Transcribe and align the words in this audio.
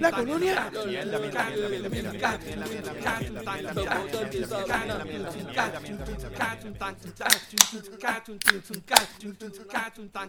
La 0.00 0.10
colonia. 0.10 0.70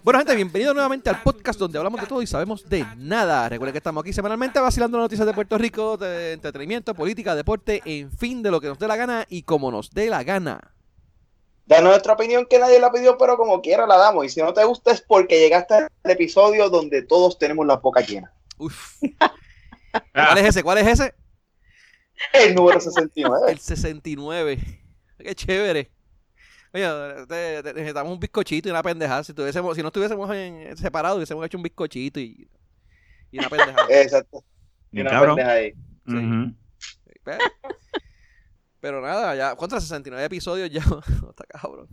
Bueno, 0.03 0.19
gente, 0.19 0.35
bienvenidos 0.35 0.73
nuevamente 0.73 1.09
al 1.09 1.21
podcast 1.21 1.57
donde 1.57 1.77
hablamos 1.77 2.01
de 2.01 2.07
todo 2.07 2.21
y 2.21 2.27
sabemos 2.27 2.67
de 2.67 2.85
nada. 2.97 3.47
Recuerden 3.47 3.71
que 3.71 3.77
estamos 3.77 4.01
aquí 4.01 4.11
semanalmente 4.11 4.59
vacilando 4.59 4.97
las 4.97 5.05
noticias 5.05 5.25
de 5.25 5.33
Puerto 5.33 5.57
Rico, 5.57 5.95
de 5.95 6.33
entretenimiento, 6.33 6.93
política, 6.93 7.35
deporte, 7.35 7.81
en 7.85 8.11
fin, 8.11 8.43
de 8.43 8.51
lo 8.51 8.59
que 8.59 8.67
nos 8.67 8.77
dé 8.77 8.89
la 8.89 8.97
gana 8.97 9.25
y 9.29 9.43
como 9.43 9.71
nos 9.71 9.91
dé 9.91 10.09
la 10.09 10.25
gana. 10.25 10.73
Da 11.65 11.79
nuestra 11.81 12.13
opinión 12.13 12.45
que 12.45 12.59
nadie 12.59 12.79
la 12.79 12.91
pidió, 12.91 13.17
pero 13.17 13.37
como 13.37 13.61
quiera 13.61 13.87
la 13.87 13.97
damos. 13.97 14.25
Y 14.25 14.29
si 14.29 14.41
no 14.41 14.53
te 14.53 14.63
gusta 14.65 14.91
es 14.91 15.01
porque 15.01 15.39
llegaste 15.39 15.75
al 15.75 15.89
episodio 16.11 16.69
donde 16.69 17.01
todos 17.03 17.37
tenemos 17.39 17.65
la 17.65 17.77
boca 17.77 18.01
llena. 18.01 18.33
Uf. 18.57 18.97
¿Cuál 20.13 20.37
es 20.39 20.45
ese? 20.45 20.63
¿Cuál 20.63 20.77
es 20.79 20.87
ese? 20.87 21.13
El 22.33 22.55
número 22.55 22.79
69. 22.79 23.45
El 23.51 23.59
69. 23.59 24.59
Qué 25.19 25.35
chévere. 25.35 25.89
Oye, 26.73 26.87
te- 27.27 27.63
te- 27.63 27.73
necesitamos 27.75 28.11
un 28.11 28.19
bizcochito 28.19 28.67
y 28.67 28.71
una 28.71 28.81
pendejada. 28.83 29.23
Si, 29.23 29.33
tuviésemos, 29.33 29.75
si 29.75 29.81
no 29.83 29.87
estuviésemos 29.89 30.29
en, 30.35 30.75
separados, 30.75 31.17
hubiésemos 31.17 31.45
hecho 31.45 31.57
un 31.57 31.63
bizcochito 31.63 32.19
y, 32.19 32.49
y 33.31 33.39
una 33.39 33.49
pendejada. 33.49 33.87
Exacto. 33.89 34.43
Y 34.91 35.01
una 35.01 35.11
cabrón. 35.11 35.35
pendeja 35.35 35.55
ahí. 35.57 35.71
Sí. 36.07 36.55
Pero, 37.23 37.37
pero 38.83 38.99
nada, 38.99 39.33
ya 39.33 39.55
contra 39.55 39.79
69 39.79 40.25
episodios 40.25 40.69
ya 40.69 40.81
está 41.29 41.45
cabrón. 41.47 41.87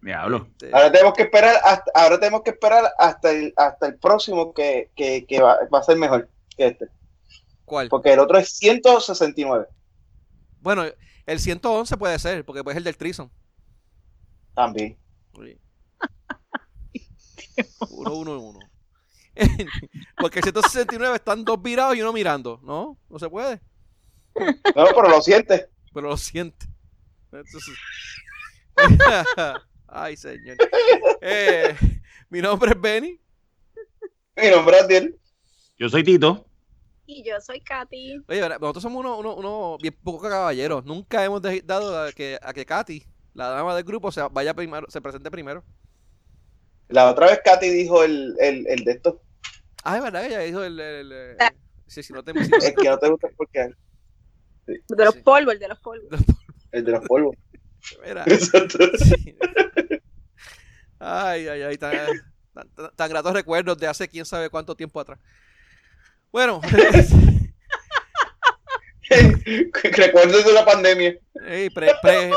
Diablo. 0.00 0.48
Este, 0.52 0.70
Ahora 0.72 0.90
tenemos 0.90 1.12
que 1.12 1.24
esperar 1.24 1.60
hasta, 1.62 1.92
ahora 1.94 2.18
tenemos 2.18 2.42
que 2.42 2.50
esperar 2.52 2.90
hasta 2.98 3.30
el, 3.30 3.52
hasta 3.54 3.88
el 3.88 3.98
próximo 3.98 4.54
que, 4.54 4.90
que, 4.96 5.26
que 5.26 5.42
va, 5.42 5.58
va 5.72 5.80
a 5.80 5.82
ser 5.82 5.98
mejor 5.98 6.30
que 6.56 6.68
este. 6.68 6.88
¿Cuál? 7.66 7.90
Porque 7.90 8.14
el 8.14 8.18
otro 8.18 8.38
es 8.38 8.48
169. 8.56 9.66
Bueno, 10.60 10.84
el 11.26 11.38
111 11.38 11.94
puede 11.98 12.18
ser, 12.18 12.46
porque 12.46 12.62
ser 12.62 12.78
el 12.78 12.84
del 12.84 12.96
Trison. 12.96 13.30
También. 14.54 14.96
Uno, 17.90 18.14
uno, 18.14 18.40
uno. 18.40 18.58
Porque 20.16 20.38
el 20.38 20.44
169 20.44 21.16
están 21.16 21.44
dos 21.44 21.60
virados 21.60 21.94
y 21.94 22.00
uno 22.00 22.14
mirando. 22.14 22.58
No, 22.62 22.96
no 23.10 23.18
se 23.18 23.28
puede. 23.28 23.60
No, 24.34 24.86
pero 24.94 25.10
lo 25.10 25.20
sientes. 25.20 25.68
Pero 25.92 26.08
lo 26.08 26.16
siente. 26.16 26.66
Entonces- 27.32 27.78
Ay, 29.88 30.16
señor. 30.16 30.56
Eh, 31.20 31.74
mi 32.28 32.40
nombre 32.40 32.70
es 32.72 32.80
Benny. 32.80 33.20
Mi 34.36 34.48
nombre 34.50 34.76
es 34.76 34.82
Adiel. 34.84 35.18
Yo 35.78 35.88
soy 35.88 36.04
Tito. 36.04 36.46
Y 37.06 37.24
yo 37.28 37.40
soy 37.40 37.60
Katy. 37.60 38.22
Oye, 38.28 38.40
¿verdad? 38.40 38.60
nosotros 38.60 38.82
somos 38.82 39.00
unos 39.04 39.18
uno, 39.18 39.34
uno 39.34 39.76
bien 39.82 39.96
poco 40.02 40.28
caballeros. 40.28 40.84
Nunca 40.84 41.24
hemos 41.24 41.42
dado 41.64 42.04
a 42.04 42.12
que, 42.12 42.38
a 42.40 42.52
que 42.52 42.64
Katy, 42.64 43.04
la 43.34 43.48
dama 43.48 43.74
del 43.74 43.82
grupo, 43.84 44.12
se 44.12 44.22
vaya 44.30 44.54
primero, 44.54 44.86
se 44.88 45.00
presente 45.00 45.28
primero. 45.30 45.64
La 46.88 47.10
otra 47.10 47.26
vez 47.26 47.40
Katy 47.44 47.68
dijo 47.68 48.04
el, 48.04 48.36
el, 48.38 48.64
el 48.68 48.84
de 48.84 48.92
esto. 48.92 49.20
Ah, 49.82 49.96
es 49.96 50.02
verdad, 50.04 50.24
ella 50.24 50.38
dijo 50.40 50.62
el. 50.62 50.78
el- 50.78 51.10
el- 51.12 51.36
Ah. 51.40 51.52
sí, 51.88 52.02
si 52.04 52.12
no 52.12 52.22
te, 52.22 52.32
si 52.44 52.48
no 52.50 52.58
te- 52.58 52.74
que 52.74 52.88
no 52.88 52.98
te 52.98 53.08
gusta 53.08 53.26
es 53.26 53.34
porque 53.36 53.72
De 54.66 55.04
los 55.04 55.14
Sí. 55.14 55.20
polvos, 55.22 55.54
el 55.54 55.60
de 55.60 55.68
los 55.68 55.78
polvos. 55.80 56.08
el 56.72 56.84
de 56.84 56.92
los 56.92 57.06
polvos. 57.06 57.36
Mira. 58.06 58.24
Sí. 58.98 59.36
Ay, 60.98 61.48
ay, 61.48 61.62
ay, 61.62 61.78
tan, 61.78 61.92
tan- 62.52 62.68
tan- 62.74 62.90
tan 62.94 63.08
gratos 63.10 63.32
recuerdos 63.32 63.78
de 63.78 63.86
hace 63.86 64.06
quién 64.08 64.26
sabe 64.26 64.50
cuánto 64.50 64.74
tiempo 64.76 65.00
atrás. 65.00 65.18
Bueno, 66.30 66.60
Recuerdos 69.82 70.44
de 70.44 70.52
la 70.52 70.64
pandemia. 70.64 71.14
pre, 71.32 71.70
pre, 71.70 71.92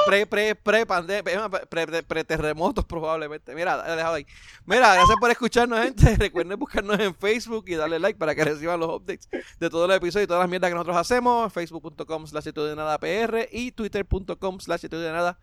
pre, 0.06 0.25
pre, 0.25 0.56
pre, 0.56 0.85
pandemia, 0.85 1.50
pre, 1.50 1.85
pre- 1.88 2.03
pre- 2.03 2.23
terremotos 2.23 2.85
probablemente. 2.85 3.53
Mira, 3.53 3.84
he 3.88 3.95
dejado 3.95 4.16
ahí. 4.16 4.25
Mira, 4.66 4.94
gracias 4.95 5.17
por 5.19 5.29
escucharnos, 5.29 5.79
gente. 5.84 6.16
Recuerden 6.19 6.57
buscarnos 6.57 7.00
en 7.00 7.13
Facebook 7.16 7.66
y 7.67 7.75
darle 7.75 8.00
like 8.00 8.17
para 8.17 8.34
que 8.34 8.44
reciban 8.44 8.79
los 8.79 8.89
updates 8.89 9.29
de 9.59 9.69
todos 9.69 9.88
los 9.88 9.97
episodios 9.97 10.25
y 10.25 10.28
todas 10.28 10.41
las 10.41 10.50
mierdas 10.50 10.69
que 10.69 10.75
nosotros 10.75 10.97
hacemos. 10.97 11.53
Facebook.com 11.53 12.25
slash 12.28 12.45
de 12.45 12.75
nada 12.75 12.97
PR 13.00 13.47
y 13.51 13.72
Twitter.com 13.72 14.59
slash 14.59 14.81
de 14.84 15.11
nada 15.11 15.38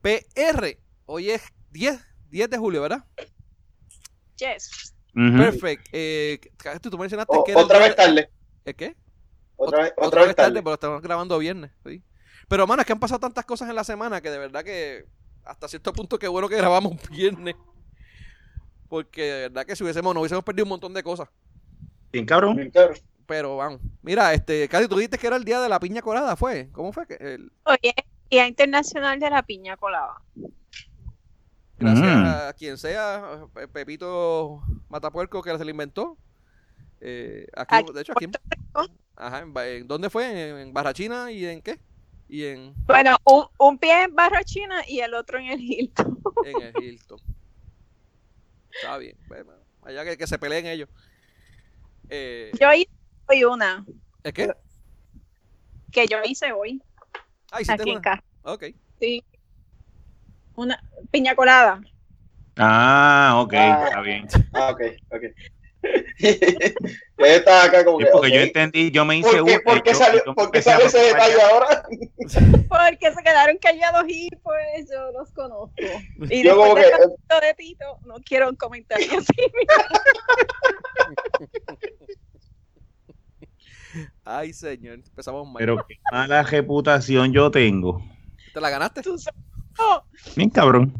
PR. 0.00 0.78
Hoy 1.06 1.30
es 1.30 1.42
10, 1.70 2.00
10 2.30 2.50
de 2.50 2.58
julio, 2.58 2.82
¿verdad? 2.82 3.04
Yes. 4.36 4.94
Perfecto. 5.14 5.90
Eh, 5.92 6.40
tú, 6.80 6.90
tú 6.90 6.98
mencionaste 6.98 7.36
O- 7.36 7.44
que 7.44 7.54
otra 7.54 7.78
vez 7.78 7.88
de- 7.90 7.94
tarde. 7.94 8.30
¿El 8.64 8.74
qué? 8.74 8.96
Otra 9.56 9.82
vez, 9.84 9.92
otra 9.96 10.24
vez 10.24 10.34
tarde. 10.34 10.62
pero 10.62 10.74
estamos 10.74 11.02
grabando 11.02 11.38
viernes. 11.38 11.70
¿sí? 11.86 12.02
Pero, 12.48 12.66
mano, 12.66 12.80
es 12.82 12.86
que 12.86 12.92
han 12.92 13.00
pasado 13.00 13.20
tantas 13.20 13.44
cosas 13.44 13.68
en 13.68 13.76
la 13.76 13.84
semana 13.84 14.20
que 14.20 14.30
de 14.30 14.38
verdad 14.38 14.64
que 14.64 15.06
hasta 15.44 15.68
cierto 15.68 15.92
punto 15.92 16.18
qué 16.18 16.28
bueno 16.28 16.48
que 16.48 16.56
grabamos 16.56 16.94
viernes. 17.10 17.54
Porque 18.88 19.22
de 19.22 19.40
verdad 19.48 19.64
que 19.64 19.74
si 19.76 19.82
hubiésemos, 19.84 20.12
no 20.14 20.20
hubiésemos 20.20 20.44
perdido 20.44 20.64
un 20.64 20.70
montón 20.70 20.92
de 20.94 21.02
cosas. 21.02 21.28
Bien 22.12 22.26
cabrón. 22.26 22.56
Bien, 22.56 22.70
cabrón. 22.70 22.96
Pero 23.26 23.56
vamos. 23.56 23.80
Mira, 24.02 24.34
este, 24.34 24.68
Casi 24.68 24.88
tú 24.88 24.96
dijiste 24.96 25.16
que 25.16 25.26
era 25.26 25.36
el 25.36 25.44
día 25.44 25.60
de 25.60 25.68
la 25.68 25.80
piña 25.80 26.02
colada, 26.02 26.36
¿fue? 26.36 26.68
¿Cómo 26.72 26.92
fue? 26.92 27.06
que 27.06 27.14
el- 27.14 27.50
Oye, 27.64 27.94
Día 28.30 28.46
Internacional 28.48 29.18
de 29.20 29.30
la 29.30 29.42
Piña 29.42 29.76
Colada. 29.76 30.20
gracias 31.78 32.16
Mm. 32.16 32.24
a 32.48 32.52
quien 32.52 32.78
sea, 32.78 33.44
Pe- 33.54 33.68
Pepito 33.68 34.62
Matapuerco 34.88 35.42
que 35.42 35.56
se 35.56 35.64
lo 35.64 35.70
inventó. 35.70 36.16
Eh, 37.04 37.46
aquí, 37.56 37.74
Aquí 37.74 37.92
de 37.92 38.00
hecho, 38.00 38.12
aquí 38.14 38.26
en, 38.26 38.32
ajá, 39.16 39.44
¿dónde 39.84 40.08
fue? 40.08 40.24
En, 40.50 40.58
en 40.58 40.72
Barrachina 40.72 41.32
y 41.32 41.44
en 41.46 41.60
qué? 41.60 41.80
Y 42.28 42.44
en, 42.46 42.74
Bueno, 42.86 43.16
un, 43.24 43.44
un 43.58 43.76
pie 43.78 44.04
en 44.04 44.14
Barra 44.14 44.44
China 44.44 44.82
y 44.86 45.00
el 45.00 45.12
otro 45.14 45.38
en 45.38 45.46
el 45.46 45.60
Hilton. 45.60 46.18
en 46.44 46.62
el 46.62 46.82
Hilton. 46.82 47.20
Está 48.72 48.96
bien. 48.98 49.16
bueno, 49.28 49.52
allá 49.82 50.04
que, 50.04 50.16
que 50.16 50.26
se 50.26 50.38
peleen 50.38 50.66
ellos. 50.66 50.88
Eh, 52.08 52.52
Yo 52.60 52.72
hice 52.72 52.88
hoy 53.26 53.44
una 53.44 53.84
¿Es 54.22 54.32
que? 54.32 54.52
que 55.90 56.06
yo 56.06 56.18
hice 56.24 56.52
hoy 56.52 56.80
sí, 57.58 57.64
aquí 57.70 57.76
tengo 57.76 57.82
en 57.84 57.90
una. 57.98 58.00
casa. 58.02 58.22
Ok. 58.44 58.64
Sí. 59.00 59.24
Una 60.54 60.82
piña 61.10 61.34
colada. 61.34 61.80
Ah, 62.56 63.34
ok, 63.42 63.54
Ah. 63.54 63.84
está 63.88 64.00
bien. 64.02 64.26
Ah, 64.52 64.70
ok, 64.70 64.80
ok. 65.10 65.22
Estaba 67.18 67.64
acá 67.64 67.84
como 67.84 67.98
que. 67.98 68.06
porque 68.12 68.28
ok. 68.28 68.34
yo 68.34 68.40
entendí, 68.40 68.90
yo 68.90 69.04
me 69.04 69.16
hice 69.18 69.28
¿Por 69.38 69.44
qué, 69.46 69.60
por 69.60 69.82
qué 69.82 69.90
yo- 69.92 69.96
sale, 69.98 70.22
yo 70.24 70.34
por 70.34 70.50
qué 70.50 70.62
sale 70.62 70.84
ese 70.84 70.98
detalle 70.98 71.40
ahora? 71.42 71.82
Porque 72.68 73.12
se 73.12 73.22
quedaron 73.22 73.58
callados 73.58 74.04
y 74.08 74.30
pues 74.42 74.88
yo 74.90 75.10
los 75.12 75.30
conozco. 75.32 75.72
Y 76.30 76.42
Yo 76.42 76.56
como 76.56 76.74
después 76.74 76.84
que. 76.96 77.06
de 77.08 77.14
esto 77.14 77.40
de 77.46 77.54
Tito, 77.54 77.98
no 78.06 78.14
quiero 78.24 78.48
un 78.48 78.56
comentario 78.56 79.10
así. 79.18 79.32
Ay, 84.24 84.52
señor. 84.52 84.94
Empezamos 85.06 85.46
mal. 85.46 85.56
Pero 85.58 85.84
qué 85.86 85.96
mala 86.10 86.42
reputación 86.42 87.32
yo 87.32 87.50
tengo. 87.50 88.02
¿Te 88.54 88.60
la 88.60 88.70
ganaste? 88.70 89.02
Tú. 89.02 89.16
Oh, 89.78 90.02
Bien 90.36 90.50
cabrón. 90.50 90.92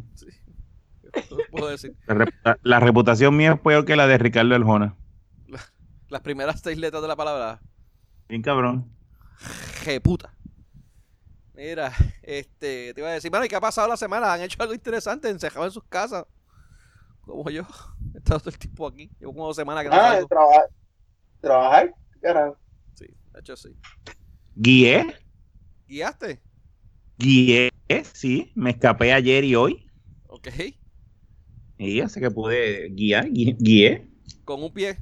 No 1.30 1.36
puedo 1.50 1.68
decir. 1.68 1.94
La, 2.06 2.14
reputa- 2.14 2.58
la 2.62 2.80
reputación 2.80 3.36
mía 3.36 3.52
es 3.54 3.60
peor 3.60 3.84
que 3.84 3.96
la 3.96 4.06
de 4.06 4.18
Ricardo 4.18 4.54
Eljona. 4.54 4.96
Las 6.08 6.20
primeras 6.20 6.60
seis 6.60 6.76
letras 6.78 7.00
de 7.02 7.08
la 7.08 7.16
palabra. 7.16 7.60
Bien 8.28 8.42
cabrón. 8.42 8.90
Jeputa. 9.82 10.34
Mira, 11.54 11.92
este, 12.22 12.92
te 12.94 13.00
iba 13.00 13.08
a 13.08 13.12
decir, 13.12 13.30
bueno, 13.30 13.44
¿y 13.44 13.48
qué 13.48 13.56
ha 13.56 13.60
pasado 13.60 13.88
la 13.88 13.96
semana? 13.96 14.32
¿Han 14.32 14.40
hecho 14.42 14.56
algo 14.62 14.74
interesante? 14.74 15.28
¿Encerrado 15.28 15.66
en 15.66 15.72
sus 15.72 15.84
casas? 15.84 16.24
Como 17.22 17.48
yo. 17.50 17.62
He 18.14 18.18
estado 18.18 18.40
todo 18.40 18.50
el 18.50 18.58
tiempo 18.58 18.86
aquí. 18.86 19.10
Llevo 19.20 19.32
como 19.32 19.46
dos 19.46 19.56
semanas 19.56 19.84
que 19.84 19.90
no 19.90 19.96
Ah, 19.96 20.18
trabajar. 20.28 20.64
Trabajar. 21.40 21.94
Carajo. 22.20 22.56
Sí, 22.94 23.06
de 23.32 23.40
hecho 23.40 23.56
sí. 23.56 23.76
Guié. 24.54 25.16
¿Guiaste? 25.88 26.40
Guié, 27.18 27.70
sí. 28.12 28.52
Me 28.54 28.70
escapé 28.70 29.12
ayer 29.12 29.44
y 29.44 29.54
hoy. 29.54 29.90
Ok. 30.26 30.48
Y 31.82 32.00
así 32.00 32.20
que 32.20 32.30
pude 32.30 32.88
guiar. 32.90 33.26
gui- 33.28 33.56
Guié. 33.58 34.06
Con 34.44 34.62
un 34.62 34.72
pie. 34.72 34.98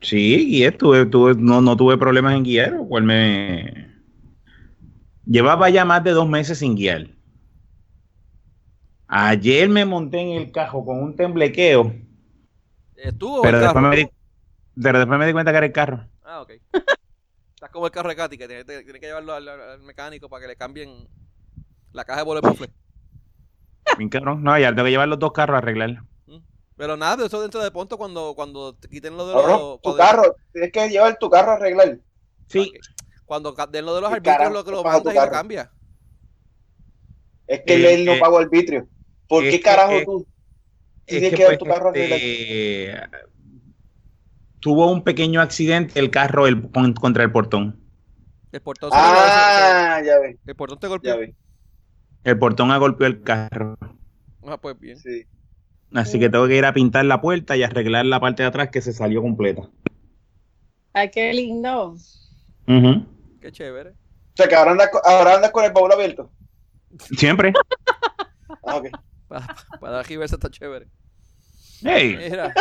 Sí, 0.00 0.46
guié. 0.46 0.70
Tuve, 0.72 1.06
tuve, 1.06 1.34
no, 1.36 1.60
no 1.60 1.76
tuve 1.76 1.96
problemas 1.98 2.34
en 2.36 2.44
guiar, 2.44 2.72
lo 2.72 2.86
cual 2.86 3.04
me. 3.04 3.92
Llevaba 5.26 5.68
ya 5.70 5.84
más 5.84 6.02
de 6.04 6.12
dos 6.12 6.28
meses 6.28 6.58
sin 6.58 6.74
guiar. 6.76 7.08
Ayer 9.08 9.68
me 9.70 9.84
monté 9.86 10.18
en 10.20 10.28
el 10.42 10.52
cajo 10.52 10.84
con 10.84 11.02
un 11.02 11.16
temblequeo, 11.16 11.94
¿Estuvo 12.96 13.42
pero 13.42 13.58
el 13.58 13.62
después, 13.62 13.82
carro? 13.82 13.90
me 13.90 13.96
di, 13.96 14.08
pero 14.82 14.98
después 14.98 15.18
me 15.18 15.26
di 15.26 15.32
cuenta 15.32 15.52
que 15.52 15.58
era 15.58 15.66
el 15.66 15.72
carro. 15.72 16.08
Ah, 16.22 16.40
ok. 16.42 16.52
Estás 17.54 17.70
como 17.70 17.86
el 17.86 17.92
carro 17.92 18.08
de 18.10 18.16
Katy, 18.16 18.38
que 18.38 18.46
tiene, 18.48 18.64
tiene 18.64 19.00
que 19.00 19.06
llevarlo 19.06 19.32
al, 19.34 19.80
mecánico 19.82 20.28
para 20.28 20.42
que 20.42 20.48
le 20.48 20.56
cambien 20.56 21.08
la 21.92 22.04
caja 22.04 22.20
de 22.20 22.24
bulletproof. 22.26 22.62
Bien 23.98 24.08
cabrón. 24.08 24.42
No, 24.42 24.58
ya 24.58 24.70
tengo 24.70 24.84
que 24.84 24.90
llevar 24.90 25.08
los 25.08 25.18
dos 25.18 25.32
carros 25.32 25.54
a 25.54 25.58
arreglar. 25.58 26.02
Pero 26.76 26.96
nada, 26.96 27.14
pero 27.16 27.26
eso 27.26 27.40
dentro 27.40 27.62
de 27.62 27.70
pronto 27.70 27.96
cuando, 27.96 28.34
cuando 28.34 28.74
te 28.74 28.88
quiten 28.88 29.16
lo 29.16 29.28
de 29.28 29.34
los... 29.34 29.76
tu 29.76 29.80
cuando- 29.82 29.96
carro, 29.98 30.36
tienes 30.52 30.72
que 30.72 30.88
llevar 30.88 31.16
tu 31.18 31.30
carro 31.30 31.52
a 31.52 31.54
arreglar. 31.54 31.98
Sí, 32.48 32.72
Cuando 33.24 33.54
den 33.70 33.86
lo 33.86 33.94
de 33.94 34.00
los 34.00 34.10
¿Qué 34.10 34.16
arbitrios, 34.16 34.52
lo 34.52 34.64
que 34.64 34.70
lo 34.72 34.78
tu 34.78 34.84
mandas 34.84 35.14
y 35.14 35.18
lo 35.18 35.30
cambia. 35.30 35.70
Es 37.46 37.60
que 37.64 37.74
Eh, 37.74 37.94
él 37.94 38.04
no 38.04 38.12
eh, 38.14 38.18
pagó 38.20 38.38
arbitrio. 38.38 38.88
¿Por 39.28 39.44
es 39.44 39.50
qué 39.52 39.56
que, 39.58 39.62
carajo 39.62 39.92
eh, 39.92 40.04
tú 40.04 40.26
es 41.06 41.06
tienes 41.06 41.30
que 41.30 41.36
que 41.36 41.42
llevar 41.42 41.58
pues, 41.58 41.58
tu 41.58 41.64
carro 41.74 41.86
a 41.86 41.90
arreglar? 41.90 42.18
este, 42.20 42.94
tuvo 44.60 44.90
un 44.90 45.04
pequeño 45.04 45.40
accidente 45.40 45.98
el 46.00 46.10
carro 46.10 46.46
el, 46.46 46.70
con- 46.70 46.92
contra 46.94 47.22
el 47.22 47.30
portón. 47.32 47.80
El 48.50 48.60
portón, 48.62 48.90
se- 48.90 48.96
se- 48.96 49.02
se- 49.02 49.08
Ah, 49.10 50.02
ya 50.04 50.18
ve, 50.18 50.38
el 50.44 50.56
portón 50.56 50.78
te 50.78 50.86
ya 50.86 50.88
golpeó. 50.88 51.18
ve. 51.18 51.34
El 52.24 52.38
portón 52.38 52.70
ha 52.70 52.78
golpeado 52.78 53.12
el 53.14 53.22
carro. 53.22 53.76
Ah, 54.46 54.56
pues 54.60 54.78
bien. 54.78 54.98
Sí. 54.98 55.24
Así 55.94 56.18
que 56.18 56.28
tengo 56.28 56.46
que 56.48 56.56
ir 56.56 56.64
a 56.64 56.72
pintar 56.72 57.04
la 57.04 57.20
puerta 57.20 57.56
y 57.56 57.62
arreglar 57.62 58.04
la 58.06 58.18
parte 58.18 58.42
de 58.42 58.48
atrás 58.48 58.70
que 58.70 58.80
se 58.80 58.92
salió 58.92 59.22
completa. 59.22 59.62
Ay, 60.92 61.10
qué 61.10 61.32
lindo. 61.32 61.94
Ujú. 62.66 63.06
Qué 63.40 63.52
chévere. 63.52 63.90
O 63.90 64.36
sea, 64.36 64.48
que 64.48 64.54
ahora 64.56 64.72
andas, 64.72 64.90
ahora 65.04 65.34
andas 65.36 65.50
con 65.52 65.64
el 65.64 65.72
baúl 65.72 65.92
abierto. 65.92 66.30
Siempre. 67.16 67.52
Ah, 68.66 68.76
ok. 68.76 68.86
Para, 69.28 69.56
para 69.80 70.00
aquí 70.00 70.16
verse 70.16 70.36
está 70.36 70.48
chévere. 70.48 70.88
Hey, 71.82 72.16
Mira. 72.30 72.52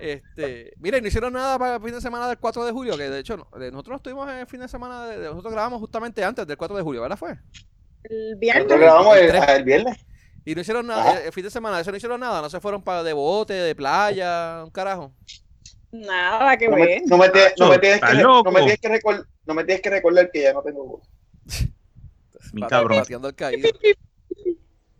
Este, 0.00 0.72
mira, 0.78 0.98
y 0.98 1.00
no 1.00 1.08
hicieron 1.08 1.32
nada 1.32 1.58
para 1.58 1.76
el 1.76 1.82
fin 1.82 1.92
de 1.94 2.00
semana 2.00 2.28
del 2.28 2.38
4 2.38 2.64
de 2.64 2.72
julio, 2.72 2.96
que 2.96 3.08
de 3.08 3.18
hecho 3.20 3.36
no- 3.36 3.48
nosotros 3.52 3.88
no 3.88 3.96
estuvimos 3.96 4.28
en 4.30 4.36
el 4.38 4.46
fin 4.46 4.60
de 4.60 4.68
semana, 4.68 5.06
de- 5.06 5.18
nosotros 5.28 5.52
grabamos 5.52 5.80
justamente 5.80 6.22
antes 6.24 6.46
del 6.46 6.56
4 6.56 6.76
de 6.76 6.82
julio, 6.82 7.02
¿verdad? 7.02 7.16
Fue. 7.18 7.38
El 8.04 8.30
Nosotros 8.30 8.40
viernes. 8.40 8.78
grabamos 8.80 9.16
el, 9.18 9.28
Tres. 9.28 9.42
ah, 9.46 9.56
el 9.56 9.64
viernes. 9.64 10.06
Y 10.44 10.54
no 10.54 10.60
hicieron 10.60 10.86
nada, 10.86 11.10
Ajá. 11.10 11.20
el 11.24 11.32
fin 11.32 11.44
de 11.44 11.50
semana, 11.50 11.76
de 11.76 11.82
eso 11.82 11.90
no 11.90 11.96
hicieron 11.96 12.20
nada, 12.20 12.42
no 12.42 12.50
se 12.50 12.60
fueron 12.60 12.82
para 12.82 13.02
de 13.02 13.12
bote, 13.14 13.54
de 13.54 13.74
playa, 13.74 14.62
un 14.64 14.70
carajo. 14.70 15.14
Nada 15.90 16.56
que 16.58 16.68
No 16.68 16.76
ver. 16.76 17.00
me, 17.00 17.06
no 17.06 17.16
me 17.16 17.28
tienes- 17.30 17.54
no 17.58 17.68
me 17.70 17.78
tienes 17.78 17.96
Estás 17.96 18.10
que, 18.16 18.22
no 18.22 18.42
me 18.42 18.60
tienes 18.60 18.78
que 18.80 18.88
recor- 18.88 19.26
no 19.46 19.54
me 19.54 19.64
tienes 19.64 19.80
que 19.82 19.90
recordar 19.90 20.30
que 20.30 20.42
ya 20.42 20.52
no 20.52 20.62
tengo 20.62 20.84
voz. 20.84 21.08
mi 22.52 22.62
cabrón. 22.62 23.02
Caído. 23.36 23.68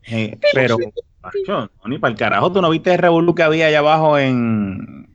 Eh, 0.07 0.39
pero, 0.53 0.77
macho, 1.23 1.71
no, 1.83 1.89
ni 1.89 1.99
para 1.99 2.13
el 2.13 2.19
carajo, 2.19 2.53
tú 2.53 2.61
no 2.61 2.69
viste 2.71 2.93
el 2.93 2.99
revolú 2.99 3.35
que 3.35 3.43
había 3.43 3.67
allá 3.69 3.79
abajo 3.79 4.19
en, 4.19 5.09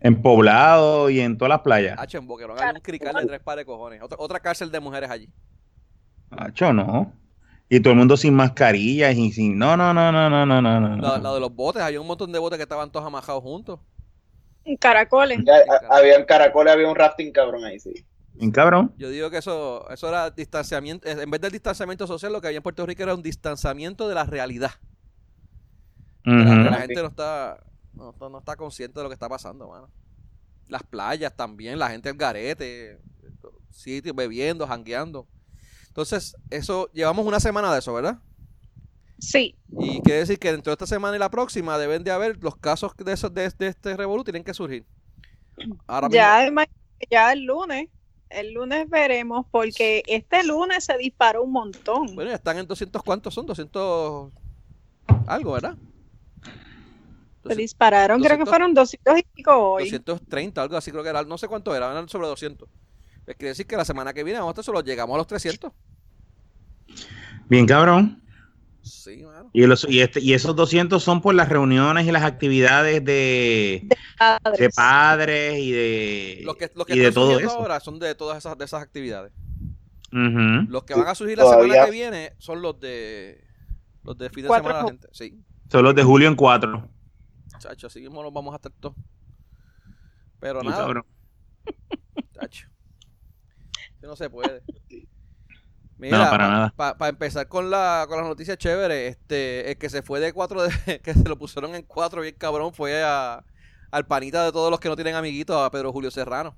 en 0.00 0.22
Poblado 0.22 1.08
y 1.10 1.20
en 1.20 1.38
todas 1.38 1.48
las 1.50 1.60
playas. 1.60 1.98
Hacho, 1.98 2.18
en 2.18 2.26
Boquerón 2.26 2.58
hay 2.60 2.74
un 2.74 2.80
crical 2.80 3.14
de 3.14 3.26
tres 3.26 3.40
pares 3.40 3.62
de 3.62 3.66
cojones. 3.66 4.02
Otra, 4.02 4.18
otra 4.20 4.40
cárcel 4.40 4.70
de 4.70 4.80
mujeres 4.80 5.10
allí. 5.10 5.28
Macho, 6.30 6.72
no. 6.72 7.12
Y 7.68 7.80
todo 7.80 7.92
el 7.92 7.98
mundo 7.98 8.16
sin 8.16 8.34
mascarillas 8.34 9.16
y 9.16 9.32
sin. 9.32 9.56
No, 9.58 9.76
no, 9.76 9.94
no, 9.94 10.10
no, 10.10 10.28
no, 10.28 10.46
no, 10.46 10.60
no. 10.60 10.80
no. 10.80 10.96
La, 10.96 11.18
la 11.18 11.34
de 11.34 11.40
los 11.40 11.54
botes, 11.54 11.82
había 11.82 12.00
un 12.00 12.06
montón 12.06 12.32
de 12.32 12.38
botes 12.38 12.56
que 12.56 12.64
estaban 12.64 12.90
todos 12.90 13.06
amajados 13.06 13.42
juntos. 13.42 13.80
Caracoles. 14.80 15.38
Ya, 15.44 15.54
a- 15.56 15.96
había 15.98 16.18
un 16.18 16.24
caracol, 16.24 16.68
había 16.68 16.88
un 16.88 16.94
rafting 16.96 17.32
cabrón 17.32 17.64
ahí, 17.64 17.78
sí. 17.78 17.92
Bien 18.34 18.50
cabrón. 18.50 18.92
Yo 18.96 19.08
digo 19.10 19.30
que 19.30 19.38
eso, 19.38 19.88
eso 19.90 20.08
era 20.08 20.30
distanciamiento, 20.30 21.08
en 21.08 21.30
vez 21.30 21.40
del 21.40 21.52
distanciamiento 21.52 22.06
social, 22.06 22.32
lo 22.32 22.40
que 22.40 22.48
había 22.48 22.58
en 22.58 22.62
Puerto 22.62 22.84
Rico 22.86 23.02
era 23.02 23.14
un 23.14 23.22
distanciamiento 23.22 24.08
de 24.08 24.14
la 24.14 24.24
realidad. 24.24 24.72
La, 26.24 26.80
gente 26.80 27.02
no 27.02 27.08
está, 27.08 27.58
no, 27.94 28.14
no- 28.18 28.28
no 28.28 28.38
está 28.38 28.56
consciente 28.56 28.98
de 28.98 29.04
lo 29.04 29.08
que 29.08 29.14
está 29.14 29.28
pasando, 29.28 29.68
mano. 29.68 29.88
Las 30.68 30.82
playas 30.82 31.34
también, 31.36 31.78
la 31.78 31.90
gente 31.90 32.08
al 32.08 32.16
garete, 32.16 32.98
sitios 33.70 34.14
bebiendo, 34.14 34.66
jangueando. 34.66 35.26
Entonces, 35.90 36.36
eso, 36.50 36.88
llevamos 36.92 37.26
una 37.26 37.40
semana 37.40 37.72
de 37.72 37.80
eso, 37.80 37.92
¿verdad? 37.92 38.18
Sí. 39.18 39.56
Y 39.78 40.00
quiere 40.00 40.20
decir 40.20 40.38
que 40.38 40.52
dentro 40.52 40.70
de 40.70 40.74
esta 40.74 40.86
semana 40.86 41.16
y 41.16 41.18
la 41.18 41.30
próxima 41.30 41.76
deben 41.78 42.04
de 42.04 42.12
haber 42.12 42.42
los 42.42 42.56
casos 42.56 42.92
de 42.96 43.12
esos 43.12 43.34
de, 43.34 43.50
de 43.58 43.66
este 43.66 43.96
revolú 43.96 44.24
tienen 44.24 44.44
que 44.44 44.54
surgir. 44.54 44.86
Ahora 45.86 46.08
Ya, 46.10 46.38
además, 46.38 46.68
ya 47.10 47.32
el 47.32 47.44
lunes. 47.44 47.88
El 48.30 48.52
lunes 48.52 48.88
veremos, 48.88 49.44
porque 49.50 50.04
este 50.06 50.44
lunes 50.44 50.84
se 50.84 50.96
disparó 50.96 51.42
un 51.42 51.50
montón. 51.50 52.14
Bueno, 52.14 52.30
ya 52.30 52.36
están 52.36 52.58
en 52.58 52.66
200, 52.68 53.02
¿cuántos 53.02 53.34
son? 53.34 53.44
200 53.44 54.30
algo, 55.26 55.52
¿verdad? 55.52 55.76
se 57.44 57.54
dispararon, 57.56 58.20
creo 58.20 58.36
que 58.36 58.44
200 58.44 58.48
fueron 58.48 58.74
200 58.74 59.18
y 59.18 59.22
pico 59.34 59.56
hoy. 59.72 59.90
230, 59.90 60.62
algo 60.62 60.76
así 60.76 60.90
creo 60.90 61.02
que 61.02 61.08
era, 61.08 61.24
no 61.24 61.38
sé 61.38 61.48
cuánto 61.48 61.74
era, 61.74 61.90
eran 61.90 62.08
sobre 62.08 62.28
200. 62.28 62.68
Pues 63.30 63.38
quiere 63.38 63.50
decir 63.50 63.64
que 63.68 63.76
la 63.76 63.84
semana 63.84 64.12
que 64.12 64.24
viene 64.24 64.40
vamos 64.40 64.50
a 64.50 64.54
estar 64.54 64.64
solo 64.64 64.80
llegamos 64.80 65.14
a 65.14 65.18
los 65.18 65.26
300. 65.28 65.70
Bien 67.48 67.64
cabrón. 67.64 68.20
Sí, 68.82 69.22
mano. 69.22 69.50
Y, 69.52 69.66
los, 69.66 69.86
y, 69.88 70.00
este, 70.00 70.18
y 70.20 70.32
esos 70.34 70.56
200 70.56 71.00
son 71.00 71.20
por 71.22 71.36
las 71.36 71.48
reuniones 71.48 72.08
y 72.08 72.10
las 72.10 72.24
actividades 72.24 73.04
de, 73.04 73.86
Padres. 74.18 74.58
de 74.58 74.70
padres 74.70 75.58
y 75.60 75.70
de, 75.70 76.40
Los 76.42 76.56
que, 76.56 76.72
los 76.74 76.84
que 76.84 76.96
y 76.96 76.98
de 76.98 77.12
todo 77.12 77.38
eso. 77.38 77.50
ahora 77.52 77.78
son 77.78 78.00
de 78.00 78.16
todas 78.16 78.36
esas, 78.38 78.58
de 78.58 78.64
esas 78.64 78.82
actividades. 78.82 79.30
Los 80.10 80.82
que 80.82 80.94
van 80.94 81.06
a 81.06 81.14
surgir 81.14 81.38
la 81.38 81.44
todavía- 81.44 81.66
semana 81.74 81.84
que 81.84 81.90
viene 81.92 82.32
son 82.38 82.60
los 82.60 82.80
de 82.80 83.44
los 84.02 84.18
de 84.18 84.28
fin 84.30 84.42
de 84.42 84.48
Cuatro 84.48 84.66
semana 84.70 84.82
la 84.86 84.90
gente. 84.90 85.08
Sí, 85.12 85.38
Son 85.70 85.84
los 85.84 85.94
de 85.94 86.02
julio 86.02 86.26
en 86.26 86.34
cuatro. 86.34 86.88
chacho, 87.60 87.86
así 87.86 88.00
mismo 88.00 88.24
los 88.24 88.32
vamos 88.32 88.54
a 88.54 88.56
estar 88.56 88.72
todos. 88.80 88.96
Pero 90.40 90.64
nada, 90.64 90.78
cabrón. 90.78 91.04
chacho. 92.34 92.66
Eso 94.00 94.08
no 94.08 94.16
se 94.16 94.28
puede. 94.30 94.62
No, 95.98 96.30
para 96.30 96.48
nada. 96.48 96.74
Para 96.74 97.08
empezar 97.10 97.46
con 97.46 97.68
la 97.68 98.06
con 98.08 98.16
las 98.16 98.26
noticias 98.26 98.56
chéveres, 98.56 99.10
este, 99.16 99.70
el 99.72 99.76
que 99.76 99.90
se 99.90 100.00
fue 100.00 100.18
de 100.18 100.32
cuatro, 100.32 100.62
de, 100.62 100.70
que 101.04 101.12
se 101.12 101.28
lo 101.28 101.36
pusieron 101.36 101.74
en 101.74 101.82
cuatro 101.82 102.22
bien 102.22 102.34
cabrón, 102.38 102.72
fue 102.72 103.02
a, 103.04 103.44
al 103.90 104.06
panita 104.06 104.42
de 104.46 104.50
todos 104.50 104.70
los 104.70 104.80
que 104.80 104.88
no 104.88 104.96
tienen 104.96 105.14
amiguitos, 105.14 105.58
a 105.60 105.70
Pedro 105.70 105.92
Julio 105.92 106.10
Serrano. 106.10 106.56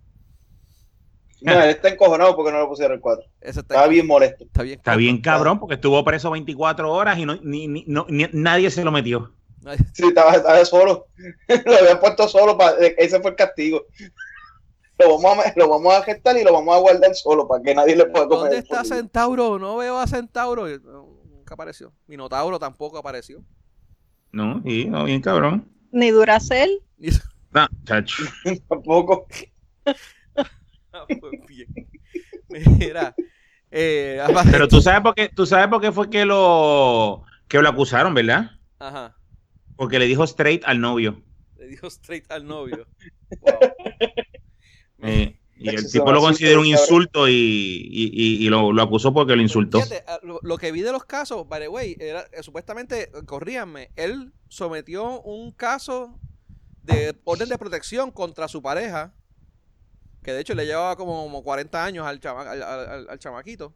No, 1.41 1.61
él 1.61 1.71
está 1.71 1.89
encojonado 1.89 2.37
porque 2.37 2.53
no 2.53 2.61
lo 2.61 2.69
pusieron 2.69 3.01
4. 3.01 3.25
Ese 3.41 3.61
está, 3.61 3.75
Estaba 3.75 3.89
bien 3.89 4.07
molesto. 4.07 4.45
está 4.45 4.63
bien. 4.63 4.79
Está 4.79 4.95
bien 4.95 5.21
cabrón 5.21 5.59
porque 5.59 5.75
estuvo 5.75 6.05
preso 6.05 6.31
24 6.31 6.89
horas 6.93 7.19
y 7.19 7.27
no, 7.27 7.35
ni, 7.43 7.67
ni- 7.67 7.85
no- 7.89 8.07
ni- 8.09 8.29
nadie 8.33 8.71
se 8.71 8.85
lo 8.85 8.93
metió. 8.93 9.33
Sí, 9.93 10.07
estaba, 10.07 10.35
estaba 10.35 10.65
solo. 10.65 11.09
lo 11.67 11.77
habían 11.79 11.99
puesto 11.99 12.29
solo. 12.29 12.57
Para, 12.57 12.77
ese 12.97 13.19
fue 13.21 13.31
el 13.31 13.37
castigo. 13.37 13.87
Lo 15.07 15.21
vamos, 15.21 15.45
a, 15.45 15.53
lo 15.57 15.69
vamos 15.69 15.95
a 15.95 16.03
gestar 16.03 16.37
y 16.37 16.45
lo 16.45 16.53
vamos 16.53 16.75
a 16.75 16.79
guardar 16.79 17.15
solo 17.15 17.47
para 17.49 17.63
que 17.63 17.75
nadie 17.75 17.97
le 17.97 18.07
pueda 18.07 18.27
comer. 18.27 18.43
¿Dónde 18.45 18.59
está. 18.59 18.85
Centauro? 18.85 19.59
No 19.59 19.77
veo 19.77 19.99
a 19.99 20.07
Centauro. 20.07 20.71
Y, 20.71 20.79
no, 20.81 21.21
Nunca 21.29 21.55
apareció. 21.55 21.93
Minotauro 22.07 22.59
tampoco 22.59 22.99
apareció. 22.99 23.43
No, 24.31 24.63
sí, 24.65 24.87
no, 24.87 25.05
bien 25.05 25.21
cabrón. 25.21 25.69
Ni 25.91 26.11
Duracel. 26.11 26.83
Y- 26.99 27.11
No, 27.51 27.67
chacho. 27.85 28.23
Tampoco. 28.69 29.27
Ah, 30.93 31.05
pues 31.07 31.33
bien. 31.49 31.69
Mira, 32.79 33.15
eh, 33.71 34.23
Pero 34.51 34.69
tú 34.69 34.81
sabes 34.81 35.01
por 35.01 35.15
qué, 35.15 35.31
tú 35.31 35.47
sabes 35.47 35.69
por 35.69 35.81
qué 35.81 35.91
fue 35.91 36.11
que 36.11 36.25
lo 36.25 37.25
que 37.49 37.61
lo 37.61 37.69
acusaron, 37.69 38.15
¿verdad? 38.15 38.51
Ajá. 38.79 39.17
Porque 39.77 39.99
le 39.99 40.07
dijo 40.07 40.25
straight 40.25 40.63
al 40.67 40.81
novio. 40.81 41.23
Le 41.57 41.67
dijo 41.67 41.87
straight 41.89 42.31
al 42.31 42.47
novio. 42.47 42.87
Wow. 43.41 43.55
Eh, 45.03 45.37
y 45.57 45.69
el 45.69 45.91
tipo 45.93 46.05
lo 46.13 46.21
consideró 46.21 46.61
un 46.61 46.67
insulto 46.67 47.29
y, 47.29 47.33
y- 47.33 48.11
y- 48.13 48.47
y 48.47 48.49
lo, 48.49 48.73
lo 48.73 48.83
acusó 48.83 49.13
porque 49.13 49.37
lo 49.37 49.43
insultó. 49.43 49.81
Fíjate, 49.81 50.05
ah, 50.09 50.19
lo, 50.23 50.41
lo 50.43 50.59
que 50.59 50.73
vi 50.73 50.81
de 50.83 50.91
los 50.93 51.05
casos, 51.05 51.49
by 51.49 51.61
the 51.61 51.69
way, 51.69 51.97
era 52.01 52.27
eh, 52.33 52.43
supuestamente, 52.43 53.11
corríanme, 53.27 53.91
él 53.97 54.33
sometió 54.49 55.21
un 55.23 55.53
caso 55.53 56.19
de 56.83 57.15
orden 57.25 57.49
de 57.49 57.59
protección 57.59 58.11
contra 58.11 58.49
su 58.49 58.61
pareja, 58.63 59.13
que 60.25 60.33
de 60.33 60.41
hecho 60.41 60.55
le 60.55 60.67
llevaba 60.67 60.97
como, 60.97 61.23
como 61.25 61.43
40 61.45 61.85
años 61.85 62.07
al, 62.07 62.19
chama- 62.21 62.49
al, 62.51 62.63
al- 62.63 62.89
al- 62.89 63.07
al 63.11 63.19
chamaquito. 63.19 63.73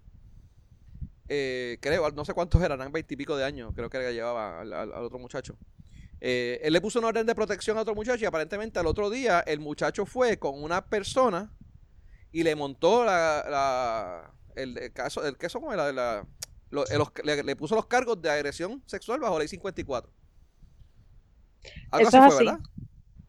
Eh, 1.28 1.78
creo, 1.80 2.08
no 2.12 2.24
sé 2.24 2.34
cuántos 2.34 2.62
eran, 2.62 2.80
eran 2.80 2.92
20 2.92 3.14
y 3.14 3.16
pico 3.16 3.36
de 3.36 3.44
años, 3.44 3.72
creo 3.74 3.90
que 3.90 3.98
le 3.98 4.12
llevaba 4.14 4.60
al, 4.60 4.72
al- 4.72 4.92
al 4.92 5.04
otro 5.04 5.18
muchacho. 5.18 5.56
Eh, 6.20 6.60
él 6.62 6.72
le 6.72 6.80
puso 6.80 6.98
una 6.98 7.08
orden 7.08 7.26
de 7.26 7.34
protección 7.34 7.76
a 7.78 7.82
otro 7.82 7.94
muchacho 7.94 8.22
y 8.22 8.26
aparentemente 8.26 8.78
al 8.78 8.86
otro 8.86 9.10
día 9.10 9.40
el 9.40 9.60
muchacho 9.60 10.06
fue 10.06 10.38
con 10.38 10.62
una 10.62 10.86
persona 10.86 11.52
y 12.32 12.42
le 12.42 12.54
montó 12.56 13.04
la, 13.04 13.44
la- 13.48 14.32
el, 14.54 14.78
el 14.78 14.92
caso, 14.92 15.24
el 15.26 15.36
caso 15.36 15.60
como 15.60 15.72
era 15.74 15.92
la, 15.92 16.26
lo- 16.70 16.84
los- 16.86 17.12
le, 17.22 17.42
le 17.42 17.56
puso 17.56 17.74
los 17.74 17.86
cargos 17.86 18.20
de 18.22 18.30
agresión 18.30 18.82
sexual 18.86 19.20
bajo 19.20 19.38
ley 19.38 19.48
54. 19.48 20.10
Algo 21.90 22.08
Eso 22.08 22.18
así 22.18 22.26
es 22.28 22.34
fue, 22.34 22.34
así. 22.36 22.44
¿verdad? 22.44 22.60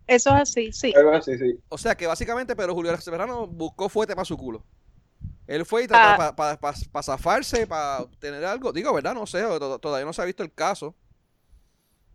Eso 0.08 0.30
es 0.30 0.42
así, 0.42 0.72
sí. 0.72 0.94
Algo 0.96 1.12
así, 1.14 1.38
sí. 1.38 1.60
O 1.70 1.78
sea 1.78 1.96
que 1.96 2.08
básicamente 2.08 2.56
Pedro 2.56 2.74
Julio 2.74 2.96
Serrano 3.02 3.48
buscó 3.48 3.90
fuerte 3.90 4.16
para 4.16 4.24
su 4.26 4.38
culo. 4.38 4.64
Él 5.48 5.66
fue 5.66 5.84
y 5.84 5.88
trató 5.88 6.24
Ah. 6.24 6.58
para 6.60 7.04
zafarse, 7.04 7.68
para 7.68 8.02
obtener 8.04 8.44
algo. 8.46 8.72
Digo, 8.72 8.94
¿verdad? 8.94 9.14
No 9.14 9.26
sé, 9.26 9.42
to- 9.42 9.80
todavía 9.80 10.06
no 10.06 10.14
se 10.14 10.22
ha 10.22 10.26
visto 10.26 10.44
el 10.44 10.54
caso. 10.54 10.96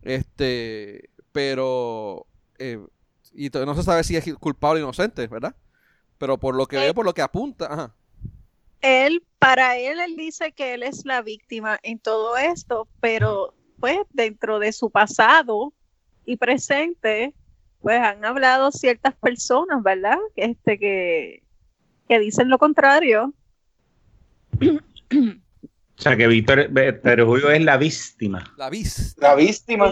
Este, 0.03 1.09
pero. 1.31 2.25
eh, 2.59 2.79
y 3.35 3.49
no 3.49 3.73
se 3.75 3.83
sabe 3.83 4.03
si 4.03 4.15
es 4.15 4.31
culpable 4.35 4.81
o 4.81 4.83
inocente, 4.83 5.25
¿verdad? 5.27 5.55
Pero 6.19 6.37
por 6.37 6.55
lo 6.55 6.67
que 6.67 6.77
Eh. 6.77 6.79
veo, 6.81 6.93
por 6.93 7.05
lo 7.05 7.13
que 7.13 7.21
apunta. 7.23 7.65
Ajá. 7.71 7.95
Él, 8.81 9.23
para 9.39 9.77
él, 9.77 9.99
él 9.99 10.15
dice 10.15 10.51
que 10.51 10.73
él 10.75 10.83
es 10.83 11.05
la 11.05 11.21
víctima 11.21 11.79
en 11.83 11.97
todo 11.99 12.37
esto, 12.37 12.87
pero 12.99 13.53
pues 13.79 13.97
dentro 14.11 14.59
de 14.59 14.71
su 14.71 14.91
pasado 14.91 15.73
y 16.25 16.37
presente, 16.37 17.33
pues 17.81 17.99
han 17.99 18.23
hablado 18.23 18.71
ciertas 18.71 19.15
personas, 19.15 19.81
¿verdad? 19.81 20.17
Que, 20.35 20.45
este, 20.45 20.77
que, 20.77 21.43
que 22.07 22.19
dicen 22.19 22.49
lo 22.49 22.57
contrario. 22.59 23.33
O 26.03 26.09
sea, 26.09 26.17
que 26.17 26.27
Víctor 26.27 26.69
pero 27.01 27.25
Julio 27.25 27.49
es 27.49 27.61
la 27.63 27.77
víctima. 27.77 28.53
La 28.57 28.69
vis. 28.69 29.15
La 29.19 29.35
víctima. 29.35 29.89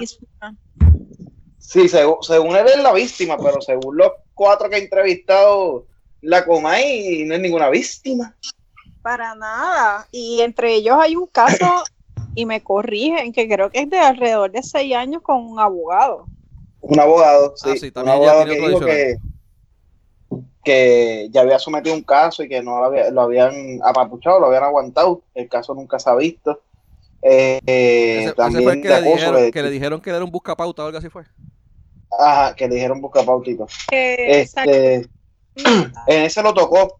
Sí, 1.57 1.87
según, 1.87 2.17
según 2.19 2.53
él 2.57 2.67
es 2.67 2.83
la 2.83 2.91
víctima, 2.91 3.37
pero 3.37 3.61
según 3.61 3.95
los 3.95 4.11
cuatro 4.33 4.69
que 4.69 4.75
he 4.75 4.83
entrevistado, 4.83 5.85
la 6.19 6.43
Comay 6.43 7.23
no 7.23 7.35
es 7.35 7.39
ninguna 7.39 7.69
víctima. 7.69 8.35
Para 9.01 9.35
nada. 9.35 10.05
Y 10.11 10.41
entre 10.41 10.73
ellos 10.75 10.97
hay 10.99 11.15
un 11.15 11.27
caso, 11.27 11.65
y 12.35 12.45
me 12.45 12.61
corrigen, 12.61 13.31
que 13.31 13.47
creo 13.47 13.69
que 13.69 13.79
es 13.79 13.89
de 13.89 13.99
alrededor 13.99 14.51
de 14.51 14.63
seis 14.63 14.93
años 14.93 15.21
con 15.21 15.37
un 15.37 15.61
abogado. 15.61 16.25
Un 16.81 16.99
abogado, 16.99 17.53
sí. 17.55 17.69
Ah, 17.71 17.75
sí, 17.79 17.85
un 17.85 17.91
también 17.93 18.17
ella 18.17 18.31
abogado 18.31 18.45
que 18.45 18.51
tiene 18.51 18.67
dijo 18.67 18.79
que, 18.81 19.15
que 20.63 21.27
ya 21.31 21.41
había 21.41 21.59
sometido 21.59 21.95
un 21.95 22.03
caso 22.03 22.43
y 22.43 22.49
que 22.49 22.61
no 22.61 22.79
lo, 22.79 22.85
había- 22.85 23.09
lo 23.11 23.21
habían 23.21 23.79
apapuchado, 23.83 24.39
lo 24.39 24.47
habían 24.47 24.63
aguantado. 24.63 25.21
El 25.33 25.49
caso 25.49 25.73
nunca 25.73 25.99
se 25.99 26.09
ha 26.09 26.15
visto. 26.15 26.61
Eh, 27.21 27.59
eh, 27.65 28.17
Ese, 28.19 28.27
ese 28.29 28.35
también 28.35 28.63
fue 28.63 28.73
el 28.73 28.81
que 28.81 28.87
le, 28.89 28.95
acoso, 28.95 29.15
dijeron, 29.15 29.41
de- 29.41 29.51
que 29.51 29.63
le 29.63 29.69
dijeron 29.69 30.01
que 30.01 30.09
era 30.09 30.23
un 30.23 30.31
buscapauta 30.31 30.83
o 30.83 30.85
algo 30.87 30.97
así 30.97 31.09
fue. 31.09 31.23
ajá, 32.17 32.55
que 32.55 32.67
le 32.67 32.75
dijeron 32.75 33.01
busca 33.01 33.23
pautito. 33.23 33.67
Que 33.89 34.41
Este, 34.41 34.95
en 35.55 35.91
ese 36.07 36.41
lo 36.43 36.53
tocó. 36.53 36.99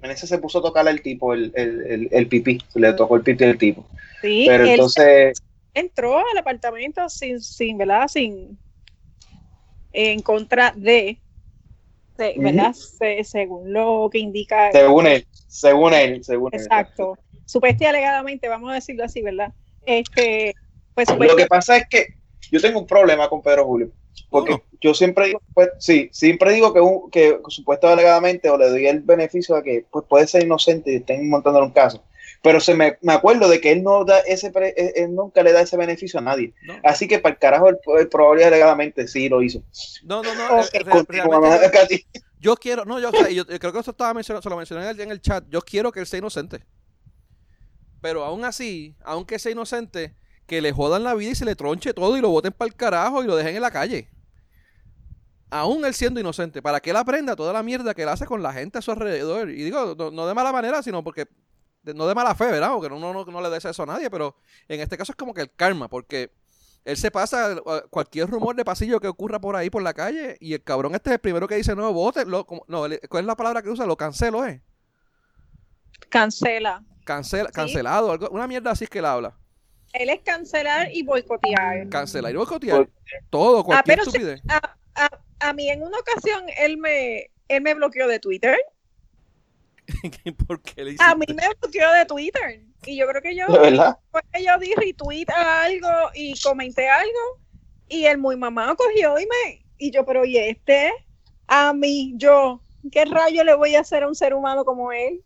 En 0.00 0.10
ese 0.10 0.26
se 0.26 0.38
puso 0.38 0.58
a 0.58 0.62
tocar 0.62 0.86
el 0.88 1.00
tipo, 1.00 1.32
el, 1.32 1.52
el, 1.54 1.86
el, 1.86 2.08
el 2.10 2.26
pipí. 2.28 2.60
Se 2.72 2.80
le 2.80 2.92
tocó 2.94 3.16
el 3.16 3.22
pipí 3.22 3.44
al 3.44 3.56
tipo. 3.56 3.84
sí, 4.20 4.44
Pero 4.48 4.64
entonces, 4.66 5.40
entró 5.74 6.18
al 6.18 6.38
apartamento 6.38 7.08
sin, 7.08 7.40
sin, 7.40 7.78
¿verdad? 7.78 8.08
Sin, 8.08 8.58
en 9.92 10.22
contra 10.22 10.72
de, 10.74 11.18
¿verdad? 12.36 12.72
Se- 12.72 13.24
según 13.24 13.72
lo 13.72 14.08
que 14.10 14.18
indica, 14.18 14.72
según 14.72 15.06
él, 15.06 15.26
según 15.46 15.94
él, 15.94 16.24
según 16.24 16.50
él. 16.52 16.60
exacto, 16.60 17.18
supuestamente 17.44 17.86
alegadamente, 17.86 18.48
vamos 18.48 18.70
a 18.70 18.74
decirlo 18.74 19.04
así, 19.04 19.22
¿verdad? 19.22 19.52
Este, 19.84 20.54
pues, 20.94 21.08
Lo 21.18 21.36
que 21.36 21.46
pasa 21.46 21.76
es 21.76 21.86
que 21.88 22.06
yo 22.50 22.60
tengo 22.60 22.78
un 22.80 22.86
problema 22.86 23.28
con 23.28 23.42
Pedro 23.42 23.64
Julio. 23.64 23.90
Porque 24.28 24.62
yo 24.80 24.94
siempre 24.94 25.26
digo, 25.26 25.42
pues, 25.52 25.70
sí, 25.78 26.08
siempre 26.12 26.52
digo 26.52 26.72
que, 26.72 26.80
un, 26.80 27.10
que 27.10 27.38
supuestamente 27.48 28.02
alegadamente 28.02 28.48
o 28.50 28.56
le 28.56 28.68
doy 28.70 28.86
el 28.86 29.00
beneficio 29.00 29.56
de 29.56 29.62
que 29.62 29.86
pues, 29.90 30.06
puede 30.08 30.26
ser 30.26 30.42
inocente 30.42 30.92
y 30.92 30.96
estén 30.96 31.28
montando 31.28 31.62
un 31.62 31.70
caso. 31.70 32.02
Pero 32.40 32.60
se 32.60 32.74
me, 32.74 32.98
me 33.02 33.12
acuerdo 33.12 33.48
de 33.48 33.60
que 33.60 33.72
él 33.72 33.82
no 33.82 34.04
da 34.04 34.20
ese 34.20 34.50
pre- 34.50 34.74
él- 34.76 35.14
nunca 35.14 35.42
le 35.42 35.52
da 35.52 35.60
ese 35.60 35.76
beneficio 35.76 36.18
a 36.20 36.22
nadie. 36.22 36.54
No, 36.66 36.74
Así 36.84 37.06
que 37.08 37.18
para 37.18 37.34
el 37.34 37.38
carajo, 37.38 37.68
el, 37.68 37.78
el 37.98 38.08
probable 38.08 38.44
alegadamente 38.44 39.06
sí 39.08 39.28
lo 39.28 39.42
hizo. 39.42 39.62
no, 40.04 40.22
no. 40.22 40.34
no, 40.34 40.60
eh, 40.72 40.80
realmente- 40.84 41.70
casi. 41.72 42.06
yo 42.40 42.56
quiero, 42.56 42.84
no, 42.84 42.98
yo, 42.98 43.10
o 43.10 43.12
sea, 43.12 43.28
yo- 43.30 43.46
yo 43.46 43.58
creo 43.58 43.72
que 43.72 43.78
eso 43.80 43.90
estaba 43.90 44.14
mencionado, 44.14 44.42
se 44.42 44.48
lo 44.50 44.56
mencioné 44.56 44.84
en 44.84 44.88
el, 44.90 45.00
en 45.00 45.10
el 45.10 45.20
chat. 45.20 45.44
Yo 45.50 45.60
quiero 45.62 45.92
que 45.92 46.00
él 46.00 46.06
sea 46.06 46.18
inocente. 46.18 46.64
Pero 48.00 48.24
aún 48.24 48.44
así, 48.44 48.96
aunque 49.04 49.38
sea 49.38 49.52
inocente, 49.52 50.16
que 50.46 50.60
le 50.60 50.72
jodan 50.72 51.04
la 51.04 51.14
vida 51.14 51.30
y 51.30 51.34
se 51.36 51.44
le 51.44 51.54
tronche 51.54 51.94
todo 51.94 52.16
y 52.16 52.20
lo 52.20 52.28
boten 52.30 52.52
para 52.52 52.66
el 52.68 52.74
carajo 52.74 53.22
y 53.22 53.26
lo 53.26 53.36
dejen 53.36 53.54
en 53.56 53.62
la 53.62 53.70
calle. 53.70 54.08
Aún 55.50 55.84
él 55.84 55.92
siendo 55.94 56.18
inocente, 56.18 56.62
para 56.62 56.80
que 56.80 56.90
él 56.90 56.96
aprenda 56.96 57.36
toda 57.36 57.52
la 57.52 57.62
mierda 57.62 57.92
que 57.94 58.02
él 58.02 58.08
hace 58.08 58.24
con 58.24 58.42
la 58.42 58.52
gente 58.54 58.78
a 58.78 58.82
su 58.82 58.90
alrededor. 58.90 59.50
Y 59.50 59.62
digo, 59.62 59.94
no, 59.96 60.10
no 60.10 60.26
de 60.26 60.32
mala 60.34 60.50
manera, 60.50 60.82
sino 60.82 61.04
porque, 61.04 61.26
de- 61.82 61.94
no 61.94 62.06
de 62.06 62.14
mala 62.14 62.34
fe, 62.34 62.46
¿verdad? 62.46 62.72
Porque 62.72 62.92
uno 62.92 63.12
no, 63.12 63.24
no 63.24 63.40
le 63.40 63.50
desea 63.50 63.70
eso 63.72 63.82
a 63.82 63.86
nadie, 63.86 64.10
pero 64.10 64.36
en 64.68 64.80
este 64.80 64.96
caso 64.98 65.12
es 65.12 65.16
como 65.16 65.34
que 65.34 65.40
el 65.42 65.50
karma, 65.52 65.88
porque 65.88 66.30
él 66.84 66.96
se 66.96 67.10
pasa 67.10 67.56
cualquier 67.90 68.28
rumor 68.28 68.56
de 68.56 68.64
pasillo 68.64 68.98
que 69.00 69.06
ocurra 69.08 69.40
por 69.40 69.54
ahí, 69.56 69.70
por 69.70 69.82
la 69.82 69.94
calle, 69.94 70.36
y 70.40 70.54
el 70.54 70.62
cabrón 70.62 70.94
este 70.94 71.10
es 71.10 71.14
el 71.14 71.20
primero 71.20 71.46
que 71.46 71.54
dice, 71.56 71.74
no, 71.76 71.92
vote, 71.92 72.24
lo, 72.24 72.44
como- 72.46 72.64
no, 72.68 72.84
¿cuál 73.08 73.22
es 73.22 73.26
la 73.26 73.36
palabra 73.36 73.62
que 73.62 73.68
usa? 73.70 73.86
Lo 73.86 73.96
cancelo, 73.96 74.44
¿eh? 74.46 74.60
cancela. 76.08 76.82
Cancela, 77.04 77.48
Sí. 77.48 77.52
cancelado, 77.54 78.12
algo, 78.12 78.28
una 78.30 78.46
mierda 78.46 78.70
así 78.70 78.84
es 78.84 78.90
que 78.90 78.98
él 79.00 79.06
habla. 79.06 79.36
Él 79.92 80.08
es 80.08 80.20
cancelar 80.22 80.88
y 80.92 81.02
boicotear. 81.02 81.88
Cancelar 81.88 82.32
y 82.32 82.36
boicotear. 82.36 82.88
Todo, 83.28 83.64
cualquier 83.64 84.00
Ah, 84.00 84.04
pero. 84.12 84.34
A, 84.48 85.04
a- 85.04 85.48
a 85.48 85.52
mí 85.52 85.68
en 85.68 85.82
una 85.82 85.98
ocasión 85.98 86.44
él 86.58 86.78
me, 86.78 87.30
él 87.48 87.62
me 87.62 87.74
bloqueó 87.74 88.06
de 88.08 88.18
Twitter. 88.20 88.56
¿Por 90.46 90.60
qué 90.62 90.84
le 90.84 90.96
A 90.98 91.14
mí 91.14 91.26
me 91.28 91.42
bloqueó 91.60 91.90
de 91.92 92.06
Twitter. 92.06 92.60
Y 92.84 92.96
yo 92.96 93.06
creo 93.06 93.22
que 93.22 93.36
yo, 93.36 93.46
De 93.46 93.58
verdad. 93.58 93.98
fue 94.10 94.20
que 94.32 94.44
yo 94.44 94.58
di 94.58 94.72
retweet 94.74 95.28
a 95.30 95.64
algo 95.64 95.88
y 96.14 96.40
comenté 96.40 96.88
algo. 96.88 97.40
Y 97.88 98.06
el 98.06 98.18
muy 98.18 98.36
mamá 98.36 98.74
cogió 98.74 99.18
y 99.18 99.26
me. 99.26 99.64
Y 99.78 99.90
yo, 99.90 100.04
pero 100.04 100.24
¿y 100.24 100.36
este? 100.38 100.92
A 101.46 101.72
mí, 101.72 102.14
yo. 102.16 102.60
¿Qué 102.90 103.04
rayo 103.04 103.44
le 103.44 103.54
voy 103.54 103.76
a 103.76 103.80
hacer 103.80 104.02
a 104.02 104.08
un 104.08 104.14
ser 104.14 104.34
humano 104.34 104.64
como 104.64 104.92
él? 104.92 105.22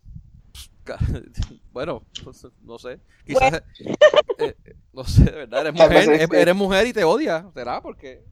Bueno, 1.71 2.01
pues, 2.23 2.47
no 2.63 2.79
sé. 2.79 2.99
Quizás, 3.25 3.61
eh, 4.39 4.55
eh, 4.65 4.75
no 4.93 5.03
sé, 5.03 5.25
de 5.25 5.31
verdad, 5.31 5.67
eres 5.67 5.73
mujer, 5.79 6.29
eres 6.33 6.55
mujer 6.55 6.87
y 6.87 6.93
te 6.93 7.03
odia. 7.03 7.47
¿Será? 7.53 7.81
Porque 7.81 8.23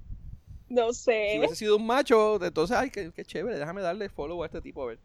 No 0.67 0.91
si 0.93 1.03
sé. 1.03 1.35
hubiese 1.37 1.55
sido 1.55 1.77
un 1.77 1.85
macho, 1.85 2.43
entonces, 2.43 2.75
ay, 2.75 2.89
qué, 2.89 3.11
qué 3.13 3.23
chévere, 3.23 3.59
déjame 3.59 3.81
darle 3.81 4.09
follow 4.09 4.41
a 4.41 4.47
este 4.47 4.61
tipo 4.61 4.81
a 4.83 4.87
ver. 4.87 4.99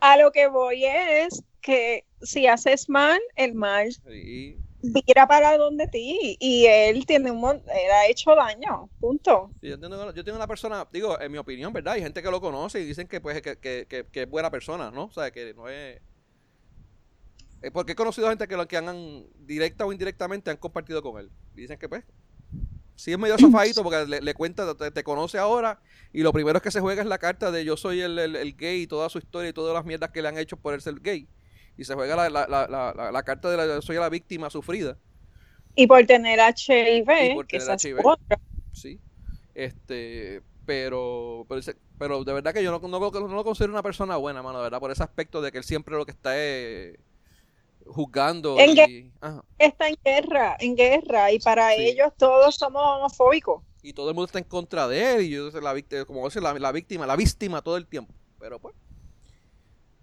A 0.00 0.16
lo 0.18 0.30
que 0.32 0.48
voy 0.48 0.84
es 0.84 1.42
que 1.62 2.06
si 2.22 2.46
haces 2.46 2.88
mal, 2.88 3.20
el 3.36 3.54
mal 3.54 3.90
Sí. 4.04 4.56
vira 4.82 5.26
para 5.28 5.56
donde 5.58 5.86
ti. 5.88 6.36
Y 6.40 6.66
él 6.66 7.06
tiene 7.06 7.30
un 7.30 7.44
él 7.56 7.90
ha 7.92 8.06
hecho 8.08 8.34
daño. 8.34 8.90
Punto. 9.00 9.54
Sí, 9.60 9.68
Yo 9.68 9.78
tengo, 9.78 10.12
yo 10.14 10.24
tengo 10.24 10.36
una 10.38 10.46
persona, 10.46 10.88
digo, 10.90 11.20
en 11.20 11.30
mi 11.32 11.38
opinión, 11.38 11.72
¿verdad? 11.72 11.94
Hay 11.94 12.02
gente 12.02 12.22
que 12.22 12.30
lo 12.30 12.40
conoce 12.40 12.80
y 12.80 12.84
dicen 12.84 13.06
que, 13.08 13.20
pues, 13.20 13.42
que, 13.42 13.58
que, 13.58 13.86
que, 13.88 14.06
que 14.10 14.22
es 14.22 14.30
buena 14.30 14.50
persona, 14.50 14.90
¿no? 14.90 15.04
O 15.04 15.10
sea, 15.12 15.30
que 15.30 15.52
no 15.54 15.68
es... 15.68 16.00
eh, 17.62 17.70
Porque 17.70 17.92
he 17.92 17.96
conocido 17.96 18.28
gente 18.28 18.48
que 18.48 18.56
lo 18.56 18.66
que 18.68 18.76
han, 18.76 19.26
directa 19.46 19.86
o 19.86 19.92
indirectamente, 19.92 20.50
han 20.50 20.56
compartido 20.56 21.02
con 21.02 21.18
él. 21.20 21.30
Y 21.54 21.62
dicen 21.62 21.78
que, 21.78 21.88
pues, 21.88 22.04
sí 23.00 23.12
es 23.12 23.18
medio 23.18 23.38
zafadito 23.38 23.82
porque 23.84 24.06
le, 24.06 24.20
le 24.20 24.34
cuenta, 24.34 24.74
te, 24.76 24.90
te 24.90 25.04
conoce 25.04 25.38
ahora 25.38 25.80
y 26.12 26.22
lo 26.22 26.32
primero 26.32 26.60
que 26.62 26.70
se 26.70 26.80
juega 26.80 27.02
es 27.02 27.08
la 27.08 27.18
carta 27.18 27.50
de 27.50 27.64
yo 27.64 27.76
soy 27.76 28.00
el, 28.00 28.18
el- 28.18 28.36
el 28.36 28.56
gay 28.56 28.82
y 28.82 28.86
toda 28.86 29.08
su 29.08 29.18
historia 29.18 29.50
y 29.50 29.52
todas 29.52 29.74
las 29.74 29.84
mierdas 29.84 30.10
que 30.10 30.22
le 30.22 30.28
han 30.28 30.38
hecho 30.38 30.56
por 30.56 30.74
él 30.74 30.80
ser 30.80 31.00
gay. 31.00 31.28
Y 31.76 31.84
se 31.84 31.94
juega 31.94 32.16
la, 32.16 32.28
la, 32.30 32.46
la, 32.68 33.12
la, 33.12 33.22
carta 33.22 33.50
de 33.50 33.56
la, 33.56 33.66
yo 33.66 33.82
soy 33.82 33.96
la 33.96 34.08
víctima 34.10 34.50
sufrida. 34.50 34.98
Y 35.74 35.86
por 35.86 36.04
tener 36.06 36.38
HIV, 36.40 37.10
Y 37.18 37.30
por 37.30 37.46
tener 37.46 37.70
HIV. 37.70 37.98
Sí. 38.72 39.00
Este, 39.54 40.42
pero, 40.64 41.46
pero, 41.48 41.60
pero 41.98 42.24
de 42.24 42.32
verdad 42.32 42.54
que 42.54 42.62
yo 42.62 42.70
no, 42.70 42.86
no, 42.88 42.98
lo- 43.00 43.28
no 43.28 43.34
lo 43.34 43.44
considero 43.44 43.72
una 43.72 43.82
persona 43.82 44.16
buena, 44.16 44.42
mano, 44.42 44.58
de 44.58 44.64
verdad, 44.64 44.80
por 44.80 44.90
ese 44.90 45.02
aspecto 45.02 45.40
de 45.42 45.52
que 45.52 45.58
él 45.58 45.64
siempre 45.64 45.96
lo 45.96 46.04
que 46.06 46.12
está 46.12 46.38
es 46.38 46.98
juzgando. 47.90 48.58
En 48.58 48.76
y, 48.76 49.10
ajá, 49.20 49.44
Está 49.58 49.88
en 49.88 49.96
guerra, 50.04 50.56
en 50.60 50.76
guerra. 50.76 51.32
Y 51.32 51.38
para 51.40 51.74
Sí. 51.74 51.82
ellos 51.88 52.12
todos 52.16 52.54
somos 52.56 52.82
homofóbicos. 52.82 53.62
y 53.82 53.92
todo 53.94 54.08
el 54.10 54.14
mundo 54.14 54.26
está 54.26 54.38
en 54.38 54.44
contra 54.44 54.86
de 54.88 55.14
él, 55.14 55.22
y 55.22 55.30
yo 55.30 55.50
soy 55.50 55.62
la 55.62 55.72
víctima, 55.72 56.04
como 56.04 56.24
decir, 56.24 56.42
la, 56.42 56.52
la 56.54 56.70
víctima, 56.72 57.06
la 57.06 57.16
víctima 57.16 57.62
todo 57.62 57.76
el 57.78 57.86
tiempo. 57.86 58.12
Pero 58.38 58.58
pues. 58.58 58.74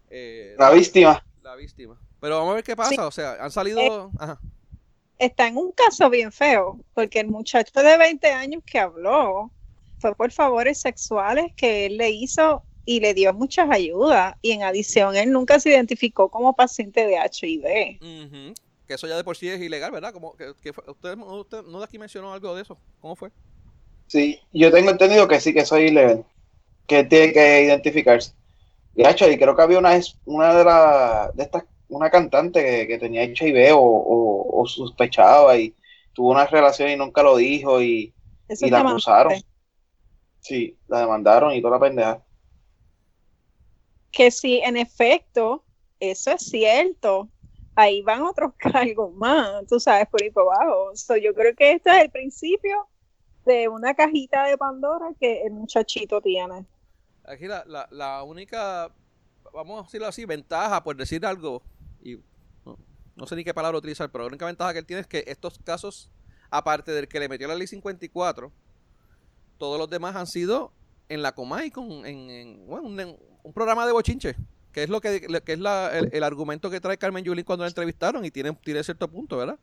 eh, 0.09 0.55
La 0.57 0.71
víctima. 0.71 1.23
La 1.43 1.55
víctima. 1.55 1.99
Pero 2.19 2.37
vamos 2.37 2.51
a 2.51 2.55
ver 2.55 2.63
qué 2.63 2.75
pasa, 2.75 2.89
Sí. 2.91 2.97
o 2.99 3.11
sea, 3.11 3.37
han 3.39 3.51
salido. 3.51 3.79
Eh, 3.79 4.09
ajá. 4.19 4.39
Está 5.19 5.47
en 5.47 5.57
un 5.57 5.71
caso 5.71 6.09
bien 6.09 6.31
feo, 6.31 6.79
porque 6.93 7.19
el 7.19 7.27
muchacho 7.27 7.81
de 7.81 7.97
20 7.97 8.31
años 8.31 8.61
que 8.65 8.79
habló 8.79 9.51
fue 9.99 10.13
por 10.15 10.31
favores 10.31 10.79
sexuales 10.79 11.51
que 11.55 11.87
él 11.87 11.97
le 11.97 12.09
hizo 12.11 12.63
y 12.87 13.01
le 13.01 13.13
dio 13.13 13.33
muchas 13.33 13.69
ayudas. 13.69 14.35
Y 14.41 14.51
en 14.53 14.63
adición, 14.63 15.15
él 15.17 15.29
nunca 15.31 15.59
se 15.59 15.69
identificó 15.69 16.29
como 16.29 16.55
paciente 16.55 17.05
de 17.05 17.17
HIV. 17.17 17.99
Ujú. 18.01 18.53
Que 18.87 18.93
eso 18.93 19.05
ya 19.07 19.17
de 19.17 19.25
por 19.25 19.35
sí 19.35 19.49
es 19.49 19.61
ilegal, 19.61 19.91
¿verdad? 19.91 20.13
Como 20.13 20.37
que, 20.37 20.53
que 20.63 20.71
fue- 20.71 20.85
usted, 20.87 21.17
usted 21.17 21.63
no 21.63 21.79
de 21.79 21.83
aquí 21.85 21.99
mencionó 21.99 22.31
algo 22.31 22.55
de 22.55 22.61
eso. 22.61 22.77
¿Cómo 23.01 23.17
fue? 23.17 23.29
Sí, 24.07 24.39
yo 24.53 24.71
tengo 24.71 24.89
entendido 24.89 25.27
que 25.27 25.41
sí, 25.41 25.53
que 25.53 25.65
soy 25.65 25.87
ilegal. 25.87 26.25
Que 26.87 27.03
tiene 27.03 27.33
que 27.33 27.63
identificarse. 27.63 28.31
Y, 28.95 29.05
hecho, 29.05 29.29
y 29.29 29.37
creo 29.37 29.53
que 29.53 29.61
había 29.63 29.79
una, 29.79 29.95
es- 29.97 30.17
una 30.23 30.55
de, 30.55 30.63
las 30.63 31.35
de 31.35 31.43
estas, 31.43 31.65
una 31.89 32.09
cantante 32.09 32.63
que, 32.63 32.87
que 32.87 32.97
tenía 32.97 33.23
HIV 33.23 33.73
o, 33.73 33.79
o- 33.81 34.61
o 34.61 34.65
sospechaba 34.65 35.57
y 35.57 35.75
tuvo 36.13 36.31
una 36.31 36.45
relación 36.47 36.89
y 36.89 36.95
nunca 36.95 37.21
lo 37.21 37.35
dijo 37.35 37.81
y, 37.81 38.13
Eso 38.47 38.65
y 38.65 38.69
la 38.69 38.79
acusaron. 38.79 39.33
Sí, 40.39 40.77
la 40.87 41.01
demandaron 41.01 41.53
y 41.53 41.61
toda 41.61 41.77
la 41.77 41.85
pendeja. 41.85 42.23
Que 44.11 44.31
si 44.31 44.59
en 44.59 44.77
efecto 44.77 45.63
eso 45.99 46.31
es 46.31 46.41
cierto, 46.43 47.29
ahí 47.75 48.01
van 48.01 48.23
otros 48.23 48.53
cargos 48.57 49.13
más, 49.15 49.65
tú 49.67 49.79
sabes, 49.79 50.07
por 50.09 50.21
ahí 50.21 50.29
por 50.29 50.43
abajo. 50.43 50.95
So, 50.95 51.15
yo 51.17 51.33
creo 51.33 51.55
que 51.55 51.73
este 51.73 51.89
es 51.91 52.03
el 52.03 52.09
principio 52.09 52.87
de 53.45 53.67
una 53.67 53.93
cajita 53.93 54.45
de 54.45 54.57
Pandora 54.57 55.07
que 55.19 55.43
el 55.43 55.53
muchachito 55.53 56.21
tiene. 56.21 56.65
Aquí 57.23 57.47
la, 57.47 57.63
la, 57.65 57.87
la 57.91 58.23
única, 58.23 58.91
vamos 59.53 59.79
a 59.79 59.83
decirlo 59.83 60.07
así, 60.07 60.25
ventaja, 60.25 60.83
por 60.83 60.95
decir 60.95 61.25
algo, 61.25 61.61
y 62.01 62.17
no, 62.65 62.77
no 63.15 63.27
sé 63.27 63.35
ni 63.35 63.43
qué 63.43 63.53
palabra 63.53 63.77
utilizar, 63.77 64.09
pero 64.11 64.23
la 64.23 64.29
única 64.29 64.45
ventaja 64.45 64.73
que 64.73 64.79
él 64.79 64.85
tiene 64.85 65.01
es 65.01 65.07
que 65.07 65.23
estos 65.27 65.59
casos 65.59 66.09
aparte 66.49 66.91
del 66.91 67.07
que 67.07 67.19
le 67.19 67.29
metió 67.29 67.47
la 67.47 67.55
ley 67.55 67.67
54, 67.67 68.51
todos 69.57 69.79
los 69.79 69.89
demás 69.89 70.15
han 70.15 70.27
sido 70.27 70.71
en 71.09 71.21
la 71.21 71.33
Comay 71.33 71.71
con 71.71 72.05
en, 72.05 72.29
en, 72.29 72.67
bueno, 72.67 73.17
un 73.47 73.53
programa 73.53 73.85
de 73.85 73.93
bochinche, 73.93 74.35
que 74.73 74.83
es 74.83 74.89
lo 74.89 74.99
que, 74.99 75.21
que 75.21 75.53
es 75.53 75.59
la, 75.59 75.89
el, 75.97 76.09
el 76.11 76.23
argumento 76.23 76.69
que 76.69 76.81
trae 76.81 76.97
Carmen 76.97 77.23
Yulín 77.23 77.45
cuando 77.45 77.63
la 77.63 77.69
entrevistaron 77.69 78.25
y 78.25 78.31
tiene, 78.31 78.51
tiene 78.63 78.83
cierto 78.83 79.07
punto, 79.07 79.37
¿verdad? 79.37 79.57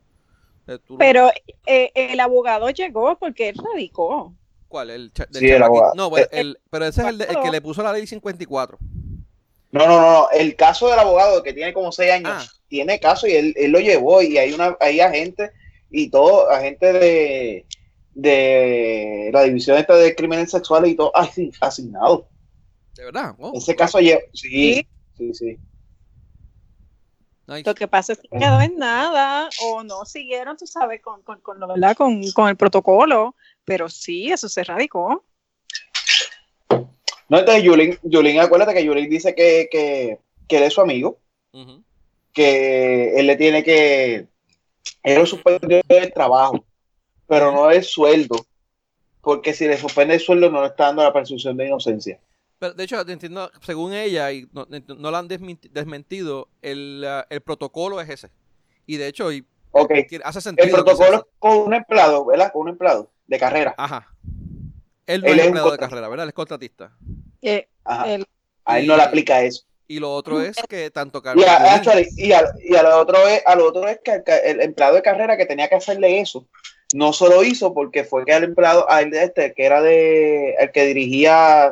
Eh, 0.67 0.79
tú- 0.85 0.97
Pero 0.97 1.29
eh, 1.67 1.91
el 1.93 2.19
abogado 2.19 2.69
llegó 2.71 3.15
porque 3.17 3.49
él 3.49 3.55
radicó. 3.63 4.33
¿Cuál? 4.67 4.89
El, 4.89 5.13
cha- 5.13 5.27
del 5.29 5.39
Sí, 5.41 5.49
el 5.49 5.61
abogado. 5.61 5.93
No, 5.95 6.09
bueno, 6.09 6.25
el- 6.31 6.57
pero 6.71 6.85
ese 6.85 7.01
es 7.01 7.07
el, 7.07 7.19
que 7.43 7.51
le 7.51 7.61
puso 7.61 7.83
la 7.83 7.93
ley 7.93 8.07
54. 8.07 8.77
No, 9.71 9.87
no, 9.87 10.01
no, 10.01 10.01
no. 10.11 10.29
El 10.31 10.55
caso 10.55 10.89
del 10.89 10.97
abogado 10.99 11.43
que 11.43 11.53
tiene 11.53 11.71
como 11.73 11.91
seis 11.91 12.11
años, 12.11 12.31
Ah. 12.33 12.45
tiene 12.67 12.99
caso 12.99 13.27
y 13.27 13.33
él, 13.33 13.53
él 13.57 13.71
lo 13.71 13.79
llevó 13.79 14.21
y 14.23 14.37
hay 14.39 14.51
una, 14.53 14.75
hay 14.79 14.99
agentes 14.99 15.51
y 15.91 16.09
todo, 16.09 16.49
agentes 16.49 16.93
de, 16.93 17.65
de 18.15 19.29
la 19.31 19.43
división 19.43 19.77
esta 19.77 19.95
de 19.95 20.15
crímenes 20.15 20.49
sexuales 20.51 20.91
y 20.91 20.95
todo, 20.95 21.15
así, 21.15 21.51
asignado. 21.61 22.27
¿De 22.95 23.03
verdad? 23.03 23.35
Oh, 23.39 23.53
Ese 23.55 23.75
caso 23.75 23.99
lleva, 23.99 24.21
sí, 24.33 24.87
sí, 25.17 25.33
sí. 25.33 25.57
nice. 27.47 27.63
Lo 27.65 27.75
que 27.75 27.87
pasa 27.87 28.13
es 28.13 28.19
que 28.19 28.29
quedó 28.29 28.61
en 28.61 28.77
nada 28.77 29.49
o 29.63 29.83
no 29.83 30.05
siguieron, 30.05 30.55
tú 30.57 30.65
sabes, 30.65 31.01
con, 31.01 31.21
con, 31.23 31.39
con, 31.41 31.59
lo, 31.59 31.67
¿verdad? 31.67 31.95
con, 31.95 32.21
con 32.31 32.49
el 32.49 32.55
protocolo. 32.55 33.35
Pero 33.65 33.89
sí, 33.89 34.31
eso 34.31 34.47
se 34.47 34.63
radicó. 34.63 35.23
No, 37.27 37.39
entonces 37.39 37.63
Yulín, 37.63 37.97
Yulín, 38.03 38.39
acuérdate 38.39 38.73
que 38.73 38.85
Yulín 38.85 39.09
dice 39.09 39.33
que, 39.33 39.67
que, 39.71 40.19
que 40.47 40.57
él 40.57 40.63
es 40.63 40.73
su 40.73 40.81
amigo, 40.81 41.19
que 42.31 43.19
él 43.19 43.25
le 43.25 43.35
tiene 43.35 43.63
que, 43.63 44.27
él 45.01 45.19
lo 45.19 45.25
suspendió 45.25 45.81
del 45.87 46.13
trabajo, 46.13 46.63
pero 47.27 47.51
no 47.51 47.71
el 47.71 47.83
sueldo, 47.83 48.45
porque 49.21 49.53
si 49.53 49.67
le 49.67 49.77
suspende 49.77 50.13
el 50.13 50.19
sueldo 50.19 50.51
no 50.51 50.61
le 50.61 50.67
está 50.67 50.85
dando 50.85 51.01
la 51.01 51.13
presunción 51.13 51.57
de 51.57 51.65
inocencia. 51.67 52.19
Pero, 52.59 52.73
de 52.73 52.83
hecho, 52.83 53.01
entiendo, 53.07 53.51
según 53.61 53.93
ella, 53.93 54.31
y 54.31 54.47
no, 54.53 54.65
no 54.97 55.11
la 55.11 55.19
han 55.19 55.27
desmentido, 55.27 56.47
el, 56.61 57.05
el 57.29 57.41
protocolo 57.41 57.99
es 58.01 58.09
ese. 58.09 58.29
Y 58.85 58.97
de 58.97 59.07
hecho, 59.07 59.31
y 59.31 59.45
Ok, 59.71 59.91
tiene- 60.07 60.23
hace 60.25 60.39
sentido. 60.41 60.65
el 60.67 60.71
protocolo 60.71 61.17
es 61.17 61.23
con 61.39 61.57
un 61.57 61.73
empleado, 61.73 62.25
¿verdad? 62.25 62.51
Con 62.53 62.63
un 62.63 62.69
empleado 62.69 63.11
de 63.27 63.39
carrera. 63.39 63.75
Ajá. 63.77 64.07
Él 65.05 65.21
no 65.21 65.27
Él 65.27 65.39
es 65.39 65.45
empleado 65.47 65.71
de 65.71 65.77
carrera, 65.77 66.07
¿verdad? 66.07 66.23
Él 66.23 66.29
es 66.29 66.33
contratista. 66.35 66.91
Eh, 67.41 67.67
Ajá. 67.83 68.13
el- 68.13 68.25
A 68.63 68.79
él 68.79 68.87
no 68.87 68.95
le 68.95 69.03
aplica 69.03 69.41
eso. 69.41 69.63
Y 69.87 69.99
lo 69.99 70.11
otro 70.13 70.41
es 70.41 70.55
que 70.67 70.89
tanto 70.89 71.21
Y, 71.35 71.43
a, 71.43 71.75
actually, 71.75 72.07
y, 72.17 72.31
a, 72.31 72.41
y 72.63 72.75
a 72.75 72.81
lo 72.81 72.97
otro 72.99 73.27
es, 73.27 73.43
a 73.45 73.55
lo 73.55 73.67
otro 73.67 73.87
es 73.87 73.99
que 74.03 74.13
el, 74.13 74.23
ca- 74.23 74.37
el 74.37 74.61
empleado 74.61 74.95
de 74.95 75.03
carrera 75.03 75.37
que 75.37 75.45
tenía 75.45 75.67
que 75.69 75.75
hacerle 75.75 76.19
eso, 76.21 76.47
no 76.95 77.13
solo 77.13 77.43
hizo 77.43 77.71
porque 77.75 78.03
fue 78.03 78.25
que 78.25 78.33
al 78.33 78.43
empleado, 78.45 78.89
a 78.89 79.01
él 79.01 79.11
de 79.11 79.25
este, 79.25 79.53
que 79.53 79.63
era 79.63 79.81
de 79.83 80.55
el 80.59 80.71
que 80.71 80.85
dirigía 80.85 81.71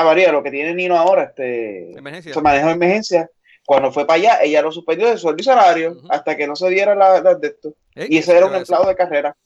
a 0.00 0.04
María, 0.04 0.32
lo 0.32 0.42
que 0.42 0.50
tiene 0.50 0.74
Nino 0.74 0.96
ahora, 0.96 1.24
este 1.24 1.92
emergencia. 1.98 2.34
se 2.34 2.40
manejo 2.40 2.66
de 2.68 2.72
emergencia, 2.74 3.30
cuando 3.64 3.90
fue 3.92 4.06
para 4.06 4.16
allá, 4.18 4.42
ella 4.42 4.62
lo 4.62 4.70
suspendió 4.70 5.08
de 5.08 5.18
sueldo 5.18 5.40
y 5.40 5.44
salario 5.44 5.96
hasta 6.10 6.36
que 6.36 6.46
no 6.46 6.54
se 6.54 6.68
diera 6.68 6.94
la, 6.94 7.20
la 7.20 7.34
de 7.34 7.48
esto. 7.48 7.74
Eh, 7.94 8.06
Y 8.10 8.18
ese 8.18 8.36
era 8.36 8.46
un 8.46 8.54
empleado 8.54 8.86
de 8.88 8.94
carrera. 8.94 9.36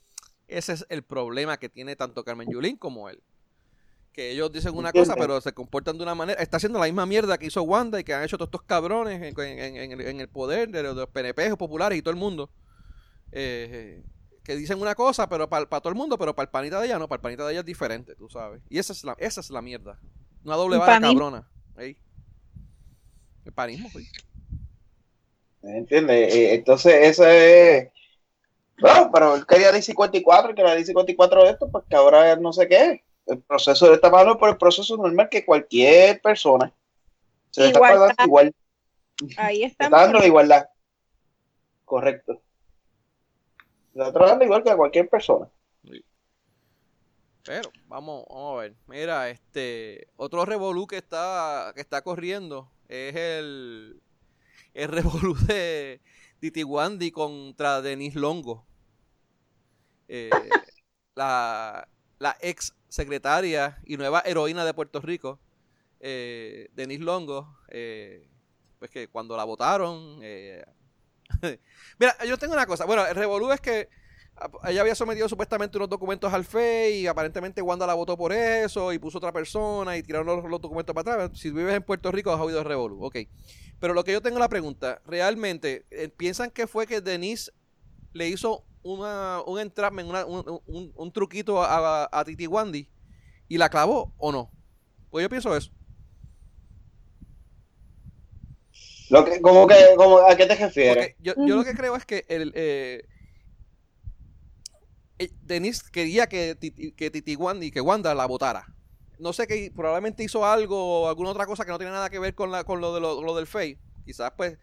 Ese 0.49 0.73
es 0.73 0.85
el 0.89 1.03
problema 1.05 1.59
que 1.59 1.69
tiene 1.69 1.95
tanto 1.97 2.25
Carmen 2.25 2.49
Yulín 2.51 2.77
como 2.77 3.09
él. 3.09 3.23
Que 4.13 4.33
ellos 4.33 4.51
dicen 4.53 4.77
una 4.77 4.91
cosa, 4.93 5.15
pero 5.15 5.41
se 5.41 5.53
comportan 5.53 5.97
de 5.97 6.03
una 6.03 6.17
manera. 6.17 6.43
Está 6.43 6.57
haciendo 6.57 6.81
la 6.81 6.87
misma 6.87 7.07
mierda 7.07 7.39
que 7.39 7.47
hizo 7.47 7.63
Wanda 7.63 8.01
y 8.01 8.05
que 8.05 8.13
han 8.13 8.25
hecho 8.25 8.37
todos 8.37 8.49
estos 8.49 8.63
cabrones 8.65 9.23
en, 9.23 9.41
en- 9.41 9.77
en 9.77 9.93
el, 9.93 10.01
en 10.01 10.21
el 10.21 10.29
poder 10.29 10.69
de 10.71 10.83
los, 10.83 10.97
de 10.97 11.03
los 11.03 11.11
PNP 11.11 11.57
populares 11.57 11.97
y 11.97 12.03
todo 12.03 12.11
el 12.11 12.19
mundo. 12.19 12.51
Eh, 13.33 14.03
que 14.43 14.57
dicen 14.57 14.81
una 14.81 14.95
cosa, 14.97 15.29
pero 15.29 15.49
para 15.49 15.65
todo 15.67 15.89
el 15.91 15.95
mundo, 15.95 16.19
pero 16.19 16.35
para 16.35 16.45
el 16.45 16.51
panita 16.51 16.81
de 16.81 16.87
ella 16.87 16.99
no. 16.99 17.07
Para 17.09 17.19
el 17.19 17.23
panita 17.23 17.47
de 17.47 17.53
ella 17.53 17.61
es 17.61 17.67
diferente, 17.67 18.17
tú 18.17 18.29
sabes. 18.29 18.61
Y 18.69 18.79
esa 18.79 18.93
es 18.93 19.05
la, 19.05 19.15
esa 19.19 19.41
es 19.41 19.51
la 19.51 19.63
mierda. 19.63 19.99
Una 20.45 20.57
doble 20.57 20.79
vara 20.79 20.95
panismo. 21.01 21.21
cabrona. 21.21 21.49
Ey. 21.79 21.97
El 23.45 23.53
panismo, 23.53 23.89
sí. 23.91 24.07
¿Entiendes? 25.63 26.35
Eh, 26.35 26.55
Entonces, 26.55 26.95
eso 27.09 27.27
es. 27.27 27.89
Bueno, 28.81 29.11
pero 29.13 29.35
él 29.37 29.47
quería 29.47 29.71
ley 29.73 29.83
54 29.83 30.53
y 30.53 30.55
que 30.55 30.63
la 30.63 30.75
ley 30.75 30.85
54 30.85 31.45
de 31.45 31.51
esto, 31.51 31.69
pues 31.71 31.85
que 31.89 31.97
ahora 31.97 32.35
no 32.37 32.53
sé 32.53 32.67
qué. 32.67 33.05
El 33.27 33.39
proceso 33.43 33.87
de 33.89 33.95
esta 33.95 34.09
mano 34.11 34.39
por 34.39 34.49
el 34.49 34.57
proceso 34.57 34.97
normal 34.97 35.29
que 35.29 35.45
cualquier 35.45 36.21
persona 36.23 36.73
se 37.51 37.61
le 37.61 37.67
está 37.69 37.79
Igualdad. 37.79 37.99
pagando 38.09 38.25
igual. 38.25 38.55
ahí 39.37 39.63
está. 39.65 39.85
está 39.85 39.97
dando 39.99 40.19
la 40.19 40.27
igualdad. 40.27 40.69
Correcto. 41.85 42.41
Le 43.95 44.07
está 44.07 44.19
dando 44.27 44.45
igual 44.45 44.63
que 44.65 44.71
a 44.71 44.77
cualquier 44.77 45.09
persona. 45.09 45.47
Pero 47.45 47.71
vamos, 47.89 48.25
vamos 48.29 48.59
a 48.59 48.63
ver. 48.63 48.75
Mira, 48.87 49.31
este 49.31 50.09
otro 50.17 50.45
revolú 50.45 50.87
que 50.87 50.99
está 50.99 51.73
que 51.75 51.81
está 51.81 52.03
corriendo 52.03 52.71
es 52.89 53.15
el 53.17 54.01
el 54.75 54.89
revolú 54.93 55.35
de 55.47 56.01
Titi 56.39 56.65
Wandy 56.65 57.11
contra 57.11 57.83
Denise 57.83 58.19
Longo. 58.19 58.67
Eh, 60.09 60.31
la, 61.15 61.87
la 62.19 62.37
ex 62.41 62.75
secretaria 62.89 63.79
y 63.85 63.97
nueva 63.97 64.23
heroína 64.25 64.65
de 64.65 64.75
Puerto 64.75 65.01
Rico, 65.01 65.39
eh, 66.01 66.69
Denise 66.75 67.03
Longo, 67.05 67.57
eh, 67.69 68.29
pues 68.79 68.91
que 68.91 69.09
cuando 69.09 69.37
la 69.37 69.45
votaron, 69.45 70.19
eh, 70.23 70.65
mira, 71.99 72.17
yo 72.27 72.37
tengo 72.39 72.55
una 72.55 72.67
cosa, 72.67 72.85
bueno, 72.85 73.07
el 73.07 73.15
revolú 73.15 73.53
es 73.53 73.61
que 73.61 73.89
ella 74.65 74.81
había 74.81 74.95
sometido 74.95 75.29
supuestamente 75.29 75.77
unos 75.77 75.89
documentos 75.91 76.33
al 76.33 76.43
FEI 76.45 77.01
y 77.03 77.07
aparentemente 77.07 77.63
Wanda 77.63 77.87
la 77.87 77.95
votó 77.95 78.17
por 78.17 78.33
eso 78.33 78.93
y 78.93 78.99
puso 78.99 79.19
otra 79.19 79.33
persona 79.33 79.97
y 79.97 80.03
tiraron 80.03 80.27
los, 80.27 80.45
los 80.51 80.61
documentos 80.61 80.95
para 80.95 81.15
atrás. 81.25 81.39
Si 81.39 81.51
vives 81.51 81.75
en 81.75 81.83
Puerto 81.83 82.11
Rico 82.13 82.33
has 82.33 82.41
oído 82.41 82.61
el 82.61 82.65
revolú, 82.65 83.05
ok. 83.05 83.17
Pero 83.79 83.95
lo 83.95 84.05
que 84.05 84.13
yo 84.13 84.23
tengo 84.23 84.39
la 84.39 84.49
pregunta, 84.49 85.01
realmente, 85.07 85.87
eh, 85.91 86.09
¿piensan 86.09 86.51
que 86.51 86.67
fue 86.67 86.87
que 86.87 87.01
Denise 87.01 87.53
le 88.13 88.29
hizo 88.29 88.65
una, 88.83 89.43
un 89.47 89.61
entrapment, 89.61 90.09
una- 90.09 90.27
un, 90.27 90.61
un- 90.67 90.93
un 90.95 91.13
truquito 91.13 91.63
a, 91.63 92.09
a 92.13 92.25
Titi 92.25 92.47
Wandy 92.47 92.89
y 93.49 93.59
la 93.59 93.69
clavó 93.71 94.15
o 94.19 94.33
no? 94.33 94.51
Pues 95.11 95.23
yo 95.23 95.29
pienso 95.31 95.57
eso. 95.57 95.71
Lo 99.11 99.25
que, 99.25 99.41
como 99.41 99.67
que, 99.67 99.75
como, 99.97 100.19
¿A 100.19 100.37
qué 100.37 100.47
te 100.47 100.55
refieres? 100.55 101.17
Yo, 101.19 101.35
yo 101.45 101.57
lo 101.57 101.65
que 101.65 101.75
creo 101.75 101.97
es 101.97 102.07
que 102.07 102.25
el, 102.29 102.53
eh, 102.55 103.05
Denise 105.43 105.83
quería 105.93 106.27
que, 106.29 106.57
Titi- 106.59 106.93
que 106.95 107.11
Titi 107.11 107.37
Wandy, 107.37 107.71
que 107.71 107.81
Wanda 107.81 108.15
la 108.15 108.27
votara. 108.27 108.67
No 109.19 109.33
sé 109.33 109.47
que 109.47 109.71
probablemente 109.75 110.23
hizo 110.25 110.47
algo 110.47 111.03
o 111.03 111.09
alguna 111.09 111.31
otra 111.31 111.47
cosa 111.47 111.65
que 111.65 111.71
no 111.71 111.79
tiene 111.79 111.93
nada 111.93 112.09
que 112.09 112.19
ver 112.19 112.35
con 112.35 112.51
la 112.51 112.65
con 112.65 112.81
lo 112.81 112.95
de 112.95 113.01
lo, 113.01 113.21
lo 113.23 113.35
del 113.37 113.47
FEI. 113.47 113.79
Quizás 114.05 114.33
pues 114.37 114.57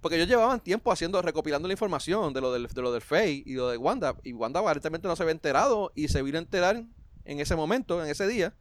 porque 0.00 0.16
ellos 0.16 0.28
llevaban 0.28 0.60
tiempo 0.60 0.90
haciendo 0.90 1.20
recopilando 1.22 1.68
la 1.68 1.74
información 1.74 2.32
de 2.32 2.40
lo 2.40 2.52
del 2.52 2.66
de 2.66 2.82
lo 2.82 2.90
del 2.90 3.02
FEI 3.02 3.42
y 3.46 3.52
lo 3.54 3.68
de 3.68 3.76
Wanda 3.76 4.16
y 4.24 4.32
Wanda 4.32 4.58
aparentemente 4.60 5.06
no 5.06 5.14
se 5.14 5.22
había 5.22 5.32
enterado 5.32 5.92
y 5.94 6.08
se 6.08 6.22
vino 6.22 6.38
a 6.38 6.40
enterar 6.40 6.84
en 7.24 7.38
ese 7.40 7.54
momento, 7.54 8.02
en 8.02 8.10
ese 8.10 8.26
día. 8.26 8.54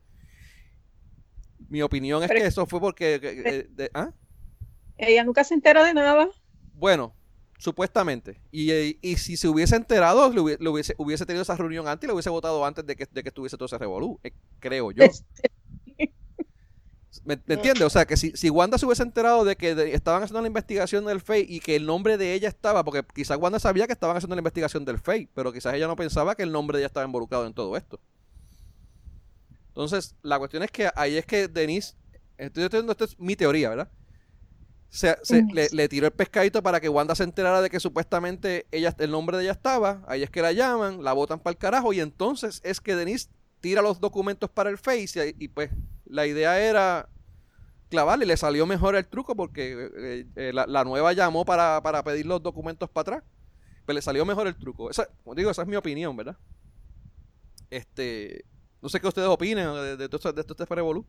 Mi 1.70 1.82
opinión 1.82 2.22
es 2.24 2.28
Pero- 2.30 2.42
que 2.42 2.48
eso 2.48 2.66
fue 2.68 2.80
porque 2.80 3.20
que- 3.20 3.42
eh, 3.46 3.68
de- 3.70 3.92
¿ah? 3.94 4.12
Ella 4.98 5.24
nunca 5.24 5.44
se 5.44 5.54
enteró 5.54 5.84
de 5.84 5.94
nada. 5.94 6.30
Bueno, 6.74 7.16
supuestamente. 7.60 8.42
Y, 8.52 8.72
y 9.08 9.18
si 9.18 9.38
se 9.38 9.48
hubiese 9.48 9.76
enterado, 9.78 10.32
le 10.34 10.40
hubiese, 10.42 10.64
le 10.64 10.70
hubiese, 10.70 10.96
hubiese 10.98 11.26
tenido 11.28 11.44
esa 11.44 11.56
reunión 11.58 11.88
antes 11.88 12.06
y 12.06 12.08
le 12.08 12.14
hubiese 12.16 12.30
votado 12.32 12.66
antes 12.66 12.86
de 12.88 12.96
que, 12.96 13.06
de 13.12 13.22
que 13.24 13.30
estuviese 13.30 13.56
todo 13.58 13.68
ese 13.68 13.78
revolú, 13.78 14.20
eh, 14.24 14.32
creo 14.60 14.90
yo. 14.92 15.06
¿Me, 17.26 17.40
me 17.46 17.56
entiendes? 17.56 17.86
O 17.86 17.90
sea, 17.92 18.06
que 18.06 18.16
si, 18.18 18.32
si 18.36 18.50
Wanda 18.50 18.78
se 18.78 18.86
hubiese 18.86 19.04
enterado 19.04 19.44
de 19.46 19.56
que 19.58 19.76
de- 19.76 19.94
estaban 19.94 20.24
haciendo 20.24 20.42
la 20.42 20.48
investigación 20.48 21.06
del 21.06 21.22
FEI 21.22 21.46
y 21.50 21.60
que 21.60 21.76
el 21.76 21.86
nombre 21.86 22.18
de 22.18 22.34
ella 22.34 22.48
estaba, 22.48 22.84
porque 22.84 23.04
quizás 23.14 23.38
Wanda 23.38 23.60
sabía 23.60 23.86
que 23.88 23.94
estaban 23.94 24.16
haciendo 24.18 24.36
la 24.36 24.40
investigación 24.42 24.86
del 24.86 25.00
FEI, 25.00 25.28
pero 25.34 25.52
quizás 25.54 25.74
ella 25.76 25.88
no 25.88 25.96
pensaba 25.96 26.36
que 26.36 26.44
el 26.44 26.52
nombre 26.52 26.78
de 26.78 26.84
ella 26.84 26.88
estaba 26.88 27.06
involucrado 27.06 27.46
en 27.48 27.54
todo 27.54 27.76
esto. 27.78 28.00
Entonces, 29.70 30.16
la 30.22 30.38
cuestión 30.40 30.64
es 30.64 30.72
que 30.72 30.90
ahí 30.96 31.18
es 31.18 31.26
que 31.26 31.48
Denise, 31.48 31.96
estoy 32.38 32.64
diciendo, 32.64 32.92
esto 32.92 33.06
es 33.06 33.20
mi 33.20 33.36
teoría, 33.36 33.70
¿verdad? 33.70 33.92
Se, 34.90 35.18
se- 35.24 35.46
le, 35.52 35.70
le 35.72 35.88
tiró 35.88 36.08
el 36.08 36.14
pescadito 36.14 36.64
para 36.64 36.80
que 36.80 36.90
Wanda 36.90 37.16
se 37.16 37.24
enterara 37.24 37.62
de 37.62 37.70
que 37.70 37.80
supuestamente 37.80 38.66
ella, 38.72 38.96
el 38.98 39.12
nombre 39.12 39.38
de 39.38 39.44
ella 39.44 39.52
estaba, 39.52 40.04
ahí 40.08 40.24
es 40.24 40.32
que 40.32 40.42
la 40.42 40.52
llaman, 40.52 41.04
la 41.04 41.14
botan 41.14 41.40
para 41.40 41.52
el 41.54 41.58
carajo 41.58 41.94
y 41.94 42.00
entonces 42.00 42.60
es 42.64 42.82
que 42.82 42.96
Denise 42.96 43.30
tira 43.62 43.82
los 43.84 44.00
documentos 44.00 44.50
para 44.50 44.70
el 44.72 44.78
Face 44.80 45.34
y, 45.40 45.46
y, 45.46 45.48
pues 45.50 45.70
la 46.06 46.26
idea 46.26 46.60
era 46.60 47.08
clavarle, 47.90 48.26
le 48.26 48.38
salió 48.38 48.66
mejor 48.68 48.96
el 48.96 49.08
truco 49.08 49.36
porque 49.36 49.90
eh, 49.98 50.28
eh, 50.36 50.52
la, 50.54 50.68
la 50.68 50.84
nueva 50.86 51.14
llamó 51.14 51.46
para, 51.46 51.82
para 51.84 52.04
pedir 52.04 52.26
los 52.28 52.44
documentos 52.44 52.90
para 52.90 53.18
atrás, 53.18 53.32
pero 53.86 53.96
le 53.96 54.02
salió 54.04 54.26
mejor 54.26 54.48
el 54.48 54.58
truco. 54.58 54.90
Esa, 54.92 55.08
como 55.24 55.36
digo, 55.36 55.52
esa 55.52 55.64
es 55.64 55.68
mi 55.70 55.76
opinión, 55.78 56.16
¿verdad? 56.18 56.38
Este, 57.70 58.46
no 58.82 58.90
sé 58.90 59.00
qué 59.00 59.08
ustedes 59.08 59.28
opinen 59.28 59.74
de, 59.74 59.98
de, 59.98 60.10
todo 60.10 60.32
de, 60.34 60.42
este 60.42 60.66
revolú. 60.66 61.06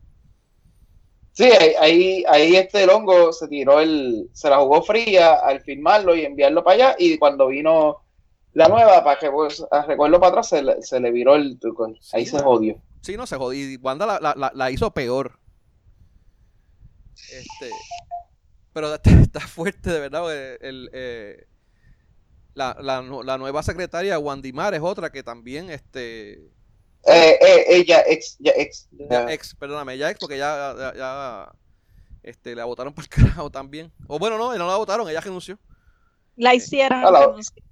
Sí, 1.33 1.45
ahí, 1.79 2.23
ahí, 2.27 2.55
este 2.57 2.85
longo 2.85 3.31
se 3.31 3.47
tiró 3.47 3.79
el, 3.79 4.29
se 4.33 4.49
la 4.49 4.57
jugó 4.59 4.81
fría 4.83 5.35
al 5.35 5.61
firmarlo 5.61 6.15
y 6.15 6.25
enviarlo 6.25 6.63
para 6.63 6.75
allá 6.89 6.95
y 6.99 7.17
cuando 7.17 7.47
vino 7.47 7.97
La 8.53 8.67
nueva, 8.67 9.03
para 9.03 9.17
que 9.19 9.31
pues, 9.31 9.63
a 9.71 9.83
recuerdo 9.85 10.19
para 10.19 10.29
atrás, 10.31 10.49
se 10.49 10.61
le, 10.61 10.81
se 10.81 10.99
le 10.99 11.11
viró 11.11 11.35
el 11.35 11.57
truco. 11.59 11.85
Ahí 12.13 12.25
Sí, 12.25 12.31
se 12.31 12.39
jodió. 12.43 12.81
Sí, 13.01 13.15
no 13.17 13.25
se 13.25 13.37
jodió. 13.37 13.59
Y 13.71 13.77
Wanda 13.77 14.05
la, 14.05 14.19
la- 14.35 14.51
la- 14.53 14.71
hizo 14.71 14.91
peor. 14.93 15.39
Este, 17.31 17.69
pero 18.73 18.93
está, 19.03 19.39
fuerte, 19.41 19.89
de 19.91 19.99
verdad. 19.99 20.21
porque 20.21 20.57
El, 20.61 20.89
eh, 20.93 21.47
la, 22.53 22.75
la 22.81 23.01
la 23.01 23.37
nueva 23.37 23.63
secretaria, 23.63 24.19
Wandimar, 24.19 24.73
es 24.73 24.81
otra 24.81 25.11
que 25.11 25.23
también, 25.23 25.69
este, 25.69 26.51
Eh, 27.05 27.37
eh, 27.41 27.63
ella, 27.67 28.03
ex, 28.07 28.35
ya, 28.39 28.51
ex. 28.55 28.87
ya 28.91 29.05
ya. 29.25 29.33
ex, 29.33 29.55
perdóname, 29.55 29.97
ya 29.97 30.09
ex, 30.11 30.19
porque 30.19 30.37
ya, 30.37 30.75
ya, 30.77 30.93
ya, 30.95 31.51
este, 32.23 32.53
la 32.55 32.65
votaron 32.65 32.93
por 32.93 33.03
el 33.05 33.09
carajo 33.09 33.49
también. 33.49 33.91
O 34.07 34.19
bueno, 34.19 34.37
no, 34.37 34.55
no 34.55 34.67
la 34.67 34.75
votaron, 34.77 35.09
ella 35.09 35.21
renunció. 35.21 35.57
La 36.35 36.53
hicieron. 36.53 37.03
A 37.03 37.11
la- 37.11 37.25
renunciar. 37.27 37.63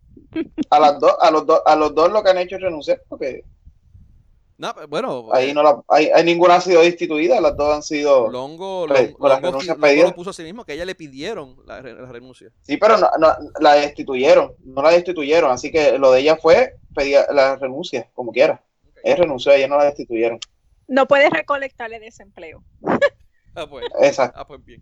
A, 0.69 0.79
las 0.79 0.99
dos, 0.99 1.15
a, 1.21 1.31
los 1.31 1.45
dos, 1.45 1.61
a 1.65 1.75
los 1.75 1.95
dos 1.95 2.11
lo 2.11 2.21
que 2.23 2.29
han 2.29 2.37
hecho 2.39 2.55
es 2.57 2.61
renunciar, 2.61 3.01
porque 3.07 3.43
No, 4.57 4.73
pero 4.75 4.87
bueno, 4.89 5.29
ahí 5.31 5.51
eh, 5.51 5.53
no 5.53 5.63
la, 5.63 5.81
ahí 5.87 6.09
ninguna 6.25 6.55
ha 6.55 6.61
sido 6.61 6.81
destituida, 6.81 7.39
las 7.39 7.55
dos 7.55 7.73
han 7.75 7.81
sido. 7.83 8.29
Longo, 8.29 8.85
Pe- 8.87 8.93
Longo- 9.11 9.17
con 9.17 9.29
las 9.29 9.37
Longo- 9.41 9.47
renuncias 9.47 9.77
Longo 9.77 9.87
pedidas. 9.87 10.09
lo 10.09 10.15
puso 10.15 10.29
a 10.31 10.33
sí 10.33 10.43
mismo, 10.43 10.65
que 10.65 10.73
ella 10.73 10.85
le 10.85 10.95
pidieron 10.95 11.55
la, 11.65 11.81
re- 11.81 11.93
la 11.93 12.11
renuncia. 12.11 12.51
Sí, 12.63 12.75
pero 12.77 12.97
no, 12.97 13.09
no, 13.17 13.29
la 13.61 13.75
destituyeron, 13.75 14.53
no 14.65 14.81
la 14.81 14.89
destituyeron, 14.91 15.51
así 15.51 15.71
que 15.71 15.97
lo 15.97 16.11
de 16.11 16.19
ella 16.19 16.35
fue 16.35 16.73
pedir 16.93 17.19
la 17.33 17.55
renuncia, 17.55 18.09
como 18.13 18.31
quiera. 18.33 18.61
Ella 19.03 19.15
renunció, 19.17 19.51
ella 19.51 19.67
no 19.67 19.77
la 19.77 19.85
destituyeron. 19.85 20.39
No 20.87 21.07
puedes 21.07 21.29
recolectarle 21.29 21.99
desempleo. 21.99 22.63
Ah, 23.55 23.65
pues. 23.67 23.85
Exacto. 24.01 24.39
Ah, 24.39 24.47
pues 24.47 24.63
bien. 24.63 24.81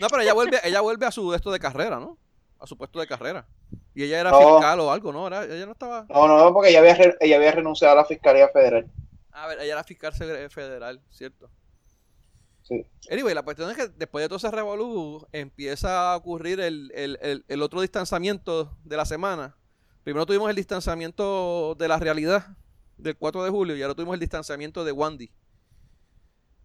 No, 0.00 0.08
pero 0.08 0.22
ella 0.22 0.34
vuelve, 0.34 0.58
ella 0.64 0.80
vuelve 0.80 1.06
a 1.06 1.10
su 1.12 1.32
esto 1.32 1.50
de 1.52 1.58
carrera, 1.60 1.98
¿no? 2.00 2.18
A 2.58 2.66
su 2.66 2.76
puesto 2.76 2.98
de 2.98 3.06
carrera. 3.06 3.46
Y 3.94 4.02
ella 4.02 4.20
era 4.20 4.30
No. 4.32 4.40
fiscal 4.40 4.80
o 4.80 4.90
algo, 4.92 5.12
¿no? 5.12 5.28
Era, 5.28 5.44
ella 5.44 5.64
no 5.66 5.72
estaba. 5.72 6.04
No, 6.10 6.26
no, 6.26 6.52
porque 6.52 6.70
ella 6.70 6.80
había, 6.80 6.94
re- 6.96 7.16
ella 7.20 7.36
había 7.36 7.52
renunciado 7.52 7.92
a 7.92 7.96
la 8.02 8.04
Fiscalía 8.04 8.48
Federal. 8.48 8.90
A 9.30 9.46
ver, 9.46 9.60
ella 9.60 9.72
era 9.74 9.84
fiscal 9.84 10.12
federal, 10.12 11.00
¿cierto? 11.10 11.48
Sí. 12.62 12.84
Anyway, 13.10 13.34
la 13.34 13.42
cuestión 13.42 13.70
es 13.70 13.76
que 13.76 13.86
después 13.88 14.22
de 14.22 14.28
todo 14.28 14.36
ese 14.36 14.50
revolú 14.50 15.26
empieza 15.32 16.12
a 16.12 16.16
ocurrir 16.16 16.60
el, 16.60 16.90
el- 16.94 17.18
el- 17.22 17.44
el 17.48 17.62
otro 17.62 17.80
distanciamiento 17.80 18.76
de 18.84 18.96
la 18.96 19.04
semana. 19.06 19.56
Primero 20.02 20.26
tuvimos 20.26 20.50
el 20.50 20.56
distanciamiento 20.56 21.76
de 21.78 21.88
la 21.88 21.98
realidad 21.98 22.46
del 22.98 23.16
4 23.16 23.44
de 23.44 23.50
julio 23.50 23.76
y 23.76 23.82
ahora 23.82 23.94
tuvimos 23.94 24.14
el 24.14 24.20
distanciamiento 24.20 24.84
de 24.84 24.92
Wandy. 24.92 25.30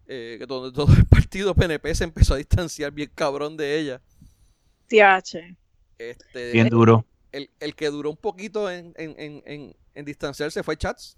Eh, 0.06 0.36
que 0.38 0.46
donde 0.46 0.70
todo 0.72 0.92
el 0.94 1.06
partido 1.06 1.54
PNP 1.54 1.94
se 1.94 2.04
empezó 2.04 2.34
a 2.34 2.36
distanciar 2.36 2.92
bien 2.92 3.10
cabrón 3.14 3.56
de 3.56 3.78
ella. 3.78 4.02
TH. 4.88 5.56
Este, 5.98 6.52
Bien 6.52 6.68
duro. 6.68 7.06
el, 7.32 7.48
el 7.60 7.74
que 7.74 7.88
duró 7.88 8.10
un 8.10 8.16
poquito 8.16 8.70
en, 8.70 8.92
en- 8.96 9.14
en- 9.18 9.42
en- 9.46 9.76
en 9.94 10.04
distanciarse 10.04 10.62
fue 10.62 10.76
Chats. 10.76 11.16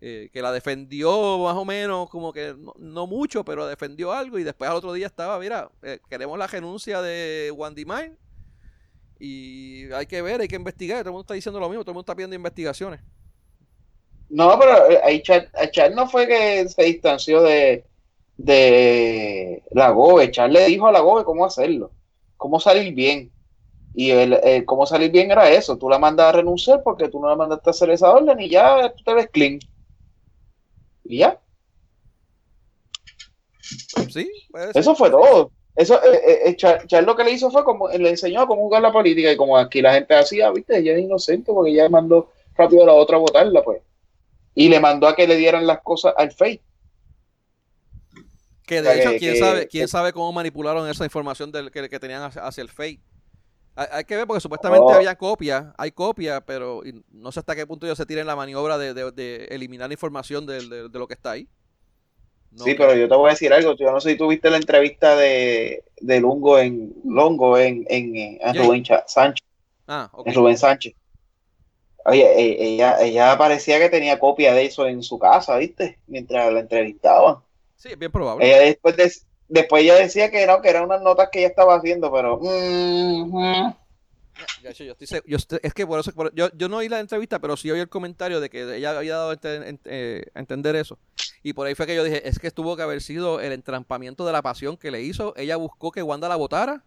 Eh, 0.00 0.28
que 0.32 0.42
la 0.42 0.52
defendió 0.52 1.38
más 1.38 1.54
o 1.56 1.64
menos, 1.64 2.10
como 2.10 2.30
que 2.32 2.54
no, 2.58 2.74
no 2.78 3.06
mucho, 3.06 3.42
pero 3.44 3.66
defendió 3.66 4.12
algo. 4.12 4.38
Y 4.38 4.44
después 4.44 4.68
al 4.68 4.76
otro 4.76 4.92
día 4.92 5.06
estaba, 5.06 5.38
mira, 5.38 5.70
eh, 5.82 5.98
queremos 6.10 6.38
la 6.38 6.46
renuncia 6.46 7.00
de 7.00 7.50
Wandy 7.56 7.86
Mine. 7.86 8.18
Y 9.18 9.90
hay 9.92 10.04
que 10.06 10.20
ver, 10.20 10.42
hay 10.42 10.48
que 10.48 10.56
investigar. 10.56 10.98
Todo 10.98 11.08
el 11.10 11.12
mundo 11.12 11.22
está 11.22 11.34
diciendo 11.34 11.58
lo 11.58 11.68
mismo, 11.70 11.84
todo 11.84 11.92
el 11.92 11.94
mundo 11.94 12.02
está 12.04 12.14
pidiendo 12.14 12.36
investigaciones. 12.36 13.00
No, 14.28 14.58
pero 14.58 14.90
eh, 14.90 15.00
ahí 15.04 15.22
Chad, 15.22 15.44
a 15.54 15.70
Chad 15.70 15.92
no 15.92 16.08
fue 16.08 16.26
que 16.26 16.68
se 16.68 16.82
distanció 16.84 17.42
de, 17.42 17.84
de 18.36 19.62
la 19.70 19.90
GOBE. 19.90 20.30
Chad 20.30 20.50
le 20.50 20.66
dijo 20.66 20.86
a 20.86 20.92
la 20.92 21.00
GOBE 21.00 21.24
cómo 21.24 21.44
hacerlo, 21.44 21.92
cómo 22.36 22.60
salir 22.60 22.94
bien. 22.94 23.30
Y 23.94 24.10
el, 24.10 24.34
el 24.42 24.64
cómo 24.64 24.86
salir 24.86 25.10
bien 25.12 25.30
era 25.30 25.50
eso. 25.50 25.78
Tú 25.78 25.88
la 25.88 25.98
mandas 25.98 26.26
a 26.28 26.32
renunciar 26.32 26.82
porque 26.82 27.08
tú 27.08 27.20
no 27.20 27.28
la 27.28 27.36
mandaste 27.36 27.70
a 27.70 27.72
hacer 27.72 27.90
esa 27.90 28.10
orden 28.10 28.40
y 28.40 28.48
ya 28.50 28.92
tú 28.92 29.04
te 29.04 29.14
ves 29.14 29.28
clean. 29.30 29.60
Y 31.04 31.18
ya, 31.18 31.38
¿Sí? 34.10 34.30
eso 34.74 34.94
fue 34.94 35.10
todo. 35.10 35.50
Eso, 35.76 35.96
eh, 36.04 36.20
eh, 36.24 36.40
eh, 36.50 36.56
Chad 36.56 37.04
lo 37.04 37.16
que 37.16 37.24
le 37.24 37.32
hizo 37.32 37.50
fue 37.50 37.64
como 37.64 37.88
le 37.88 38.10
enseñó 38.10 38.42
a 38.42 38.46
cómo 38.46 38.62
jugar 38.62 38.82
la 38.82 38.92
política 38.92 39.32
y 39.32 39.36
como 39.36 39.58
aquí 39.58 39.82
la 39.82 39.94
gente 39.94 40.14
hacía, 40.14 40.50
viste, 40.50 40.78
ella 40.78 40.92
es 40.92 41.02
inocente 41.02 41.52
porque 41.52 41.72
ella 41.72 41.88
mandó 41.88 42.30
rápido 42.56 42.84
a 42.84 42.86
la 42.86 42.92
otra 42.92 43.16
a 43.16 43.20
votarla, 43.20 43.62
pues. 43.62 43.82
Y 44.54 44.68
le 44.68 44.80
mandó 44.80 45.08
a 45.08 45.16
que 45.16 45.26
le 45.26 45.36
dieran 45.36 45.66
las 45.66 45.80
cosas 45.82 46.14
al 46.16 46.30
FEI. 46.32 46.60
Que 48.66 48.80
O 48.80 48.82
sea, 48.82 48.92
de 48.92 49.00
hecho, 49.00 49.10
que- 49.10 49.18
quién 49.18 49.32
que- 49.34 49.38
sabe, 49.38 49.68
quién 49.68 49.84
que- 49.84 49.88
sabe 49.88 50.12
cómo 50.12 50.32
manipularon 50.32 50.88
esa 50.88 51.04
información 51.04 51.52
del, 51.52 51.70
que, 51.70 51.88
que 51.88 52.00
tenían 52.00 52.22
hacia, 52.22 52.46
hacia 52.46 52.62
el 52.62 52.68
FEI. 52.70 53.00
Hay, 53.76 53.86
hay 53.90 54.04
que 54.04 54.16
ver 54.16 54.26
porque 54.26 54.40
supuestamente 54.40 54.86
Oh. 54.86 54.94
había 54.94 55.16
copias, 55.16 55.66
hay 55.76 55.90
copias, 55.90 56.42
pero 56.46 56.80
no 57.10 57.32
sé 57.32 57.40
hasta 57.40 57.54
qué 57.56 57.66
punto 57.66 57.84
ellos 57.86 57.98
se 57.98 58.06
tiren 58.06 58.26
la 58.26 58.36
maniobra 58.36 58.78
de, 58.78 58.94
de- 58.94 59.10
de 59.12 59.44
eliminar 59.50 59.88
la 59.88 59.94
información 59.94 60.46
de, 60.46 60.88
de 60.88 60.98
lo 60.98 61.06
que 61.08 61.14
está 61.14 61.32
ahí. 61.32 61.48
No 62.52 62.62
Sí, 62.64 62.74
pero 62.74 62.94
yo 62.94 63.08
te 63.08 63.14
voy 63.16 63.28
a 63.30 63.32
decir 63.32 63.52
algo. 63.52 63.74
Yo 63.74 63.90
no 63.90 64.00
sé 64.00 64.12
si 64.12 64.16
tú 64.16 64.28
viste 64.28 64.48
la 64.48 64.58
entrevista 64.58 65.16
de, 65.16 65.82
de 66.00 66.20
Lungo 66.20 66.58
en 66.60 66.94
Longo 67.04 67.58
en, 67.58 67.84
en, 67.90 68.14
en- 68.16 68.38
en 68.40 68.52
Sí. 68.52 68.58
Rubén 68.60 68.84
Sánchez, 69.08 69.44
Ah, 69.88 70.08
ok. 70.12 70.28
en 70.28 70.34
Rubén 70.34 70.56
Sánchez. 70.56 70.94
Oye, 72.04 72.22
e- 72.22 72.74
ella, 72.74 73.00
ella 73.00 73.38
parecía 73.38 73.78
que 73.78 73.88
tenía 73.88 74.18
copia 74.18 74.52
de 74.54 74.66
eso 74.66 74.86
en 74.86 75.02
su 75.02 75.18
casa, 75.18 75.56
¿viste? 75.56 75.98
Mientras 76.06 76.52
la 76.52 76.60
entrevistaban. 76.60 77.36
Sí, 77.76 77.94
bien 77.96 78.12
probable. 78.12 78.46
Ella 78.46 78.58
después 78.60 78.96
de, 78.96 79.12
después 79.48 79.82
ella 79.82 79.94
decía 79.96 80.30
que 80.30 80.46
no, 80.46 80.60
que 80.60 80.68
eran 80.68 80.84
unas 80.84 81.02
notas 81.02 81.28
que 81.30 81.40
ella 81.40 81.48
estaba 81.48 81.76
haciendo, 81.76 82.12
pero 82.12 82.38
mm, 82.40 83.30
mm. 83.32 83.74
Yo 84.62 84.70
estoy 84.70 85.22
yo 85.26 85.36
estoy- 85.36 85.60
es 85.62 85.72
que 85.74 85.86
por 85.86 86.00
eso, 86.00 86.12
por- 86.12 86.34
yo, 86.34 86.48
yo 86.54 86.68
no 86.68 86.78
oí 86.78 86.88
la 86.88 86.98
entrevista, 87.00 87.38
pero 87.38 87.56
sí 87.56 87.70
oí 87.70 87.78
el 87.80 87.88
comentario 87.88 88.40
de 88.40 88.50
que 88.50 88.76
ella 88.76 88.96
había 88.98 89.16
dado 89.16 89.30
a 89.30 89.38
eh, 89.42 90.24
a 90.34 90.40
entender 90.40 90.74
eso. 90.76 90.98
Y 91.42 91.52
por 91.52 91.66
ahí 91.66 91.74
fue 91.74 91.86
que 91.86 91.94
yo 91.94 92.02
dije, 92.02 92.28
es 92.28 92.38
que 92.38 92.50
tuvo 92.50 92.76
que 92.76 92.82
haber 92.82 93.00
sido 93.00 93.40
el 93.40 93.52
entrampamiento 93.52 94.26
de 94.26 94.32
la 94.32 94.42
pasión 94.42 94.76
que 94.76 94.90
le 94.90 95.02
hizo. 95.02 95.34
Ella 95.36 95.56
buscó 95.56 95.92
que 95.92 96.02
Wanda 96.02 96.28
la 96.28 96.36
votara 96.36 96.82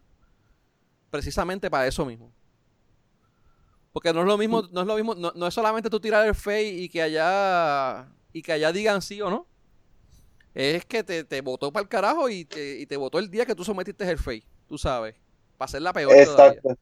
precisamente 1.09 1.69
para 1.69 1.87
eso 1.87 2.05
mismo. 2.05 2.31
Porque 3.97 4.13
no 4.13 4.21
es 4.21 4.27
lo 4.27 4.37
mismo, 4.37 4.61
no 4.71 4.81
es 4.81 4.87
lo 4.87 4.95
mismo, 4.95 5.15
no, 5.15 5.31
no 5.35 5.47
es 5.47 5.53
solamente 5.53 5.89
tú 5.89 5.99
tirar 5.99 6.27
el 6.27 6.35
fake 6.35 6.81
y 6.81 6.89
que 6.89 7.01
allá 7.01 8.07
y 8.31 8.43
que 8.43 8.51
allá 8.53 8.71
digan 8.71 9.01
sí 9.01 9.21
o 9.21 9.29
no. 9.31 9.47
Es 10.53 10.85
que 10.85 11.03
te, 11.03 11.23
te 11.23 11.41
votó 11.41 11.71
para 11.71 11.83
el 11.83 11.89
carajo 11.89 12.29
y 12.29 12.43
te, 12.45 12.79
y 12.79 12.85
te 12.87 12.97
votó 12.97 13.19
el 13.19 13.29
día 13.29 13.45
que 13.45 13.53
tú 13.55 13.63
sometiste 13.63 14.09
el 14.09 14.17
fake, 14.17 14.45
tú 14.67 14.77
sabes, 14.77 15.15
para 15.57 15.69
ser 15.69 15.81
la 15.83 15.93
peor 15.93 16.19
todavía. 16.21 16.63
exacto. 16.63 16.77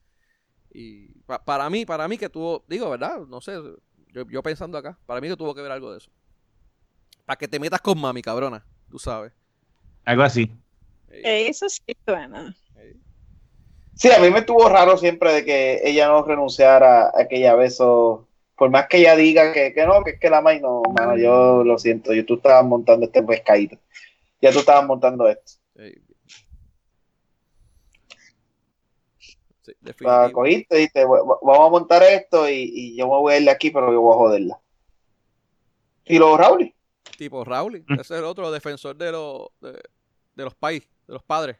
Y 0.72 1.08
pa- 1.26 1.44
para 1.44 1.70
mí, 1.70 1.86
para 1.86 2.08
mí 2.08 2.18
que 2.18 2.30
tuvo, 2.30 2.64
digo, 2.68 2.90
¿verdad? 2.90 3.20
No 3.28 3.40
sé, 3.40 3.54
yo, 4.12 4.26
yo 4.28 4.42
pensando 4.42 4.78
acá, 4.78 4.98
para 5.06 5.20
mí 5.20 5.28
que 5.28 5.36
tuvo 5.36 5.54
que 5.54 5.62
ver 5.62 5.72
algo 5.72 5.92
de 5.92 5.98
eso. 5.98 6.10
Para 7.24 7.36
que 7.38 7.48
te 7.48 7.60
metas 7.60 7.80
con 7.82 7.98
mami, 8.00 8.22
cabrona, 8.22 8.64
tú 8.90 8.98
sabes. 8.98 9.32
Algo 10.04 10.22
así. 10.22 10.50
Eh, 11.08 11.48
Eso 11.48 11.68
sí 11.68 11.82
suena. 12.06 12.54
Sí, 13.96 14.10
a 14.12 14.18
mí 14.20 14.30
me 14.30 14.40
estuvo 14.40 14.68
raro 14.68 14.96
siempre 14.98 15.32
de 15.32 15.44
que 15.44 15.80
ella 15.82 16.06
no 16.08 16.22
renunciara 16.22 17.06
a 17.08 17.20
aquella 17.22 17.54
vez. 17.54 17.80
o- 17.80 18.26
por 18.56 18.70
más 18.70 18.86
que 18.88 18.98
ella 18.98 19.16
diga 19.16 19.52
que, 19.52 19.74
que 19.74 19.84
no, 19.86 20.02
que 20.02 20.12
es 20.12 20.20
que 20.20 20.30
la 20.30 20.40
May 20.40 20.60
no, 20.60 20.80
mano, 20.94 21.16
yo 21.18 21.62
lo 21.64 21.78
siento, 21.78 22.14
yo 22.14 22.24
tú 22.24 22.34
estabas 22.36 22.64
montando 22.64 23.04
este 23.06 23.22
pescadito. 23.22 23.76
Ya 24.40 24.50
tú 24.52 24.60
estabas 24.60 24.86
montando 24.86 25.28
esto. 25.28 25.52
Sí, 29.62 29.72
La 30.00 30.30
cogiste, 30.32 30.76
dijiste, 30.76 31.04
"Va- 31.04 31.22
va- 31.22 31.38
vamos 31.42 31.66
a 31.66 31.70
montar 31.70 32.02
esto 32.04 32.48
y, 32.48 32.70
y 32.74 32.96
yo 32.96 33.06
me 33.06 33.18
voy 33.18 33.34
a 33.34 33.38
ir 33.38 33.44
de 33.44 33.50
aquí, 33.50 33.70
pero 33.70 33.92
yo 33.92 34.00
voy 34.00 34.14
a 34.14 34.18
joderla. 34.18 34.60
Y 36.04 36.18
luego 36.18 36.36
Raúl, 36.36 36.72
Tipo 37.18 37.44
Raúl, 37.44 37.76
ese 37.88 38.00
es 38.00 38.10
el 38.12 38.24
otro 38.24 38.50
defensor 38.50 38.94
de, 38.96 39.10
los 39.12 39.48
de, 39.60 39.72
de 40.34 40.44
los 40.44 40.54
países, 40.54 40.88
de 41.06 41.14
los 41.14 41.22
padres. 41.22 41.56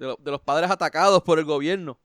De, 0.00 0.06
lo- 0.06 0.16
de 0.16 0.30
los 0.30 0.40
padres 0.40 0.70
atacados 0.70 1.22
por 1.22 1.38
el 1.38 1.44
gobierno. 1.44 1.98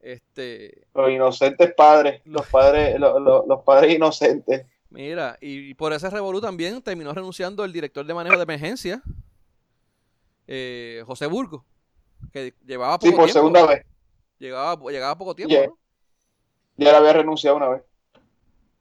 Este, 0.00 0.86
los 0.94 1.10
inocentes 1.10 1.74
padres, 1.74 2.22
los 2.24 2.46
padres, 2.48 2.98
los, 3.00 3.20
los- 3.22 3.46
los 3.46 3.62
padres 3.62 3.94
inocentes. 3.94 4.66
Mira, 4.90 5.36
y 5.40 5.74
por 5.74 5.92
ese 5.92 6.08
revolú 6.08 6.40
también 6.40 6.80
terminó 6.82 7.12
renunciando 7.12 7.64
el 7.64 7.72
director 7.72 8.06
de 8.06 8.14
manejo 8.14 8.36
de 8.36 8.42
emergencia, 8.42 9.02
eh, 10.46 11.02
José 11.06 11.26
Burgo, 11.26 11.64
que 12.32 12.54
llevaba 12.64 12.98
poco 12.98 13.10
Sí, 13.10 13.16
por 13.16 13.24
tiempo. 13.26 13.38
segunda 13.38 13.66
vez. 13.66 13.84
Llegaba, 14.38 14.90
llegaba 14.90 15.18
poco 15.18 15.34
tiempo, 15.34 15.54
Yeah. 15.54 15.66
¿no? 15.66 15.78
Ya 16.78 16.92
la 16.92 16.98
había 16.98 17.12
renunciado 17.12 17.56
una 17.56 17.68
vez. 17.68 17.82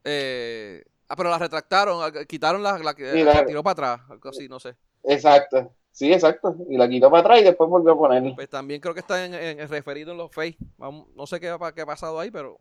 Eh, 0.06 0.84
ah, 1.10 1.15
pero 1.15 1.30
la 1.30 1.39
retractaron, 1.39 2.13
quitaron 2.26 2.63
la, 2.63 2.78
la 2.80 2.93
que 2.93 3.12
Sí, 3.12 3.23
la 3.23 3.34
la- 3.34 3.45
tiró 3.45 3.62
para 3.63 3.71
atrás, 3.95 4.10
algo 4.10 4.30
así, 4.30 4.47
no 4.47 4.60
sé. 4.60 4.76
Exacto. 5.04 5.73
Sí, 5.98 6.14
exacto. 6.14 6.56
Y 6.70 6.78
la 6.78 6.88
quitó 6.88 7.10
para 7.10 7.22
atrás 7.22 7.40
y 7.42 7.44
después 7.44 7.68
volvió 7.72 7.94
a 7.94 7.98
ponerla. 7.98 8.36
Pues 8.36 8.48
también 8.50 8.80
creo 8.80 8.94
que 8.94 9.00
está 9.00 9.26
en, 9.26 9.34
en- 9.34 9.60
en 9.60 9.68
referido 9.68 10.12
en 10.12 10.20
los 10.20 10.32
Face. 10.32 10.56
Vamos, 10.78 11.08
no 11.16 11.26
sé 11.26 11.40
qué, 11.40 11.50
ha- 11.50 11.72
qué 11.74 11.82
ha 11.82 11.86
pasado 11.88 12.20
ahí, 12.20 12.30
pero 12.30 12.60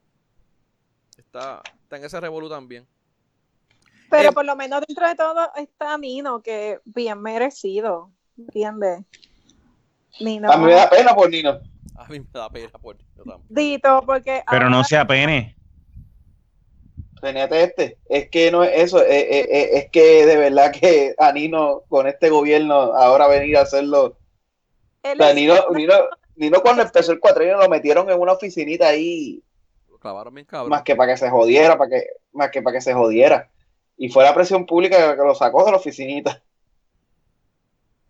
está, 1.18 1.60
está 1.82 1.98
en 1.98 2.04
ese 2.06 2.18
revolú 2.18 2.48
también. 2.48 2.86
Pero 4.08 4.30
Eh, 4.30 4.32
por 4.32 4.46
lo 4.46 4.56
menos 4.56 4.80
dentro 4.88 5.06
de 5.06 5.14
todo 5.16 5.50
está 5.56 5.98
Nino, 5.98 6.40
que 6.40 6.80
bien 6.86 7.20
merecido. 7.20 8.10
¿Entiendes? 8.38 9.02
Nino. 10.20 10.50
A 10.50 10.56
mí 10.56 10.64
me 10.64 10.72
da 10.72 10.88
pena 10.88 11.14
por 11.14 11.28
Nino. 11.28 11.60
A 11.94 12.08
mí 12.08 12.20
me 12.20 12.26
da 12.32 12.48
pena 12.48 12.70
por 12.80 12.96
yo 12.96 13.22
también. 13.22 13.42
Dito, 13.50 14.02
porque 14.06 14.44
Pero 14.50 14.70
no 14.70 14.76
ahora- 14.76 14.88
sea 14.88 15.06
Tenete 17.20 17.62
este. 17.62 17.98
Es 18.08 18.28
que 18.28 18.50
no 18.50 18.62
es 18.62 18.72
eso. 18.74 19.02
Es, 19.02 19.26
es- 19.28 19.46
es- 19.50 19.70
es 19.84 19.90
que 19.90 20.26
de 20.26 20.36
verdad 20.36 20.72
que 20.72 21.14
a 21.18 21.32
Nino, 21.32 21.82
con 21.88 22.06
este 22.06 22.28
gobierno, 22.30 22.74
ahora 22.74 23.26
venir 23.28 23.56
a 23.56 23.62
hacerlo. 23.62 24.16
él 25.02 25.14
O 25.20 25.22
sea, 25.22 25.30
es- 25.30 25.34
Nino, 25.36 25.54
Nino, 25.70 25.94
Nino 26.36 26.60
cuando 26.62 26.82
empezó 26.82 27.12
el 27.12 27.20
cuatrienio 27.20 27.56
lo 27.58 27.68
metieron 27.68 28.10
en 28.10 28.20
una 28.20 28.32
oficinita 28.32 28.88
ahí, 28.88 29.42
Lo 29.88 29.98
clavaron 29.98 30.34
bien 30.34 30.46
cabrón. 30.46 30.68
más 30.70 30.82
que 30.82 30.94
para 30.94 31.12
que 31.12 31.18
se 31.18 31.30
jodiera, 31.30 31.78
para 31.78 31.90
que, 31.90 32.06
más 32.32 32.50
que 32.50 32.60
para 32.62 32.76
que 32.76 32.82
se 32.82 32.92
jodiera. 32.92 33.50
Y 33.96 34.10
fue 34.10 34.22
la 34.24 34.34
presión 34.34 34.66
pública 34.66 35.16
que 35.16 35.22
lo 35.22 35.34
sacó 35.34 35.64
de 35.64 35.70
la 35.70 35.78
oficinita. 35.78 36.42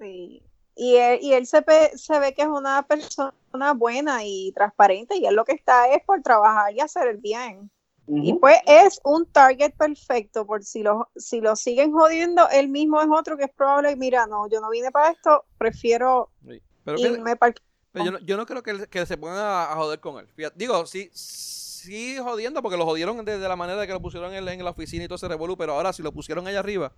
Sí. 0.00 0.42
Y 0.74 0.96
él, 0.96 1.18
y 1.22 1.32
él 1.32 1.46
se, 1.46 1.62
pe- 1.62 1.96
se 1.96 2.18
ve 2.18 2.34
que 2.34 2.42
es 2.42 2.48
una 2.48 2.82
persona 2.86 3.32
buena 3.74 4.24
y 4.24 4.52
transparente 4.52 5.16
y 5.16 5.24
él 5.24 5.34
lo 5.34 5.44
que 5.44 5.52
está 5.52 5.88
es 5.92 6.02
por 6.04 6.20
trabajar 6.22 6.72
y 6.74 6.80
hacer 6.80 7.08
el 7.08 7.16
bien. 7.16 7.70
Y 8.08 8.34
pues 8.34 8.56
es 8.66 9.00
un 9.04 9.26
target 9.26 9.72
perfecto 9.76 10.46
por 10.46 10.62
si 10.62 10.82
lo, 10.82 11.08
si 11.16 11.40
lo 11.40 11.56
siguen 11.56 11.92
jodiendo, 11.92 12.48
él 12.50 12.68
mismo 12.68 13.00
es 13.00 13.08
otro 13.10 13.36
que 13.36 13.44
es 13.44 13.50
probable, 13.52 13.96
mira, 13.96 14.26
no, 14.28 14.48
yo 14.48 14.60
no 14.60 14.70
vine 14.70 14.92
para 14.92 15.10
esto, 15.10 15.44
prefiero 15.58 16.30
Sí. 16.46 16.62
Pero, 16.84 16.98
irme 16.98 17.34
para 17.34 17.54
pero 17.90 18.04
yo, 18.04 18.12
no, 18.12 18.18
yo 18.20 18.36
no 18.36 18.46
creo 18.46 18.62
que, 18.62 18.70
él- 18.70 18.88
que 18.88 19.04
se 19.06 19.16
pongan 19.16 19.38
a, 19.38 19.72
a 19.72 19.76
joder 19.76 19.98
con 19.98 20.18
él. 20.20 20.28
Fíjate, 20.36 20.54
digo, 20.56 20.86
sí, 20.86 21.10
sí 21.12 22.16
jodiendo 22.18 22.62
porque 22.62 22.76
lo 22.76 22.84
jodieron 22.84 23.24
desde 23.24 23.48
la 23.48 23.56
manera 23.56 23.80
de 23.80 23.86
que 23.88 23.92
lo 23.92 24.00
pusieron 24.00 24.32
en, 24.32 24.46
en 24.46 24.64
la 24.64 24.70
oficina 24.70 25.02
y 25.04 25.08
todo 25.08 25.16
ese 25.16 25.26
revolú, 25.28 25.56
pero 25.56 25.72
ahora 25.72 25.92
si 25.92 26.02
lo 26.04 26.12
pusieron 26.12 26.46
allá 26.46 26.60
arriba, 26.60 26.92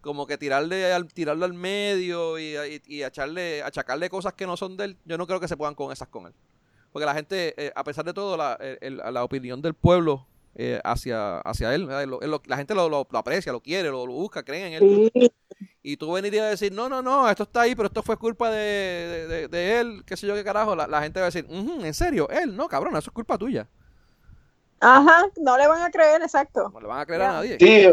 como 0.00 0.26
que 0.26 0.38
tirarle 0.38 0.92
al, 0.94 1.12
tirarlo 1.12 1.44
al 1.44 1.52
medio 1.54 2.38
y, 2.38 2.56
y, 2.56 2.82
y 2.86 3.02
echarle, 3.04 3.62
achacarle 3.62 4.08
cosas 4.08 4.32
que 4.32 4.46
no 4.46 4.56
son 4.56 4.76
de 4.78 4.84
él, 4.84 4.96
yo 5.04 5.18
no 5.18 5.26
creo 5.26 5.40
que 5.40 5.48
se 5.48 5.56
puedan 5.58 5.74
con 5.74 5.92
esas 5.92 6.08
con 6.08 6.26
él. 6.26 6.32
Porque 6.92 7.04
la 7.06 7.14
gente, 7.14 7.54
eh, 7.62 7.72
a 7.74 7.84
pesar 7.84 8.04
de 8.04 8.14
todo, 8.14 8.36
la, 8.36 8.54
el- 8.80 8.98
la 8.98 9.24
opinión 9.24 9.60
del 9.60 9.74
pueblo 9.74 10.26
eh, 10.56 10.80
hacia, 10.84 11.38
hacia 11.40 11.74
él, 11.74 11.86
¿verdad? 11.86 12.06
Lo- 12.06 12.20
lo- 12.20 12.42
la 12.46 12.56
gente 12.56 12.74
lo, 12.74 12.88
lo- 12.88 13.06
lo 13.10 13.18
aprecia, 13.18 13.52
lo 13.52 13.60
quiere, 13.60 13.90
lo, 13.90 14.06
lo 14.06 14.12
busca, 14.12 14.42
creen 14.42 14.72
en 14.74 14.82
él. 15.12 15.32
Y 15.82 15.96
tú 15.96 16.12
venir 16.12 16.40
a 16.40 16.46
decir, 16.50 16.72
no, 16.72 16.88
no, 16.88 17.02
no, 17.02 17.28
esto 17.28 17.42
está 17.42 17.62
ahí, 17.62 17.74
pero 17.74 17.86
esto 17.88 18.02
fue 18.02 18.16
culpa 18.16 18.50
de, 18.50 18.58
de, 18.58 19.26
de- 19.26 19.48
de 19.48 19.80
él, 19.80 20.02
qué 20.06 20.16
sé 20.16 20.26
yo 20.26 20.34
qué 20.34 20.42
carajo. 20.44 20.74
La, 20.74 20.86
la 20.86 21.02
gente 21.02 21.20
va 21.20 21.26
a 21.26 21.30
decir, 21.30 21.46
"Ujú, 21.48 21.84
¿en 21.84 21.94
serio? 21.94 22.28
Él, 22.30 22.56
no, 22.56 22.68
cabrón, 22.68 22.96
eso 22.96 23.10
es 23.10 23.14
culpa 23.14 23.36
tuya. 23.38 23.68
Ajá, 24.80 25.24
no 25.40 25.56
le 25.58 25.66
van 25.66 25.82
a 25.82 25.90
creer, 25.90 26.22
exacto. 26.22 26.70
No 26.70 26.80
le 26.80 26.86
van 26.86 27.00
a 27.00 27.06
creer 27.06 27.22
a 27.22 27.32
nadie. 27.32 27.56
Sí, 27.58 27.86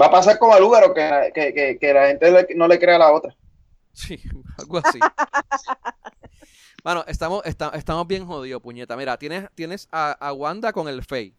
va 0.00 0.06
a 0.06 0.10
pasar 0.10 0.38
como 0.38 0.54
a 0.54 0.60
Lúgaro, 0.60 0.92
que, 0.94 1.30
que, 1.34 1.54
que, 1.54 1.78
que 1.78 1.92
la 1.94 2.06
gente 2.08 2.30
le- 2.30 2.48
no 2.56 2.66
le 2.68 2.78
crea 2.78 2.96
a 2.96 3.00
la 3.00 3.12
otra. 3.12 3.34
Sí, 3.94 4.18
algo 4.58 4.78
así. 4.78 4.98
Bueno, 6.82 7.04
estamos, 7.06 7.42
esta- 7.44 7.70
estamos 7.74 8.06
bien 8.08 8.26
jodidos, 8.26 8.60
puñeta. 8.60 8.96
Mira, 8.96 9.16
tienes, 9.16 9.48
tienes 9.54 9.88
a, 9.92 10.12
a 10.12 10.32
Wanda 10.32 10.72
con 10.72 10.88
el 10.88 11.02
Fey. 11.04 11.34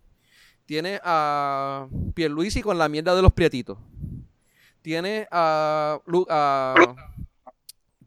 Tienes 0.66 1.02
a 1.04 1.88
Pierluisi 2.16 2.62
con 2.62 2.78
la 2.78 2.88
mierda 2.88 3.14
de 3.16 3.22
los 3.22 3.34
prietitos. 3.34 3.78
Tienes 4.82 5.28
a, 5.32 6.00
Lu- 6.06 6.26
a 6.30 6.96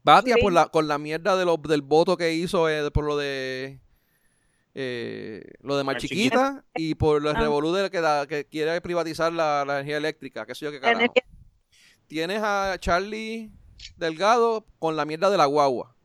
Batia 0.03 0.37
Sí. 0.37 0.41
por 0.43 0.53
la, 0.53 0.67
con 0.69 0.89
la 0.89 0.99
mierda 0.99 1.37
de 1.37 1.45
lo- 1.45 1.57
del 1.59 1.83
voto 1.83 2.17
que 2.17 2.33
hizo 2.33 2.69
eh, 2.71 2.91
por 2.91 3.05
lo 3.05 3.17
de 3.17 3.81
eh, 4.79 5.43
lo 5.63 5.77
de 5.79 5.85
Marchiquita 5.85 6.65
y 6.75 6.95
por 6.97 7.23
el 7.27 7.29
Ah. 7.35 7.41
revolú 7.41 7.73
de 7.73 7.91
que, 7.91 8.01
da- 8.01 8.27
que 8.27 8.45
quiere 8.47 8.81
privatizar 8.83 9.33
la, 9.33 9.65
la 9.67 9.75
energía 9.75 9.97
eléctrica, 9.97 10.45
qué 10.47 10.55
sé 10.55 10.67
yo 10.67 10.71
qué 10.71 10.81
carajo. 10.81 11.13
Tienes 12.07 12.41
a 12.43 12.77
Charlie 12.79 13.51
Delgado 13.97 14.67
con 14.79 14.95
la 14.97 15.05
mierda 15.07 15.29
de 15.31 15.39
la 15.39 15.47
guagua. 15.47 15.96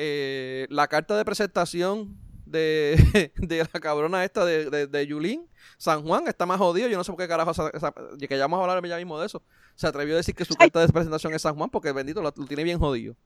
Eh, 0.00 0.68
la 0.70 0.86
carta 0.86 1.16
de 1.16 1.24
presentación 1.24 2.16
de, 2.46 3.32
de 3.36 3.58
la 3.58 3.80
cabrona 3.80 4.24
esta 4.24 4.44
de, 4.44 4.70
de, 4.70 4.86
de 4.86 5.06
Yulín. 5.08 5.48
San 5.76 6.02
Juan 6.04 6.28
está 6.28 6.46
más 6.46 6.58
jodido. 6.58 6.88
Yo 6.88 6.96
no 6.96 7.02
sé 7.02 7.10
por 7.10 7.18
qué 7.20 7.26
carajo, 7.26 7.50
esa- 7.50 7.70
esa- 7.74 7.92
que 8.18 8.28
ya 8.38 8.44
vamos 8.44 8.60
a 8.60 8.62
hablar 8.62 8.86
ya 8.88 8.96
mismo 8.96 9.18
de 9.18 9.26
eso. 9.26 9.42
Se 9.74 9.88
atrevió 9.88 10.14
a 10.14 10.18
decir 10.18 10.36
que 10.36 10.44
su 10.44 10.54
carta 10.54 10.80
de 10.80 10.88
presentación 10.88 11.34
es 11.34 11.42
San 11.42 11.56
Juan 11.56 11.68
porque 11.70 11.90
bendito 11.92 12.22
lo, 12.22 12.32
lo 12.36 12.46
tiene 12.46 12.62
bien 12.62 12.78
jodido. 12.78 13.16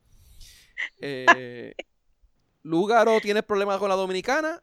Eh, 1.00 1.74
Lúgaro 2.62 3.20
tiene 3.20 3.42
problemas 3.42 3.78
con 3.78 3.88
la 3.90 3.94
dominicana. 3.96 4.62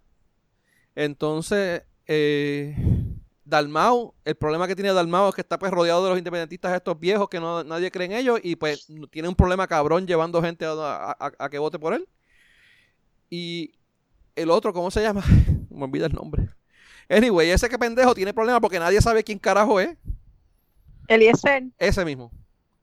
Entonces, 0.96 1.84
eh, 2.08 2.76
Dalmau, 3.50 4.14
el 4.26 4.36
problema 4.36 4.68
que 4.68 4.76
tiene 4.76 4.94
Dalmau 4.94 5.30
es 5.30 5.36
que 5.36 5.42
está 5.42 5.58
pues 5.58 5.72
rodeado 5.72 6.04
de 6.04 6.10
los 6.10 6.18
independentistas 6.18 6.74
estos 6.74 7.00
viejos 7.00 7.28
que 7.30 7.40
no, 7.40 7.64
nadie 7.64 7.90
cree 7.92 8.06
en 8.06 8.14
ellos 8.14 8.40
y 8.44 8.56
pues 8.56 8.88
tiene 9.12 9.28
un 9.28 9.36
problema 9.36 9.68
cabrón 9.68 10.06
llevando 10.08 10.42
gente 10.42 10.66
a, 10.66 10.72
a- 10.72 11.12
a- 11.20 11.32
a 11.40 11.50
que 11.50 11.58
vote 11.60 11.80
por 11.80 11.94
él. 11.94 12.08
Y 13.30 13.74
el 14.36 14.50
otro, 14.50 14.74
¿cómo 14.74 14.92
se 14.92 15.02
llama? 15.02 15.24
Me 15.70 15.84
olvida 15.86 16.06
el 16.06 16.14
nombre. 16.14 16.50
Anyway, 17.10 17.50
ese 17.50 17.68
que 17.70 17.80
pendejo 17.80 18.14
tiene 18.14 18.34
problemas 18.34 18.62
porque 18.62 18.80
nadie 18.80 19.02
sabe 19.02 19.24
quién 19.24 19.40
carajo 19.40 19.80
es. 19.80 19.98
Eliezer. 21.08 21.64
Ese 21.78 22.06
mismo. 22.06 22.32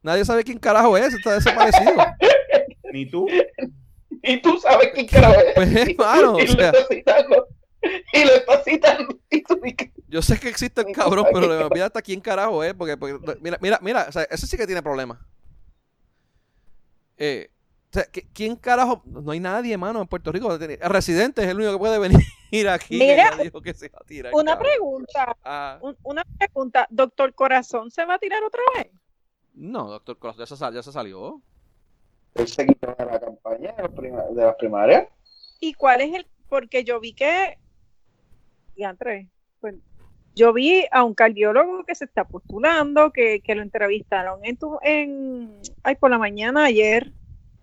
Nadie 0.02 0.24
sabe 0.24 0.42
quién 0.44 0.58
carajo 0.58 0.96
es, 0.96 1.14
está 1.14 1.34
desaparecido. 1.34 1.92
Ni 2.92 3.06
tú. 3.08 3.26
Y 4.28 4.40
tú 4.42 4.58
sabes 4.58 4.88
quién 4.92 5.06
carajo 5.06 5.34
es. 5.38 5.54
Pues, 5.54 5.76
hermano, 5.76 6.32
o 6.32 6.40
sea. 6.48 6.72
Y 8.12 8.24
lo 8.24 8.62
citando. 8.64 9.18
Y 9.30 9.42
tú 9.42 9.60
Yo 10.08 10.22
sé 10.22 10.38
que 10.38 10.48
existe 10.48 10.80
el 10.82 10.92
cabrón, 10.94 11.26
pero 11.32 11.46
le 11.48 11.62
olvida 11.64 11.86
hasta 11.86 12.02
quién 12.02 12.20
carajo 12.20 12.62
es, 12.64 12.74
porque, 12.74 12.96
porque- 12.96 13.38
mira, 13.40 13.58
mira, 13.60 13.78
mira, 13.82 14.06
o 14.08 14.12
sea, 14.12 14.22
ese 14.24 14.46
sí 14.46 14.56
que 14.56 14.66
tiene 14.66 14.82
problemas. 14.82 15.18
Eh, 17.16 17.50
o 17.90 17.92
sea, 17.92 18.04
¿qui- 18.12 18.26
¿quién 18.34 18.56
carajo? 18.56 19.02
No 19.06 19.30
hay 19.32 19.40
nadie, 19.40 19.76
mano, 19.78 20.00
en 20.02 20.06
Puerto 20.06 20.30
Rico. 20.32 20.52
El 20.52 20.78
residente 20.90 21.42
es 21.42 21.48
el 21.48 21.56
único 21.56 21.72
que 21.72 21.78
puede 21.78 21.98
venir 22.52 22.68
aquí. 22.68 22.98
Mira, 22.98 23.36
ya 23.36 23.42
dijo 23.44 23.60
que 23.62 23.74
se 23.74 23.88
va 23.88 23.98
a 24.00 24.04
tirar, 24.04 24.32
Una 24.34 24.52
cabrón. 24.52 24.68
pregunta, 24.72 25.36
Ah, 25.44 25.78
un- 25.80 25.96
una 26.02 26.24
pregunta. 26.38 26.86
¿Doctor 26.90 27.32
Corazón 27.34 27.90
se 27.90 28.04
va 28.04 28.14
a 28.14 28.18
tirar 28.18 28.42
otra 28.44 28.60
vez? 28.76 28.88
no, 29.54 29.88
doctor 29.88 30.18
Corazón, 30.18 30.40
ya 30.40 30.46
se, 30.46 30.56
sal- 30.56 30.74
ya 30.74 30.82
se 30.82 30.92
salió. 30.92 31.40
él 32.34 32.46
se 32.46 32.66
quitó 32.66 32.94
de 32.98 33.06
la 33.06 33.18
campaña 33.18 33.72
de 33.72 34.42
las 34.44 34.54
primarias. 34.56 35.08
¿Y 35.58 35.72
cuál 35.72 36.02
es 36.02 36.14
el? 36.14 36.26
Porque 36.50 36.84
yo 36.84 37.00
vi 37.00 37.14
que. 37.14 37.56
Diantre, 38.76 39.28
pues, 39.60 39.74
yo 40.34 40.52
vi 40.52 40.84
a 40.92 41.02
un 41.02 41.14
cardiólogo 41.14 41.84
que 41.84 41.94
se 41.94 42.04
está 42.04 42.24
postulando, 42.24 43.10
que, 43.10 43.40
que 43.40 43.54
lo 43.54 43.62
entrevistaron 43.62 44.44
en 44.44 44.56
tu, 44.58 44.78
en 44.82 45.58
ay 45.82 45.96
por 45.96 46.10
la 46.10 46.18
mañana 46.18 46.66
ayer. 46.66 47.10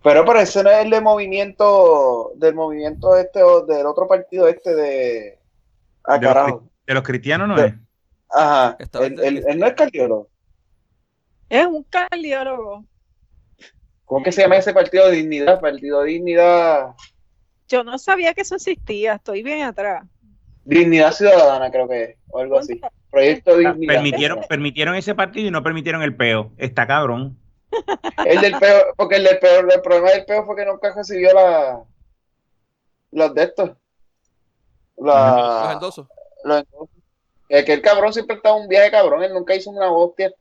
Pero, 0.03 0.25
pero 0.25 0.39
ese 0.39 0.63
no 0.63 0.69
es 0.71 0.83
el 0.83 0.89
de 0.89 0.99
movimiento, 0.99 2.31
del 2.35 2.55
movimiento 2.55 3.15
este, 3.15 3.41
o 3.43 3.65
del 3.65 3.85
otro 3.85 4.07
partido 4.07 4.47
este 4.47 4.75
de... 4.75 5.39
Ah, 6.03 6.17
De 6.17 6.25
los. 6.27 6.61
De 6.85 7.03
cristianos 7.03 7.47
no 7.47 7.55
De- 7.55 7.67
es. 7.67 7.73
Ajá. 8.29 8.75
Él, 9.01 9.19
él- 9.23 9.43
él 9.47 9.59
no 9.59 9.67
es 9.67 9.73
cardiólogo. 9.73 10.29
Es 11.47 11.65
un 11.67 11.83
cardiólogo. 11.83 12.83
¿Cómo 14.05 14.23
que 14.25 14.31
se 14.31 14.41
llama 14.41 14.57
ese 14.57 14.73
partido? 14.73 15.09
Dignidad, 15.09 15.61
Partido 15.61 16.03
Dignidad, 16.03 16.95
Yo 17.69 17.83
no 17.83 17.97
sabía 17.97 18.33
que 18.33 18.41
eso 18.41 18.55
existía, 18.55 19.13
estoy 19.13 19.43
bien 19.43 19.61
atrás. 19.61 20.03
Dignidad 20.65 21.11
Ciudadana, 21.11 21.71
creo 21.71 21.87
que 21.87 22.03
es, 22.03 22.17
o 22.29 22.39
algo 22.39 22.57
así. 22.57 22.79
Proyecto 23.11 23.57
Dignidad. 23.57 23.93
Permitieron, 23.93 24.39
permitieron 24.47 24.95
ese 24.95 25.15
partido 25.15 25.47
y 25.47 25.51
no 25.51 25.63
permitieron 25.63 26.01
el 26.01 26.15
peo. 26.15 26.51
Está 26.57 26.87
cabrón. 26.87 27.37
El 28.25 28.39
del 28.41 28.57
peor, 28.59 28.93
porque 28.95 29.15
el 29.15 29.23
del 29.23 29.39
peor, 29.39 29.67
el 29.73 29.81
problema 29.81 30.11
del 30.11 30.25
peor 30.25 30.45
fue 30.45 30.55
que 30.55 30.65
nunca 30.65 30.93
recibió 30.95 31.33
la 31.33 31.83
los 33.11 33.33
de 33.33 33.43
estos. 33.43 33.71
Los 34.97 35.73
endosos. 35.73 36.07
los 36.43 36.57
endosos. 36.59 36.89
que, 37.49 37.65
que 37.65 37.73
el 37.73 37.81
cabrón 37.81 38.13
siempre 38.13 38.35
estaba 38.35 38.55
un 38.55 38.67
viaje 38.67 38.91
cabrón, 38.91 39.23
él 39.23 39.33
nunca 39.33 39.55
hizo 39.55 39.69
una 39.69 39.91
hostia. 39.91 40.31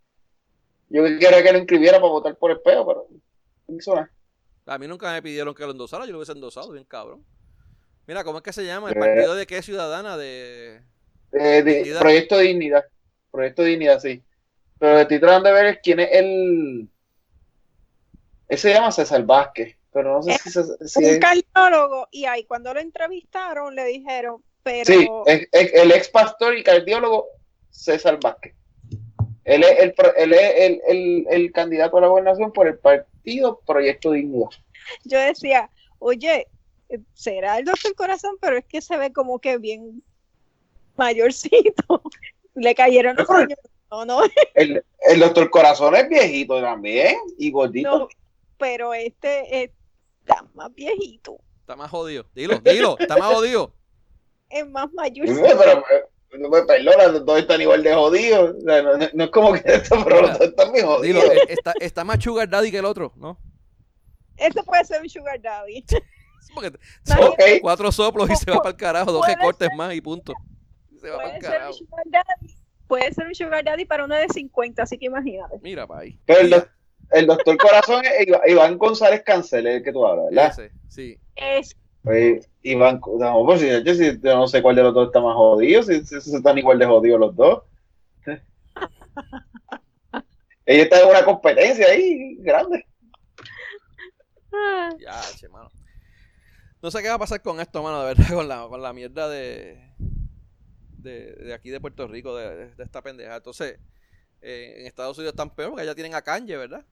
Yo 0.89 1.03
quería 1.05 1.43
que 1.43 1.53
lo 1.53 1.59
inscribiera 1.59 1.99
para 1.99 2.13
votar 2.13 2.37
por 2.37 2.51
el 2.51 2.61
peo, 2.61 2.87
pero 2.87 3.07
no 3.69 3.77
hizo 3.77 3.95
nada. 3.95 4.11
A 4.67 4.79
mí 4.79 4.87
nunca 4.87 5.11
me 5.13 5.23
pidieron 5.23 5.55
que 5.55 5.65
lo 5.65 5.73
endosara, 5.73 6.05
yo 6.05 6.13
lo 6.13 6.19
hubiese 6.19 6.33
endosado, 6.33 6.71
bien 6.71 6.85
cabrón. 6.85 7.25
Mira, 8.07 8.25
¿cómo 8.25 8.39
es 8.39 8.45
que 8.45 8.53
se 8.53 8.65
llama? 8.65 8.91
¿El 8.91 8.97
Eh. 8.97 9.01
partido 9.01 9.35
de 9.35 9.47
qué 9.47 9.63
ciudadana? 9.63 10.17
De... 10.17 10.81
Eh, 11.33 11.63
di- 11.63 11.75
Dignidad. 11.75 12.01
proyecto 12.01 12.39
Dignidad. 12.39 12.85
Proyecto 13.31 13.63
Dignidad, 13.63 14.01
sí. 14.01 14.23
Pero 14.79 14.93
lo 14.93 14.97
que 14.99 15.03
estoy 15.03 15.21
tratando 15.21 15.49
de 15.49 15.55
ver 15.55 15.67
es 15.67 15.79
quién 15.83 16.01
es 16.01 16.09
el. 16.13 16.89
Ese 18.49 18.69
se 18.69 18.75
llama 18.75 18.93
César 18.93 19.25
Vázquez, 19.25 19.77
pero 19.93 20.15
no 20.15 20.23
sé 20.23 20.37
si, 20.39 20.51
se- 20.51 20.89
si 20.89 20.99
un 20.99 21.05
es. 21.11 21.21
cardiólogo, 21.21 22.09
y 22.11 22.27
ahí 22.27 22.45
cuando 22.45 22.75
lo 22.75 22.81
entrevistaron 22.81 23.75
le 23.75 23.85
dijeron, 23.85 24.43
pero 24.63 24.85
Sí, 24.93 25.09
es- 25.27 25.49
es 25.53 25.73
el 25.75 25.93
ex 25.93 26.09
pastor 26.09 26.57
y 26.59 26.63
cardiólogo 26.63 27.29
César 27.71 28.19
Vázquez. 28.23 28.55
Él 29.45 29.63
es 29.65 29.79
el, 29.81 29.95
él 30.17 30.33
es 30.35 30.53
el, 30.57 30.81
el- 30.89 31.27
el 31.31 31.53
candidato 31.53 31.97
a 31.97 32.01
la 32.03 32.07
gobernación 32.09 32.53
por 32.53 32.67
el 32.67 32.79
partido 32.79 33.61
Proyecto 33.67 34.11
Dignidad. 34.11 34.51
yo 35.05 35.19
decía, 35.19 35.71
oye, 35.99 36.41
eh, 36.41 36.47
será 37.15 37.59
el 37.59 37.65
doctor 37.65 37.95
corazón, 37.95 38.37
pero 38.41 38.57
es 38.59 38.65
que 38.65 38.81
se 38.83 38.97
ve 38.97 39.13
como 39.13 39.39
que 39.39 39.59
bien 39.59 40.03
mayorcito. 40.97 42.03
Le 42.55 42.75
cayeron 42.75 43.17
los 43.17 43.29
años. 43.31 43.59
No, 43.91 44.05
no, 44.05 44.21
El, 44.55 44.85
el 45.01 45.21
doctor 45.21 45.51
Corazón 45.51 45.95
es 45.97 46.09
viejito 46.09 46.61
también 46.61 47.17
y 47.39 47.51
gordito. 47.51 47.99
no, 47.99 48.09
pero 48.59 48.95
este 48.95 49.65
está 49.65 50.45
más 50.55 50.75
viejito. 50.75 51.39
Está 51.61 51.77
más 51.77 51.91
jodido. 51.91 52.25
Dilo, 52.35 52.59
dilo, 52.59 52.97
está 52.99 53.17
más 53.17 53.33
jodido. 53.35 53.73
Es 54.51 54.67
más 54.69 54.89
Sí, 54.91 54.97
mayúscula. 54.97 55.57
Pero, 55.59 55.79
eh, 55.91 56.39
no 56.39 56.49
me 56.49 56.63
perdona, 56.63 57.07
los 57.09 57.25
dos 57.27 57.39
están 57.39 57.61
igual 57.61 57.83
de 57.83 57.95
jodidos. 57.95 58.55
O 58.57 58.61
sea, 58.63 58.83
no, 58.83 58.97
no- 58.97 59.09
no 59.13 59.25
es 59.25 59.31
como 59.31 59.53
que 59.55 59.63
esto, 59.67 59.97
pero 60.05 60.23
los 60.23 60.39
dos 60.39 60.49
están 60.49 60.73
bien 60.73 60.87
Dilo, 61.03 61.21
jodidos. 61.21 61.37
eh, 61.37 61.47
está, 61.49 61.73
está 61.81 62.05
más 62.05 62.23
sugar 62.23 62.49
daddy 62.49 62.71
que 62.71 62.79
el 62.79 62.85
otro, 62.85 63.13
¿no? 63.17 63.39
Este 64.37 64.63
puede 64.63 64.85
ser 64.85 65.03
un 65.03 65.09
sugar 65.11 65.41
daddy. 65.41 65.85
Porque 66.55 67.61
cuatro 67.61 67.91
soplos 67.93 68.29
y 68.31 68.37
se 68.37 68.51
va 68.51 68.59
para 68.59 68.71
el 68.71 68.77
carajo, 68.77 69.13
dos 69.13 69.27
recortes 69.27 69.69
más 69.77 69.95
y 69.95 70.01
punto. 70.01 70.35
Se 71.01 71.09
va 71.11 71.17
para 71.17 71.29
Puede 71.29 71.37
el 71.37 71.43
ser, 71.43 71.51
carajo. 71.53 71.71
un 71.71 71.79
sugar 71.79 72.05
daddy, 72.11 72.55
puede 72.87 73.13
ser 73.13 73.27
un 73.27 73.35
sugar 73.35 73.65
daddy 73.65 73.85
para 73.85 74.05
una 74.05 74.19
de 74.19 74.29
50, 74.29 74.83
así 74.83 74.99
que 74.99 75.07
imagínate. 75.07 75.59
Mira, 75.63 75.87
pa' 75.87 75.99
ahí. 76.01 76.19
Pero 76.27 76.41
el, 76.41 76.51
doc- 76.51 76.69
el 77.11 77.27
doctor 77.27 77.57
Corazón 77.57 78.05
es 78.05 78.27
Iván 78.47 78.79
González 78.79 79.23
Cancel, 79.25 79.67
el 79.67 79.83
que 79.83 79.93
tú 79.93 80.07
hablas, 80.07 80.27
¿verdad? 80.31 80.51
Ese, 80.51 80.73
sí. 80.89 81.19
Es, 81.37 81.75
Pues, 82.03 82.49
Iván, 82.63 83.01
no, 83.19 83.45
pues, 83.45 83.61
yo, 83.85 83.95
si- 83.95 84.21
yo 84.21 84.35
no 84.37 84.47
sé 84.49 84.61
cuál 84.63 84.77
de 84.77 84.83
los 84.83 84.93
dos 84.95 85.07
está 85.09 85.21
más 85.21 85.35
jodido, 85.35 85.83
si, 85.83 86.05
si- 86.05 86.21
si 86.21 86.37
están 86.37 86.59
igual 86.59 86.79
de 86.79 86.87
jodidos 86.87 87.21
los 87.21 87.35
dos. 87.37 87.63
Ella 90.67 90.83
está 90.85 91.01
en 91.01 91.09
una 91.09 91.25
competencia 91.25 91.87
ahí 91.89 92.37
grande. 92.39 92.85
ah, 94.53 94.91
Ya, 94.99 95.21
che, 95.37 95.49
mano. 95.49 95.71
No 96.83 96.91
sé 96.91 97.01
qué 97.03 97.09
va 97.09 97.15
a 97.15 97.19
pasar 97.19 97.41
con 97.43 97.61
esto, 97.61 97.83
mano, 97.83 98.01
de 98.05 98.15
verdad, 98.15 98.27
con 98.35 98.49
la, 98.49 98.67
con 98.69 98.83
la 98.83 98.93
mierda 98.93 99.29
de, 99.29 99.79
de, 100.99 101.33
de 101.35 101.55
aquí 101.55 101.71
de 101.71 101.81
Puerto 101.81 102.07
Rico, 102.09 102.35
de, 102.37 102.75
de 102.75 102.85
esta 102.85 103.03
pendeja. 103.03 103.37
Entonces, 103.37 103.79
eh, 104.41 104.75
en 104.79 104.87
Estados 104.87 105.17
Unidos 105.19 105.33
están 105.33 105.51
peor 105.55 105.71
porque 105.71 105.87
ya 105.87 105.95
tienen 105.95 106.15
a 106.15 106.23
Kanye, 106.23 106.57
¿verdad? 106.57 106.85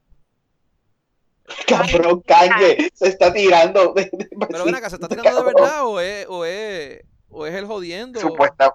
Cabrón, 1.66 2.22
Kanye 2.26 2.90
se 2.94 3.08
está 3.08 3.32
tirando. 3.32 3.92
de- 3.94 4.10
de- 4.12 4.28
Pero 4.48 4.64
ven 4.64 4.74
acá, 4.74 4.88
¿se 4.90 4.96
está 4.96 5.08
tirando 5.08 5.30
de 5.36 5.44
verdad 5.44 5.86
o 5.86 6.00
es, 6.00 6.26
o 6.28 6.44
es, 6.44 7.02
o 7.28 7.46
es 7.46 7.54
el 7.54 7.66
jodiendo? 7.66 8.20
Supuesta. 8.20 8.74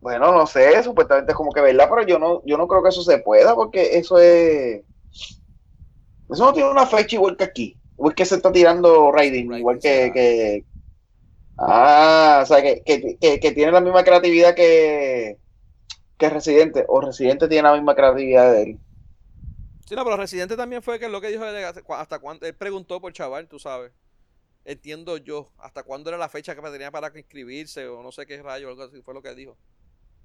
Bueno, 0.00 0.32
no 0.32 0.46
sé, 0.46 0.82
supuestamente 0.82 1.32
es 1.32 1.36
como 1.36 1.52
que 1.52 1.60
verdad, 1.60 1.88
pero 1.90 2.06
yo 2.06 2.18
no, 2.18 2.42
yo 2.46 2.56
no 2.56 2.66
creo 2.68 2.82
que 2.82 2.88
eso 2.90 3.02
se 3.02 3.18
pueda, 3.18 3.54
porque 3.54 3.98
eso 3.98 4.18
es. 4.18 4.82
Eso 6.30 6.44
no 6.44 6.52
tiene 6.52 6.70
una 6.70 6.86
fecha 6.86 7.16
igual 7.16 7.36
que 7.36 7.44
aquí. 7.44 7.79
O 8.02 8.08
es 8.08 8.14
que 8.14 8.24
se 8.24 8.36
está 8.36 8.50
tirando 8.50 9.12
raiding, 9.12 9.48
Raiding, 9.48 9.58
igual 9.58 9.78
que, 9.78 10.04
ah. 10.04 10.12
que- 10.12 10.64
Ah, 11.58 12.40
o 12.42 12.46
sea, 12.46 12.62
que, 12.62 12.82
que, 12.84 13.18
que- 13.18 13.38
que 13.38 13.52
tiene 13.52 13.70
la 13.72 13.82
misma 13.82 14.02
creatividad 14.02 14.54
que, 14.54 15.36
que 16.18 16.30
Residente, 16.30 16.84
o 16.88 17.00
Residente 17.02 17.48
tiene 17.48 17.68
la 17.68 17.74
misma 17.74 17.94
creatividad 17.94 18.52
de 18.52 18.62
él. 18.62 18.78
Sí, 19.86 19.94
no, 19.94 20.04
pero 20.04 20.16
Residente 20.16 20.56
también 20.56 20.82
fue 20.82 20.98
que 20.98 21.08
lo 21.08 21.20
que 21.20 21.28
dijo 21.28 21.44
hasta 21.94 22.18
cuándo, 22.18 22.46
él 22.46 22.54
preguntó 22.54 23.00
por 23.00 23.12
chaval, 23.12 23.46
tú 23.48 23.58
sabes. 23.58 23.92
Entiendo 24.64 25.16
yo, 25.18 25.50
hasta 25.58 25.82
cuándo 25.82 26.10
era 26.10 26.18
la 26.18 26.28
fecha 26.28 26.54
que 26.54 26.62
tenía 26.62 26.90
para 26.90 27.10
inscribirse 27.18 27.86
o 27.88 28.02
no 28.02 28.12
sé 28.12 28.24
qué 28.26 28.42
rayo, 28.42 28.68
algo 28.68 28.84
así 28.84 29.02
fue 29.02 29.14
lo 29.14 29.22
que 29.22 29.34
dijo. 29.34 29.56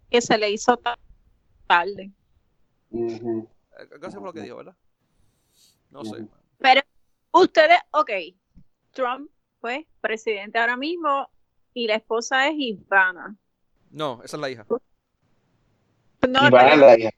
que 0.10 0.22
se 0.22 0.38
le 0.38 0.52
hizo 0.52 0.78
ta- 0.78 1.00
tarde. 1.68 2.12
Ujú. 2.92 3.50
Algo 3.92 4.08
así 4.08 4.16
fue 4.16 4.26
lo 4.26 4.34
que 4.34 4.42
dijo, 4.42 4.58
¿verdad? 4.58 4.76
No 5.90 6.06
sé. 6.06 6.26
Pero 6.60 6.82
ustedes, 7.42 7.80
ok, 7.92 8.12
Trump 8.92 9.30
fue 9.60 9.88
presidente 10.02 10.58
ahora 10.60 10.78
mismo 10.78 11.30
y 11.74 11.88
la 11.88 11.96
esposa 11.96 12.48
es 12.48 12.54
Ivana. 12.58 13.36
No, 13.92 14.22
esa 14.24 14.38
es 14.38 14.42
la 14.42 14.50
hija. 14.50 14.66
No, 16.28 16.48
Ivana 16.48 16.74
es 16.74 16.80
la 16.80 16.98
hija. 17.00 17.10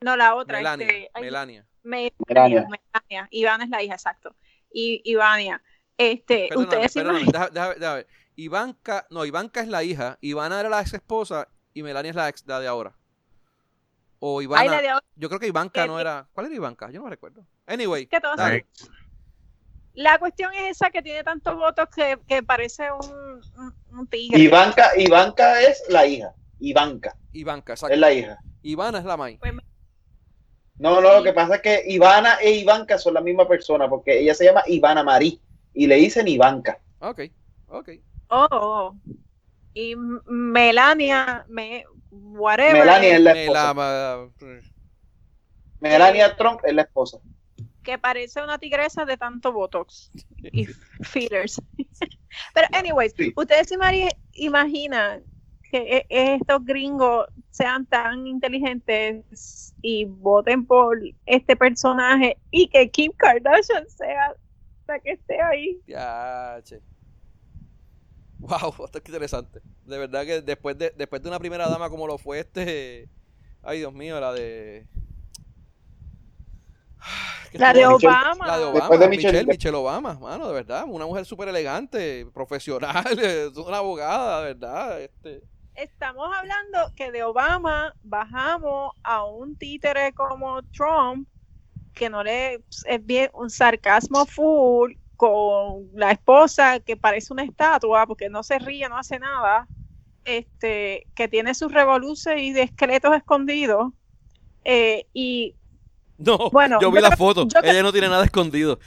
no, 0.00 0.16
la 0.16 0.34
otra. 0.34 0.58
Melania, 0.58 0.86
este, 0.86 1.10
ay, 1.14 1.22
Melania. 1.22 1.66
Melania. 1.82 2.66
Ivana 3.30 3.64
es 3.64 3.70
la 3.70 3.82
hija, 3.82 3.94
exacto. 3.94 4.34
Y 4.72 5.00
Ivania, 5.04 5.62
este, 5.98 6.46
Perdóname, 6.48 6.68
ustedes 6.86 6.94
perdóname, 6.94 7.24
deja- 7.32 7.74
deja 7.78 7.94
ver. 7.94 8.06
Ivanka, 8.36 9.06
no, 9.10 9.24
Ivanka 9.24 9.60
es 9.60 9.68
la 9.68 9.84
hija, 9.84 10.18
Ivana 10.20 10.58
era 10.60 10.68
la 10.68 10.80
ex 10.80 10.94
esposa 10.94 11.46
y 11.72 11.82
Melania 11.82 12.10
es 12.10 12.16
la 12.16 12.28
ex 12.28 12.44
la 12.46 12.58
de 12.60 12.66
ahora. 12.66 12.92
O 14.18 14.38
Ay, 14.40 14.44
Ivana, 14.46 14.64
la 14.72 14.82
de 14.82 14.88
ahora, 14.88 15.06
yo 15.16 15.28
creo 15.28 15.38
que 15.40 15.46
Ivanka 15.46 15.82
que- 15.82 15.86
no 15.88 16.00
era. 16.00 16.26
¿Cuál 16.32 16.46
era 16.46 16.54
Ivanka? 16.56 16.90
Yo 16.90 17.00
no 17.02 17.08
recuerdo. 17.08 17.46
Anyway, 17.66 18.06
que 18.06 18.20
todos. 18.20 18.36
La 19.94 20.18
cuestión 20.18 20.52
es 20.54 20.72
esa 20.72 20.90
que 20.90 21.02
tiene 21.02 21.22
tantos 21.22 21.54
votos 21.56 21.88
que, 21.94 22.18
que 22.26 22.42
parece 22.42 22.90
un, 22.90 23.40
un, 23.56 23.74
un 23.98 24.06
tigre. 24.08 24.38
Ivanka, 24.38 24.90
Ivanka 24.96 25.60
es 25.62 25.82
la 25.88 26.04
hija. 26.06 26.32
Ivanka 26.58 27.16
Ivanka, 27.32 27.72
es 27.74 27.78
exacto. 27.82 27.96
la 27.96 28.12
hija. 28.12 28.38
Ivana 28.62 28.98
es 28.98 29.04
la 29.04 29.16
mai. 29.16 29.38
No, 30.76 31.00
no, 31.00 31.14
lo 31.18 31.22
que 31.22 31.32
pasa 31.32 31.56
es 31.56 31.62
que 31.62 31.84
Ivana 31.86 32.38
e 32.40 32.50
Ivanka 32.52 32.98
son 32.98 33.14
la 33.14 33.20
misma 33.20 33.46
persona, 33.46 33.88
porque 33.88 34.18
ella 34.18 34.34
se 34.34 34.44
llama 34.44 34.62
Ivana 34.66 35.04
Marí 35.04 35.40
y 35.72 35.86
le 35.86 35.96
dicen 35.96 36.26
Ivanka. 36.26 36.80
Ok, 37.00 37.20
ok. 37.68 37.90
Oh, 38.30 38.48
oh. 38.50 38.96
Y 39.74 39.92
M- 39.92 40.20
Melania, 40.26 41.44
me, 41.48 41.84
whatever. 42.10 42.72
Melania 42.80 43.14
es 43.16 43.20
la 43.20 43.32
esposa. 43.32 43.74
la- 43.74 44.28
Melania 45.80 46.36
Trump 46.36 46.60
es 46.64 46.74
la 46.74 46.82
esposa. 46.82 47.18
Que 47.84 47.98
parece 47.98 48.42
una 48.42 48.58
tigresa 48.58 49.04
de 49.04 49.16
tanto 49.16 49.52
botox 49.52 50.10
y 50.42 50.66
fillers. 51.02 51.60
Pero, 52.54 52.66
anyways, 52.72 53.14
Sí. 53.16 53.32
ustedes 53.36 53.68
se 53.68 53.76
imaginan 54.34 55.22
que 55.70 56.06
e- 56.08 56.34
estos 56.34 56.64
gringos 56.64 57.26
sean 57.50 57.86
tan 57.86 58.26
inteligentes 58.26 59.74
y 59.82 60.04
voten 60.06 60.66
por 60.66 60.98
este 61.26 61.56
personaje 61.56 62.36
y 62.50 62.68
que 62.68 62.90
Kim 62.90 63.12
Kardashian 63.16 63.88
sea 63.88 64.34
la 64.88 64.98
que 65.00 65.12
esté 65.12 65.40
ahí. 65.40 65.80
Ya, 65.86 66.60
che. 66.64 66.80
Wow, 68.38 68.84
esto 68.84 68.98
es 68.98 69.04
interesante. 69.06 69.60
De 69.84 69.98
verdad 69.98 70.24
que 70.26 70.42
después 70.42 70.76
de, 70.76 70.92
después 70.96 71.22
de 71.22 71.28
una 71.28 71.38
primera 71.38 71.68
dama 71.68 71.88
como 71.88 72.06
lo 72.06 72.18
fue 72.18 72.40
este. 72.40 73.08
Ay, 73.62 73.78
Dios 73.78 73.92
mío, 73.94 74.20
la 74.20 74.32
de. 74.32 74.86
¿Qué 77.52 77.58
La 77.58 77.72
de? 77.72 77.86
Michelle- 77.86 77.94
Obama. 78.08 78.46
La 78.46 78.58
de 78.58 78.64
Obama, 78.64 78.78
Después 78.80 79.00
de 79.00 79.08
Michelle, 79.08 79.32
Michelle- 79.32 79.46
Michelle 79.46 79.76
Obama, 79.76 80.14
mano, 80.14 80.48
de 80.48 80.54
verdad, 80.54 80.84
una 80.88 81.06
mujer 81.06 81.24
súper 81.24 81.48
elegante, 81.48 82.26
profesional, 82.34 83.04
es 83.18 83.56
una 83.56 83.78
abogada, 83.78 84.40
de 84.42 84.54
verdad, 84.54 85.00
este, 85.00 85.42
Estamos 85.74 86.30
hablando 86.36 86.78
que 86.94 87.10
de 87.10 87.24
Obama 87.24 87.92
bajamos 88.04 88.92
a 89.02 89.24
un 89.24 89.56
títere 89.56 90.12
como 90.12 90.62
Trump, 90.64 91.28
que 91.94 92.08
no 92.08 92.22
le 92.22 92.62
es 92.86 93.04
bien 93.06 93.28
un 93.34 93.50
sarcasmo 93.50 94.24
full, 94.24 94.92
con 95.16 95.88
la 95.94 96.12
esposa 96.12 96.78
que 96.80 96.96
parece 96.96 97.32
una 97.32 97.42
estatua 97.44 98.06
porque 98.06 98.28
no 98.28 98.42
se 98.44 98.58
ríe, 98.60 98.88
no 98.88 98.96
hace 98.98 99.18
nada, 99.18 99.66
este, 100.24 101.06
que 101.14 101.28
tiene 101.28 101.54
sus 101.54 101.72
revoluciones 101.72 102.42
y 102.42 102.52
de 102.52 102.62
esqueletos 102.62 103.14
escondidos. 103.16 103.92
eh, 104.64 105.06
y 105.12 105.54
no, 106.18 106.50
Bueno, 106.50 106.78
yo 106.80 106.90
vi 106.90 107.00
la 107.00 107.16
foto, 107.16 107.46
creo- 107.48 107.62
ella 107.72 107.82
no 107.82 107.92
tiene 107.92 108.08
nada 108.08 108.24
escondido, 108.24 108.78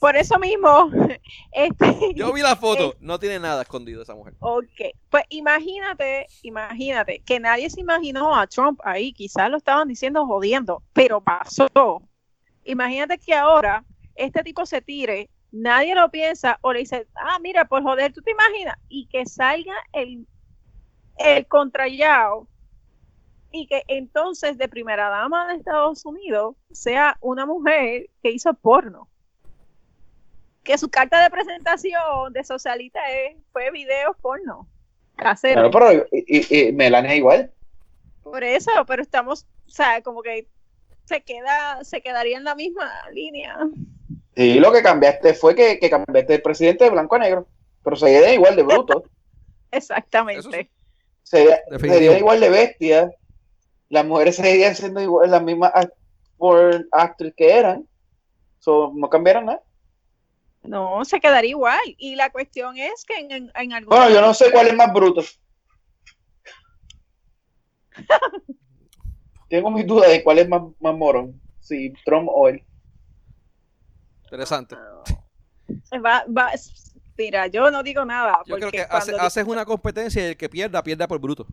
por 0.00 0.16
eso 0.16 0.38
mismo, 0.38 0.90
este, 1.52 2.14
yo 2.14 2.32
vi 2.32 2.40
la 2.40 2.56
foto, 2.56 2.96
no 3.00 3.18
tiene 3.18 3.38
nada 3.38 3.62
escondido 3.62 4.02
esa 4.02 4.14
mujer, 4.14 4.34
Ok, 4.40 4.64
pues 5.10 5.24
imagínate, 5.28 6.26
imagínate 6.42 7.20
que 7.20 7.38
nadie 7.38 7.68
se 7.68 7.80
imaginó 7.82 8.34
a 8.34 8.46
Trump 8.46 8.80
ahí, 8.82 9.12
quizás 9.12 9.50
lo 9.50 9.58
estaban 9.58 9.88
diciendo 9.88 10.26
jodiendo, 10.26 10.82
pero 10.94 11.20
pasó. 11.20 12.02
Imagínate 12.64 13.18
que 13.18 13.34
ahora 13.34 13.84
este 14.14 14.42
tipo 14.42 14.64
se 14.64 14.80
tire, 14.80 15.28
nadie 15.52 15.94
lo 15.94 16.10
piensa 16.10 16.58
o 16.62 16.72
le 16.72 16.80
dice, 16.80 17.06
ah, 17.16 17.38
mira, 17.40 17.66
por 17.66 17.82
joder, 17.82 18.12
tú 18.12 18.22
te 18.22 18.30
imaginas, 18.30 18.76
y 18.88 19.06
que 19.06 19.26
salga 19.26 19.74
el, 19.92 20.26
el 21.18 21.46
contrallado 21.46 22.48
y 23.52 23.66
que 23.66 23.82
entonces 23.88 24.56
de 24.58 24.68
primera 24.68 25.08
dama 25.08 25.48
de 25.48 25.56
Estados 25.58 26.04
Unidos 26.04 26.56
sea 26.70 27.16
una 27.20 27.46
mujer 27.46 28.08
que 28.22 28.30
hizo 28.30 28.54
porno. 28.54 29.08
Que 30.62 30.76
su 30.78 30.90
carta 30.90 31.22
de 31.22 31.30
presentación 31.30 32.32
de 32.32 32.44
socialita 32.44 33.00
es, 33.10 33.36
fue 33.52 33.70
videos 33.70 34.16
porno. 34.20 34.66
Casero. 35.16 35.70
Claro, 35.70 35.70
pero 35.70 36.06
y, 36.12 36.38
y- 36.38 36.68
y 36.68 36.72
Melania 36.72 37.14
igual. 37.14 37.50
Por 38.22 38.44
eso, 38.44 38.70
pero 38.86 39.02
estamos, 39.02 39.46
o 39.66 39.70
sea, 39.70 40.02
como 40.02 40.22
que 40.22 40.46
se 41.04 41.22
queda, 41.22 41.82
se 41.82 42.00
quedaría 42.02 42.36
en 42.36 42.44
la 42.44 42.54
misma 42.54 42.90
línea. 43.12 43.58
Y 44.36 44.60
lo 44.60 44.70
que 44.70 44.82
cambiaste 44.82 45.34
fue 45.34 45.54
que, 45.54 45.78
que 45.78 45.90
cambiaste 45.90 46.34
el 46.36 46.42
presidente 46.42 46.84
de 46.84 46.90
blanco 46.90 47.16
a 47.16 47.18
negro. 47.18 47.46
Pero 47.82 47.96
seguían 47.96 48.32
igual 48.34 48.54
de 48.56 48.62
bruto. 48.62 49.04
Exactamente. 49.70 50.70
Sí. 51.22 51.38
Definitivo. 51.70 51.94
Serían 51.94 52.18
igual 52.18 52.40
de 52.40 52.48
bestias. 52.50 53.12
Las 53.90 54.06
mujeres 54.06 54.36
seguirían 54.36 54.74
siendo 54.74 55.00
igual, 55.02 55.30
las 55.30 55.42
mismas 55.42 55.72
act- 55.74 55.92
por 56.38 56.86
actriz 56.92 57.34
que 57.36 57.52
eran. 57.52 57.86
So, 58.60 58.92
no 58.94 59.10
cambiaron 59.10 59.44
nada. 59.46 59.62
No, 60.62 61.04
se 61.04 61.20
quedaría 61.20 61.50
igual. 61.50 61.80
Y 61.98 62.14
la 62.14 62.30
cuestión 62.30 62.78
es 62.78 63.04
que 63.04 63.18
en, 63.18 63.30
en, 63.32 63.52
en 63.54 63.72
algún 63.72 63.90
Bueno, 63.90 64.10
yo 64.14 64.20
no 64.20 64.32
sé 64.32 64.50
cuál 64.52 64.68
es 64.68 64.74
más 64.74 64.92
bruto. 64.92 65.22
Tengo 69.48 69.70
mis 69.70 69.86
dudas 69.86 70.08
de 70.10 70.22
cuál 70.22 70.38
es 70.38 70.48
más, 70.48 70.62
más 70.78 70.94
morón. 70.96 71.40
Si 71.60 71.92
Trump 72.04 72.28
o 72.30 72.48
él. 72.48 72.64
interesante, 74.24 74.76
va, 76.04 76.24
va- 76.26 76.52
Mira, 77.18 77.48
yo 77.48 77.70
no 77.70 77.82
digo 77.82 78.04
nada. 78.04 78.38
Yo 78.46 78.54
creo 78.56 78.68
porque 78.68 78.76
que 78.78 78.82
hace- 78.88 79.14
haces 79.16 79.44
una 79.46 79.64
competencia 79.66 80.22
y 80.22 80.26
el 80.30 80.36
que 80.36 80.48
pierda, 80.48 80.82
pierda 80.82 81.06
por 81.08 81.18
bruto. 81.20 81.46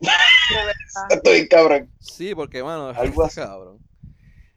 Estoy 1.10 1.48
cabrón. 1.48 1.90
Sí, 1.98 2.34
porque, 2.34 2.62
mano, 2.62 2.88
Algo 2.96 3.26
está 3.26 3.46
cabrón. 3.46 3.78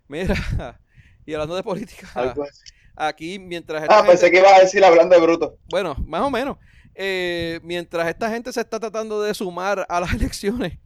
Mira, 0.08 0.36
y 1.26 1.34
hablando 1.34 1.56
de 1.56 1.64
política, 1.64 2.08
Algo 2.14 2.44
así. 2.44 2.62
aquí 2.96 3.40
mientras 3.40 3.84
esta 3.84 4.00
Ah, 4.00 4.04
pensé 4.06 4.26
gente- 4.26 4.32
que 4.32 4.40
ibas 4.40 4.54
a 4.60 4.62
decir 4.64 4.84
hablando 4.86 5.16
de 5.16 5.22
bruto. 5.22 5.58
bueno, 5.70 5.96
más 6.08 6.22
o 6.22 6.30
menos, 6.30 6.58
eh, 6.94 7.60
mientras 7.64 8.08
esta 8.08 8.30
gente 8.30 8.54
se 8.54 8.62
está 8.62 8.80
tratando 8.80 9.22
de 9.24 9.34
sumar 9.34 9.86
a 9.90 10.00
las 10.00 10.14
elecciones, 10.14 10.78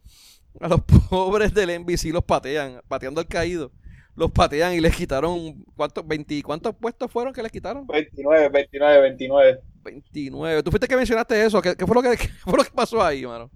a 0.60 0.68
los 0.68 0.80
pobres 0.80 1.52
del 1.54 1.70
NBC 1.80 2.06
los 2.12 2.24
patean, 2.24 2.80
pateando 2.88 3.20
al 3.20 3.28
caído, 3.28 3.70
los 4.16 4.30
patean 4.30 4.72
y 4.74 4.80
les 4.80 4.96
quitaron, 4.96 5.64
¿cuántos, 5.76 6.06
20, 6.06 6.42
¿cuántos 6.42 6.74
puestos 6.74 7.10
fueron 7.10 7.32
que 7.32 7.42
les 7.42 7.52
quitaron? 7.52 7.86
29, 7.86 8.48
29, 8.48 9.00
29. 9.02 9.60
29. 9.84 10.62
Tú 10.62 10.70
fuiste 10.70 10.88
que 10.88 10.96
mencionaste 10.96 11.44
eso, 11.44 11.62
¿qué, 11.62 11.76
qué 11.76 11.86
fue, 11.86 11.94
lo 11.94 12.02
que, 12.02 12.16
qué 12.16 12.28
fue 12.44 12.56
lo 12.58 12.64
que 12.64 12.70
pasó 12.70 13.02
ahí, 13.02 13.24
mano? 13.24 13.50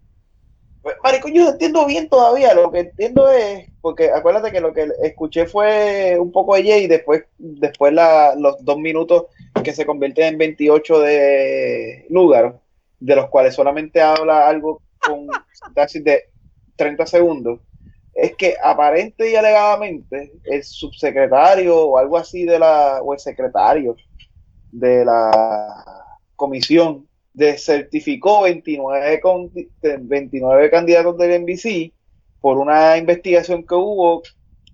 Pues, 0.84 0.96
Marico, 1.02 1.28
yo 1.28 1.48
entiendo 1.48 1.86
bien 1.86 2.10
todavía. 2.10 2.52
Lo 2.52 2.70
que 2.70 2.80
entiendo 2.80 3.30
es, 3.30 3.70
porque 3.80 4.10
acuérdate 4.10 4.52
que 4.52 4.60
lo 4.60 4.74
que 4.74 4.86
escuché 5.02 5.46
fue 5.46 6.18
un 6.20 6.30
poco 6.30 6.54
de 6.54 6.62
Jay 6.62 6.84
y 6.84 6.88
después, 6.88 7.24
después 7.38 7.94
la, 7.94 8.34
los 8.36 8.62
dos 8.62 8.76
minutos 8.78 9.24
que 9.64 9.72
se 9.72 9.86
convierten 9.86 10.26
en 10.26 10.38
28 10.38 11.00
de 11.00 12.06
Lugar, 12.10 12.60
de 13.00 13.16
los 13.16 13.30
cuales 13.30 13.54
solamente 13.54 14.02
habla 14.02 14.46
algo 14.46 14.82
con 15.00 15.26
de 16.04 16.24
30 16.76 17.06
segundos. 17.06 17.60
Es 18.12 18.36
que 18.36 18.54
aparente 18.62 19.30
y 19.30 19.36
alegadamente 19.36 20.32
el 20.44 20.62
subsecretario 20.62 21.78
o 21.78 21.96
algo 21.96 22.18
así 22.18 22.44
de 22.44 22.58
la, 22.58 23.00
o 23.02 23.14
el 23.14 23.20
secretario 23.20 23.96
de 24.70 25.02
la 25.02 26.20
comisión 26.36 27.08
desertificó 27.34 28.42
29, 28.42 29.20
con, 29.20 29.50
29 29.82 30.70
candidatos 30.70 31.18
del 31.18 31.42
NBC 31.42 31.92
por 32.40 32.58
una 32.58 32.96
investigación 32.96 33.66
que 33.66 33.74
hubo 33.74 34.22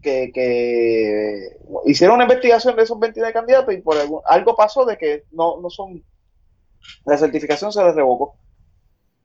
que, 0.02 0.30
que 0.32 1.56
hicieron 1.86 2.16
una 2.16 2.24
investigación 2.24 2.74
de 2.76 2.82
esos 2.82 2.98
29 2.98 3.32
candidatos 3.34 3.74
y 3.74 3.78
por 3.78 3.96
algún- 3.98 4.22
algo 4.24 4.54
pasó 4.56 4.84
de 4.84 4.96
que 4.96 5.24
no, 5.32 5.61
no 5.61 5.68
son 5.68 6.02
la 7.04 7.18
certificación 7.18 7.72
se 7.72 7.84
les 7.84 7.94
revocó 7.94 8.36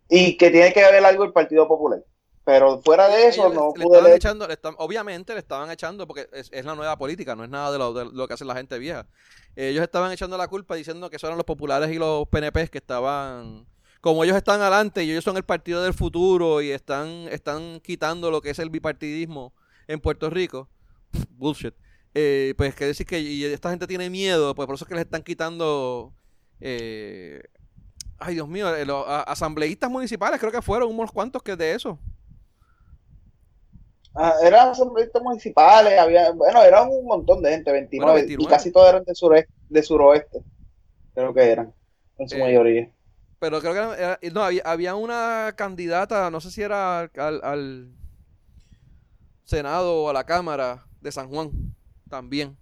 y 0.09 0.35
que 0.37 0.49
tiene 0.51 0.73
que 0.73 0.83
haber 0.83 1.03
algo 1.05 1.23
el 1.23 1.31
Partido 1.31 1.67
Popular 1.67 2.03
pero 2.45 2.79
fuera 2.81 3.09
de 3.09 3.27
eso 3.27 3.47
Ellos 3.47 3.55
no 3.55 3.73
le, 3.75 3.83
pude 3.83 3.85
estaban 3.85 4.03
leer 4.05 4.15
echando, 4.17 4.47
le 4.47 4.53
están- 4.53 4.75
obviamente 4.77 5.33
le 5.33 5.39
estaban 5.39 5.69
echando, 5.71 6.07
porque 6.07 6.29
es, 6.31 6.49
es 6.53 6.63
la 6.63 6.75
nueva 6.75 6.97
política, 6.97 7.35
no 7.35 7.43
es 7.43 7.49
nada 7.49 7.71
de 7.71 7.77
lo, 7.79 7.93
de 7.93 8.05
lo 8.05 8.27
que 8.27 8.35
hace 8.35 8.45
la 8.45 8.55
gente 8.55 8.77
vieja. 8.79 9.07
Ellos 9.55 9.83
estaban 9.83 10.11
echando 10.11 10.37
la 10.37 10.47
culpa 10.47 10.75
diciendo 10.75 11.09
que 11.09 11.15
eso 11.17 11.27
eran 11.27 11.37
los 11.37 11.45
populares 11.45 11.89
y 11.91 11.95
los 11.95 12.27
PNP 12.29 12.69
que 12.69 12.77
estaban, 12.77 13.65
como 13.99 14.23
ellos 14.23 14.37
están 14.37 14.61
adelante 14.61 15.03
y 15.03 15.11
ellos 15.11 15.23
son 15.23 15.37
el 15.37 15.43
partido 15.43 15.81
del 15.83 15.93
futuro 15.93 16.61
y 16.61 16.71
están, 16.71 17.07
están 17.31 17.79
quitando 17.81 18.29
lo 18.31 18.41
que 18.41 18.51
es 18.51 18.59
el 18.59 18.69
bipartidismo 18.69 19.53
en 19.87 19.99
Puerto 19.99 20.29
Rico. 20.29 20.69
Bullshit. 21.31 21.73
Eh, 22.13 22.53
pues 22.57 22.75
que 22.75 22.85
decir 22.85 23.05
que 23.05 23.19
y 23.19 23.43
esta 23.43 23.69
gente 23.71 23.87
tiene 23.87 24.09
miedo, 24.09 24.55
pues 24.55 24.65
por 24.67 24.75
eso 24.75 24.85
es 24.85 24.89
que 24.89 24.95
les 24.95 25.03
están 25.05 25.21
quitando 25.23 26.13
eh, 26.61 27.41
ay 28.19 28.35
Dios 28.35 28.47
mío, 28.47 28.73
eh, 28.75 28.85
los 28.85 29.05
asambleístas 29.07 29.89
municipales 29.89 30.39
creo 30.39 30.51
que 30.51 30.61
fueron 30.61 30.91
unos 30.93 31.11
cuantos 31.11 31.43
que 31.43 31.55
de 31.55 31.73
eso. 31.73 31.99
Ah, 34.15 34.33
eran 34.41 34.69
asambleístas 34.69 35.21
municipales, 35.21 35.99
había, 35.99 36.31
bueno, 36.31 36.63
eran 36.63 36.87
un 36.89 37.05
montón 37.05 37.41
de 37.41 37.51
gente, 37.51 37.71
29, 37.71 38.11
Bueno, 38.11 38.25
29. 38.27 38.43
y 38.43 38.47
casi 38.55 38.71
todos 38.71 38.87
eran 38.89 39.03
de, 39.03 39.13
sureste, 39.13 39.51
de 39.69 39.83
suroeste, 39.83 40.41
creo 41.13 41.33
que 41.33 41.51
eran, 41.51 41.73
en 42.17 42.29
su 42.29 42.35
Eh, 42.35 42.39
mayoría. 42.39 42.89
Pero 43.39 43.59
creo 43.59 43.73
que 43.73 44.01
era- 44.01 44.19
no, 44.33 44.41
había, 44.43 44.61
había 44.65 44.95
una 44.95 45.53
candidata, 45.57 46.31
no 46.31 46.39
sé 46.39 46.49
si 46.49 46.61
era 46.61 46.99
al, 47.01 47.11
al- 47.17 47.41
al 47.43 47.87
Senado 49.43 50.03
o 50.03 50.09
a 50.09 50.13
la 50.13 50.23
Cámara 50.23 50.85
de 51.01 51.11
San 51.11 51.27
Juan, 51.29 51.51
también. 52.09 52.57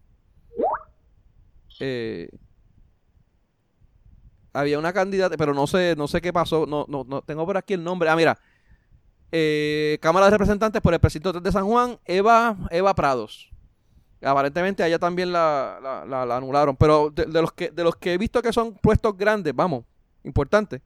Eh, 1.80 2.30
había 4.54 4.78
una 4.80 4.94
candidata, 4.94 5.36
pero 5.38 5.54
no 5.54 5.66
sé, 5.68 5.96
no 5.98 6.08
sé 6.08 6.22
qué 6.22 6.32
pasó, 6.32 6.66
no, 6.66 6.86
no, 6.88 7.04
no 7.08 7.22
tengo 7.22 7.46
por 7.46 7.58
aquí 7.58 7.74
el 7.74 7.84
nombre. 7.84 8.10
Ah, 8.10 8.16
mira. 8.16 8.38
Eh, 9.36 9.98
Cámara 10.00 10.28
de 10.28 10.32
Representantes 10.32 10.80
por 10.80 10.94
el 10.94 11.00
precinto 11.00 11.32
3 11.32 11.44
de 11.44 11.52
San 11.52 11.66
Juan, 11.66 11.98
Eva, 12.06 12.56
Eva 12.70 12.94
Prados. 12.94 13.50
Aparentemente 14.22 14.84
a 14.84 14.88
ella 14.88 15.00
también 15.00 15.32
la, 15.34 15.80
la- 15.82 16.06
la- 16.06 16.26
la 16.26 16.38
anularon. 16.38 16.78
Pero 16.78 17.10
de, 17.10 17.26
de 17.26 17.42
los 17.42 17.52
que, 17.52 17.72
de 17.72 17.84
los 17.84 17.96
que 17.96 18.14
he 18.14 18.18
visto 18.20 18.42
que 18.44 18.54
son 18.54 18.76
puestos 18.76 19.18
grandes, 19.18 19.54
vamos, 19.56 19.86
importantes. 20.24 20.82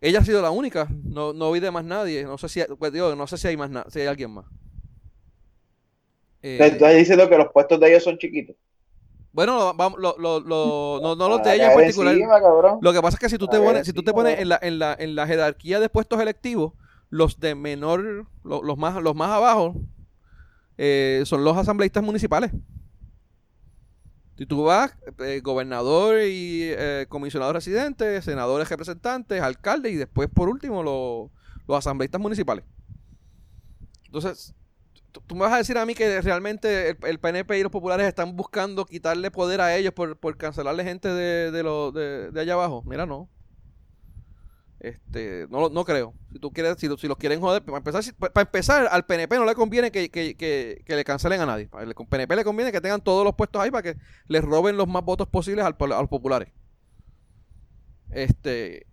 Ella 0.00 0.18
ha 0.20 0.24
sido 0.24 0.42
la 0.42 0.50
única. 0.50 0.86
No, 1.04 1.32
no 1.32 1.50
vi 1.52 1.58
de 1.60 1.70
más 1.70 1.84
nadie. 1.84 2.22
No 2.24 2.36
sé 2.36 2.50
si, 2.50 2.60
pues, 2.78 2.92
digo, 2.92 3.16
no 3.16 3.26
sé 3.26 3.38
si 3.38 3.48
hay 3.48 3.56
más 3.56 3.70
si 3.88 4.00
hay 4.00 4.06
alguien 4.08 4.30
más. 4.32 4.44
Eh, 6.42 6.58
estoy 6.60 6.96
diciendo 6.96 7.28
que 7.28 7.38
los 7.38 7.48
puestos 7.52 7.80
de 7.80 7.88
ellos 7.88 8.04
son 8.04 8.18
chiquitos. 8.18 8.54
bueno, 9.32 9.56
lo- 9.58 9.74
vamos, 9.74 9.98
lo- 9.98 10.16
lo- 10.18 11.00
no, 11.02 11.16
no 11.16 11.28
los 11.28 11.42
de 11.42 11.54
ella 11.54 11.72
en 11.72 11.78
particular. 11.78 12.14
encima. 12.14 12.78
Lo 12.80 12.92
que 12.92 13.02
pasa 13.02 13.16
es 13.16 13.20
que 13.20 13.28
si 13.30 13.38
tú 13.38 13.48
te 13.48 13.58
pones, 13.58 13.86
si 13.86 13.92
tú 13.92 14.02
te 14.02 14.12
pones 14.12 14.38
en 14.38 14.48
la, 14.50 14.58
en 14.62 14.78
la, 14.78 14.94
en 14.98 15.14
la 15.14 15.26
jerarquía 15.26 15.80
de 15.80 15.88
puestos 15.88 16.20
electivos, 16.20 16.72
los 17.10 17.40
de 17.40 17.54
menor, 17.54 18.26
lo- 18.44 18.62
los 18.62 18.78
más, 18.78 19.02
los 19.02 19.14
más 19.16 19.30
abajo, 19.30 19.76
eh, 20.78 21.22
son 21.26 21.44
los 21.44 21.56
asambleístas 21.56 22.02
municipales. 22.04 22.52
Si 24.36 24.44
tú 24.46 24.64
vas, 24.64 24.92
eh, 25.20 25.40
gobernador 25.42 26.20
y 26.22 26.64
eh, 26.64 27.06
comisionado 27.08 27.52
residente, 27.54 28.20
senadores 28.20 28.68
representantes, 28.68 29.40
alcaldes 29.40 29.92
y 29.92 29.96
después 29.96 30.28
por 30.28 30.48
último 30.50 30.82
los, 30.82 31.30
los 31.66 31.78
asambleístas 31.78 32.20
municipales. 32.20 32.64
Entonces, 34.06 34.54
tú 35.26 35.34
me 35.34 35.42
vas 35.42 35.54
a 35.54 35.58
decir 35.58 35.78
a 35.78 35.86
mí 35.86 35.94
que 35.94 36.20
realmente 36.22 36.90
el, 36.90 36.98
el 37.04 37.20
PNP 37.20 37.58
y 37.58 37.64
los 37.64 37.72
populares 37.72 38.06
están 38.08 38.36
buscando 38.36 38.86
quitarle 38.86 39.30
poder 39.30 39.60
a 39.60 39.76
ellos 39.76 39.94
por, 39.94 40.18
por 40.18 40.36
cancelarle 40.38 40.84
gente 40.84 41.08
de, 41.10 41.50
de, 41.52 41.62
lo- 41.62 41.92
de, 41.92 42.30
de 42.32 42.40
allá 42.40 42.54
abajo. 42.54 42.82
Mira, 42.86 43.06
no. 43.06 43.30
Este, 44.78 45.46
no, 45.50 45.60
lo- 45.60 45.70
no 45.70 45.84
creo. 45.84 46.14
Si 46.32 46.38
tú 46.38 46.52
quieres, 46.52 46.76
si, 46.78 46.86
lo- 46.88 46.98
si 46.98 47.08
los 47.08 47.16
quieren 47.16 47.40
joder, 47.40 47.62
para 47.64 47.78
empezar, 47.78 48.02
si- 48.02 48.12
para 48.12 48.42
empezar, 48.42 48.88
al 48.90 49.06
PNP 49.06 49.36
no 49.36 49.44
le 49.46 49.54
conviene 49.54 49.90
que, 49.90 50.10
que, 50.10 50.36
que, 50.36 50.82
que 50.84 50.96
le 50.96 51.04
cancelen 51.04 51.40
a 51.40 51.46
nadie. 51.46 51.68
Al 51.72 51.94
PNP 51.94 52.36
le 52.36 52.44
conviene 52.44 52.72
que 52.72 52.80
tengan 52.80 53.00
todos 53.00 53.24
los 53.24 53.34
puestos 53.34 53.62
ahí 53.62 53.70
para 53.70 53.82
que 53.82 53.98
les 54.28 54.44
roben 54.44 54.76
los 54.76 54.86
más 54.88 55.04
votos 55.04 55.28
posibles 55.28 55.64
al, 55.64 55.76
a 55.80 56.00
los 56.00 56.08
populares. 56.08 56.50
Este, 58.10 58.86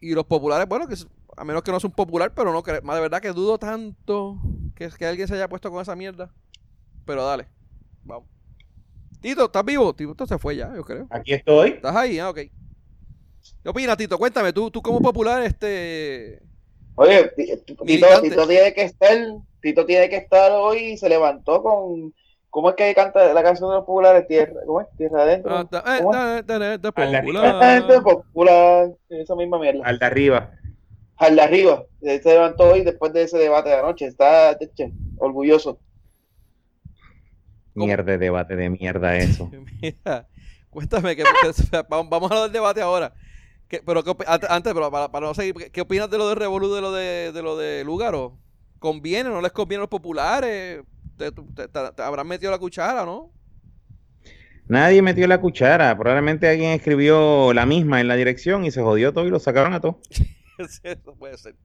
y 0.00 0.14
los 0.14 0.26
populares, 0.26 0.68
bueno, 0.68 0.86
que 0.88 0.96
a 1.36 1.44
menos 1.44 1.62
que 1.62 1.72
no 1.72 1.80
sea 1.80 1.88
un 1.88 1.94
popular, 1.94 2.32
pero 2.34 2.52
no 2.52 2.62
creo, 2.62 2.82
más 2.82 2.96
de 2.96 3.02
verdad 3.02 3.20
que 3.22 3.32
dudo 3.32 3.58
tanto 3.58 4.38
que, 4.74 4.88
que 4.90 5.06
alguien 5.06 5.26
se 5.28 5.34
haya 5.34 5.48
puesto 5.48 5.70
con 5.70 5.80
esa 5.80 5.96
mierda. 5.96 6.30
Pero 7.06 7.24
dale, 7.24 7.48
vamos. 8.04 8.28
Tito, 9.20 9.44
¿estás 9.46 9.64
vivo? 9.64 9.94
Tito 9.94 10.26
se 10.26 10.38
fue 10.38 10.56
ya, 10.56 10.74
yo 10.74 10.82
creo. 10.84 11.06
Aquí 11.10 11.32
estoy. 11.32 11.70
¿Estás 11.70 11.94
ahí? 11.96 12.18
Ah, 12.18 12.30
ok. 12.30 12.40
¿Qué 13.62 13.68
opinas, 13.68 13.96
Tito? 13.96 14.18
Cuéntame, 14.18 14.52
tú, 14.52 14.70
tú 14.70 14.82
como 14.82 15.00
popular, 15.00 15.42
este... 15.42 16.42
Oye, 16.96 17.30
Ti- 17.36 17.56
Tito. 17.86 18.20
Tito 18.20 18.46
tiene 18.46 18.74
que 18.74 18.82
estar, 18.82 19.16
Tito 19.60 19.86
tiene 19.86 20.08
que 20.08 20.16
estar 20.16 20.52
hoy 20.52 20.78
y 20.92 20.96
se 20.96 21.08
levantó 21.08 21.62
con, 21.62 22.12
¿cómo 22.50 22.70
es 22.70 22.76
que 22.76 22.94
canta 22.94 23.32
la 23.32 23.42
canción 23.42 23.70
de 23.70 23.76
los 23.76 23.84
populares? 23.84 24.26
Tierra, 24.26 24.60
¿cómo 24.66 24.80
es? 24.80 24.86
Tierra 24.96 25.22
adentro. 25.22 25.68
ah, 25.72 25.98
eh, 25.98 26.78
de 26.78 26.92
popular. 26.92 27.80
Gente 27.82 28.00
popular, 28.00 28.90
esa 29.08 29.34
misma 29.36 29.58
mierda. 29.58 29.80
Al 29.84 29.98
de 29.98 30.06
arriba. 30.06 30.50
Al 31.16 31.36
de 31.36 31.42
arriba, 31.42 31.84
se 32.00 32.20
levantó 32.24 32.72
hoy 32.72 32.82
después 32.82 33.12
de 33.12 33.22
ese 33.22 33.38
debate 33.38 33.70
de 33.70 33.76
anoche, 33.76 34.06
está 34.06 34.56
teche, 34.58 34.92
orgulloso. 35.18 35.78
Mierda 37.74 38.04
de 38.12 38.18
debate 38.18 38.56
de 38.56 38.68
mierda 38.68 39.16
eso. 39.16 39.50
Mira, 39.82 40.26
cuéntame, 40.68 41.16
que, 41.16 41.24
vamos 41.88 42.10
a 42.12 42.34
hablar 42.34 42.42
del 42.42 42.52
debate 42.52 42.82
ahora. 42.82 43.14
Pero 43.80 44.04
¿qué 44.04 44.14
antes, 44.26 44.74
pero 44.74 44.90
para, 44.90 45.10
para 45.10 45.26
no 45.26 45.34
seguir, 45.34 45.54
¿qué- 45.54 45.70
¿qué 45.70 45.80
opinas 45.80 46.10
de 46.10 46.18
lo 46.18 46.28
de 46.28 46.34
Revolú, 46.34 46.72
de 46.74 46.80
lo 46.80 46.92
de, 46.92 47.32
de 47.32 47.42
lo 47.42 47.56
de 47.56 47.84
Lugaro? 47.84 48.38
¿Conviene 48.78 49.30
o 49.30 49.32
no 49.32 49.40
les 49.40 49.52
conviene 49.52 49.80
a 49.80 49.82
los 49.82 49.90
populares? 49.90 50.82
¿Te, 51.16 51.32
te- 51.32 51.68
te- 51.68 51.92
te 51.92 52.02
habrán 52.02 52.26
metido 52.28 52.50
la 52.50 52.58
cuchara, 52.58 53.04
no? 53.06 53.32
Nadie 54.68 55.02
metió 55.02 55.26
la 55.26 55.40
cuchara. 55.40 55.96
Probablemente 55.96 56.48
alguien 56.48 56.70
escribió 56.72 57.52
la 57.52 57.66
misma 57.66 58.00
en 58.00 58.08
la 58.08 58.16
dirección 58.16 58.64
y 58.64 58.70
se 58.70 58.82
jodió 58.82 59.12
todo 59.12 59.26
y 59.26 59.30
lo 59.30 59.38
sacaron 59.38 59.74
a 59.74 59.80
todos. 59.80 59.96
Eso 60.82 61.14
puede 61.18 61.36
ser. 61.38 61.56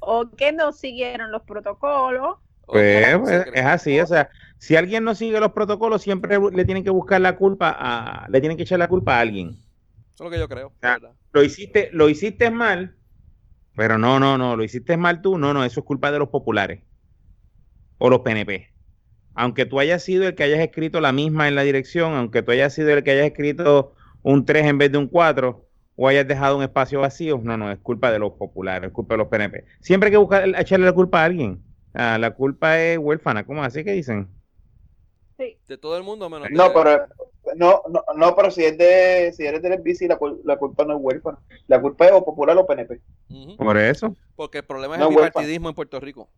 O 0.00 0.30
que 0.36 0.52
no 0.52 0.72
siguieron 0.72 1.32
los 1.32 1.42
protocolos. 1.44 2.36
Pues, 2.66 3.18
pues, 3.18 3.46
es 3.52 3.64
así, 3.64 4.00
o 4.00 4.06
sea, 4.06 4.30
si 4.58 4.76
alguien 4.76 5.04
no 5.04 5.14
sigue 5.14 5.40
los 5.40 5.52
protocolos, 5.52 6.00
siempre 6.02 6.38
le 6.52 6.64
tienen 6.64 6.84
que 6.84 6.90
buscar 6.90 7.20
la 7.20 7.36
culpa 7.36 7.74
a, 7.78 8.28
le 8.30 8.40
tienen 8.40 8.56
que 8.56 8.62
echar 8.62 8.78
la 8.78 8.88
culpa 8.88 9.16
a 9.16 9.20
alguien. 9.20 9.58
Eso 10.14 10.24
es 10.24 10.26
lo 10.26 10.30
que 10.30 10.38
yo 10.38 10.48
creo. 10.48 10.72
¿verdad? 10.80 11.14
Lo 11.32 11.42
hiciste, 11.42 11.90
lo 11.92 12.08
hiciste 12.08 12.50
mal, 12.50 12.96
pero 13.76 13.98
no, 13.98 14.20
no, 14.20 14.38
no, 14.38 14.56
lo 14.56 14.64
hiciste 14.64 14.96
mal 14.96 15.22
tú, 15.22 15.38
no, 15.38 15.54
no, 15.54 15.64
eso 15.64 15.80
es 15.80 15.86
culpa 15.86 16.12
de 16.12 16.18
los 16.20 16.28
populares 16.30 16.84
o 17.98 18.10
los 18.10 18.20
PNP. 18.20 18.72
aunque 19.34 19.64
tú 19.66 19.80
hayas 19.80 20.02
sido 20.02 20.26
el 20.28 20.34
que 20.34 20.42
hayas 20.44 20.60
escrito 20.60 21.00
la 21.00 21.12
misma 21.12 21.48
en 21.48 21.54
la 21.54 21.62
dirección, 21.62 22.14
aunque 22.14 22.42
tú 22.42 22.50
hayas 22.52 22.74
sido 22.74 22.90
el 22.90 23.02
que 23.04 23.12
hayas 23.12 23.26
escrito 23.26 23.94
un 24.22 24.44
3 24.44 24.66
en 24.66 24.78
vez 24.78 24.92
de 24.92 24.98
un 24.98 25.08
4, 25.08 25.68
o 25.96 26.08
hayas 26.08 26.26
dejado 26.28 26.56
un 26.56 26.62
espacio 26.62 27.00
vacío, 27.00 27.40
no, 27.42 27.56
no, 27.56 27.70
es 27.70 27.78
culpa 27.80 28.10
de 28.12 28.18
los 28.18 28.32
populares, 28.34 28.88
es 28.88 28.92
culpa 28.94 29.14
de 29.14 29.18
los 29.18 29.28
PNP. 29.28 29.64
Siempre 29.80 30.08
hay 30.08 30.12
que 30.12 30.16
buscar 30.18 30.48
echarle 30.58 30.86
la 30.86 30.92
culpa 30.92 31.22
a 31.22 31.24
alguien. 31.26 31.62
Ah, 31.94 32.18
la 32.18 32.30
culpa 32.34 32.80
es 32.80 32.98
huérfana, 32.98 33.44
¿cómo 33.46 33.62
así 33.62 33.84
que 33.84 33.92
dicen? 33.92 34.28
Sí. 35.38 35.58
De 35.68 35.78
todo 35.78 35.96
el 35.96 36.02
mundo 36.02 36.28
menos 36.30 36.48
No, 36.50 36.68
de- 36.68 36.74
pero 36.74 37.06
no, 37.56 37.82
no, 37.88 38.04
no, 38.16 38.36
pero 38.36 38.50
si 38.50 38.64
es 38.64 38.76
de 38.78 39.32
si 39.36 39.44
eres 39.44 39.62
del 39.62 39.72
NBC, 39.72 40.08
la, 40.08 40.18
cul- 40.18 40.40
la 40.44 40.56
culpa 40.56 40.84
no 40.84 40.94
es 40.96 41.00
huérfana. 41.02 41.38
La 41.66 41.80
culpa 41.80 42.06
es 42.06 42.12
o 42.12 42.24
popular 42.24 42.56
o 42.56 42.66
PNP. 42.66 43.00
Por 43.56 43.76
eso. 43.78 44.16
Porque 44.36 44.58
el 44.58 44.64
problema 44.64 44.94
es 44.94 45.00
No, 45.00 45.08
el 45.08 45.14
bipartidismo 45.16 45.68
en 45.68 45.74
Puerto 45.74 46.00
Rico. 46.00 46.30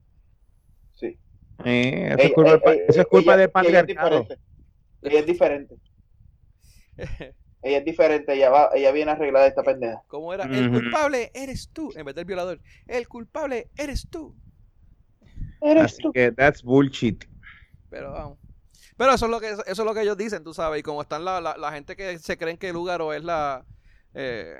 Sí. 0.94 1.18
Eh, 1.64 2.08
eso, 2.08 2.18
Ey, 2.18 2.26
es 2.26 2.32
culpa, 2.32 2.52
ey, 2.70 2.78
ey, 2.78 2.84
eso 2.88 3.00
es 3.00 3.06
culpa 3.06 3.34
ella- 3.34 3.36
del 3.36 3.40
ella 3.40 3.46
es 3.46 3.52
patriarcado. 3.52 4.20
diferente. 4.20 4.38
Ella 5.02 5.20
es 5.20 5.26
diferente. 5.26 5.76
Ella 7.62 7.78
es 7.78 7.84
diferente. 7.84 8.32
Ella 8.34 8.50
va, 8.50 8.70
ella 8.74 8.92
viene 8.92 9.10
arreglada 9.12 9.44
de 9.44 9.48
esta 9.48 9.62
pendeja. 9.62 10.02
¿Cómo 10.08 10.34
era? 10.34 10.44
El 10.44 10.70
culpable 10.70 11.30
eres 11.32 11.70
tú, 11.72 11.90
en 11.96 12.04
vez 12.04 12.14
del 12.14 12.26
violador. 12.26 12.60
El 12.86 13.08
culpable 13.08 13.68
eres 13.76 14.06
tú. 14.10 14.34
Eres 15.62 15.84
Así 15.84 16.02
tú. 16.02 16.12
que 16.12 16.30
that's 16.32 16.62
bullshit. 16.62 17.24
Pero 17.88 18.12
vamos. 18.12 18.38
Pero 18.96 19.12
eso 19.12 19.24
es 19.26 19.30
lo 19.30 19.40
que 19.40 19.50
eso 19.50 19.62
es 19.66 19.78
lo 19.78 19.92
que 19.94 20.02
ellos 20.02 20.16
dicen, 20.16 20.44
tú 20.44 20.54
sabes. 20.54 20.80
Y 20.80 20.82
como 20.82 21.02
están 21.02 21.24
la, 21.24 21.40
la, 21.40 21.56
la 21.56 21.72
gente 21.72 21.96
que 21.96 22.18
se 22.18 22.36
creen 22.38 22.56
que 22.56 22.72
Lugaro 22.72 23.12
es 23.12 23.24
la 23.24 23.64
eh, 24.14 24.54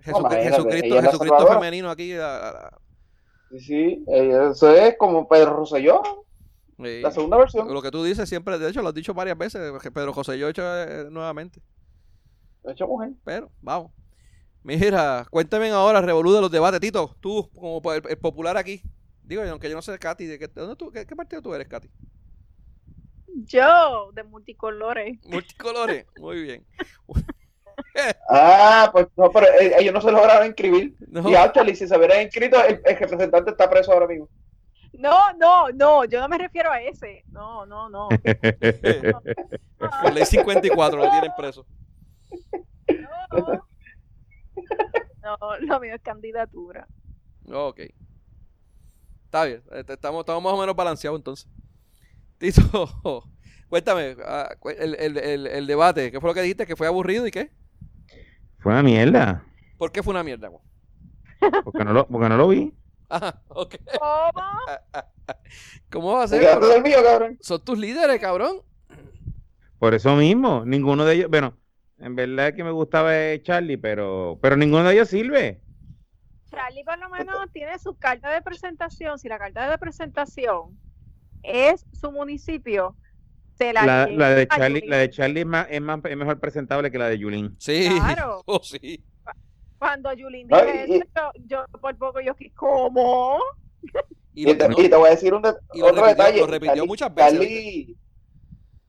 Jesucri- 0.00 0.18
imagínate, 0.20 0.48
Jesucristo, 0.50 0.86
ella 0.86 0.96
es 0.98 1.04
la 1.04 1.10
Jesucristo 1.10 1.36
salvadora. 1.38 1.54
femenino 1.60 1.90
aquí. 1.90 2.12
la- 2.14 2.38
la- 2.38 2.52
la- 2.52 2.78
Sí, 3.50 3.58
sí. 3.60 4.04
Eso 4.08 4.70
es 4.74 4.96
como 4.98 5.28
Pedro 5.28 5.54
Rosselló, 5.56 6.02
eh, 6.78 7.00
la 7.02 7.10
segunda 7.12 7.36
versión. 7.36 7.72
lo 7.72 7.82
que 7.82 7.90
tú 7.90 8.02
dices 8.02 8.26
siempre, 8.28 8.58
de 8.58 8.70
hecho 8.70 8.80
lo 8.82 8.88
has 8.88 8.94
dicho 8.94 9.12
varias 9.14 9.36
veces, 9.36 9.70
que 9.82 9.90
Pedro 9.92 10.12
José 10.14 10.38
yo 10.38 10.46
he 10.48 10.50
hecho 10.50 10.62
eh, 10.64 11.06
nuevamente. 11.10 11.60
Hecho 12.64 12.86
mujer. 12.86 13.10
Pero, 13.24 13.50
vamos. 13.60 13.92
Mira, 14.64 15.26
cuéntame 15.30 15.68
ahora, 15.70 16.00
Revolú 16.00 16.32
de 16.32 16.40
los 16.40 16.50
debates, 16.50 16.80
Tito, 16.80 17.14
tú 17.20 17.50
como 17.54 17.92
el, 17.92 18.02
el 18.08 18.16
popular 18.18 18.56
aquí. 18.56 18.82
Digo, 19.22 19.42
aunque 19.42 19.68
yo 19.68 19.76
no 19.76 19.82
sé, 19.82 19.98
Katy, 19.98 20.26
¿de 20.26 20.38
qué, 20.38 20.48
de 20.48 20.60
dónde 20.60 20.76
tú, 20.76 20.90
qué, 20.90 21.04
qué 21.06 21.14
partido 21.14 21.42
tú 21.42 21.54
eres, 21.54 21.68
Katy? 21.68 21.90
Yo, 23.34 24.10
de 24.12 24.22
multicolores. 24.24 25.18
Multicolores, 25.26 26.06
muy 26.18 26.42
bien. 26.42 26.66
Ah, 28.28 28.88
pues 28.92 29.06
no, 29.16 29.30
pero 29.30 29.46
eh, 29.46 29.74
ellos 29.78 29.92
no 29.92 30.00
se 30.00 30.10
lograron 30.10 30.46
inscribir. 30.46 30.94
No. 31.08 31.28
Y 31.28 31.34
actually, 31.34 31.74
si 31.74 31.86
se 31.86 31.96
hubieran 31.96 32.22
inscrito, 32.22 32.62
el, 32.62 32.80
el 32.84 32.96
representante 32.96 33.50
está 33.50 33.68
preso 33.68 33.92
ahora 33.92 34.06
mismo. 34.06 34.28
No, 34.92 35.32
no, 35.34 35.70
no, 35.70 36.04
yo 36.04 36.20
no 36.20 36.28
me 36.28 36.38
refiero 36.38 36.70
a 36.70 36.80
ese. 36.80 37.24
No, 37.28 37.66
no, 37.66 37.88
no. 37.88 38.08
Por 39.78 40.12
ley 40.12 40.24
54 40.24 40.98
lo 40.98 41.10
tienen 41.10 41.30
preso. 41.36 41.66
No, 42.88 43.66
no, 45.22 45.58
lo 45.60 45.80
mío 45.80 45.94
es 45.94 46.02
candidatura. 46.02 46.86
Ok. 47.50 47.80
Está 49.24 49.44
bien, 49.44 49.62
este, 49.72 49.94
estamos, 49.94 50.20
estamos 50.20 50.42
más 50.42 50.52
o 50.52 50.60
menos 50.60 50.76
balanceados 50.76 51.18
entonces. 51.18 51.48
Tito, 52.42 53.30
cuéntame, 53.68 54.16
ah, 54.26 54.48
el, 54.76 54.96
el, 54.96 55.16
el, 55.16 55.46
el 55.46 55.66
debate, 55.68 56.10
¿qué 56.10 56.20
fue 56.20 56.30
lo 56.30 56.34
que 56.34 56.42
dijiste? 56.42 56.66
¿Que 56.66 56.74
fue 56.74 56.88
aburrido 56.88 57.24
y 57.24 57.30
qué? 57.30 57.52
Fue 58.58 58.72
una 58.72 58.82
mierda. 58.82 59.44
¿Por 59.78 59.92
qué 59.92 60.02
fue 60.02 60.10
una 60.10 60.24
mierda? 60.24 60.50
Porque 61.62 61.84
no 61.84 61.92
lo, 61.92 62.08
porque 62.08 62.28
no 62.28 62.36
lo 62.36 62.48
vi. 62.48 62.74
Ajá, 63.08 63.40
ok. 63.48 63.76
¿Cómo? 64.00 64.32
¿Cómo 65.88 66.12
va 66.14 66.24
a 66.24 66.28
Se 66.28 66.40
ser? 66.40 66.58
cabrón. 67.04 67.38
Son 67.40 67.64
tus 67.64 67.78
líderes, 67.78 68.20
cabrón. 68.20 68.56
Por 69.78 69.94
eso 69.94 70.16
mismo, 70.16 70.64
ninguno 70.66 71.04
de 71.04 71.14
ellos, 71.14 71.30
bueno, 71.30 71.56
en 71.98 72.16
verdad 72.16 72.48
es 72.48 72.54
que 72.54 72.64
me 72.64 72.72
gustaba 72.72 73.12
Charlie, 73.42 73.76
pero, 73.76 74.36
pero 74.42 74.56
ninguno 74.56 74.88
de 74.88 74.94
ellos 74.94 75.08
sirve. 75.08 75.60
Charlie 76.50 76.82
por 76.82 76.98
lo 76.98 77.08
menos 77.08 77.36
tiene 77.52 77.78
su 77.78 77.96
carta 77.96 78.30
de 78.30 78.42
presentación. 78.42 79.20
Si 79.20 79.28
la 79.28 79.38
carta 79.38 79.70
de 79.70 79.78
presentación 79.78 80.76
es 81.42 81.86
su 81.92 82.10
municipio, 82.12 82.96
se 83.58 83.72
la, 83.72 83.84
La, 83.86 84.06
lleva 84.06 84.18
la 84.28 84.34
de 84.34 84.46
Charlie, 84.48 84.82
la 84.86 84.96
de 84.98 85.10
Charlie 85.10 85.40
es 85.40 85.46
más, 85.46 85.66
es 85.70 85.80
más, 85.80 86.00
es 86.04 86.16
mejor 86.16 86.40
presentable 86.40 86.90
que 86.90 86.98
la 86.98 87.08
de 87.08 87.18
Yulín. 87.18 87.56
Sí. 87.58 87.88
Claro. 87.88 88.42
Oh, 88.46 88.60
sí. 88.62 89.02
Cuando 89.78 90.12
Yulín 90.12 90.46
dice 90.48 90.84
eso, 90.84 91.04
yo, 91.04 91.30
yo 91.46 91.66
por 91.80 91.96
poco 91.96 92.20
yo 92.20 92.34
que 92.36 92.52
¿cómo? 92.52 93.38
Y, 94.32 94.48
Y, 94.50 94.54
te, 94.54 94.68
no, 94.68 94.76
y 94.80 94.88
te 94.88 94.96
voy 94.96 95.08
a 95.08 95.10
decir 95.10 95.34
un 95.34 95.42
de- 95.42 95.54
y 95.74 95.80
lo 95.80 95.86
otro 95.86 96.02
repitió- 96.04 96.08
detalle. 96.24 96.38
lo 96.40 96.46
repitió 96.46 96.86
muchas 96.86 97.12
veces, 97.14 97.32
Charlie, 97.32 97.96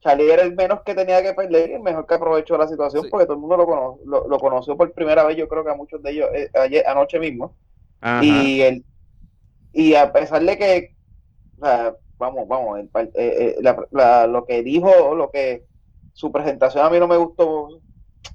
Charlie 0.00 0.30
era 0.32 0.42
el 0.42 0.54
menos 0.54 0.82
que 0.84 0.94
tenía 0.94 1.20
que 1.22 1.34
perder 1.34 1.70
y 1.70 1.72
el 1.74 1.80
mejor 1.82 2.06
que 2.06 2.14
aprovechó 2.14 2.56
la 2.56 2.68
situación 2.68 3.02
Sí. 3.02 3.08
porque 3.10 3.26
todo 3.26 3.34
el 3.34 3.40
mundo 3.40 3.56
lo, 3.56 3.66
cono- 3.66 3.98
lo, 4.06 4.28
lo 4.28 4.38
conoció 4.38 4.76
por 4.76 4.92
primera 4.92 5.24
vez, 5.24 5.36
yo 5.36 5.48
creo 5.48 5.64
que 5.64 5.70
a 5.70 5.74
muchos 5.74 6.00
de 6.02 6.10
ellos 6.12 6.28
eh, 6.32 6.48
ayer, 6.54 6.86
anoche 6.86 7.18
mismo. 7.18 7.56
Ajá. 8.00 8.22
Y 8.24 8.62
él, 8.62 8.84
y 9.72 9.94
a 9.94 10.12
pesar 10.12 10.42
de 10.44 10.56
que, 10.58 10.94
o 11.58 11.64
sea, 11.66 11.96
vamos, 12.24 12.48
vamos, 12.48 12.78
el 12.78 12.90
eh, 12.94 13.10
eh, 13.14 13.56
la- 13.60 13.86
la- 13.90 14.26
lo 14.26 14.44
que 14.44 14.62
dijo, 14.62 15.14
lo 15.14 15.30
que 15.30 15.64
su 16.12 16.30
presentación 16.32 16.84
a 16.84 16.90
mí 16.90 16.98
no 16.98 17.06
me 17.08 17.16
gustó, 17.16 17.80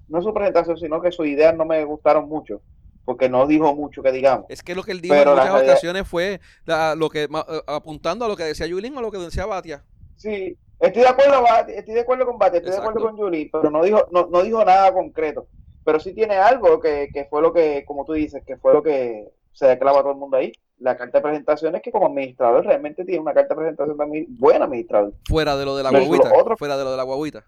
no 0.08 0.22
su 0.22 0.34
presentación, 0.34 0.78
sino 0.78 1.02
que 1.02 1.12
sus 1.12 1.28
ideas 1.28 1.56
no 1.56 1.66
me 1.66 1.84
gustaron 1.86 2.28
mucho, 2.28 2.62
porque 3.06 3.30
no 3.30 3.48
dijo 3.48 3.74
mucho 3.76 4.02
que 4.04 4.12
digamos. 4.12 4.46
Es 4.50 4.62
que 4.64 4.76
lo 4.76 4.84
que 4.84 4.92
él 4.92 5.02
dijo 5.02 5.14
Pero 5.16 5.32
en 5.32 5.38
muchas 5.38 5.52
realidad- 5.52 5.72
ocasiones 5.74 6.08
fue 6.08 6.40
la- 6.66 6.96
lo 6.96 7.10
que 7.10 7.24
eh, 7.24 7.28
apuntando 7.68 8.26
a 8.26 8.28
lo 8.28 8.36
que 8.36 8.44
decía 8.44 8.68
Yulín 8.68 8.96
o 8.98 9.02
lo 9.02 9.12
que 9.12 9.18
decía 9.18 9.46
Batia. 9.46 9.84
Sí, 10.16 10.58
estoy 10.80 11.02
de 11.04 11.08
acuerdo, 11.08 11.44
estoy 11.68 11.94
de 11.96 12.02
acuerdo 12.02 12.26
con 12.26 12.38
Bati, 12.38 12.58
estoy 12.58 12.72
de 12.72 12.78
acuerdo 12.78 13.02
con 13.02 13.18
Julie, 13.18 13.50
pero 13.52 13.70
no 13.72 13.84
dijo, 13.84 14.08
no, 14.12 14.28
no 14.28 14.42
dijo 14.44 14.64
nada 14.66 14.94
concreto. 14.94 15.48
Pero 15.86 16.00
sí 16.00 16.14
tiene 16.14 16.36
algo 16.36 16.80
que, 16.80 17.10
que 17.14 17.26
fue 17.26 17.42
lo 17.42 17.54
que, 17.54 17.84
como 17.86 18.04
tú 18.06 18.14
dices, 18.14 18.44
que 18.46 18.58
fue 18.58 18.74
lo 18.74 18.84
que 18.84 19.30
se 19.54 19.66
declava 19.66 20.00
a 20.00 20.02
todo 20.04 20.12
el 20.12 20.18
mundo 20.20 20.38
ahí. 20.38 20.52
La 20.80 20.98
carta 20.98 21.18
de 21.18 21.22
presentación 21.22 21.76
es 21.76 21.82
que 21.82 21.92
como 21.92 22.08
administrador 22.08 22.66
realmente 22.66 23.04
tiene 23.04 23.22
una 23.22 23.34
carta 23.34 23.54
de 23.54 23.60
presentación 23.60 23.98
también 23.98 24.28
buena 24.40 24.66
administrador. 24.66 25.14
Fuera 25.28 25.56
de 25.58 25.66
lo 25.66 25.76
de 25.76 25.84
la 25.84 25.92
guaguita. 25.92 26.32
Fuera 26.58 26.78
de 26.78 26.84
lo 26.84 26.92
de 26.92 26.98
la 26.98 27.04
guaguita. 27.04 27.46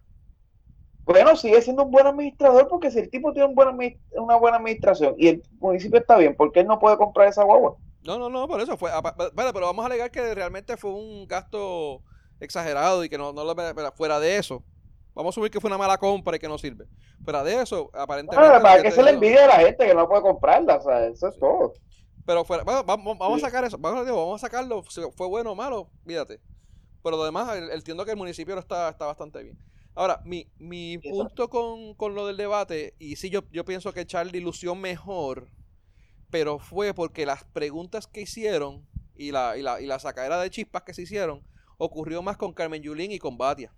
Bueno, 1.06 1.36
sigue 1.36 1.62
siendo 1.62 1.84
un 1.84 1.92
buen 1.92 2.06
administrador 2.06 2.68
porque 2.68 2.92
si 2.92 3.00
el 3.00 3.10
tipo 3.10 3.34
tiene 3.34 3.50
un 3.50 3.56
buen 3.56 3.70
una 4.12 4.36
buena 4.36 4.58
administración 4.58 5.16
y 5.18 5.30
el 5.30 5.44
municipio 5.60 6.00
está 6.00 6.18
bien, 6.18 6.36
¿por 6.36 6.52
qué 6.52 6.62
él 6.62 6.68
no 6.68 6.80
puede 6.80 6.98
comprar 6.98 7.28
esa 7.28 7.44
guagua? 7.44 7.76
No, 8.04 8.18
no, 8.18 8.30
no, 8.30 8.48
por 8.48 8.62
eso 8.62 8.78
fue. 8.78 8.92
Vale, 8.92 9.54
pero 9.54 9.66
vamos 9.68 9.84
a 9.84 9.88
alegar 9.88 10.12
que 10.12 10.34
realmente 10.34 10.78
fue 10.78 10.92
un 10.92 11.28
gasto 11.28 12.02
exagerado 12.40 13.04
y 13.04 13.10
que 13.10 13.18
no, 13.18 13.32
no 13.34 13.44
lo 13.44 13.56
pero 13.56 13.92
fuera 13.92 14.20
de 14.20 14.38
eso. 14.38 14.64
Vamos 15.14 15.36
a 15.36 15.36
subir 15.36 15.52
que 15.52 15.60
fue 15.60 15.70
una 15.70 15.78
mala 15.78 15.98
compra 15.98 16.38
y 16.38 16.40
que 16.40 16.48
no 16.48 16.58
sirve. 16.58 16.86
Fuera 17.24 17.44
de 17.44 17.62
eso, 17.62 17.92
aparentemente. 17.94 18.56
Lo 18.56 18.62
¿Para 18.62 18.82
que 18.82 18.92
se 18.92 19.04
le 19.04 19.12
envidia 19.12 19.46
a 19.46 19.48
la 19.48 19.66
gente 19.66 19.86
que 19.86 19.94
no 19.94 20.08
puede 20.08 20.22
comprarla? 20.22 20.78
O 20.78 20.82
sea, 20.82 21.06
eso 21.06 21.28
es 21.28 21.38
todo. 21.38 21.74
Pero 22.26 22.46
fuera, 22.46 22.64
bueno, 22.64 22.84
vamos, 22.84 23.18
vamos 23.18 23.40
Sí. 23.40 23.46
a 23.46 23.48
sacar 23.50 23.64
eso. 23.66 23.78
Vamos, 23.78 24.06
digo, 24.06 24.18
vamos 24.18 24.44
a 24.44 24.48
sacarlo. 24.48 24.84
Si 24.90 25.02
fue 25.16 25.28
bueno 25.28 25.52
o 25.52 25.56
malo, 25.56 25.90
fíjate. 26.06 26.40
Pero 27.04 27.18
lo 27.18 27.26
demás, 27.26 27.56
el- 27.58 27.72
entiendo 27.72 28.06
que 28.06 28.12
el 28.12 28.18
municipio 28.18 28.54
no 28.56 28.62
está, 28.62 28.90
está 28.90 29.06
bastante 29.06 29.42
bien. 29.44 29.58
Ahora, 29.96 30.22
mi, 30.24 30.48
mi 30.58 30.98
punto 31.00 31.50
con, 31.50 31.96
con 31.96 32.16
lo 32.16 32.26
del 32.28 32.38
debate, 32.38 32.96
y 33.00 33.16
sí, 33.18 33.30
yo, 33.30 33.42
yo 33.52 33.66
pienso 33.66 33.92
que 33.94 34.06
Charlie 34.06 34.40
lució 34.40 34.74
mejor, 34.76 35.50
pero 36.30 36.60
fue 36.60 36.94
porque 36.94 37.26
las 37.26 37.44
preguntas 37.44 38.08
que 38.08 38.22
hicieron 38.22 38.88
y 39.16 39.32
la, 39.32 39.58
y 39.58 39.62
la, 39.64 39.82
y 39.82 39.86
la 39.88 40.00
sacadera 40.00 40.40
de 40.40 40.50
chispas 40.50 40.84
que 40.84 40.94
se 40.94 41.02
hicieron 41.02 41.44
ocurrió 41.78 42.22
más 42.22 42.38
con 42.38 42.54
Carmen 42.54 42.82
Yulín 42.82 43.12
y 43.12 43.20
con 43.20 43.38
Batia. 43.38 43.74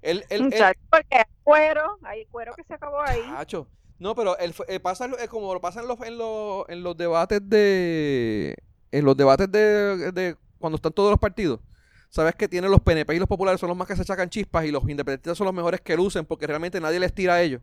Él, 0.00 0.24
él- 0.30 0.44
Muchacho, 0.44 0.80
porque 0.90 1.16
hay 1.16 1.24
cuero, 1.42 1.98
hay 2.02 2.24
cuero 2.26 2.54
que 2.54 2.62
se 2.64 2.74
acabó 2.74 3.00
ahí. 3.02 3.20
Chacho. 3.28 3.68
No, 3.98 4.14
pero 4.14 4.36
el, 4.38 4.54
eh, 4.68 4.80
pasa 4.80 5.06
eh, 5.06 5.28
como 5.28 5.54
lo 5.54 5.60
pasa 5.60 5.80
en 5.80 5.88
los, 5.88 6.00
en 6.02 6.18
los, 6.18 6.68
en 6.68 6.82
los 6.82 6.96
debates 6.96 7.40
de. 7.42 8.56
En 8.92 9.04
los 9.04 9.16
debates 9.16 9.50
de, 9.50 10.12
de 10.12 10.36
cuando 10.58 10.76
están 10.76 10.92
todos 10.92 11.10
los 11.10 11.18
partidos. 11.18 11.60
Sabes 12.08 12.34
que 12.34 12.48
tienen 12.48 12.70
los 12.70 12.80
PNP 12.80 13.14
y 13.14 13.18
los 13.18 13.28
populares 13.28 13.60
son 13.60 13.68
los 13.68 13.76
más 13.76 13.88
que 13.88 13.96
se 13.96 14.04
sacan 14.04 14.30
chispas 14.30 14.64
y 14.64 14.70
los 14.70 14.88
independentistas 14.88 15.36
son 15.36 15.44
los 15.46 15.54
mejores 15.54 15.80
que 15.80 15.96
lucen 15.96 16.24
porque 16.24 16.46
realmente 16.46 16.80
nadie 16.80 17.00
les 17.00 17.12
tira 17.12 17.34
a 17.34 17.42
ellos. 17.42 17.60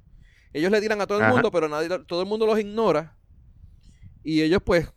Ellos 0.54 0.72
le 0.72 0.80
tiran 0.82 1.02
a 1.02 1.08
todo 1.08 1.20
el 1.20 1.28
mundo, 1.30 1.50
pero 1.50 1.68
nadie, 1.68 1.90
todo 2.06 2.22
el 2.22 2.28
mundo 2.28 2.46
los 2.46 2.60
ignora. 2.60 3.18
Y 4.24 4.42
ellos, 4.42 4.62
pues, 4.64 4.88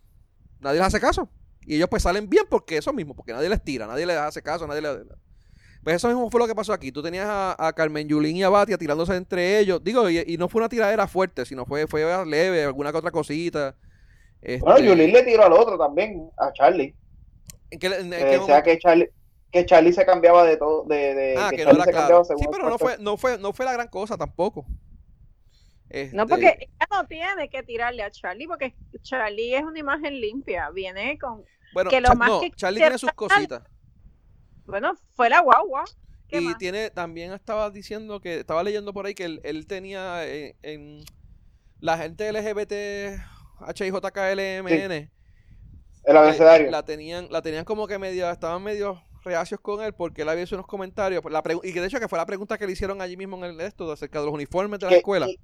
nadie 0.61 0.78
les 0.78 0.87
hace 0.87 1.01
caso. 1.01 1.30
Y 1.62 1.76
ellos, 1.76 1.89
pues, 1.89 2.03
salen 2.03 2.28
bien 2.28 2.45
porque 2.49 2.76
eso 2.76 2.93
mismo, 2.93 3.14
porque 3.16 3.32
nadie 3.32 3.49
les 3.49 3.64
tira, 3.64 3.87
nadie 3.87 4.05
les 4.05 4.16
hace 4.18 4.43
caso, 4.43 4.66
nadie 4.66 4.82
les. 4.82 4.99
Pues 5.87 5.95
eso 5.99 6.09
mismo 6.09 6.28
fue 6.32 6.41
lo 6.41 6.49
que 6.49 6.55
pasó 6.57 6.72
aquí. 6.72 6.91
Tú 6.91 7.01
tenías 7.01 7.28
a, 7.28 7.55
a 7.64 7.72
Carmen 7.72 8.09
Yulín 8.09 8.37
y 8.39 8.43
a 8.43 8.49
Batia 8.49 8.76
tirándose 8.76 9.14
entre 9.14 9.61
ellos. 9.61 9.84
Digo, 9.84 10.11
y, 10.11 10.18
y 10.26 10.37
no 10.37 10.49
fue 10.49 10.59
una 10.59 10.68
tiradera 10.68 11.07
fuerte, 11.07 11.45
sino 11.47 11.64
fue, 11.64 11.87
fue 11.87 12.03
leve, 12.26 12.64
alguna 12.64 12.91
que 12.91 12.99
otra 12.99 13.12
cosita. 13.12 13.76
Este, 14.43 14.64
Bueno, 14.64 14.80
Yulín 14.80 15.12
le 15.12 15.22
tiró 15.22 15.45
al 15.45 15.53
otro 15.53 15.78
también, 15.78 16.28
a 16.39 16.53
Charlie. 16.53 16.93
¿en 17.70 17.78
qué- 17.78 17.87
en- 17.87 18.12
en 18.12 18.45
Que 18.47 18.62
qué 18.64 18.78
Charlie, 18.80 19.09
que 19.53 19.64
Charlie 19.64 19.93
se 19.93 20.05
cambiaba 20.05 20.43
de 20.43 20.57
todo, 20.57 20.82
de, 20.87 21.14
de 21.14 21.34
Ah, 21.39 21.51
que 21.51 21.59
que 21.59 21.64
no 21.66 21.70
era 21.70 21.84
se 21.84 21.91
claro. 21.93 22.03
cambiaba 22.03 22.24
según 22.24 22.43
Sí, 22.43 22.49
pero 22.51 22.68
no 22.68 22.78
fue, 22.78 22.97
no 22.99 23.16
fue, 23.16 23.39
no 23.39 23.53
fue 23.53 23.64
la 23.64 23.72
gran 23.74 23.87
cosa 23.87 24.16
tampoco. 24.16 24.66
Este, 25.89 26.16
No, 26.16 26.26
porque 26.26 26.49
ella 26.59 26.87
no 26.91 27.07
tiene 27.07 27.49
que 27.49 27.62
tirarle 27.62 28.03
a 28.03 28.11
Charlie, 28.11 28.49
porque 28.49 28.74
Charlie 29.03 29.55
es 29.55 29.62
una 29.62 29.78
imagen 29.78 30.20
limpia. 30.20 30.68
Viene 30.70 31.16
con. 31.16 31.45
bueno, 31.72 31.91
que 31.91 32.01
lo 32.01 32.09
Cha- 32.09 32.14
más 32.16 32.28
no, 32.28 32.41
que 32.41 32.51
Charlie 32.51 32.80
tiene 32.80 32.99
sus 32.99 33.12
cositas. 33.12 33.62
Bueno, 34.66 34.94
fue 35.14 35.28
la 35.30 35.40
guagua. 35.40 35.84
¿Qué 36.28 36.38
Y 36.40 36.46
más? 36.46 36.58
tiene, 36.58 36.90
también 36.90 37.32
estaba 37.32 37.70
diciendo 37.70 38.20
que, 38.20 38.40
estaba 38.40 38.62
leyendo 38.64 38.92
por 38.92 39.06
ahí 39.06 39.14
que 39.14 39.24
él, 39.24 39.40
él 39.44 39.66
tenía 39.66 40.26
eh, 40.26 40.56
en, 40.62 41.04
la 41.80 41.96
gente 41.98 42.32
LGBT 42.32 43.20
HIJKLMN 43.74 45.10
El 46.04 46.16
abecedario. 46.16 46.68
eh, 46.68 46.70
la 46.70 46.84
tenían, 46.84 47.28
la 47.30 47.42
tenían 47.42 47.64
como 47.64 47.86
que 47.86 47.98
medio, 47.98 48.30
estaban 48.30 48.62
medio 48.62 49.02
reacios 49.24 49.60
con 49.60 49.82
él 49.82 49.92
porque 49.92 50.22
él 50.22 50.28
había 50.28 50.44
hecho 50.44 50.56
unos 50.56 50.66
comentarios. 50.66 51.22
La 51.30 51.42
y 51.62 51.72
que 51.72 51.80
de 51.80 51.86
hecho 51.86 52.00
que 52.00 52.08
fue 52.08 52.18
la 52.18 52.26
pregunta 52.26 52.58
que 52.58 52.66
le 52.66 52.72
hicieron 52.72 53.00
allí 53.00 53.16
mismo 53.16 53.36
en 53.44 53.44
el 53.54 53.60
esto 53.60 53.90
acerca 53.90 54.20
de 54.20 54.26
los 54.26 54.34
uniformes 54.34 54.80
de 54.80 54.86
la 54.86 54.90
Que- 54.90 54.98
escuela. 54.98 55.26
y, 55.28 55.38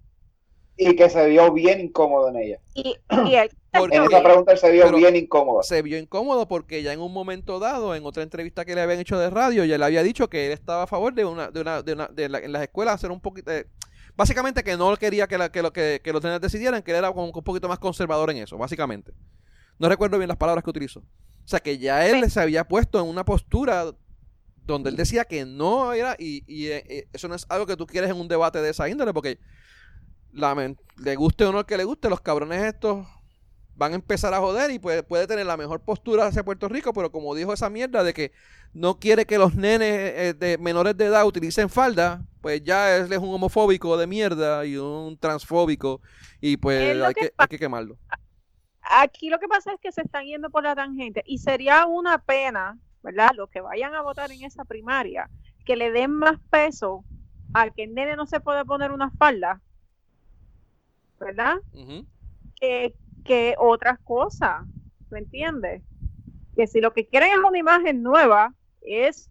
y 0.76 0.96
que 0.96 1.08
se 1.10 1.26
vio 1.28 1.52
bien 1.52 1.80
incómodo 1.80 2.28
en 2.30 2.36
ella. 2.36 2.60
Y, 2.74 2.96
y 3.26 3.34
él 3.34 3.50
Porque- 3.72 3.96
En 3.96 4.02
esa 4.04 4.22
pregunta 4.22 4.52
él 4.52 4.58
se 4.58 4.70
vio 4.70 4.84
Pero- 4.84 4.98
bien 4.98 5.16
incómodo. 5.16 5.62
se 5.62 5.80
vio 5.80 5.98
incómodo 5.98 6.46
porque 6.46 6.82
ya 6.82 6.92
en 6.92 7.00
un 7.00 7.12
momento 7.12 7.58
dado, 7.58 7.94
en 7.94 8.04
otra 8.04 8.22
entrevista 8.22 8.64
que 8.66 8.74
le 8.74 8.82
habían 8.82 9.00
hecho 9.00 9.18
de 9.18 9.30
radio, 9.30 9.64
ya 9.64 9.78
le 9.78 9.84
había 9.84 10.02
dicho 10.02 10.28
que 10.28 10.46
él 10.46 10.52
estaba 10.52 10.82
a 10.82 10.86
favor 10.86 11.14
de 11.14 11.24
una, 11.24 11.50
de 11.50 11.60
una, 11.62 11.82
de 11.82 11.92
una, 11.94 12.06
de 12.08 12.28
la- 12.28 12.38
en 12.40 12.52
las 12.52 12.62
escuelas 12.62 12.94
hacer 12.96 13.10
un 13.10 13.20
poquito, 13.20 13.50
eh, 13.50 13.66
básicamente 14.14 14.62
que 14.62 14.76
no 14.76 14.94
quería 14.96 15.26
que, 15.26 15.38
la- 15.38 15.50
que, 15.50 15.62
lo, 15.62 15.72
que, 15.72 16.00
que 16.04 16.12
los 16.12 16.22
nenes 16.22 16.40
decidieran, 16.42 16.82
que 16.82 16.90
él 16.90 16.98
era 16.98 17.10
como 17.12 17.24
un 17.24 17.32
poquito 17.44 17.66
más 17.68 17.78
conservador 17.78 18.30
en 18.30 18.38
eso, 18.38 18.58
básicamente. 18.58 19.12
No 19.78 19.88
recuerdo 19.88 20.18
bien 20.18 20.28
las 20.28 20.36
palabras 20.36 20.62
que 20.62 20.70
utilizó. 20.70 21.00
O 21.00 21.48
sea 21.48 21.60
que 21.60 21.78
ya 21.78 22.06
él 22.06 22.22
Sí. 22.24 22.30
se 22.30 22.40
había 22.40 22.64
puesto 22.68 23.00
en 23.00 23.06
una 23.06 23.24
postura 23.24 23.86
donde 24.64 24.90
él 24.90 24.96
decía 24.96 25.24
que 25.24 25.46
no 25.46 25.92
era, 25.94 26.14
y, 26.18 26.44
y, 26.46 26.66
eh, 26.68 26.84
eh, 26.88 27.08
eso 27.14 27.26
no 27.26 27.34
es 27.34 27.46
algo 27.48 27.66
que 27.66 27.76
tú 27.76 27.86
quieres 27.86 28.10
en 28.10 28.16
un 28.16 28.28
debate 28.28 28.60
de 28.60 28.68
esa 28.70 28.86
índole, 28.88 29.12
porque 29.14 29.38
le 30.32 31.16
guste 31.16 31.44
o 31.46 31.52
no 31.52 31.60
el 31.60 31.64
que 31.66 31.76
le 31.76 31.84
guste, 31.84 32.08
los 32.10 32.20
cabrones 32.20 32.62
estos 32.62 33.06
van 33.82 33.92
a 33.92 33.96
empezar 33.96 34.32
a 34.32 34.38
joder 34.38 34.70
y 34.70 34.78
puede, 34.78 35.02
puede 35.02 35.26
tener 35.26 35.44
la 35.44 35.56
mejor 35.56 35.80
postura 35.80 36.26
hacia 36.26 36.44
Puerto 36.44 36.68
Rico, 36.68 36.92
pero 36.92 37.10
como 37.10 37.34
dijo 37.34 37.52
esa 37.52 37.68
mierda 37.68 38.04
de 38.04 38.14
que 38.14 38.30
no 38.72 39.00
quiere 39.00 39.26
que 39.26 39.38
los 39.38 39.56
nenes 39.56 39.90
eh, 39.90 40.34
de 40.38 40.56
menores 40.56 40.96
de 40.96 41.06
edad 41.06 41.26
utilicen 41.26 41.68
falda, 41.68 42.24
pues 42.40 42.62
ya 42.62 42.96
él 42.96 43.12
es 43.12 43.18
un 43.18 43.34
homofóbico 43.34 43.96
de 43.96 44.06
mierda 44.06 44.64
y 44.64 44.76
un 44.76 45.18
transfóbico 45.18 46.00
y 46.40 46.52
Es 46.52 46.58
pues 46.58 47.02
hay 47.02 47.14
que 47.14 47.20
que, 47.22 47.34
hay 47.36 47.48
que 47.48 47.58
quemarlo. 47.58 47.98
aquí 48.82 49.30
lo 49.30 49.40
que 49.40 49.48
pasa 49.48 49.72
es 49.72 49.80
que 49.80 49.90
se 49.90 50.02
están 50.02 50.26
yendo 50.26 50.48
por 50.48 50.62
la 50.62 50.76
tangente 50.76 51.24
y 51.26 51.38
sería 51.38 51.84
una 51.86 52.18
pena, 52.18 52.78
¿verdad? 53.02 53.30
Los 53.34 53.50
que 53.50 53.60
vayan 53.60 53.96
a 53.96 54.02
votar 54.02 54.30
en 54.30 54.44
esa 54.44 54.64
primaria, 54.64 55.28
que 55.64 55.74
le 55.74 55.90
den 55.90 56.12
más 56.12 56.38
peso 56.50 57.04
al 57.52 57.74
que 57.74 57.82
el 57.82 57.94
nene 57.94 58.14
no 58.14 58.26
se 58.26 58.38
puede 58.38 58.64
poner 58.64 58.92
una 58.92 59.10
falda, 59.10 59.60
¿verdad? 61.18 61.56
Que, 62.60 62.94
que 63.24 63.54
otras 63.58 63.98
cosas, 64.04 64.66
¿me 65.10 65.20
entiendes? 65.20 65.82
Que 66.56 66.66
si 66.66 66.80
lo 66.80 66.92
que 66.92 67.06
quieren 67.06 67.30
es 67.30 67.38
una 67.38 67.58
imagen 67.58 68.02
nueva, 68.02 68.54
es, 68.82 69.30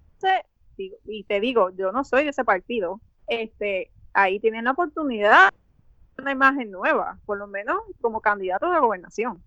y 0.78 1.24
te 1.26 1.40
digo, 1.40 1.70
yo 1.72 1.92
no 1.92 2.04
soy 2.04 2.24
de 2.24 2.30
ese 2.30 2.44
partido, 2.44 3.02
este, 3.28 3.92
ahí 4.14 4.40
tienen 4.40 4.66
la 4.66 4.72
oportunidad 4.72 5.50
de 6.18 6.24
una 6.24 6.32
imagen 6.32 6.72
nueva, 6.72 7.20
por 7.26 7.38
lo 7.38 7.48
menos 7.48 7.78
como 8.02 8.22
candidato 8.22 8.66
a 8.68 8.70
la 8.72 8.80
gobernación. 8.80 9.44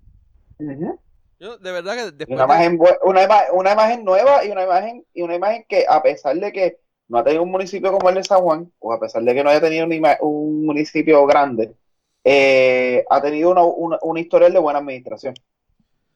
Yo, 1.40 1.58
de 1.58 1.72
verdad 1.72 1.94
que 1.96 2.12
después 2.12 2.30
Una 2.30 2.44
imagen, 2.44 2.78
una, 3.02 3.24
ima- 3.24 3.52
una 3.52 3.72
imagen 3.72 4.04
nueva 4.04 4.44
y 4.44 4.50
una 4.50 4.64
imagen, 4.64 5.04
y 5.12 5.22
una 5.22 5.34
imagen 5.34 5.64
que 5.68 5.84
a 5.88 6.02
pesar 6.02 6.36
de 6.36 6.52
que 6.52 6.78
no 7.08 7.18
ha 7.18 7.24
tenido 7.24 7.42
un 7.42 7.50
municipio 7.50 7.92
como 7.92 8.08
el 8.08 8.14
de 8.14 8.24
San 8.24 8.40
Juan, 8.40 8.72
o 8.78 8.92
a 8.92 9.00
pesar 9.00 9.22
de 9.22 9.34
que 9.34 9.44
no 9.44 9.50
haya 9.50 9.60
tenido 9.60 9.86
un 10.20 10.64
municipio 10.64 11.26
grande, 11.26 11.76
eh, 12.24 13.04
ha 13.10 13.20
tenido 13.20 13.50
una, 13.50 13.62
una, 13.62 13.98
una 14.02 14.20
historial 14.20 14.52
de 14.52 14.58
buena 14.58 14.78
administración. 14.80 15.34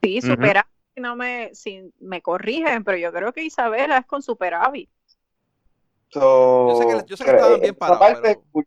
Sí, 0.03 0.21
superávit, 0.23 0.71
si 0.95 1.01
no 1.01 1.17
me, 1.17 1.55
si 1.55 1.93
me 2.01 2.23
corrigen, 2.23 2.83
pero 2.85 2.97
yo 2.99 3.13
creo 3.13 3.33
que 3.33 3.45
Isabela 3.45 3.99
es 3.99 4.07
con 4.07 4.23
superávit. 4.23 4.89
So, 6.11 6.69
Yo 6.69 6.77
sé 6.77 6.87
que- 6.87 7.07
yo 7.11 7.17
sé 7.17 7.25
que 7.25 7.31
cre- 7.31 7.35
estaban 7.37 7.61
bien 7.61 7.75
esa 7.75 7.79
parados, 7.79 8.21
parte, 8.21 8.41
pero- 8.53 8.67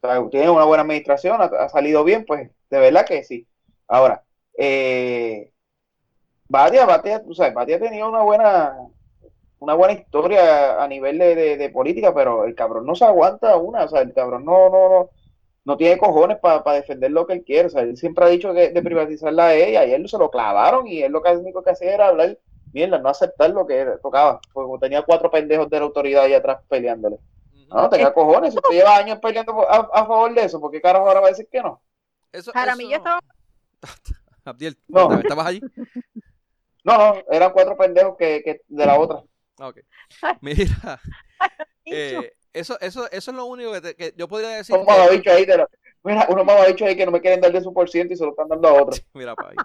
o 0.00 0.06
sea, 0.22 0.30
tiene 0.30 0.50
una 0.50 0.64
buena 0.64 0.82
administración, 0.82 1.40
ha, 1.40 1.44
ha 1.46 1.68
salido 1.68 2.04
bien, 2.04 2.24
pues 2.24 2.50
de 2.70 2.78
verdad 2.78 3.04
que 3.04 3.24
sí. 3.24 3.46
Ahora, 3.88 4.22
eh, 4.56 5.50
Batia, 6.48 6.86
Batia, 6.86 7.22
tú 7.22 7.34
sabes, 7.34 7.54
Batia 7.54 7.80
tenía 7.80 8.06
una 8.06 8.22
buena, 8.22 8.76
una 9.58 9.74
buena 9.74 9.94
historia 9.94 10.82
a 10.82 10.86
nivel 10.86 11.18
de, 11.18 11.34
de- 11.34 11.56
de 11.56 11.70
política, 11.70 12.14
pero 12.14 12.44
el 12.44 12.54
cabrón 12.54 12.86
no 12.86 12.94
se 12.94 13.04
aguanta 13.04 13.56
una, 13.56 13.84
o 13.84 13.88
sea, 13.88 14.02
el 14.02 14.14
cabrón 14.14 14.44
no, 14.44 14.70
no, 14.70 14.88
no, 14.88 15.10
no 15.64 15.76
tiene 15.76 15.98
cojones 15.98 16.38
para 16.38 16.72
defender 16.72 17.10
lo 17.10 17.26
que 17.26 17.34
él 17.34 17.44
quiere, 17.44 17.66
o 17.66 17.70
sea, 17.70 17.82
él 17.82 17.96
siempre 17.96 18.24
ha 18.24 18.28
dicho 18.28 18.52
que 18.54 18.70
de 18.70 18.82
privatizarla 18.82 19.48
a 19.48 19.54
ella, 19.54 19.84
y 19.84 19.92
él 19.92 20.08
se 20.08 20.18
lo 20.18 20.30
clavaron, 20.30 20.86
y 20.86 21.02
él 21.02 21.12
lo 21.12 21.22
que 21.22 21.30
único 21.36 21.62
que 21.62 21.70
hacía 21.70 21.94
era 21.94 22.08
hablar 22.08 22.38
mierda, 22.72 22.98
no 22.98 23.08
aceptar 23.08 23.50
lo 23.50 23.66
que 23.66 23.86
tocaba, 24.02 24.40
porque 24.52 24.66
como 24.66 24.78
tenía 24.78 25.02
cuatro 25.02 25.30
pendejos 25.30 25.68
de 25.70 25.78
la 25.78 25.84
autoridad 25.86 26.24
ahí 26.24 26.34
atrás 26.34 26.60
peleándole. 26.68 27.18
No, 27.68 27.88
tenga 27.90 28.14
cojones, 28.14 28.52
si 28.54 28.58
usted 28.58 28.70
lleva 28.76 28.96
años 28.96 29.18
peleando 29.20 29.68
a, 29.70 29.76
a 29.92 30.06
favor 30.06 30.32
de 30.34 30.42
eso, 30.44 30.58
¿por 30.58 30.70
qué 30.70 30.80
carajo 30.80 31.06
ahora 31.06 31.20
va 31.20 31.26
a 31.26 31.30
decir 31.30 31.48
que 31.52 31.60
no? 31.62 31.82
Eso, 32.32 32.50
Jaramillo 32.52 32.90
eso- 32.90 32.96
estaba 32.98 33.20
Abdiel, 34.44 34.78
No. 34.88 35.12
¿estabas 35.12 35.46
allí? 35.46 35.60
No, 36.84 36.96
no, 36.96 37.22
eran 37.30 37.52
cuatro 37.52 37.76
pendejos 37.76 38.16
que, 38.16 38.42
que 38.42 38.62
de 38.66 38.86
la 38.86 38.98
otra. 38.98 39.22
Ok. 39.60 39.80
Mira, 40.40 40.98
eh, 41.84 42.32
eso, 42.52 42.78
eso, 42.80 43.10
eso 43.10 43.30
es 43.30 43.36
lo 43.36 43.44
único 43.46 43.72
que, 43.72 43.80
te- 43.80 43.94
que 43.96 44.14
yo 44.16 44.28
podría 44.28 44.50
decir. 44.50 44.74
Unos 44.74 44.86
que- 44.86 44.92
mamabichos 44.92 45.32
ahí, 45.34 45.44
de 45.44 45.56
la- 45.56 45.68
mira, 46.02 46.26
unos 46.30 46.44
mamabichos 46.44 46.88
ahí 46.88 46.96
que 46.96 47.04
no 47.06 47.12
me 47.12 47.20
quieren 47.20 47.40
dar 47.40 47.52
de 47.52 47.60
su 47.60 47.72
por 47.72 47.88
ciento 47.90 48.14
y 48.14 48.16
se 48.16 48.24
lo 48.24 48.30
están 48.30 48.48
dando 48.48 48.68
a 48.68 48.82
otro. 48.82 48.96
Mira, 49.14 49.34
pa' 49.34 49.50
ahí. 49.50 49.56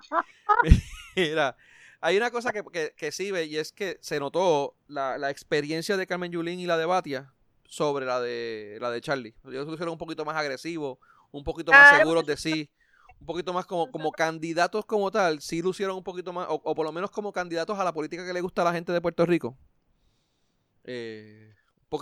Mira, 1.16 1.56
hay 2.02 2.18
una 2.18 2.32
cosa 2.32 2.52
que, 2.52 2.64
que, 2.72 2.94
que 2.96 3.12
sí 3.12 3.32
ve 3.32 3.46
y 3.46 3.58
es 3.58 3.72
que 3.72 3.98
se 4.02 4.20
notó 4.20 4.76
la, 4.88 5.18
la 5.18 5.30
experiencia 5.30 5.96
de 5.98 6.08
Carmen 6.08 6.32
Yulín 6.32 6.60
y 6.60 6.66
la 6.66 6.78
de 6.78 6.86
Batia 6.86 7.34
sobre 7.66 8.06
la 8.06 8.20
de 8.22 8.78
la 8.82 8.92
de 8.92 9.02
Charlie. 9.02 9.36
Ellos 9.48 9.66
lo 9.68 9.74
hicieron 9.74 9.94
un 9.94 9.98
poquito 9.98 10.26
más 10.26 10.36
agresivo, 10.36 11.00
un 11.32 11.44
poquito 11.44 11.72
más 11.72 11.90
Ah, 11.92 11.98
seguros 11.98 12.26
de 12.26 12.38
sí, 12.38 12.70
un 13.20 13.26
poquito 13.26 13.54
más 13.54 13.66
como, 13.66 13.90
como 13.90 14.12
candidatos 14.12 14.86
como 14.86 15.10
tal, 15.12 15.40
sí 15.42 15.62
lucieron 15.62 15.96
un 15.96 16.04
poquito 16.04 16.34
más, 16.34 16.48
o, 16.50 16.56
o 16.64 16.76
por 16.76 16.86
lo 16.86 16.92
menos 16.92 17.10
como 17.10 17.32
candidatos 17.32 17.80
a 17.80 17.84
la 17.84 17.94
política 17.94 18.26
que 18.26 18.34
le 18.34 18.42
gusta 18.42 18.62
a 18.64 18.66
la 18.66 18.74
gente 18.74 18.92
de 18.92 19.00
Puerto 19.02 19.26
Rico. 19.26 19.58
Eh, 20.84 21.54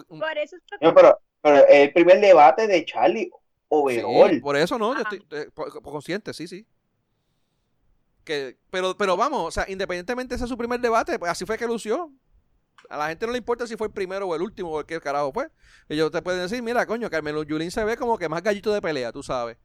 Por 0.07 0.37
eso 0.37 0.55
es 0.55 0.61
que- 0.79 0.85
No, 0.85 0.93
pero, 0.93 1.19
pero 1.41 1.67
el 1.67 1.91
primer 1.93 2.19
debate 2.19 2.67
de 2.67 2.85
Charlie 2.85 3.25
Sí, 3.29 3.31
overall. 3.69 4.41
por 4.41 4.57
eso 4.57 4.77
no, 4.77 4.93
yo 4.93 5.01
estoy 5.01 5.25
eh, 5.31 5.47
consciente, 5.81 6.33
sí, 6.33 6.47
sí. 6.47 6.65
Que, 8.23 8.57
pero, 8.69 8.95
pero 8.97 9.17
vamos, 9.17 9.47
o 9.47 9.51
sea, 9.51 9.65
independientemente 9.69 10.35
de 10.35 10.35
ese 10.37 10.47
su 10.47 10.57
primer 10.57 10.79
debate, 10.79 11.17
pues 11.17 11.31
así 11.31 11.45
fue 11.45 11.57
que 11.57 11.65
lució. 11.65 12.11
A 12.89 12.97
la 12.97 13.07
gente 13.07 13.25
no 13.25 13.31
le 13.31 13.37
importa 13.37 13.65
si 13.67 13.77
fue 13.77 13.87
el 13.87 13.93
primero 13.93 14.27
o 14.27 14.35
el 14.35 14.41
último 14.41 14.69
o 14.71 14.79
el 14.81 14.85
que 14.85 14.99
carajo 14.99 15.31
fue. 15.31 15.47
Ellos 15.87 16.11
te 16.11 16.21
pueden 16.21 16.41
decir, 16.41 16.61
mira, 16.61 16.85
coño, 16.85 17.09
Carmelo 17.09 17.43
Yulín 17.43 17.71
se 17.71 17.83
ve 17.83 17.95
como 17.95 18.17
que 18.17 18.27
más 18.27 18.43
gallito 18.43 18.73
de 18.73 18.81
pelea, 18.81 19.11
tú 19.11 19.23
sabes. 19.23 19.57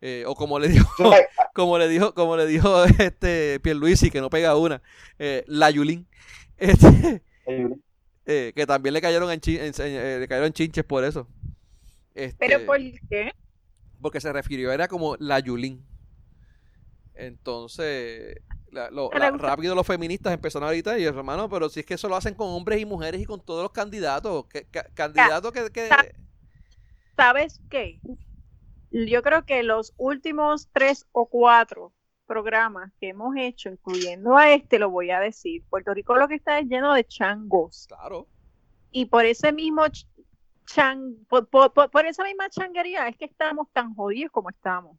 Eh, 0.00 0.24
o 0.26 0.34
como 0.34 0.58
le 0.58 0.68
dijo, 0.68 0.86
como 1.54 1.78
le 1.78 1.88
dijo, 1.88 2.14
como 2.14 2.36
le 2.36 2.46
dijo 2.46 2.84
este 2.98 3.60
Pierluisi, 3.60 4.10
que 4.10 4.20
no 4.20 4.30
pega 4.30 4.56
una, 4.56 4.82
eh, 5.18 5.44
la 5.46 5.70
Yulín. 5.70 6.08
Este, 6.56 7.22
eh, 8.26 8.52
que 8.54 8.66
también 8.66 8.92
le 8.94 9.00
cayeron 9.00 9.30
en, 9.30 9.40
chi- 9.40 9.58
en- 9.58 9.66
en- 9.66 9.72
eh, 9.78 10.18
le 10.20 10.28
cayeron 10.28 10.52
chinches 10.52 10.84
por 10.84 11.04
eso. 11.04 11.26
Este, 12.14 12.36
¿Pero 12.46 12.64
por 12.66 12.78
qué? 12.78 13.32
porque 14.00 14.20
se 14.20 14.32
refirió, 14.32 14.70
era 14.70 14.86
como 14.86 15.16
la 15.18 15.38
Yulín. 15.40 15.82
Entonces, 17.14 18.36
la- 18.70 18.90
lo- 18.90 19.10
la- 19.12 19.30
gusta. 19.30 19.46
rápido 19.46 19.74
los 19.74 19.86
feministas 19.86 20.32
empezaron 20.34 20.68
a 20.68 20.72
gritar, 20.72 20.98
y 20.98 21.04
hermano, 21.04 21.48
pero 21.48 21.68
si 21.68 21.80
es 21.80 21.86
que 21.86 21.94
eso 21.94 22.08
lo 22.08 22.16
hacen 22.16 22.34
con 22.34 22.48
hombres 22.48 22.80
y 22.80 22.84
mujeres 22.84 23.20
y 23.20 23.24
con 23.24 23.40
todos 23.40 23.62
los 23.62 23.72
candidatos, 23.72 24.46
que, 24.46 24.64
ca- 24.64 24.86
candidatos 24.94 25.52
que, 25.52 25.70
que- 25.70 25.88
sa- 25.88 26.04
¿Sabes 27.16 27.60
qué? 27.70 28.00
Yo 28.90 29.22
creo 29.22 29.44
que 29.44 29.62
los 29.62 29.92
últimos 29.96 30.68
tres 30.72 31.06
o 31.12 31.26
cuatro 31.26 31.92
programas 32.26 32.92
que 33.00 33.08
hemos 33.10 33.34
hecho, 33.36 33.70
incluyendo 33.70 34.36
a 34.36 34.52
este, 34.52 34.78
lo 34.78 34.90
voy 34.90 35.10
a 35.10 35.20
decir, 35.20 35.64
Puerto 35.68 35.92
Rico 35.94 36.16
lo 36.16 36.28
que 36.28 36.36
está 36.36 36.58
es 36.58 36.66
lleno 36.66 36.94
de 36.94 37.04
changos. 37.04 37.88
claro, 37.88 38.26
Y 38.90 39.06
por 39.06 39.24
ese 39.26 39.52
mismo 39.52 39.82
ch- 39.86 40.06
chan, 40.66 41.16
por, 41.28 41.48
por- 41.48 41.72
por- 41.72 41.90
por 41.90 42.06
esa 42.06 42.24
misma 42.24 42.48
changuería 42.48 43.08
es 43.08 43.16
que 43.16 43.26
estamos 43.26 43.68
tan 43.72 43.94
jodidos 43.94 44.30
como 44.32 44.50
estamos. 44.50 44.96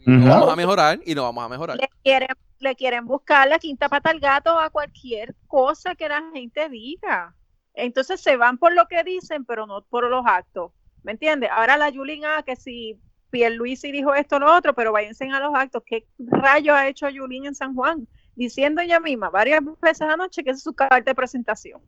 y 0.00 0.10
no 0.10 0.26
Ujú. 0.26 0.28
vamos 0.28 0.52
a 0.52 0.56
mejorar, 0.56 1.00
y 1.04 1.14
no 1.14 1.22
vamos 1.24 1.44
a 1.44 1.48
mejorar. 1.48 1.76
Le 1.78 1.88
quieren, 2.02 2.28
le 2.60 2.74
quieren 2.76 3.06
buscar 3.06 3.48
la 3.48 3.58
quinta 3.58 3.88
pata 3.88 4.10
al 4.10 4.20
gato 4.20 4.58
a 4.58 4.70
cualquier 4.70 5.34
cosa 5.46 5.94
que 5.94 6.08
la 6.08 6.22
gente 6.32 6.68
diga. 6.68 7.34
Entonces 7.74 8.20
se 8.20 8.36
van 8.36 8.58
por 8.58 8.72
lo 8.74 8.86
que 8.86 9.02
dicen, 9.04 9.44
pero 9.44 9.66
no 9.66 9.82
por 9.82 10.08
los 10.08 10.24
actos. 10.26 10.72
¿Me 11.02 11.12
entiendes? 11.12 11.50
Ahora 11.52 11.76
la 11.76 11.90
Yulín, 11.90 12.24
ah, 12.24 12.42
que 12.44 12.56
si 12.56 13.00
Pierluisi 13.30 13.92
dijo 13.92 14.14
esto 14.14 14.36
o 14.36 14.38
lo 14.38 14.54
otro, 14.54 14.74
pero 14.74 14.92
váyanse 14.92 15.28
a 15.30 15.40
los 15.40 15.54
actos. 15.54 15.82
¿Qué 15.84 16.06
rayos 16.18 16.74
ha 16.76 16.88
hecho 16.88 17.08
Yulín 17.08 17.46
en 17.46 17.54
San 17.54 17.74
Juan? 17.74 18.06
Diciendo 18.34 18.80
ella 18.80 19.00
misma 19.00 19.30
varias 19.30 19.60
veces 19.80 20.02
anoche 20.02 20.42
que 20.44 20.50
esa 20.50 20.56
es 20.58 20.62
su 20.62 20.74
carta 20.74 21.00
de 21.00 21.14
presentación. 21.14 21.80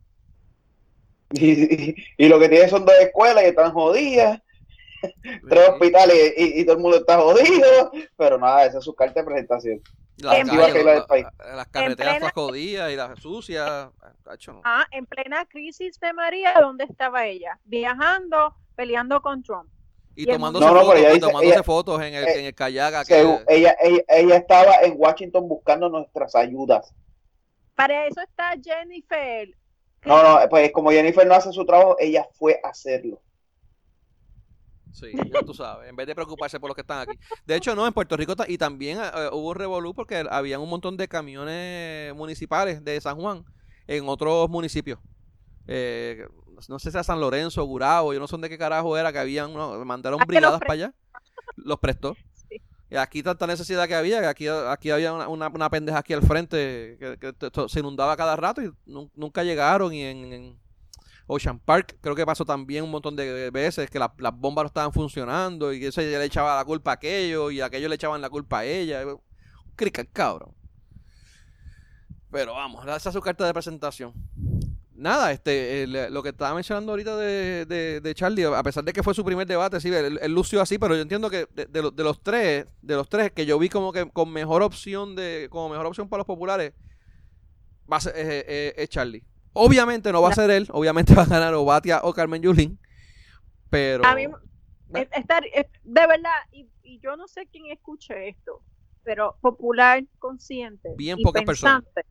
Y, 1.33 1.91
y- 1.91 1.95
y 2.17 2.29
lo 2.29 2.39
que 2.41 2.49
tiene 2.49 2.69
son 2.69 2.85
dos 2.85 2.95
escuelas 3.01 3.45
y 3.45 3.47
están 3.49 3.73
jodidas, 3.73 4.41
tres 5.49 5.69
hospitales 5.69 6.35
y, 6.37 6.61
y 6.61 6.65
todo 6.65 6.77
el 6.77 6.83
mundo 6.83 6.97
está 6.99 7.19
jodido, 7.19 7.93
pero 8.17 8.37
nada, 8.39 8.67
esa 8.67 8.79
es 8.79 8.85
su 8.85 8.95
carta 8.95 9.21
de 9.21 9.27
presentación. 9.27 9.81
Las, 10.17 10.35
En 10.41 10.49
calles, 10.49 10.73
plena- 10.73 10.95
las- 10.95 11.07
país. 11.07 11.27
las 11.39 11.69
carreteras 11.69 12.17
plena- 12.19 12.33
jodidas 12.35 12.93
y 12.93 12.97
las 12.97 13.19
sucias. 13.21 13.91
no. 14.49 14.61
Ah, 14.65 14.87
en 14.91 15.07
plena 15.07 15.47
crisis 15.47 15.99
de 16.01 16.13
María, 16.13 16.53
¿dónde 16.61 16.85
estaba 16.85 17.25
ella? 17.27 17.59
Viajando, 17.65 18.55
peleando 18.75 19.23
con 19.23 19.43
Trump. 19.43 19.71
Y 20.17 20.27
tomándose, 20.27 20.65
mundo- 20.67 20.75
No, 20.75 20.75
no, 20.75 20.81
fotos, 20.93 21.07
dice- 21.07 21.21
tomándose 21.21 21.47
ella- 21.55 21.63
fotos 21.63 22.03
en 22.03 22.15
el, 22.15 22.25
eh, 22.29 22.41
en 22.41 22.45
el 22.47 22.55
kayak. 22.55 22.95
Aquel. 22.95 23.39
ella, 23.49 23.77
ella, 23.81 24.03
ella 24.09 24.37
estaba 24.37 24.75
en 24.83 24.95
Washington 24.97 25.49
buscando 25.49 25.89
nuestras 25.89 26.35
ayudas. 26.35 26.93
Para 27.75 28.07
eso 28.07 28.21
está 28.21 28.53
Jennifer. 28.63 29.49
No, 30.05 30.23
no, 30.41 30.49
pues 30.49 30.73
como 30.73 30.91
Jennifer 30.91 31.27
no 31.27 31.35
hace 31.35 31.53
su 31.53 31.65
trabajo, 31.65 31.97
ella 31.99 32.27
fue 32.35 32.61
a 32.65 32.69
hacerlo. 32.69 33.21
Sí, 34.93 35.13
ya 35.33 35.41
tú 35.43 35.55
sabes, 35.55 35.89
en 35.89 35.95
vez 35.95 36.07
de 36.07 36.15
preocuparse 36.17 36.59
por 36.59 36.69
los 36.69 36.75
que 36.75 36.81
están 36.81 37.09
aquí. 37.09 37.17
De 37.47 37.55
hecho, 37.55 37.77
no, 37.77 37.87
en 37.87 37.93
Puerto 37.93 38.17
Rico 38.17 38.35
y 38.49 38.59
también 38.59 38.99
eh, 38.99 39.29
hubo 39.33 39.51
un 39.51 39.55
revolú 39.55 39.95
porque 39.95 40.25
había 40.29 40.59
un 40.59 40.69
montón 40.69 40.97
de 40.97 41.07
camiones 41.07 42.13
municipales 42.15 42.85
de 42.85 43.01
San 43.01 43.17
Juan 43.21 43.45
en 43.87 44.09
otros 44.09 44.49
municipios. 44.51 44.99
Eh, 45.69 46.27
no 46.69 46.79
sé 46.79 46.91
si 46.91 46.97
era 46.97 47.03
San 47.05 47.21
Lorenzo, 47.21 47.65
Gurabo, 47.65 48.13
yo 48.13 48.21
no 48.21 48.27
sé 48.29 48.37
de 48.39 48.49
qué 48.49 48.59
carajo 48.59 48.97
era, 48.97 49.13
que 49.13 49.19
habían, 49.19 49.53
mandaron 49.87 50.21
Ah, 50.21 50.25
brigadas 50.27 50.61
para 50.61 50.73
allá, 50.75 50.95
los 51.57 51.79
prestó. 51.79 52.17
Sí. 52.49 52.61
Y 52.91 52.97
aquí 52.97 53.23
tanta 53.23 53.47
necesidad 53.47 53.87
que 53.87 53.95
había, 53.95 54.21
que 54.21 54.27
aquí, 54.27 54.49
aquí 54.49 54.91
había 54.91 55.13
una, 55.13 55.29
una, 55.29 55.49
una 55.49 55.71
pendeja 55.71 55.99
aquí 55.99 56.13
al 56.13 56.23
frente 56.23 56.97
que, 56.99 57.35
se 57.69 57.81
inundaba 57.81 58.17
cada 58.17 58.35
rato 58.37 58.63
y 58.63 58.73
nu- 58.87 59.11
nunca 59.15 59.45
llegaron. 59.45 59.93
Y 59.95 60.03
en, 60.03 60.33
en 60.33 60.61
Ocean 61.29 61.61
Park 61.61 61.97
creo 62.01 62.17
que 62.17 62.27
pasó 62.27 62.45
también 62.45 62.83
un 62.83 62.91
montón 62.91 63.15
de 63.15 63.51
veces 63.51 63.89
que 63.89 63.99
la- 64.01 64.13
las 64.19 64.37
bombas 64.37 64.65
no 64.65 64.67
estaban 64.67 64.93
funcionando 64.93 65.73
y 65.73 65.85
eso 65.85 66.01
ella 66.01 66.19
le 66.19 66.25
echaba 66.25 66.57
la 66.57 66.65
culpa 66.65 66.91
a 66.91 66.95
aquello 66.95 67.51
y 67.53 67.61
aquello 67.61 67.89
le 67.89 67.95
echaban 67.95 68.21
la 68.21 68.29
culpa 68.29 68.59
a 68.61 68.65
ella. 68.65 69.07
Un 69.07 69.21
crical, 69.77 70.09
cabrón. 70.13 70.53
Pero 72.31 72.55
vamos, 72.55 72.85
esa 72.87 73.09
es 73.11 73.13
su 73.13 73.21
carta 73.21 73.45
de 73.45 73.53
presentación. 73.53 74.13
Nada, 75.01 75.33
este, 75.33 75.85
el- 75.85 76.13
lo 76.13 76.23
que 76.23 76.29
estaba 76.29 76.55
mencionando 76.55 76.93
ahorita 76.93 77.17
de, 77.17 77.65
de, 77.65 78.01
de 78.03 78.15
Charlie, 78.15 78.45
a 78.45 78.63
pesar 78.63 78.85
de 78.85 78.93
que 78.93 79.03
fue 79.03 79.15
su 79.15 79.25
primer 79.25 79.47
debate, 79.47 79.81
sí, 79.81 79.89
él, 79.89 80.19
él 80.21 80.33
lució 80.35 80.61
así, 80.61 80.79
pero 80.79 80.95
yo 80.95 81.01
entiendo 81.01 81.31
que 81.31 81.47
de, 81.55 81.65
de 81.65 81.83
los- 81.83 81.97
de 81.97 82.05
los 82.05 82.23
tres, 82.23 82.67
de 82.83 82.95
los 82.97 83.09
tres 83.09 83.33
que 83.33 83.47
yo 83.47 83.59
vi 83.59 83.71
como 83.71 83.95
que 83.95 84.11
con 84.11 84.31
mejor 84.31 84.63
opción 84.63 85.17
de, 85.17 85.49
como 85.51 85.71
mejor 85.71 85.87
opción 85.87 86.07
para 86.11 86.19
los 86.19 86.27
populares, 86.27 86.75
va 87.91 87.97
a 87.97 88.01
ser 88.01 88.13
eh, 88.15 88.45
eh, 88.47 88.75
es 88.77 88.91
Charlie. 88.91 89.25
Obviamente 89.55 90.13
no 90.13 90.21
va 90.21 90.29
a 90.29 90.35
ser 90.35 90.51
él, 90.51 90.69
obviamente 90.71 91.15
va 91.17 91.23
a 91.23 91.27
ganar 91.27 91.55
o 91.55 91.65
Batia 91.65 92.01
o 92.05 92.13
Carmen 92.13 92.43
Yulín, 92.43 92.79
pero 93.71 94.05
A 94.05 94.15
mí, 94.15 94.27
estar, 95.15 95.43
de 95.43 96.07
verdad, 96.07 96.31
y, 96.53 96.69
y 96.83 97.01
yo 97.01 97.17
no 97.17 97.27
sé 97.27 97.49
quién 97.51 97.73
escuche 97.73 98.29
esto, 98.29 98.63
pero 99.03 99.37
popular, 99.41 100.05
consciente. 100.19 100.91
Bien 100.99 101.19
y 101.19 101.25
pocas 101.25 101.43
personas. 101.43 101.85
pensante. 101.85 102.05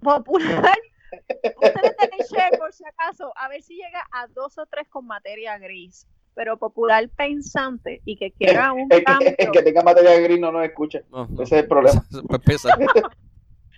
Popular. 0.00 0.78
Ustedes 1.12 1.96
tienen 1.96 2.18
share 2.30 2.58
por 2.58 2.72
si 2.72 2.84
acaso, 2.86 3.32
a 3.36 3.48
ver 3.48 3.62
si 3.62 3.74
llega 3.74 4.06
a 4.12 4.26
dos 4.28 4.58
o 4.58 4.66
tres 4.66 4.88
con 4.88 5.06
materia 5.06 5.58
gris. 5.58 6.06
Pero 6.34 6.56
popular 6.56 7.06
pensante 7.10 8.00
y 8.06 8.16
que 8.16 8.32
quiera 8.32 8.72
un 8.72 8.88
El 8.90 9.00
que, 9.00 9.04
cambio. 9.04 9.34
el 9.36 9.50
que 9.50 9.62
tenga 9.62 9.82
materia 9.82 10.18
gris 10.18 10.40
no 10.40 10.50
nos 10.50 10.64
escucha. 10.64 11.02
no, 11.10 11.26
no. 11.26 11.42
Ese 11.42 11.56
es 11.56 11.62
el 11.62 11.68
problema. 11.68 12.02
Pues 12.28 12.40
pesa. 12.40 12.70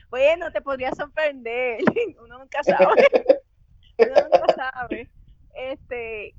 Bueno, 0.09 0.51
te 0.53 0.61
podría 0.61 0.93
sorprender. 0.93 1.81
Uno 2.25 2.39
nunca 2.39 2.63
sabe. 2.63 3.07
Uno 3.99 4.15
nunca 4.31 4.55
sabe. 4.55 5.11
Este, 5.57 6.35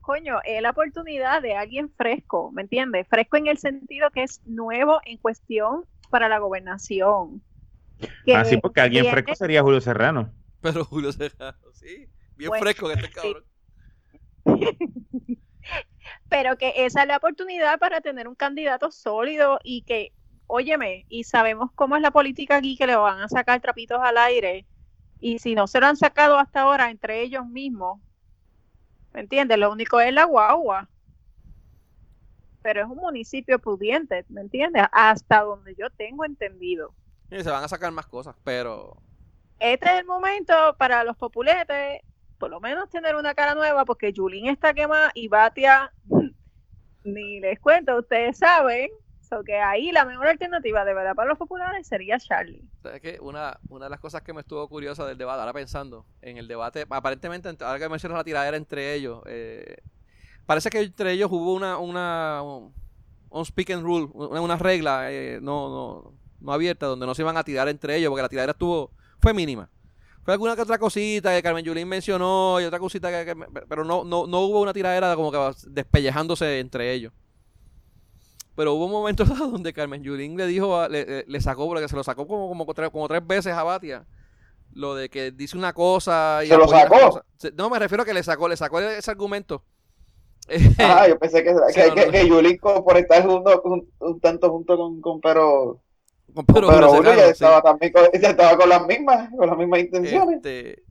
coño, 0.00 0.40
es 0.44 0.60
la 0.60 0.70
oportunidad 0.70 1.40
de 1.40 1.54
alguien 1.54 1.88
fresco, 1.90 2.50
¿me 2.50 2.62
entiendes? 2.62 3.06
Fresco 3.06 3.36
en 3.36 3.46
el 3.46 3.58
sentido 3.58 4.10
que 4.10 4.24
es 4.24 4.40
nuevo 4.46 5.00
en 5.04 5.18
cuestión 5.18 5.84
para 6.10 6.28
la 6.28 6.38
gobernación. 6.38 7.40
Que 8.24 8.34
Así 8.34 8.56
Ah, 8.56 8.58
porque 8.60 8.80
alguien 8.80 9.06
fresco 9.06 9.36
sería 9.36 9.62
Julio 9.62 9.80
Serrano. 9.80 10.32
Pero 10.62 10.84
Julio 10.84 11.12
Serrano, 11.12 11.58
sí, 11.72 12.08
bien 12.36 12.48
Bueno, 12.50 12.62
fresco 12.62 12.88
que 12.88 12.94
este 12.94 13.08
sí. 13.08 13.14
cabrón. 13.14 13.44
Pero 16.28 16.56
que 16.56 16.72
esa 16.76 17.02
es 17.02 17.08
la 17.08 17.16
oportunidad 17.16 17.78
para 17.78 18.00
tener 18.00 18.28
un 18.28 18.34
candidato 18.34 18.90
sólido 18.90 19.58
y 19.62 19.82
que, 19.82 20.12
óyeme, 20.46 21.06
y 21.08 21.24
sabemos 21.24 21.70
cómo 21.74 21.96
es 21.96 22.02
la 22.02 22.10
política 22.10 22.56
aquí, 22.56 22.76
que 22.76 22.86
le 22.86 22.96
van 22.96 23.20
a 23.20 23.28
sacar 23.28 23.60
trapitos 23.60 24.00
al 24.02 24.18
aire. 24.18 24.66
Y 25.18 25.38
si 25.38 25.54
no 25.54 25.66
se 25.66 25.80
lo 25.80 25.86
han 25.86 25.96
sacado 25.96 26.38
hasta 26.38 26.62
ahora 26.62 26.90
entre 26.90 27.22
ellos 27.22 27.46
mismos, 27.46 28.00
¿me 29.12 29.20
entiendes? 29.20 29.58
Lo 29.58 29.70
único 29.70 30.00
es 30.00 30.12
la 30.12 30.24
guagua. 30.24 30.88
Pero 32.62 32.82
es 32.82 32.86
un 32.86 32.96
municipio 32.96 33.58
pudiente, 33.58 34.24
¿me 34.28 34.42
entiendes? 34.42 34.84
Hasta 34.92 35.42
donde 35.42 35.74
yo 35.74 35.90
tengo 35.90 36.24
entendido. 36.24 36.94
Y 37.30 37.42
se 37.42 37.50
van 37.50 37.64
a 37.64 37.68
sacar 37.68 37.92
más 37.92 38.06
cosas, 38.06 38.34
pero 38.44 38.96
Este 39.60 39.86
es 39.86 40.00
el 40.00 40.06
momento 40.06 40.54
para 40.78 41.04
los 41.04 41.16
populetes, 41.18 42.00
por 42.38 42.50
lo 42.50 42.60
menos 42.60 42.88
tener 42.88 43.14
una 43.14 43.34
cara 43.34 43.54
nueva, 43.54 43.84
porque 43.84 44.12
Julín 44.14 44.48
está 44.48 44.72
quemada 44.72 45.10
y 45.14 45.28
Batia, 45.28 45.92
ni 47.04 47.40
les 47.40 47.60
cuento, 47.60 47.98
ustedes 47.98 48.38
saben, 48.38 48.90
so 49.20 49.44
que 49.44 49.58
ahí 49.58 49.92
la 49.92 50.06
mejor 50.06 50.28
alternativa 50.28 50.84
de 50.86 50.94
verdad 50.94 51.14
para 51.14 51.28
los 51.28 51.38
populares 51.38 51.86
sería 51.86 52.18
Charlie. 52.18 52.64
¿sabes 52.82 53.02
qué? 53.02 53.18
Una, 53.20 53.60
una 53.68 53.84
de 53.84 53.90
las 53.90 54.00
cosas 54.00 54.22
que 54.22 54.32
me 54.32 54.40
estuvo 54.40 54.66
curiosa 54.66 55.06
del 55.06 55.18
debate, 55.18 55.40
ahora 55.40 55.52
pensando 55.52 56.06
en 56.22 56.38
el 56.38 56.48
debate, 56.48 56.86
aparentemente, 56.88 57.48
ahora 57.62 57.78
que 57.78 57.88
mencionas 57.90 58.16
la 58.16 58.24
tiradera 58.24 58.56
entre 58.56 58.94
ellos, 58.94 59.22
eh, 59.26 59.76
parece 60.46 60.70
que 60.70 60.80
entre 60.80 61.12
ellos 61.12 61.30
hubo 61.30 61.52
una, 61.52 61.76
una 61.76 62.42
un, 62.42 62.74
un 63.28 63.44
speak 63.44 63.70
and 63.72 63.84
rule, 63.84 64.08
una, 64.14 64.40
una 64.40 64.56
regla 64.56 65.12
eh, 65.12 65.38
no, 65.42 65.68
no, 65.68 66.14
no 66.40 66.52
abierta, 66.54 66.86
donde 66.86 67.04
no 67.04 67.14
se 67.14 67.20
iban 67.20 67.36
a 67.36 67.44
tirar 67.44 67.68
entre 67.68 67.96
ellos, 67.96 68.08
porque 68.08 68.22
la 68.22 68.28
tiradera 68.30 68.52
estuvo, 68.52 68.90
fue 69.20 69.34
mínima. 69.34 69.70
Fue 70.22 70.34
alguna 70.34 70.54
que 70.54 70.62
otra 70.62 70.78
cosita 70.78 71.34
que 71.34 71.42
Carmen 71.42 71.64
Yulín 71.64 71.88
mencionó 71.88 72.60
y 72.60 72.64
otra 72.64 72.78
cosita 72.78 73.10
que, 73.10 73.32
que- 73.34 73.46
pero 73.68 73.84
no, 73.84 74.04
no, 74.04 74.26
no 74.26 74.40
hubo 74.40 74.60
una 74.60 74.72
tiradera 74.72 75.16
como 75.16 75.32
que 75.32 75.38
despellejándose 75.68 76.60
entre 76.60 76.92
ellos. 76.92 77.12
Pero 78.54 78.74
hubo 78.74 78.86
un 78.86 78.92
momento 78.92 79.24
donde 79.24 79.72
Carmen 79.72 80.02
Yulín 80.02 80.36
le 80.36 80.46
dijo, 80.46 80.76
a- 80.78 80.88
le, 80.88 81.24
le- 81.26 81.40
sacó, 81.40 81.66
porque 81.66 81.88
se 81.88 81.96
lo 81.96 82.04
sacó 82.04 82.26
como, 82.26 82.48
como, 82.48 82.66
tres, 82.74 82.90
como 82.90 83.08
tres 83.08 83.26
veces 83.26 83.54
a 83.54 83.62
Batia. 83.62 84.06
Lo 84.72 84.94
de 84.94 85.08
que 85.08 85.32
dice 85.32 85.56
una 85.58 85.72
cosa 85.72 86.42
y 86.44 86.48
¿Se 86.48 86.56
lo 86.56 86.68
sacó? 86.68 87.22
No, 87.56 87.70
me 87.70 87.78
refiero 87.78 88.02
a 88.02 88.06
que 88.06 88.14
le 88.14 88.22
sacó, 88.22 88.48
le 88.48 88.56
sacó 88.56 88.78
ese 88.80 89.10
argumento. 89.10 89.64
Ah, 90.78 91.08
yo 91.08 91.18
pensé 91.18 91.42
que, 91.42 91.50
Sí, 91.68 91.80
que, 91.80 91.88
no, 91.88 91.94
que, 91.94 92.06
no. 92.06 92.12
que 92.12 92.28
Yulín, 92.28 92.58
por 92.58 92.96
estar 92.96 93.24
junto, 93.26 93.62
un, 93.64 93.88
un 94.00 94.20
tanto 94.20 94.50
junto 94.50 94.76
con, 94.76 95.00
con 95.00 95.20
Pero, 95.20 95.80
Pero 96.52 97.02
sí. 97.02 97.30
estaba 97.30 97.62
también 97.62 97.92
con, 97.92 98.04
ya 98.20 98.30
estaba 98.30 98.56
con 98.56 98.68
las 98.68 98.86
mismas, 98.86 99.30
con 99.36 99.46
las 99.48 99.56
mismas 99.58 99.80
intenciones. 99.80 100.36
Este, 100.36 100.82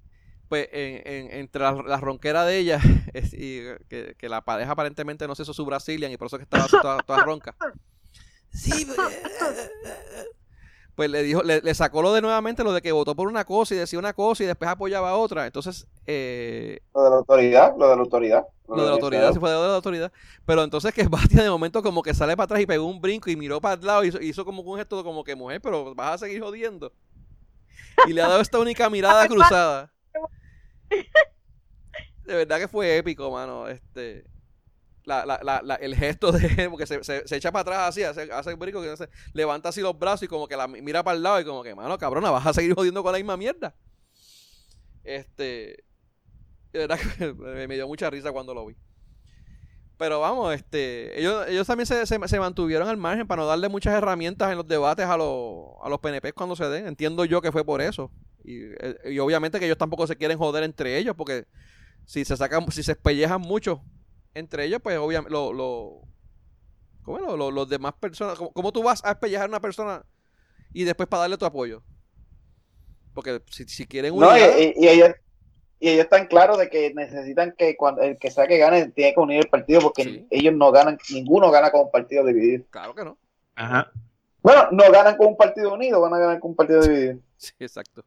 pues 0.48 0.68
en, 0.72 1.02
en- 1.06 1.32
entre 1.40 1.62
la, 1.62 1.74
la 1.74 1.98
ronquera 1.98 2.46
de 2.46 2.58
ella 2.58 2.80
es- 3.14 3.34
y 3.34 3.62
que, 3.88 4.16
que 4.18 4.30
la 4.30 4.42
pareja 4.42 4.72
aparentemente 4.72 5.28
no 5.28 5.36
se 5.36 5.44
hizo 5.44 5.54
su 5.54 5.66
Brazilian 5.66 6.12
y 6.12 6.18
por 6.18 6.28
eso 6.28 6.38
que 6.38 6.44
estaba 6.44 6.68
toda, 6.68 6.98
toda 7.04 7.24
ronca. 7.24 7.56
Sí, 8.52 8.88
pues 10.96 11.10
le 11.10 11.24
dijo, 11.24 11.44
le, 11.44 11.62
le 11.62 11.74
sacó 11.74 12.02
lo 12.02 12.12
de 12.14 12.22
nuevamente 12.22 12.64
lo 12.64 12.74
de 12.74 12.82
que 12.82 12.92
votó 12.92 13.16
por 13.16 13.28
una 13.30 13.46
cosa 13.46 13.74
y 13.74 13.78
decía 13.78 13.98
una 14.00 14.14
cosa 14.14 14.44
y 14.44 14.48
después 14.48 14.70
apoyaba 14.70 15.12
a 15.12 15.16
otra. 15.16 15.46
Entonces, 15.46 15.88
eh, 16.06 16.82
Lo 16.94 17.04
de 17.04 17.10
la 17.12 17.16
autoridad, 17.18 17.74
lo 17.78 17.88
de 17.90 17.96
la 17.96 18.02
autoridad. 18.02 18.48
Lo 18.72 18.84
de 18.84 18.88
la 18.90 18.94
autoridad, 18.96 19.34
se 19.34 19.40
fue 19.40 19.50
de 19.52 19.56
la 19.58 19.76
autoridad. 19.76 20.12
Pero 20.46 20.64
entonces 20.64 20.94
que 20.94 21.04
Batia 21.10 21.44
de 21.44 21.50
momento 21.50 21.82
como 21.84 22.02
que 22.04 22.14
sale 22.14 22.36
para 22.38 22.46
atrás 22.46 22.62
y 22.62 22.66
pegó 22.66 22.86
un 22.86 23.02
brinco 23.02 23.30
y 23.30 23.36
miró 23.36 23.62
para 23.62 23.76
el 23.76 23.86
lado 23.86 24.04
y 24.04 24.10
hizo, 24.10 24.22
hizo 24.22 24.46
como 24.46 24.62
un 24.62 24.78
gesto 24.78 25.04
como 25.04 25.24
que 25.24 25.36
mujer, 25.36 25.62
pero 25.62 25.96
vas 25.96 26.16
a 26.16 26.26
seguir 26.26 26.42
jodiendo. 26.42 26.94
Y 28.08 28.14
le 28.14 28.22
ha 28.22 28.28
dado 28.28 28.42
esta 28.42 28.60
única 28.60 28.90
mirada 28.90 29.28
cruzada. 29.28 29.92
De 32.26 32.36
verdad 32.36 32.60
que 32.60 32.68
fue 32.68 32.98
épico, 32.98 33.32
mano. 33.32 33.68
Este, 33.68 34.24
la, 35.06 35.26
la, 35.26 35.40
la, 35.44 35.62
la- 35.64 35.76
el 35.76 35.96
gesto 35.96 36.32
de 36.32 36.70
porque 36.70 36.88
se, 36.88 37.04
se, 37.04 37.28
se 37.28 37.36
echa 37.38 37.52
para 37.52 37.62
atrás 37.62 37.90
así, 37.90 38.04
hace, 38.04 38.32
hace 38.32 38.52
el 38.52 38.58
brinco, 38.58 38.82
que 38.82 38.98
se- 38.98 39.10
levanta 39.34 39.70
así 39.70 39.82
los 39.82 39.98
brazos 39.98 40.24
y 40.24 40.28
como 40.28 40.48
que 40.48 40.58
la 40.58 40.68
mi- 40.68 40.82
mira 40.82 41.04
para 41.04 41.18
el 41.18 41.24
lado 41.24 41.42
y 41.42 41.46
como 41.46 41.64
que, 41.64 41.76
mano, 41.76 41.98
cabrona, 41.98 42.32
vas 42.32 42.46
a 42.48 42.54
seguir 42.54 42.76
jodiendo 42.76 43.04
con 43.04 43.12
la 43.14 43.20
misma 43.20 43.38
mierda. 43.38 43.76
Este, 45.04 45.84
me, 47.68 47.76
dio 47.76 47.88
mucha 47.88 48.10
risa 48.10 48.32
cuando 48.32 48.54
lo 48.54 48.66
vi. 48.66 48.76
Pero 49.98 50.22
vamos, 50.22 50.54
este, 50.54 51.20
ellos, 51.20 51.46
ellos 51.50 51.68
también 51.68 51.86
se, 51.86 52.06
se, 52.06 52.20
se 52.28 52.40
mantuvieron 52.40 52.88
al 52.88 52.96
margen 52.96 53.28
para 53.28 53.42
no 53.42 53.48
darle 53.48 53.68
muchas 53.68 53.94
herramientas 53.94 54.50
en 54.50 54.58
los 54.58 54.68
debates 54.68 55.06
a 55.06 55.18
los, 55.18 55.74
a 55.84 55.90
los 55.90 56.00
PNP 56.00 56.32
cuando 56.34 56.56
se 56.56 56.70
den. 56.70 56.88
Entiendo 56.88 57.26
yo 57.26 57.42
que 57.42 57.52
fue 57.52 57.66
por 57.66 57.82
eso. 57.82 58.10
Y, 58.46 58.62
eh, 58.80 58.98
y 59.12 59.20
obviamente 59.20 59.60
que 59.60 59.66
ellos 59.66 59.78
tampoco 59.78 60.08
se 60.08 60.16
quieren 60.16 60.38
joder 60.38 60.64
entre 60.64 60.98
ellos, 60.98 61.16
porque 61.18 61.46
si 62.06 62.26
se 62.26 62.38
sacan, 62.38 62.72
si 62.72 62.84
se 62.84 62.94
espellejan 62.94 63.42
mucho 63.42 63.84
entre 64.34 64.66
ellos, 64.66 64.80
pues 64.82 64.98
obviamente 64.98 65.32
lo, 65.32 65.52
lo, 65.54 66.02
¿cómo? 67.04 67.20
Lo- 67.20 67.38
lo- 67.38 67.52
los 67.52 67.70
demás 67.70 67.94
personas, 68.00 68.38
¿cómo, 68.38 68.52
cómo 68.54 68.72
tú 68.72 68.84
vas 68.84 69.04
a 69.04 69.12
espellejar 69.12 69.46
a 69.46 69.50
una 69.50 69.60
persona 69.62 70.06
y 70.74 70.84
después 70.86 71.10
para 71.10 71.22
darle 71.22 71.38
tu 71.38 71.46
apoyo? 71.46 71.84
Porque 73.14 73.42
si, 73.50 73.66
si 73.68 73.86
quieren 73.86 74.16
No, 74.16 74.30
unidad, 74.32 74.52
y- 74.58 74.74
y 74.78 74.88
ellos, 74.88 75.10
y 75.80 75.90
ellos 75.90 76.04
están 76.04 76.28
claros 76.28 76.58
de 76.58 76.70
que 76.70 76.94
necesitan 76.94 77.54
que 77.58 77.76
cuando 77.78 78.02
el 78.02 78.18
que 78.18 78.32
sea 78.32 78.48
que 78.48 78.58
gane 78.58 78.88
tiene 78.90 79.14
que 79.14 79.20
unir 79.20 79.40
el 79.42 79.50
partido 79.50 79.82
porque 79.82 80.04
Sí. 80.04 80.28
ellos 80.30 80.54
no 80.54 80.72
ganan, 80.72 80.98
ninguno 81.12 81.50
gana 81.52 81.72
con 81.72 81.82
un 81.82 81.92
partido 81.92 82.26
dividido. 82.26 82.66
claro 82.70 82.94
que 82.94 83.04
no. 83.06 83.18
Ajá. 83.56 83.92
Bueno, 84.42 84.68
no 84.72 84.90
ganan 84.92 85.18
con 85.18 85.28
un 85.28 85.38
partido 85.38 85.74
unido, 85.74 86.00
van 86.02 86.14
a 86.14 86.18
ganar 86.20 86.40
con 86.40 86.52
un 86.52 86.56
partido 86.56 86.82
dividido. 86.82 87.20
Sí, 87.38 87.52
exacto. 87.60 88.04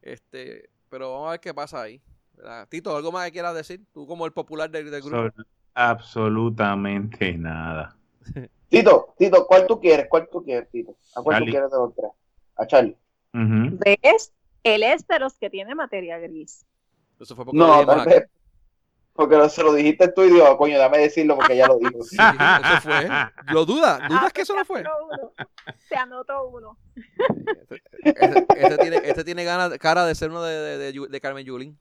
Este, 0.00 0.68
pero 0.88 1.12
vamos 1.12 1.28
a 1.28 1.30
ver 1.32 1.40
qué 1.40 1.54
pasa 1.54 1.82
ahí. 1.82 2.00
¿verdad? 2.36 2.66
Tito, 2.68 2.96
¿algo 2.96 3.12
más 3.12 3.26
que 3.26 3.32
quieras 3.32 3.54
decir? 3.54 3.80
Tú 3.92 4.06
como 4.06 4.26
el 4.26 4.32
popular 4.32 4.68
del, 4.70 4.90
del 4.90 5.00
grupo. 5.02 5.16
Sol- 5.36 5.46
absolutamente 5.74 7.32
nada. 7.34 7.96
Tito, 8.68 9.14
Tito, 9.18 9.46
¿cuál 9.46 9.66
tú 9.66 9.80
quieres? 9.80 10.06
¿Cuál 10.08 10.28
tú 10.30 10.42
quieres, 10.42 10.68
Tito? 10.70 10.96
¿A 11.14 11.22
cuál 11.22 11.34
Charlie. 11.36 11.46
tú 11.46 11.50
quieres 11.52 11.70
de 11.70 11.76
los 11.76 11.94
tres? 11.94 12.10
A 12.56 12.66
Charlie. 12.66 12.96
Ujú. 13.34 13.78
¿Ves? 14.02 14.32
Él 14.64 14.82
es 14.82 15.06
de 15.06 15.18
los 15.18 15.34
que 15.38 15.50
tiene 15.50 15.74
materia 15.74 16.18
gris. 16.18 16.64
Eso 17.20 17.34
fue 17.36 17.44
porque 17.44 17.58
lo 17.58 17.66
No, 17.66 17.86
tal 17.86 18.06
vez. 18.06 18.24
Porque 19.14 19.36
lo- 19.36 19.48
se 19.48 19.62
lo 19.62 19.74
dijiste 19.74 20.08
tú 20.08 20.22
y 20.22 20.30
digo, 20.30 20.56
coño, 20.56 20.78
dame 20.78 20.98
decirlo 20.98 21.36
porque 21.36 21.54
ya 21.56 21.66
lo 21.66 21.76
dijo. 21.78 22.02
Sí, 22.02 22.16
eso 22.16 22.80
fue. 22.80 23.08
¿Lo 23.52 23.64
dudas? 23.66 24.00
¿Dudas 24.08 24.22
Ah, 24.26 24.30
que 24.32 24.40
eso 24.42 24.54
no 24.56 24.64
fue? 24.64 24.82
Se 24.82 24.86
anotó 24.88 25.06
uno. 25.10 25.32
Se 25.88 25.96
anotó 25.96 26.48
uno. 26.48 26.78
Este, 28.04 28.46
este 28.56 28.78
tiene, 28.78 28.96
este 29.04 29.24
tiene 29.24 29.44
gana- 29.44 29.76
cara 29.78 30.06
de 30.06 30.14
ser 30.14 30.30
uno 30.30 30.42
de, 30.42 30.78
de, 30.78 30.92
de 31.08 31.20
Carmen 31.20 31.44
Yulín. 31.44 31.78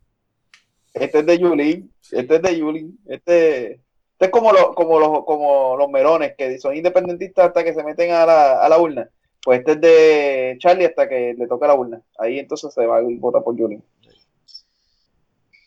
Este 0.94 1.20
es 1.20 1.26
de 1.26 1.40
Yulín, 1.40 1.94
este 2.12 2.36
es 2.36 2.42
de 2.42 2.58
Yulín, 2.60 3.00
este, 3.08 3.72
este 3.76 4.26
es 4.26 4.30
como, 4.30 4.52
los 4.52 4.76
como, 4.76 5.00
los, 5.00 5.24
como 5.24 5.78
los 5.78 5.90
melones 5.90 6.34
que 6.38 6.60
son 6.60 6.76
independentistas 6.76 7.48
hasta 7.48 7.64
que 7.64 7.74
se 7.74 7.82
meten 7.82 8.12
a 8.12 8.26
la, 8.26 8.62
a 8.62 8.68
la 8.68 8.78
urna. 8.78 9.10
Pues 9.44 9.60
este 9.60 9.72
es 9.72 9.82
de 9.82 10.56
Charlie 10.60 10.86
hasta 10.86 11.10
que 11.10 11.34
le 11.38 11.48
toca 11.48 11.68
la 11.68 11.74
urna. 11.74 12.02
Ahí 12.20 12.40
entonces 12.40 12.74
se 12.74 12.86
va 12.86 13.02
y 13.02 13.18
vota 13.18 13.42
por 13.42 13.56
Yulín. 13.58 13.84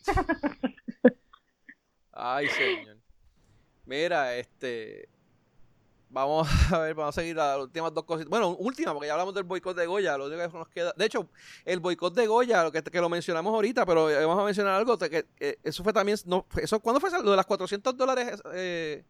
Ay, 2.13 2.47
señor. 2.47 2.97
Mira, 3.85 4.35
este. 4.35 5.09
Vamos 6.09 6.47
a 6.71 6.79
ver, 6.79 6.95
vamos 6.95 7.17
a 7.17 7.19
seguir 7.19 7.35
las 7.35 7.57
últimas 7.59 7.93
dos 7.93 8.05
cositas. 8.05 8.29
Bueno, 8.29 8.55
última, 8.55 8.93
porque 8.93 9.07
ya 9.07 9.13
hablamos 9.13 9.33
del 9.35 9.43
boicot 9.43 9.75
de 9.75 9.85
Goya. 9.85 10.17
Lo 10.17 10.27
único 10.27 10.49
que 10.49 10.57
nos 10.57 10.69
queda. 10.69 10.93
De 10.95 11.05
hecho, 11.05 11.27
el 11.65 11.81
boicot 11.81 12.13
de 12.13 12.27
Goya, 12.27 12.63
lo 12.63 12.71
que, 12.71 12.81
lo 12.93 13.09
mencionamos 13.09 13.53
ahorita, 13.53 13.85
pero 13.85 14.09
eh, 14.09 14.23
vamos 14.25 14.41
a 14.41 14.45
mencionar 14.45 14.75
algo. 14.75 14.97
Que, 14.97 15.25
que 15.35 15.59
eso 15.61 15.83
fue 15.83 15.91
también. 15.91 16.17
No, 16.25 16.45
eso, 16.57 16.79
¿Cuándo 16.79 17.01
fue 17.01 17.11
lo 17.11 17.31
de 17.31 17.35
las 17.35 17.45
400 17.45 17.97
dólares? 17.97 18.41
Eh, 18.53 19.03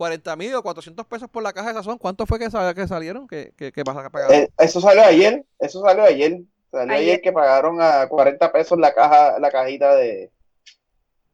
40 0.00 0.34
mil 0.36 0.54
o 0.54 0.62
400 0.62 1.04
pesos 1.04 1.28
por 1.28 1.42
la 1.42 1.52
caja 1.52 1.68
de 1.68 1.74
sazón. 1.74 1.98
¿Cuánto 1.98 2.24
fue 2.24 2.38
que, 2.38 2.50
sal- 2.50 2.74
que 2.74 2.88
salieron? 2.88 3.28
¿Qué, 3.28 3.52
qué, 3.54 3.70
qué 3.70 3.84
pasa? 3.84 4.08
pagaron? 4.08 4.34
Eh, 4.34 4.48
eso 4.56 4.80
salió 4.80 5.02
ayer, 5.04 5.44
eso 5.58 5.82
salió 5.82 6.04
ayer. 6.04 6.40
Salió 6.70 6.94
ayer, 6.94 7.16
Ayer. 7.16 7.20
que 7.20 7.32
pagaron 7.32 7.82
a 7.82 8.08
40 8.08 8.50
pesos 8.50 8.78
la 8.78 8.94
caja, 8.94 9.38
la 9.38 9.50
cajita 9.50 9.94
de, 9.96 10.30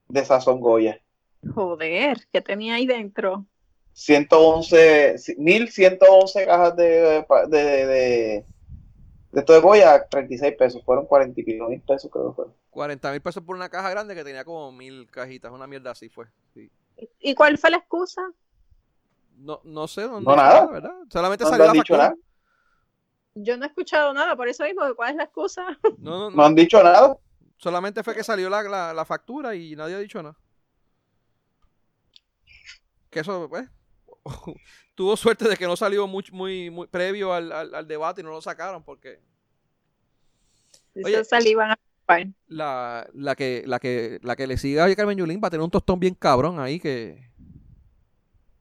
de 0.09 0.25
Sazón 0.25 0.59
Goya. 0.59 1.01
Joder, 1.55 2.27
¿qué 2.33 2.41
tenía 2.41 2.75
ahí 2.75 2.89
dentro? 2.89 3.47
111, 3.93 5.15
1111 5.39 6.45
cajas 6.45 6.75
de, 6.75 6.85
de, 6.85 7.25
de, 7.49 7.87
de, 7.87 8.45
de 9.31 9.41
esto 9.41 9.53
de 9.53 9.61
Goya, 9.61 10.09
36 10.09 10.57
pesos, 10.59 10.83
fueron 10.85 11.07
40 11.07 11.41
y 11.41 11.45
pico 11.45 11.69
mil 11.69 11.81
pesos 11.83 12.11
creo 12.11 12.31
que 12.31 12.35
fueron. 12.35 12.55
40 12.71 13.13
mil 13.13 13.21
pesos 13.23 13.45
por 13.45 13.55
una 13.55 13.69
caja 13.69 13.91
grande 13.91 14.17
que 14.17 14.25
tenía 14.25 14.45
como 14.45 14.73
mil 14.73 15.09
cajitas. 15.09 15.53
Una 15.53 15.69
mierda 15.69 15.93
así 15.93 16.09
fue. 16.09 16.27
Sí. 16.53 16.69
¿Y 17.21 17.37
cuál 17.37 17.59
fue 17.59 17.71
la 17.71 17.77
excusa? 17.77 18.23
No, 19.37 19.61
no 19.65 19.87
sé 19.89 20.03
dónde. 20.03 20.35
No, 20.35 20.37
nada. 20.37 20.67
¿verdad? 20.67 20.95
Solamente 21.11 21.45
No, 21.45 21.51
salió 21.51 21.65
no 21.65 21.65
han 21.65 21.69
la 21.69 21.73
dicho 21.73 21.95
factura. 21.95 21.99
nada, 21.99 22.17
Yo 23.35 23.57
no 23.57 23.65
he 23.65 23.69
escuchado 23.69 24.13
nada, 24.15 24.35
por 24.37 24.49
eso 24.49 24.65
mismo, 24.65 24.83
¿cuál 24.97 25.11
es 25.11 25.17
la 25.17 25.25
excusa? 25.25 25.79
No, 25.97 26.19
no, 26.19 26.31
no. 26.31 26.37
no 26.37 26.45
han 26.45 26.55
dicho 26.55 26.83
nada. 26.83 27.17
Solamente 27.59 28.03
fue 28.03 28.15
que 28.15 28.25
salió 28.25 28.49
la, 28.51 28.63
la, 28.63 28.95
la 28.95 29.05
factura 29.05 29.55
y 29.55 29.77
nadie 29.77 29.95
ha 29.95 29.99
dicho 29.99 30.23
nada. 30.23 30.37
Que 33.11 33.21
eso, 33.21 33.49
pues, 33.49 33.69
tuvo 34.95 35.17
suerte 35.17 35.49
de 35.49 35.57
que 35.57 35.67
no 35.67 35.77
salió 35.77 36.07
muy, 36.07 36.25
muy, 36.33 36.71
muy 36.71 36.87
previo 36.87 37.33
al, 37.33 37.53
al, 37.53 37.75
al 37.75 37.89
debate 37.89 38.21
y 38.21 38.25
no 38.25 38.31
lo 38.31 38.41
sacaron 38.41 38.83
porque 38.83 39.21
Oye, 40.95 41.21
Eso 41.21 41.25
salivan 41.25 41.71
a 41.73 41.79
la, 42.49 43.09
la 43.15 43.35
que 43.35 43.65
la 43.67 43.79
que 43.81 44.21
la 44.23 44.37
que 44.37 44.47
le 44.47 44.57
siga 44.57 44.85
a 44.85 44.95
Carmen 44.95 45.19
Yulín 45.19 45.41
va 45.43 45.49
a 45.49 45.51
tener 45.51 45.65
un 45.65 45.71
tostón 45.71 45.99
bien 46.01 46.15
cabrón 46.15 46.61
ahí 46.61 46.79
que 46.81 47.31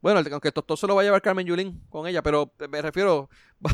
bueno, 0.06 0.22
aunque 0.32 0.50
el 0.50 0.54
tostón 0.54 0.78
se 0.78 0.86
lo 0.86 0.94
va 0.94 1.02
a 1.02 1.04
llevar 1.04 1.20
Carmen 1.24 1.48
Yulín 1.48 1.82
con 1.90 2.06
ella, 2.06 2.22
pero 2.22 2.52
me 2.70 2.80
refiero 2.80 3.28
va, 3.66 3.72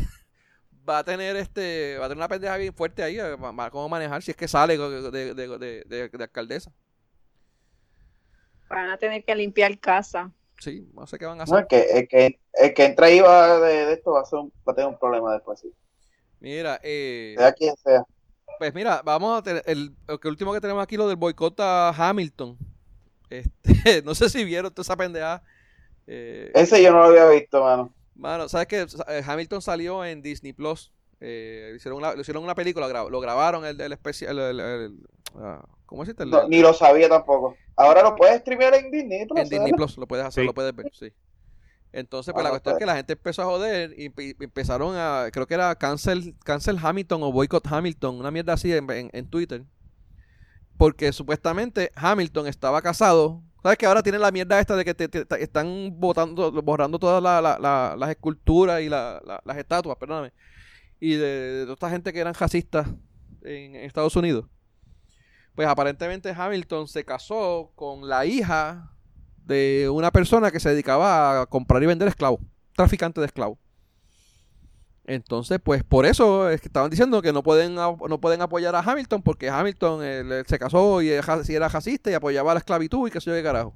va 0.89 0.99
a 0.99 1.03
tener 1.03 1.35
este 1.35 1.97
va 1.97 2.05
a 2.05 2.07
tener 2.07 2.19
una 2.19 2.29
pendeja 2.29 2.55
bien 2.55 2.73
fuerte 2.73 3.03
ahí, 3.03 3.19
eh, 3.19 3.35
va- 3.35 3.69
cómo 3.69 3.89
manejar 3.89 4.23
si 4.23 4.31
es 4.31 4.37
que 4.37 4.47
sale 4.47 4.77
de, 4.77 5.11
de, 5.11 5.33
de, 5.33 5.47
de- 5.57 5.83
de- 5.83 6.07
de 6.09 6.23
alcaldesa. 6.23 6.71
Van 8.69 8.89
a 8.91 8.97
tener 8.97 9.25
que 9.25 9.35
limpiar 9.35 9.77
casa. 9.77 10.31
Sí, 10.57 10.89
no 10.93 11.05
sé 11.05 11.19
qué 11.19 11.25
van 11.25 11.41
a 11.41 11.43
No, 11.45 11.57
hacer. 11.57 11.59
el, 11.59 11.67
que, 11.67 11.99
el, 11.99 12.07
que, 12.07 12.39
el 12.53 12.73
que 12.73 12.85
entra 12.85 13.07
ahí 13.07 13.19
va 13.19 13.59
de, 13.59 13.85
de 13.87 13.93
esto 13.93 14.11
va 14.11 14.21
a, 14.21 14.25
ser 14.25 14.39
un- 14.39 14.53
va 14.65 14.71
a 14.71 14.75
tener 14.75 14.87
un 14.89 14.97
problema 14.97 15.33
después. 15.33 15.59
Sí. 15.59 15.73
Mira, 16.39 16.79
eh, 16.81 17.35
Sea 17.37 17.51
quien 17.51 17.75
sea. 17.75 18.05
pues 18.57 18.73
mira, 18.73 19.01
vamos 19.03 19.37
a 19.37 19.43
tener 19.43 19.63
el, 19.65 19.93
el 20.07 20.19
último 20.29 20.53
que 20.53 20.61
tenemos 20.61 20.81
aquí 20.81 20.95
lo 20.95 21.09
del 21.09 21.17
boicot 21.17 21.59
a 21.59 21.89
Hamilton. 21.89 22.57
Este, 23.29 24.01
no 24.05 24.15
sé 24.15 24.29
si 24.29 24.45
vieron 24.45 24.71
toda 24.73 24.83
esa 24.83 24.95
pendeja. 24.95 25.43
Eh, 26.07 26.51
Ese 26.53 26.81
yo 26.81 26.91
no 26.91 26.99
lo 26.99 27.05
había 27.05 27.27
visto, 27.29 27.63
mano. 27.63 27.93
Mano, 28.15 28.49
¿sabes 28.49 28.67
qué? 28.67 28.85
Eh, 29.07 29.23
Hamilton 29.25 29.61
salió 29.61 30.03
en 30.05 30.21
Disney 30.21 30.53
Plus. 30.53 30.91
Eh, 31.19 31.73
hicieron 31.75 31.99
una, 31.99 32.13
le 32.15 32.21
hicieron 32.21 32.43
una 32.43 32.55
película, 32.55 32.87
lo 33.09 33.19
grabaron 33.19 33.65
el, 33.65 33.79
el 33.79 33.91
especial. 33.93 34.37
El, 34.39 34.59
el- 34.59 34.81
el- 34.81 35.07
ah, 35.35 35.63
¿Cómo? 35.85 36.03
El- 36.03 36.15
No, 36.29 36.47
ni 36.47 36.61
lo 36.61 36.73
sabía 36.73 37.07
tampoco. 37.09 37.55
Ahora 37.75 38.01
lo 38.03 38.15
puedes 38.15 38.39
streamear 38.41 38.73
en 38.75 38.91
Disney. 38.91 39.25
Plus, 39.25 39.39
en 39.41 39.49
Disney. 39.49 39.73
Plus 39.73 39.97
lo 39.97 40.07
puedes 40.07 40.25
hacer, 40.25 40.43
Sí. 40.43 40.45
lo 40.47 40.53
puedes 40.53 40.75
ver, 40.75 40.89
sí. 40.93 41.11
Entonces, 41.93 42.33
pues 42.33 42.41
Ah, 42.41 42.45
la 42.45 42.49
cuestión 42.51 42.71
es 42.71 42.75
pues. 42.75 42.79
que 42.79 42.85
la 42.85 42.95
gente 42.95 43.13
empezó 43.13 43.41
a 43.41 43.45
joder 43.45 43.93
y, 43.97 44.05
y- 44.05 44.11
y 44.39 44.43
empezaron 44.43 44.95
a, 44.95 45.27
creo 45.31 45.45
que 45.45 45.53
era 45.55 45.75
cancel, 45.75 46.35
cancel 46.45 46.77
Hamilton 46.81 47.23
o 47.23 47.31
boycott 47.33 47.67
Hamilton, 47.67 48.15
una 48.17 48.31
mierda 48.31 48.53
así 48.53 48.71
en, 48.73 48.89
en- 48.91 49.09
en 49.11 49.29
Twitter. 49.29 49.63
Porque 50.77 51.11
supuestamente 51.11 51.91
Hamilton 51.95 52.47
estaba 52.47 52.81
casado. 52.81 53.41
¿Sabes 53.61 53.77
que 53.77 53.85
ahora 53.85 54.01
tienen 54.01 54.21
la 54.21 54.31
mierda 54.31 54.59
esta 54.59 54.75
de 54.75 54.83
que 54.85 54.93
te, 54.93 55.25
están 55.43 55.91
botando, 55.99 56.51
borrando 56.63 56.97
todas 56.97 57.21
la- 57.21 57.41
la- 57.41 57.59
la- 57.59 57.95
las 57.97 58.09
esculturas 58.09 58.81
y 58.81 58.89
la- 58.89 59.21
la- 59.25 59.41
las 59.45 59.57
estatuas, 59.57 59.97
perdóname? 59.97 60.33
Y 60.99 61.13
de, 61.15 61.61
toda 61.63 61.73
esta 61.73 61.89
gente 61.89 62.11
que 62.13 62.19
eran 62.19 62.33
racistas 62.33 62.87
en 63.43 63.75
Estados 63.75 64.15
Unidos. 64.15 64.45
Pues 65.55 65.67
aparentemente 65.67 66.33
Hamilton 66.35 66.87
se 66.87 67.03
casó 67.05 67.71
con 67.75 68.07
la 68.07 68.25
hija 68.25 68.91
de 69.45 69.89
una 69.91 70.11
persona 70.11 70.49
que 70.51 70.59
se 70.59 70.69
dedicaba 70.69 71.41
a 71.41 71.45
comprar 71.45 71.83
y 71.83 71.87
vender 71.87 72.07
esclavos, 72.07 72.39
traficante 72.75 73.19
de 73.19 73.27
esclavos. 73.27 73.57
Entonces, 75.05 75.59
pues 75.63 75.83
por 75.83 76.05
eso 76.05 76.49
es 76.49 76.61
que 76.61 76.67
estaban 76.67 76.89
diciendo 76.91 77.21
que 77.21 77.33
no 77.33 77.41
pueden 77.43 77.75
no 77.75 78.21
pueden 78.21 78.41
apoyar 78.41 78.75
a 78.75 78.79
Hamilton 78.79 79.23
porque 79.23 79.49
Hamilton 79.49 79.99
eh, 80.03 80.43
se 80.47 80.59
casó 80.59 81.01
y 81.01 81.09
si 81.43 81.55
era 81.55 81.67
racista 81.69 82.11
y 82.11 82.13
apoyaba 82.13 82.53
la 82.53 82.59
esclavitud 82.59 83.07
y 83.07 83.11
qué 83.11 83.19
sé 83.19 83.29
yo 83.31 83.35
qué 83.35 83.43
carajo. 83.43 83.75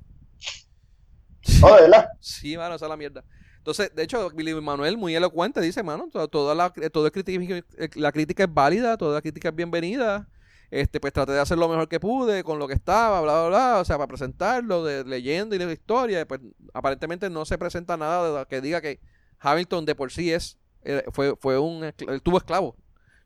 Oh, 1.61 1.75
de 1.75 1.81
verdad. 1.83 2.07
Sí, 2.19 2.57
mano, 2.57 2.75
esa 2.75 2.85
es 2.85 2.89
la 2.89 2.97
mierda. 2.97 3.23
Entonces, 3.57 3.91
de 3.95 4.03
hecho, 4.03 4.29
Billy 4.31 4.53
Manuel 4.61 4.97
muy 4.97 5.15
elocuente 5.15 5.61
dice, 5.61 5.83
mano, 5.83 6.09
to- 6.11 6.27
toda 6.27 6.53
la, 6.55 6.71
todo 6.71 7.11
crítica, 7.11 7.61
la 7.95 8.11
crítica 8.11 8.43
es 8.43 8.53
válida, 8.53 8.97
toda 8.97 9.15
la 9.15 9.21
crítica 9.21 9.49
es 9.49 9.55
bienvenida. 9.55 10.29
Este, 10.71 10.99
pues 10.99 11.13
traté 11.13 11.31
de 11.31 11.39
hacer 11.39 11.57
lo 11.57 11.69
mejor 11.69 11.87
que 11.87 11.99
pude 11.99 12.43
con 12.43 12.59
lo 12.59 12.67
que 12.67 12.73
estaba, 12.73 13.21
bla, 13.21 13.33
bla, 13.41 13.47
bla, 13.49 13.79
o 13.79 13.85
sea, 13.85 13.97
para 13.97 14.07
presentarlo, 14.07 14.83
de, 14.83 15.03
leyendo 15.05 15.55
y 15.55 15.59
la 15.59 15.71
historia. 15.71 16.27
Pues 16.27 16.41
aparentemente 16.73 17.29
no 17.29 17.45
se 17.45 17.57
presenta 17.57 17.97
nada 17.97 18.39
de- 18.39 18.45
que 18.47 18.61
diga 18.61 18.81
que 18.81 18.99
Hamilton 19.39 19.85
de 19.85 19.95
por 19.95 20.11
sí 20.11 20.31
es, 20.33 20.57
eh, 20.57 20.64
fue, 21.11 21.35
fue 21.37 21.57
un, 21.59 21.83
él 21.83 22.21
tuvo 22.21 22.37
esclavo. 22.37 22.75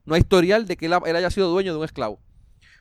No 0.06 0.16
hay 0.16 0.22
historial 0.22 0.66
de 0.66 0.78
que 0.78 0.86
él, 0.88 0.94
ha- 0.94 1.02
él 1.06 1.16
haya 1.16 1.30
sido 1.30 1.50
dueño 1.50 1.74
de 1.74 1.80
un 1.80 1.86
esclavo. 1.86 2.20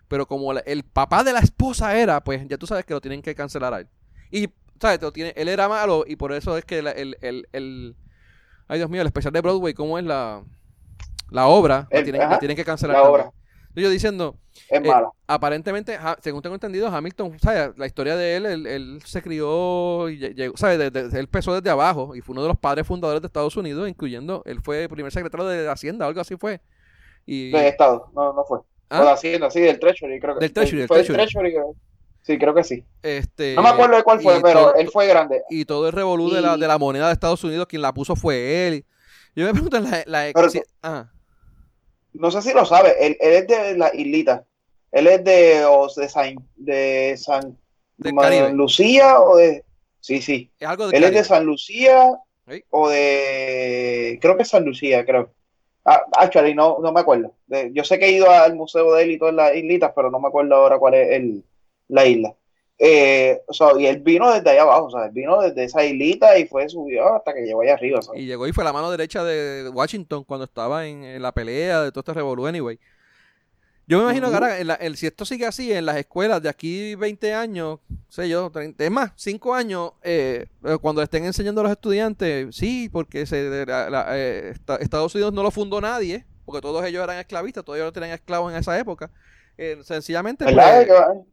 Pero 0.09 0.26
como 0.26 0.53
la- 0.53 0.61
el 0.61 0.85
papá 0.85 1.24
de 1.24 1.33
la 1.33 1.41
esposa 1.41 1.97
era, 1.99 2.22
pues 2.24 2.47
ya 2.49 2.57
tú 2.57 2.66
sabes 2.66 2.85
que 2.87 2.95
lo 2.95 3.01
tienen 3.01 3.20
que 3.22 3.35
cancelar 3.35 3.74
a 3.74 3.81
él. 3.81 3.89
Y, 4.31 4.49
¿sabes? 4.81 5.01
Lo 5.03 5.12
tiene, 5.12 5.33
él 5.37 5.49
era 5.49 5.68
malo 5.68 6.05
y 6.07 6.16
por 6.16 6.33
eso 6.33 6.57
es 6.57 6.64
que 6.64 6.81
la- 6.83 6.93
el, 6.93 7.16
el, 7.20 7.47
el- 7.53 7.97
Ay, 8.68 8.79
Dios 8.79 8.91
mío, 8.91 9.01
el 9.01 9.07
especial 9.07 9.33
de 9.33 9.41
Broadway, 9.41 9.72
¿cómo 9.74 9.99
es 9.99 10.05
la, 10.05 10.43
la 11.31 11.47
obra? 11.47 11.89
La 11.91 11.99
El- 11.99 12.05
tienen, 12.05 12.20
la 12.31 12.39
tienen 12.39 12.57
que 12.57 12.64
cancelar 12.64 12.97
la 12.97 13.03
obra. 13.11 13.33
Yo 13.81 13.91
diciendo, 13.91 14.37
Es 14.70 14.79
Eh, 14.79 14.81
mala. 14.81 15.11
aparentemente, 15.26 15.95
Ha- 15.97 16.16
según 16.20 16.43
tengo 16.43 16.55
entendido, 16.55 16.89
Hamilton, 16.89 17.39
¿sabes? 17.41 17.70
La 17.79 17.87
historia 17.87 18.16
de 18.16 18.37
él, 18.37 18.47
él, 18.47 18.66
él 18.66 19.01
se 19.05 19.22
crió, 19.22 20.09
y 20.09 20.18
lle- 20.18 20.35
llegó, 20.35 20.57
¿sabes? 20.57 20.79
De- 20.79 20.91
de- 20.91 21.01
él 21.18 21.24
empezó 21.24 21.55
desde 21.55 21.70
abajo 21.70 22.14
y 22.16 22.20
fue 22.20 22.33
uno 22.33 22.43
de 22.43 22.49
los 22.49 22.59
padres 22.59 22.87
fundadores 22.87 23.22
de 23.22 23.26
Estados 23.26 23.57
Unidos, 23.57 23.89
incluyendo, 23.89 24.43
él 24.47 24.61
fue 24.62 24.89
primer 24.89 25.12
secretario 25.12 25.47
de 25.47 25.68
Hacienda, 25.70 26.07
algo 26.07 26.20
así 26.20 26.37
fue. 26.37 26.61
Y, 27.24 27.51
De 27.51 27.68
Estado. 27.68 28.11
No, 28.14 28.33
no 28.33 28.45
fue. 28.45 28.59
¿Ah? 28.91 29.03
O 29.03 29.05
de 29.05 29.11
Hacienda, 29.12 29.51
sí, 29.51 29.61
del 29.61 29.79
Treasury, 29.79 30.18
creo 30.20 30.35
que 30.35 30.41
Del 30.41 30.53
Treasury, 30.53 30.79
del 30.79 30.89
fue 30.89 30.97
Treasury. 31.05 31.16
Treasury, 31.18 31.53
creo. 31.53 31.74
Sí, 32.22 32.39
creo 32.39 32.55
que 32.55 32.64
sí. 32.64 32.85
este, 33.03 33.55
No 33.55 33.62
me 33.62 33.68
acuerdo 33.70 33.97
de 33.97 34.03
cuál 34.03 34.20
fue, 34.20 34.41
pero 34.43 34.61
todo- 34.61 34.74
él 34.74 34.89
fue 34.91 35.07
grande. 35.07 35.43
y 35.49 35.64
todo 35.64 35.87
el 35.87 35.93
revolú 35.93 36.31
de, 36.31 36.41
la, 36.43 36.57
de 36.59 36.66
la 36.68 36.76
moneda 36.79 37.07
de 37.07 37.12
Estados 37.14 37.43
Unidos, 37.45 37.66
quien 37.68 37.81
la 37.81 37.93
puso 37.95 38.16
fue 38.16 38.66
él. 38.68 38.85
Yo 39.37 39.47
me 39.47 39.53
pregunto, 39.53 39.79
la, 39.81 40.03
la 40.07 40.31
Pero 40.35 40.51
si- 40.51 40.61
ajá. 40.83 41.11
No 42.13 42.31
sé 42.31 42.43
si 42.43 42.53
lo 42.53 42.65
sabe, 42.65 42.95
él, 43.07 43.17
él 43.21 43.33
es 43.35 43.47
de 43.47 43.77
la 43.77 43.95
islita. 43.95 44.45
Él 44.91 45.07
es 45.07 45.23
de, 45.25 45.65
o 45.67 45.87
de 45.95 46.09
San, 46.09 46.37
de 46.57 47.15
San 47.19 47.59
Caribe. 48.19 48.53
Lucía 48.53 49.21
o 49.21 49.37
de... 49.37 49.65
Sí, 50.01 50.23
sí. 50.23 50.51
es 50.59 50.69
algo 50.69 50.89
de 50.89 50.97
Él 50.97 51.05
es 51.05 51.13
de 51.13 51.25
San 51.25 51.45
Lucía 51.45 52.11
Sí. 52.49 52.65
o 52.71 52.89
de, 52.89 54.19
creo 54.23 54.37
que 54.37 54.43
es 54.43 54.49
San 54.49 54.65
Lucía, 54.65 55.05
creo. 55.05 55.31
Ah, 55.85 56.03
actually, 56.19 56.55
no, 56.55 56.79
no 56.81 56.93
me 56.93 57.01
acuerdo. 57.01 57.35
De- 57.47 57.71
yo 57.75 57.85
sé 57.85 57.99
que 57.99 58.07
he 58.07 58.13
ido 58.13 58.31
al 58.31 58.55
museo 58.57 58.95
de 58.95 59.03
él 59.03 59.11
y 59.13 59.19
todas 59.19 59.35
las 59.35 59.55
islitas, 59.55 59.93
pero 59.95 60.11
no 60.11 60.19
me 60.19 60.29
acuerdo 60.29 60.55
ahora 60.55 60.79
cuál 60.79 60.95
es 60.95 61.11
el, 61.13 61.45
la 61.89 62.07
isla. 62.07 62.35
Eh, 62.81 63.41
o 63.49 63.53
sea, 63.53 63.68
y 63.76 63.87
él 63.87 63.99
vino 63.99 64.33
desde 64.33 64.51
allá 64.51 64.62
abajo, 64.62 64.85
o 64.87 64.91
sea, 64.91 65.07
él 65.07 65.11
vino 65.12 65.41
desde 65.41 65.64
esa 65.64 65.85
islita 65.85 66.39
y 66.39 66.47
fue 66.47 66.68
subió 66.68 67.12
hasta 67.16 67.35
que 67.35 67.41
llegó 67.43 67.62
allá 67.62 67.74
arriba. 67.74 68.01
¿sabes? 68.03 68.20
Y 68.22 68.26
llegó 68.26 68.47
y 68.47 68.53
fue 68.53 68.62
la 68.64 68.72
mano 68.72 68.91
derecha 68.91 69.24
de 69.24 69.68
Washington 69.68 70.22
cuando 70.24 70.45
estaba 70.45 70.87
en, 70.87 71.03
en 71.03 71.20
la 71.22 71.33
pelea 71.33 71.83
de 71.83 71.91
todo 71.91 72.01
este 72.01 72.14
revolú 72.14 72.47
anyway. 72.47 72.79
Yo 73.89 73.97
me 73.99 74.05
imagino 74.05 74.26
que 74.26 74.35
Ujú. 74.37 74.45
ahora, 74.45 74.59
en 74.61 74.66
la- 74.66 74.74
el- 74.74 74.97
si 74.99 75.07
esto 75.07 75.24
sigue 75.24 75.47
así, 75.47 75.72
en 75.72 75.87
las 75.87 75.97
escuelas 75.97 76.43
de 76.43 76.51
aquí 76.51 76.95
20 76.95 77.33
años, 77.33 77.81
sé 78.11 78.29
yo, 78.29 78.51
30, 78.51 78.85
es 78.85 78.91
más, 78.91 79.12
5 79.16 79.55
años, 79.55 79.93
eh, 80.03 80.47
eh, 80.64 80.76
cuando 80.81 81.03
estén 81.03 81.24
enseñando 81.24 81.62
a 81.62 81.64
los 81.64 81.72
estudiantes, 81.72 82.55
sí, 82.55 82.91
porque 82.93 83.24
se, 83.24 83.64
la- 83.66 83.89
la- 83.89 84.07
eh, 84.16 84.51
esta- 84.51 84.76
Estados 84.76 85.14
Unidos 85.14 85.33
no 85.33 85.43
lo 85.43 85.51
fundó 85.51 85.81
nadie, 85.81 86.26
porque 86.45 86.61
todos 86.61 86.85
ellos 86.85 87.03
eran 87.03 87.16
esclavistas, 87.16 87.64
todos 87.64 87.79
ellos 87.79 87.93
tenían 87.95 88.12
esclavos 88.12 88.53
en 88.53 88.59
esa 88.59 88.79
época. 88.79 89.11
Eh, 89.61 89.77
sencillamente, 89.83 90.45
pues, 90.45 90.57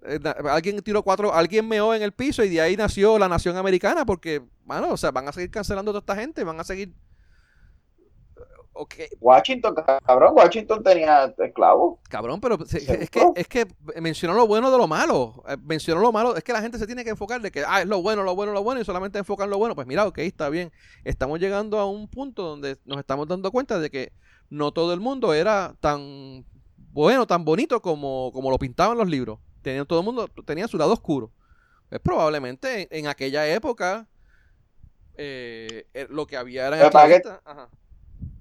eh, 0.04 0.20
alguien 0.50 0.82
tiró 0.82 1.04
cuatro, 1.04 1.32
alguien 1.32 1.68
meó 1.68 1.94
en 1.94 2.02
el 2.02 2.12
piso 2.12 2.44
y 2.44 2.50
de 2.50 2.60
ahí 2.60 2.76
nació 2.76 3.20
la 3.20 3.30
nación 3.30 3.56
americana, 3.56 4.04
porque, 4.04 4.42
bueno, 4.64 4.90
o 4.92 4.98
sea, 4.98 5.12
van 5.12 5.28
a 5.28 5.32
seguir 5.32 5.52
cancelando 5.52 5.92
a 5.92 5.94
toda 5.94 6.00
esta 6.00 6.16
gente, 6.16 6.44
van 6.44 6.60
a 6.60 6.64
seguir. 6.64 6.92
Ok, 8.78 8.96
Washington, 9.22 9.74
cabrón, 10.06 10.34
Washington 10.36 10.84
tenía 10.84 11.34
esclavos. 11.38 11.98
cabrón, 12.10 12.42
pero 12.42 12.58
se- 12.66 12.80
es 13.04 13.10
que, 13.10 13.26
es 13.36 13.48
que 13.48 13.66
mencionó 14.02 14.34
lo 14.34 14.48
bueno 14.48 14.70
de 14.70 14.78
lo 14.78 14.86
malo. 14.86 15.44
eh, 15.48 15.56
Mencionó 15.64 16.02
lo 16.02 16.12
malo. 16.12 16.36
Es 16.36 16.44
que 16.44 16.52
la 16.52 16.60
gente 16.62 16.78
se 16.78 16.86
tiene 16.86 17.06
que 17.06 17.12
enfocar 17.12 17.42
de 17.42 17.52
que, 17.52 17.64
ah, 17.66 17.82
es 17.82 17.88
lo 17.88 18.02
bueno, 18.02 18.24
lo 18.24 18.36
bueno, 18.36 18.52
lo 18.52 18.64
bueno, 18.64 18.82
y 18.82 18.86
solamente 18.86 19.18
enfocar 19.18 19.46
en 19.46 19.52
lo 19.52 19.58
bueno. 19.60 19.76
Pues 19.76 19.88
mira, 19.88 20.06
ok, 20.06 20.18
está 20.18 20.50
bien. 20.50 20.74
Estamos 21.06 21.40
llegando 21.40 21.80
a 21.80 21.86
un 21.90 22.10
punto 22.10 22.42
donde 22.44 22.78
nos 22.84 22.98
estamos 23.00 23.30
dando 23.30 23.50
cuenta 23.50 23.80
de 23.80 23.90
que 23.90 24.12
no 24.50 24.74
todo 24.74 24.94
el 24.94 25.00
mundo 25.00 25.34
era 25.34 25.74
tan 25.80 26.44
bueno, 26.96 27.28
tan 27.28 27.44
bonito 27.44 27.82
como, 27.82 28.32
como 28.34 28.50
lo 28.50 28.58
pintaban 28.58 28.98
los 28.98 29.10
libros. 29.10 29.38
Tenían, 29.62 29.86
todo 29.86 30.00
el 30.00 30.06
mundo 30.06 30.30
tenía 30.46 30.66
su 30.70 30.78
lado 30.78 30.94
oscuro. 30.94 31.30
Pues 31.90 32.00
probablemente 32.00 32.84
en, 32.84 32.88
en 33.00 33.08
aquella 33.08 33.46
época 33.54 34.08
eh, 35.18 35.86
eh, 35.94 36.08
lo 36.10 36.26
que 36.26 36.38
había. 36.38 36.70
Ajá. 36.70 37.70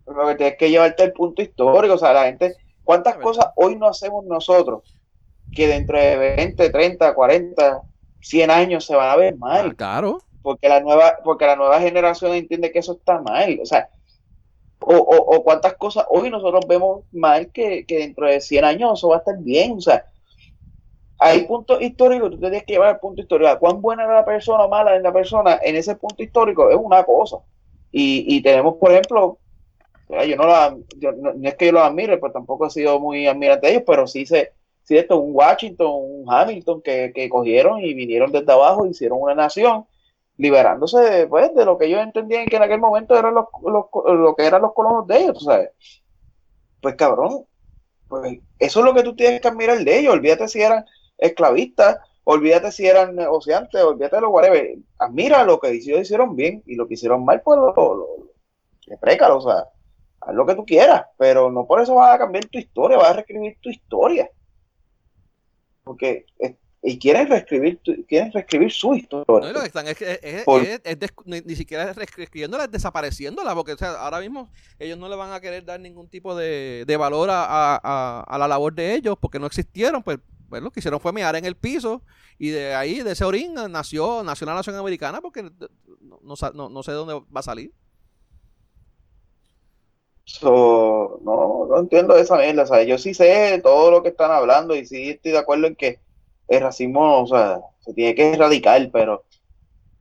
Lo 0.07 0.26
que 0.28 0.34
tienes 0.36 0.57
que 0.57 0.70
llevarte 0.70 1.02
al 1.02 1.12
punto 1.12 1.42
histórico, 1.42 1.94
o 1.94 1.98
sea, 1.98 2.12
la 2.12 2.26
gente, 2.26 2.55
¿cuántas 2.84 3.16
cosas 3.16 3.46
hoy 3.57 3.74
no 3.74 3.88
hacemos 3.88 4.24
nosotros 4.24 4.82
que 5.52 5.66
dentro 5.66 5.98
de 5.98 6.16
20, 6.36 6.70
30, 6.70 7.12
40, 7.12 7.82
100 8.20 8.50
años 8.52 8.84
se 8.84 8.94
van 8.94 9.11
a 9.11 9.16
ver 9.16 9.34
Ah, 9.34 9.38
mal? 9.38 9.76
claro. 9.76 10.18
Porque 10.42 10.68
la 10.68 10.78
nueva, 10.80 11.14
porque 11.24 11.46
la 11.46 11.57
nueva 11.57 11.80
generación 11.80 12.34
entiende 12.34 12.70
que 12.70 12.78
eso 12.78 12.92
está 12.92 13.20
mal, 13.20 13.59
o 13.61 13.66
sea, 13.66 13.88
o, 14.87 15.37
o, 15.37 15.45
cuántas 15.45 15.74
cosas 15.74 16.07
hoy 16.09 16.30
nosotros 16.30 16.64
vemos 16.68 17.05
mal 17.12 17.51
que, 17.53 17.85
que 17.87 17.99
dentro 17.99 18.26
de 18.26 18.41
100 18.41 18.64
años 18.64 18.99
eso 18.99 19.09
va 19.09 19.16
a 19.16 19.18
estar 19.18 19.39
bien, 19.39 19.72
o 19.72 19.80
sea, 19.80 20.05
hay 21.18 21.45
puntos 21.45 21.80
históricos, 21.80 22.30
tú 22.30 22.39
tienes 22.39 22.64
que 22.64 22.74
llevar 22.74 22.89
al 22.89 23.01
punto 23.01 23.22
histórico, 23.22 23.59
cuán 23.59 23.80
buena 23.80 24.05
era 24.05 24.14
la 24.14 24.24
persona 24.24 24.64
o 24.64 24.68
mala 24.68 24.97
es 24.97 25.03
la 25.03 25.12
persona 25.12 25.59
en 25.62 25.76
ese 25.76 25.97
punto 25.97 26.22
histórico 26.22 26.70
es 26.70 26.76
una 26.76 27.03
cosa. 27.05 27.39
Y, 27.91 28.24
y 28.37 28.43
tenemos, 28.43 28.74
por 28.76 28.91
ejemplo, 28.91 29.39
yo 30.09 30.37
no 30.37 30.47
la, 30.47 30.76
yo, 30.99 31.12
no, 31.12 31.32
no 31.32 31.49
es 31.49 31.55
que 31.55 31.66
yo 31.66 31.72
los 31.72 31.82
admire, 31.82 32.18
pues 32.18 32.32
tampoco 32.32 32.66
he 32.66 32.70
sido 32.70 32.99
muy 33.01 33.26
admirante 33.26 33.66
de 33.66 33.72
ellos, 33.74 33.85
pero 33.87 34.07
sí 34.07 34.26
sé, 34.26 34.53
sí 34.82 34.97
esto, 34.97 35.18
un 35.18 35.35
Washington, 35.35 35.91
un 35.93 36.24
Hamilton 36.28 36.82
que, 36.82 37.12
que 37.14 37.28
cogieron 37.28 37.80
y 37.80 37.95
vinieron 37.95 38.32
desde 38.32 38.53
abajo, 38.53 38.87
hicieron 38.87 39.18
una 39.20 39.35
nación, 39.35 39.87
liberándose 40.37 41.26
pues, 41.28 41.55
de 41.55 41.64
lo 41.64 41.78
que 41.78 41.87
ellos 41.87 42.03
entendían 42.03 42.47
que 42.47 42.57
en 42.57 42.62
aquel 42.64 42.80
momento 42.80 43.16
eran 43.18 43.35
los, 43.35 43.47
los- 43.62 43.87
lo 44.18 44.35
que 44.37 44.47
eran 44.47 44.62
los 44.62 44.74
colonos 44.74 45.07
de 45.07 45.18
ellos, 45.18 45.45
¿sabes? 45.45 45.70
Pues 46.80 46.97
cabrón, 46.97 47.47
pues 48.09 48.41
eso 48.59 48.80
es 48.80 48.87
lo 48.87 48.95
que 48.95 49.03
tú 49.05 49.16
tienes 49.16 49.41
que 49.43 49.49
admirar 49.49 49.78
de 49.80 49.99
ellos, 50.01 50.14
olvídate 50.14 50.49
si 50.49 50.62
eran 50.62 50.85
esclavistas, 51.18 51.99
olvídate 52.24 52.72
si 52.72 52.87
eran 52.87 53.16
negociantes, 53.16 53.82
olvídate 53.82 54.16
de 54.18 54.22
lo 54.22 54.30
whatever, 54.30 54.76
admira 54.99 55.45
lo 55.45 55.61
que 55.61 55.70
ellos 55.72 56.01
hicieron 56.01 56.37
bien 56.37 56.62
y 56.66 56.76
lo 56.76 56.89
que 56.89 56.95
hicieron 56.95 57.24
mal, 57.24 57.43
pues 57.43 57.59
lo, 57.59 57.74
lo, 57.74 57.95
lo- 57.97 58.07
reprécalo, 58.89 59.39
o 59.39 59.43
sea, 59.43 59.68
haz 60.22 60.35
lo 60.35 60.47
que 60.47 60.55
tú 60.57 60.64
quieras, 60.66 61.07
pero 61.18 61.51
no 61.53 61.66
por 61.66 61.80
eso 61.82 61.97
vas 61.97 62.14
a 62.16 62.18
cambiar 62.18 62.47
tu 62.47 62.59
historia, 62.59 62.99
vas 62.99 63.11
a 63.11 63.14
reescribir 63.14 63.59
tu 63.62 63.70
historia. 63.70 64.30
Porque, 65.82 66.26
y 66.87 66.99
quieren 66.99 67.26
reescribir, 67.28 67.80
quieren 68.07 68.30
reescribir 68.30 68.70
su 68.70 68.95
historia. 68.95 69.24
No, 69.41 69.49
y 69.51 69.53
lo 69.55 69.61
que 69.61 69.66
están 69.66 69.89
es, 69.89 70.01
es- 70.03 70.45
Por- 70.45 70.62
es- 70.62 70.80
ni, 71.24 71.41
ni 71.41 71.57
siquiera 71.57 71.91
es 71.91 71.97
reescribiéndola, 71.97 72.64
es 72.64 72.70
desapareciéndola, 72.70 73.55
porque 73.55 73.72
o 73.72 73.78
sea, 73.78 73.93
ahora 73.93 74.20
mismo 74.20 74.51
ellos 74.78 74.99
no 74.99 75.09
le 75.09 75.16
van 75.16 75.32
a 75.32 75.41
querer 75.41 75.64
dar 75.64 75.80
ningún 75.80 76.09
tipo 76.11 76.37
de, 76.37 76.85
de 76.87 76.97
valor 76.99 77.30
a, 77.30 77.45
a- 77.47 78.20
a- 78.28 78.39
la 78.39 78.47
labor 78.47 78.74
de 78.74 78.95
ellos, 78.95 79.16
porque 79.18 79.39
no 79.39 79.47
existieron, 79.47 80.03
pues, 80.03 80.18
pues 80.51 80.62
lo 80.62 80.70
que 80.70 80.80
hicieron 80.80 81.01
fue 81.01 81.12
mear 81.14 81.35
en 81.37 81.47
el 81.47 81.57
piso, 81.57 82.03
y 82.39 82.51
de 82.51 82.74
ahí, 82.74 83.01
de 83.03 83.12
ese 83.12 83.24
orín, 83.24 83.55
nació, 83.70 84.22
nació 84.22 84.47
la 84.47 84.55
nación 84.55 84.76
americana, 84.76 85.22
porque 85.22 85.43
no, 85.43 86.18
no 86.22 86.35
no- 86.53 86.68
no 86.68 86.82
sé 86.82 86.91
de 86.91 86.97
dónde 86.99 87.14
va 87.14 87.41
a 87.41 87.43
salir. 87.43 87.72
So, 90.26 91.20
no, 91.22 91.66
no 91.68 91.78
entiendo 91.78 92.16
esa 92.16 92.37
mierda, 92.37 92.62
o 92.62 92.66
sea, 92.66 92.82
yo 92.82 92.97
sí 92.99 93.12
sé 93.14 93.61
todo 93.62 93.91
lo 93.91 94.03
que 94.03 94.09
están 94.11 94.30
hablando 94.30 94.74
y 94.74 94.87
sí 94.87 95.11
estoy 95.11 95.32
de 95.32 95.39
acuerdo 95.39 95.66
en 95.66 95.76
que 95.76 96.01
el 96.49 96.61
racismo, 96.62 97.22
o 97.22 97.26
sea, 97.26 97.61
se 97.80 97.95
tiene 97.95 98.14
que 98.14 98.32
erradicar, 98.34 98.90
pero, 98.92 99.24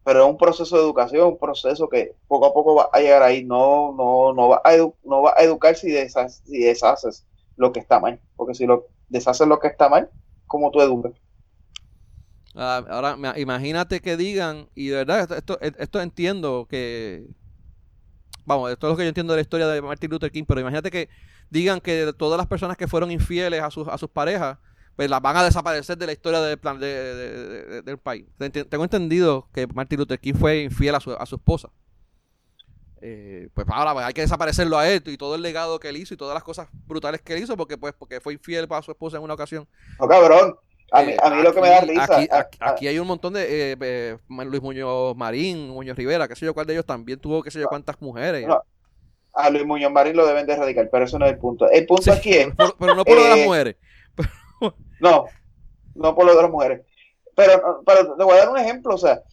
pero 0.04 0.26
es 0.26 0.32
un 0.32 0.38
proceso 0.38 0.78
de 0.78 0.84
educación, 0.84 1.28
un 1.30 1.40
proceso 1.40 1.90
que 1.90 2.16
poco 2.28 2.48
a 2.48 2.54
poco 2.54 2.76
va 2.76 2.90
a 2.94 3.00
llegar 3.02 3.24
ahí, 3.24 3.46
no, 3.46 3.94
no, 3.94 4.34
no 4.34 4.50
va 4.50 4.62
a, 4.66 4.76
edu- 4.76 4.96
no 5.04 5.22
va 5.24 5.34
a 5.38 5.44
educar 5.44 5.76
si, 5.76 5.90
desha- 5.92 6.30
si 6.30 6.60
deshaces 6.60 7.28
lo 7.58 7.72
que 7.74 7.80
está 7.82 8.00
mal, 8.00 8.22
porque 8.36 8.56
si 8.56 8.66
lo 8.68 8.88
deshaces 9.10 9.48
lo 9.48 9.60
que 9.60 9.68
está 9.70 9.90
mal, 9.90 10.12
¿cómo 10.48 10.72
tú 10.72 10.82
educas? 10.82 11.14
Ah, 12.56 12.84
Ahora, 12.90 13.18
imagínate 13.38 14.00
que 14.02 14.16
digan, 14.18 14.70
y 14.76 14.90
de 14.90 14.98
verdad, 14.98 15.22
esto, 15.22 15.36
esto, 15.60 15.78
esto 15.80 16.02
entiendo 16.02 16.68
que. 16.70 17.26
Vamos, 18.46 18.72
esto 18.72 18.88
es 18.88 18.92
lo 18.92 18.98
que 18.98 19.04
yo 19.04 19.08
entiendo 19.10 19.34
de 19.34 19.38
la 19.38 19.42
historia 19.42 19.68
de 19.68 19.82
Martin 19.82 20.10
Luther 20.12 20.32
King, 20.32 20.44
pero 20.48 20.60
imagínate 20.60 20.92
que 20.92 21.10
digan 21.50 21.80
que 21.80 22.12
todas 22.18 22.38
las 22.38 22.48
personas 22.48 22.76
que 22.78 22.88
fueron 22.88 23.12
infieles 23.12 23.62
a 23.62 23.72
sus, 23.72 23.88
a 23.88 23.98
sus 23.98 24.10
parejas, 24.10 24.58
pues 24.96 25.10
las 25.10 25.22
van 25.22 25.38
a 25.38 25.44
desaparecer 25.44 25.98
de 25.98 26.06
la 26.06 26.12
historia 26.12 26.42
del, 26.42 26.58
plan, 26.58 26.80
de, 26.80 26.88
de- 26.88 27.66
de- 27.66 27.82
del 27.82 27.98
país. 27.98 28.26
Tengo 28.38 28.84
entendido 28.84 29.48
que 29.54 29.66
Martin 29.68 30.00
Luther 30.00 30.20
King 30.20 30.34
fue 30.36 30.64
infiel 30.64 30.96
a 30.96 31.00
su, 31.00 31.12
a 31.12 31.26
su 31.26 31.36
esposa. 31.36 31.70
Eh, 33.06 33.50
pues 33.54 33.68
ahora 33.70 33.94
pues, 33.94 34.06
hay 34.06 34.14
que 34.14 34.22
desaparecerlo 34.22 34.78
a 34.78 34.90
él 34.90 35.04
y 35.08 35.18
todo 35.18 35.36
el 35.36 35.42
legado 35.42 35.78
que 35.78 35.90
él 35.90 35.98
hizo 35.98 36.14
y 36.14 36.18
todas 36.18 36.34
las 36.34 36.44
cosas 36.44 36.70
brutales 36.86 37.22
que 37.22 37.34
él 37.34 37.44
hizo 37.44 37.58
porque 37.58 37.78
pues 37.78 37.94
porque 38.00 38.22
fue 38.22 38.32
infiel 38.34 38.66
para 38.66 38.82
su 38.82 38.92
esposa 38.92 39.18
en 39.18 39.24
una 39.24 39.34
ocasión. 39.34 39.68
No, 40.00 40.08
cabrón, 40.08 40.56
a 40.90 41.02
mí, 41.02 41.12
Eh, 41.12 41.18
a 41.22 41.30
mí 41.30 41.42
lo 41.44 41.54
que 41.54 41.60
me 41.60 41.68
da 41.70 41.82
risa, 41.82 42.04
Aquí, 42.40 42.58
aquí- 42.62 42.88
hay 42.88 43.00
un 43.00 43.08
montón 43.08 43.34
de. 43.34 43.72
eh, 43.74 43.78
eh, 43.82 44.18
Luis 44.46 44.62
Muñoz 44.62 45.18
Marín, 45.18 45.68
Muñoz 45.70 45.98
Rivera, 45.98 46.30
qué 46.30 46.36
sé 46.38 46.46
yo 46.46 46.54
cuál 46.54 46.66
de 46.66 46.74
ellos 46.74 46.86
también 46.86 47.20
tuvo, 47.20 47.44
qué 47.44 47.52
sé 47.52 47.60
yo 47.60 47.68
cuántas 47.68 48.00
mujeres. 48.00 48.48
No, 48.48 48.62
a 49.34 49.50
Luis 49.50 49.66
Muñoz 49.66 49.92
Marín 49.92 50.16
lo 50.16 50.26
deben 50.26 50.46
de 50.46 50.54
erradicar, 50.54 50.88
pero 50.90 51.04
eso 51.04 51.20
no 51.20 51.26
es 51.26 51.34
el 51.34 51.40
punto. 51.40 51.70
El 51.70 51.86
punto 51.86 52.04
Sí, 52.04 52.10
aquí 52.12 52.34
es, 52.34 52.48
pero, 52.56 52.74
pero 52.80 52.96
no 52.96 53.04
por 53.04 53.18
lo 53.18 53.24
de 53.24 53.30
las 53.32 53.40
mujeres. 53.40 53.76
No, 55.00 55.26
no 55.96 56.16
por 56.16 56.26
lo 56.26 56.36
de 56.36 56.42
las 56.42 56.52
mujeres. 56.52 56.86
Pero, 57.36 57.84
pero 57.86 58.16
te 58.16 58.24
voy 58.24 58.34
a 58.34 58.40
dar 58.40 58.50
un 58.50 58.58
ejemplo, 58.58 58.96
o 58.96 58.98
sea, 58.98 59.24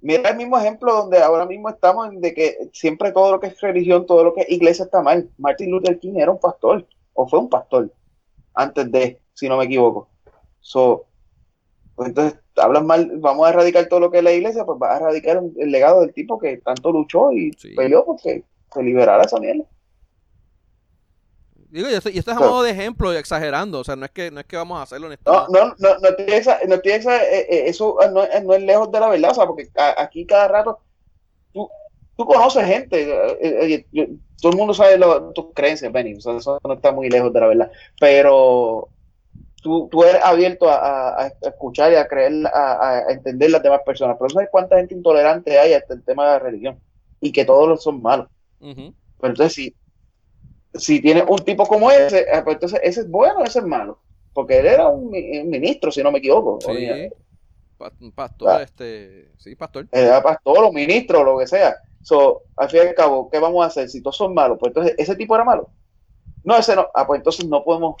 mira 0.00 0.30
el 0.30 0.36
mismo 0.36 0.58
ejemplo 0.58 0.92
donde 0.94 1.18
ahora 1.22 1.46
mismo 1.46 1.68
estamos 1.68 2.08
en 2.08 2.20
de 2.20 2.32
que 2.34 2.56
siempre 2.72 3.12
todo 3.12 3.30
lo 3.32 3.40
que 3.40 3.48
es 3.48 3.60
religión, 3.60 4.06
todo 4.06 4.24
lo 4.24 4.34
que 4.34 4.40
es 4.42 4.50
iglesia 4.50 4.84
está 4.86 5.02
mal. 5.02 5.30
Martin 5.38 5.70
Luther 5.70 5.98
King 5.98 6.14
era 6.16 6.30
un 6.30 6.40
pastor, 6.40 6.86
o 7.12 7.28
fue 7.28 7.38
un 7.38 7.48
pastor, 7.48 7.92
antes 8.54 8.90
de, 8.90 9.20
si 9.34 9.48
no 9.48 9.56
me 9.58 9.64
equivoco. 9.64 10.08
So, 10.60 11.06
pues 11.94 12.08
entonces, 12.08 12.38
hablas 12.56 12.84
mal, 12.84 13.12
vamos 13.18 13.46
a 13.46 13.50
erradicar 13.50 13.86
todo 13.86 14.00
lo 14.00 14.10
que 14.10 14.18
es 14.18 14.24
la 14.24 14.32
iglesia, 14.32 14.64
pues 14.64 14.78
vas 14.78 14.92
a 14.94 14.96
erradicar 14.96 15.38
un- 15.38 15.54
el 15.58 15.70
legado 15.70 16.00
del 16.00 16.12
tipo 16.14 16.38
que 16.38 16.56
tanto 16.58 16.90
luchó 16.90 17.30
y 17.32 17.52
Sí. 17.58 17.74
peleó 17.74 18.04
porque 18.04 18.44
se 18.72 18.82
liberara 18.82 19.24
esa 19.24 19.38
mierda. 19.38 19.64
Digo, 21.72 21.88
y 21.88 21.94
esto, 21.94 22.10
y 22.10 22.18
esto 22.18 22.30
es 22.32 22.36
a 22.36 22.40
modo 22.40 22.62
de 22.62 22.70
ejemplo 22.70 23.12
y 23.14 23.16
exagerando. 23.16 23.80
O 23.80 23.84
sea, 23.84 23.96
no 23.96 24.04
es 24.04 24.10
que, 24.10 24.30
no 24.30 24.40
es 24.40 24.46
que 24.46 24.56
vamos 24.56 24.78
a 24.78 24.82
hacerlo 24.82 25.10
en 25.10 25.18
No, 25.24 25.46
no, 25.48 25.74
no, 25.78 25.98
no 26.00 26.14
tiene 26.16 26.36
esa, 26.36 26.58
no 26.68 26.78
tiene 26.80 26.98
esa, 26.98 27.16
eh, 27.24 27.46
eh, 27.48 27.62
eso 27.66 27.96
no, 28.12 28.22
es- 28.24 28.44
no 28.44 28.52
es 28.54 28.62
lejos 28.62 28.92
de 28.92 29.00
la 29.00 29.08
verdad, 29.08 29.30
o 29.30 29.34
sea, 29.34 29.46
porque 29.46 29.68
a- 29.76 30.02
aquí 30.02 30.26
cada 30.26 30.48
rato 30.48 30.80
tú, 31.52 31.70
tú 32.16 32.26
conoces 32.26 32.66
gente, 32.66 33.10
eh, 33.40 33.86
eh, 33.92 34.08
todo 34.40 34.52
el 34.52 34.58
mundo 34.58 34.74
sabe 34.74 34.98
lo- 34.98 35.32
tus 35.32 35.46
creencias, 35.54 35.92
Benny, 35.92 36.14
o 36.16 36.20
sea, 36.20 36.36
eso 36.36 36.58
no 36.64 36.74
está 36.74 36.92
muy 36.92 37.08
lejos 37.10 37.32
de 37.32 37.40
la 37.40 37.46
verdad, 37.48 37.72
pero 38.00 38.90
tú, 39.62 39.88
tú 39.90 40.04
eres 40.04 40.22
abierto 40.24 40.68
a, 40.68 40.76
a- 40.76 41.24
a 41.26 41.32
escuchar 41.48 41.92
y 41.92 41.96
a 41.96 42.08
creer, 42.08 42.46
a, 42.52 42.88
a 43.08 43.12
entender 43.12 43.50
las 43.50 43.62
demás 43.62 43.80
personas, 43.86 44.16
pero 44.18 44.30
¿sabes 44.30 44.48
cuánta 44.50 44.76
gente 44.78 44.94
intolerante 44.94 45.58
hay 45.58 45.74
hasta 45.74 45.94
el 45.94 46.04
tema 46.04 46.24
de 46.26 46.30
la 46.32 46.38
religión? 46.40 46.80
Y 47.20 47.32
que 47.32 47.44
todos 47.44 47.68
los 47.68 47.82
son 47.82 48.02
malos. 48.02 48.28
Pero 49.18 49.32
entonces, 49.32 49.54
si, 49.54 49.76
si 50.74 51.00
tienes 51.00 51.24
un 51.28 51.38
tipo 51.40 51.66
como 51.66 51.90
ese, 51.90 52.20
eh, 52.20 52.42
pues 52.44 52.54
entonces 52.56 52.80
ese 52.82 53.00
es 53.00 53.10
bueno, 53.10 53.44
ese 53.44 53.58
es 53.60 53.64
malo. 53.64 53.98
Porque 54.32 54.58
él 54.60 54.66
era 54.66 54.88
un, 54.88 55.10
mi- 55.10 55.38
un 55.38 55.50
ministro, 55.50 55.90
si 55.92 56.02
no 56.02 56.10
me 56.10 56.18
equivoco. 56.18 56.58
Sí. 56.60 56.88
Un 58.00 58.12
pastor, 58.12 58.48
Ah. 58.50 58.62
este. 58.62 59.32
Sí, 59.38 59.56
pastor. 59.56 59.88
Era 59.90 60.22
pastor 60.22 60.58
o 60.64 60.72
ministro 60.72 61.24
lo 61.24 61.38
que 61.38 61.46
sea. 61.48 61.76
So, 62.00 62.42
al 62.56 62.70
fin 62.70 62.80
y 62.84 62.88
al 62.88 62.94
cabo, 62.94 63.28
¿qué 63.30 63.38
vamos 63.40 63.62
a 63.64 63.66
hacer? 63.68 63.88
Si 63.88 64.00
todos 64.00 64.16
son 64.16 64.32
malos, 64.34 64.56
pues 64.60 64.70
entonces, 64.70 64.94
¿ese 64.98 65.16
tipo 65.16 65.34
era 65.34 65.44
malo? 65.44 65.68
No, 66.44 66.56
ese 66.56 66.74
no. 66.76 66.86
Ah, 66.94 67.06
pues 67.06 67.18
entonces 67.18 67.46
no 67.46 67.62
podemos. 67.64 67.96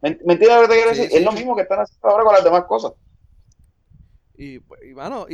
¿Me, 0.00 0.10
me 0.24 0.34
entiendes 0.34 0.56
lo 0.56 0.62
que 0.62 0.68
te 0.68 0.74
quiero 0.74 0.90
Sí, 0.90 0.96
decir? 0.98 1.10
sí, 1.10 1.16
es 1.18 1.24
lo 1.24 1.32
mismo 1.32 1.56
que 1.56 1.62
están 1.62 1.80
haciendo 1.80 2.08
ahora 2.08 2.24
con 2.24 2.32
las 2.34 2.44
demás 2.44 2.64
cosas. 2.64 2.92
Y, 4.36 4.56
y, 4.56 4.60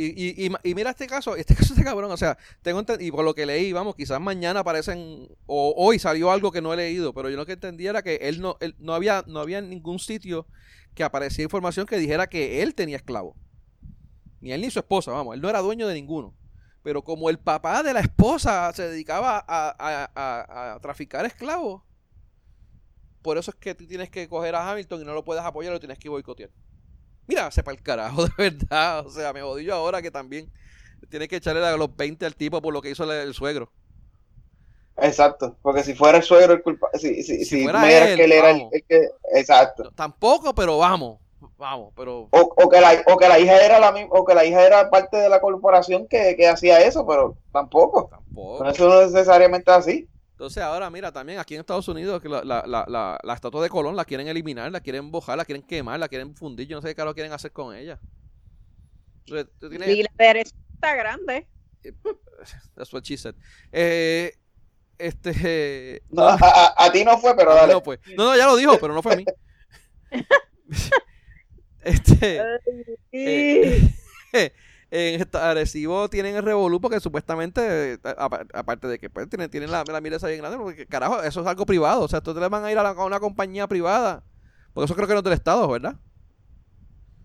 y, 0.05 0.45
y, 0.45 0.51
y, 0.63 0.75
mira 0.75 0.91
este 0.91 1.07
caso, 1.07 1.35
este 1.35 1.55
caso 1.55 1.73
de 1.73 1.83
cabrón, 1.83 2.11
o 2.11 2.17
sea, 2.17 2.37
tengo 2.61 2.83
y 2.99 3.11
por 3.11 3.25
lo 3.25 3.33
que 3.33 3.45
leí, 3.47 3.73
vamos, 3.73 3.95
quizás 3.95 4.21
mañana 4.21 4.59
aparecen, 4.59 5.27
o 5.47 5.73
hoy 5.75 5.97
salió 5.97 6.31
algo 6.31 6.51
que 6.51 6.61
no 6.61 6.73
he 6.73 6.77
leído, 6.77 7.13
pero 7.13 7.29
yo 7.29 7.35
lo 7.37 7.45
que 7.45 7.53
entendí 7.53 7.87
era 7.87 8.03
que 8.03 8.15
él 8.21 8.41
no, 8.41 8.57
él 8.59 8.75
no 8.79 8.93
había, 8.93 9.23
no 9.27 9.39
había 9.39 9.59
ningún 9.61 9.97
sitio 9.99 10.45
que 10.93 11.03
aparecía 11.03 11.43
información 11.43 11.85
que 11.87 11.97
dijera 11.97 12.27
que 12.27 12.61
él 12.61 12.75
tenía 12.75 12.97
esclavos. 12.97 13.35
Ni 14.39 14.51
él 14.51 14.61
ni 14.61 14.69
su 14.71 14.79
esposa, 14.79 15.11
vamos, 15.11 15.35
él 15.35 15.41
no 15.41 15.49
era 15.49 15.59
dueño 15.61 15.87
de 15.87 15.93
ninguno. 15.95 16.35
Pero 16.83 17.03
como 17.03 17.29
el 17.29 17.37
papá 17.39 17.83
de 17.83 17.93
la 17.93 17.99
esposa 18.01 18.71
se 18.73 18.87
dedicaba 18.89 19.37
a, 19.47 19.75
a- 19.77 20.11
a- 20.15 20.73
a 20.75 20.79
traficar 20.79 21.25
esclavos, 21.25 21.83
por 23.21 23.37
eso 23.37 23.51
es 23.51 23.57
que 23.57 23.75
tú 23.75 23.85
tienes 23.87 24.09
que 24.09 24.27
coger 24.27 24.55
a 24.55 24.69
Hamilton 24.71 25.01
y 25.01 25.05
no 25.05 25.13
lo 25.13 25.23
puedes 25.23 25.43
apoyar, 25.43 25.71
lo 25.73 25.79
tienes 25.79 25.99
que 25.99 26.09
boicotear. 26.09 26.49
Mira, 27.27 27.49
sepa 27.51 27.71
el 27.71 27.81
carajo, 27.81 28.25
de 28.37 28.49
verdad. 28.49 29.05
O 29.05 29.09
sea, 29.09 29.33
me 29.33 29.41
jodí 29.41 29.65
yo 29.65 29.75
ahora 29.75 30.01
que 30.01 30.11
también 30.11 30.51
tiene 31.09 31.27
que 31.27 31.37
echarle 31.37 31.65
a 31.65 31.77
los 31.77 31.95
20 31.95 32.25
al 32.25 32.35
tipo 32.35 32.61
por 32.61 32.73
lo 32.73 32.81
que 32.81 32.91
hizo 32.91 33.03
el, 33.03 33.11
el 33.11 33.33
suegro. 33.33 33.71
Exacto. 34.97 35.57
Porque 35.61 35.83
si 35.83 35.93
fuera 35.95 36.17
el 36.17 36.23
suegro 36.23 36.53
el 36.53 36.61
culpable, 36.61 36.99
si, 36.99 37.23
si, 37.23 37.39
Si 37.39 37.45
si, 37.45 37.63
fuera 37.63 37.81
me 37.81 37.97
él, 37.97 38.17
que 38.17 38.23
él 38.23 38.31
era 38.31 38.51
el, 38.51 38.69
que. 38.87 39.09
Exacto. 39.33 39.85
No, 39.85 39.91
tampoco, 39.91 40.53
pero 40.53 40.77
vamos. 40.77 41.19
Vamos, 41.57 41.93
pero. 41.95 42.27
O, 42.31 42.53
o 42.55 42.69
que 42.69 42.81
la, 42.81 43.03
o 43.07 43.17
que 43.17 43.27
la 43.27 43.39
hija 43.39 43.63
era 43.63 43.79
la 43.79 43.91
misma, 43.91 44.09
o 44.11 44.25
que 44.25 44.35
la 44.35 44.45
hija 44.45 44.65
era 44.65 44.89
parte 44.89 45.17
de 45.17 45.29
la 45.29 45.41
corporación 45.41 46.07
que, 46.07 46.35
que 46.35 46.47
hacía 46.47 46.81
eso, 46.81 47.05
pero 47.05 47.35
tampoco. 47.51 48.09
Tampoco. 48.09 48.65
Eso 48.65 48.87
no 48.87 49.01
es 49.01 49.11
necesariamente 49.11 49.71
así. 49.71 50.07
Entonces 50.41 50.63
ahora, 50.63 50.89
mira, 50.89 51.11
también 51.11 51.37
aquí 51.37 51.53
en 51.53 51.59
Estados 51.59 51.87
Unidos 51.87 52.19
que 52.19 52.27
la, 52.27 52.43
la, 52.43 52.63
la, 52.65 52.83
la, 52.87 53.19
la 53.21 53.33
estatua 53.35 53.61
de 53.61 53.69
Colón 53.69 53.95
la 53.95 54.05
quieren 54.05 54.27
eliminar, 54.27 54.71
la 54.71 54.79
quieren 54.79 55.11
bojar, 55.11 55.37
la 55.37 55.45
quieren 55.45 55.61
quemar, 55.61 55.99
la 55.99 56.07
quieren 56.07 56.35
fundir. 56.35 56.67
Yo 56.67 56.77
no 56.77 56.81
sé 56.81 56.87
qué 56.87 56.95
carajo 56.95 57.13
quieren 57.13 57.31
hacer 57.31 57.51
con 57.51 57.75
ella. 57.75 57.99
Entonces, 59.19 59.53
tú 59.59 59.69
tienes- 59.69 59.87
Y 59.89 60.01
la 60.01 60.09
derecha 60.17 60.55
está 60.73 60.95
grande. 60.95 61.47
That's 62.75 62.91
what 62.91 63.03
she 63.03 63.17
said. 63.17 63.35
Eh, 63.71 64.33
este. 64.97 66.01
No, 66.09 66.23
a, 66.23 66.33
a- 66.41 66.85
a 66.85 66.91
ti 66.91 67.05
no 67.05 67.19
fue, 67.19 67.35
pero 67.37 67.53
dale. 67.53 67.73
No, 67.73 67.83
pues. 67.83 67.99
no, 68.17 68.23
no, 68.31 68.35
ya 68.35 68.47
lo 68.47 68.55
dijo, 68.55 68.79
pero 68.81 68.95
no 68.95 69.03
fue 69.03 69.13
a 69.13 69.17
mí. 69.17 69.25
este. 71.83 72.41
eh, 73.11 73.91
en 74.91 75.21
esta- 75.21 75.49
Arecibo 75.49 76.09
tienen 76.09 76.35
el 76.35 76.43
revolú 76.43 76.79
porque 76.81 76.99
supuestamente, 76.99 77.97
apa- 78.17 78.45
aparte 78.53 78.87
de 78.87 78.99
que 78.99 79.09
pues, 79.09 79.29
tienen, 79.29 79.49
tienen 79.49 79.71
la, 79.71 79.83
la 79.85 80.01
mira 80.01 80.17
esa 80.17 80.27
bien 80.27 80.39
grande, 80.41 80.57
porque 80.57 80.85
carajo, 80.85 81.21
eso 81.23 81.41
es 81.41 81.47
algo 81.47 81.65
privado. 81.65 82.01
O 82.03 82.07
sea, 82.07 82.19
ustedes 82.19 82.49
van 82.49 82.65
a 82.65 82.71
ir 82.71 82.77
a, 82.77 82.83
la- 82.83 82.89
a 82.89 83.05
una 83.05 83.19
compañía 83.19 83.67
privada. 83.67 84.23
Porque 84.73 84.85
eso 84.85 84.95
creo 84.95 85.07
que 85.07 85.13
no 85.13 85.19
es 85.19 85.23
del 85.23 85.33
Estado, 85.33 85.67
¿verdad? 85.67 85.95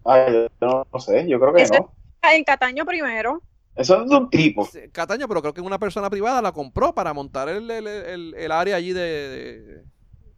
Ay, 0.05 0.33
yo 0.33 0.49
no, 0.61 0.87
no 0.93 1.01
sé, 1.01 1.29
yo 1.29 1.39
creo 1.41 1.53
que 1.53 1.67
no. 1.67 1.93
En 2.33 2.45
Cataño 2.45 2.85
primero. 2.85 3.43
Eso 3.75 4.03
es 4.03 4.09
de 4.09 4.17
un 4.17 4.31
tipo. 4.31 4.69
Cataño, 4.93 5.29
pero 5.29 5.43
creo 5.43 5.53
que 5.55 5.61
una 5.61 5.79
persona 5.79 6.09
privada 6.09 6.41
la 6.41 6.53
compró 6.53 6.95
para 6.95 7.13
montar 7.13 7.49
el, 7.49 7.71
el, 7.71 7.87
el- 7.87 8.35
el 8.37 8.53
área 8.53 8.77
allí 8.77 8.93
de, 8.93 9.01
de- 9.01 9.85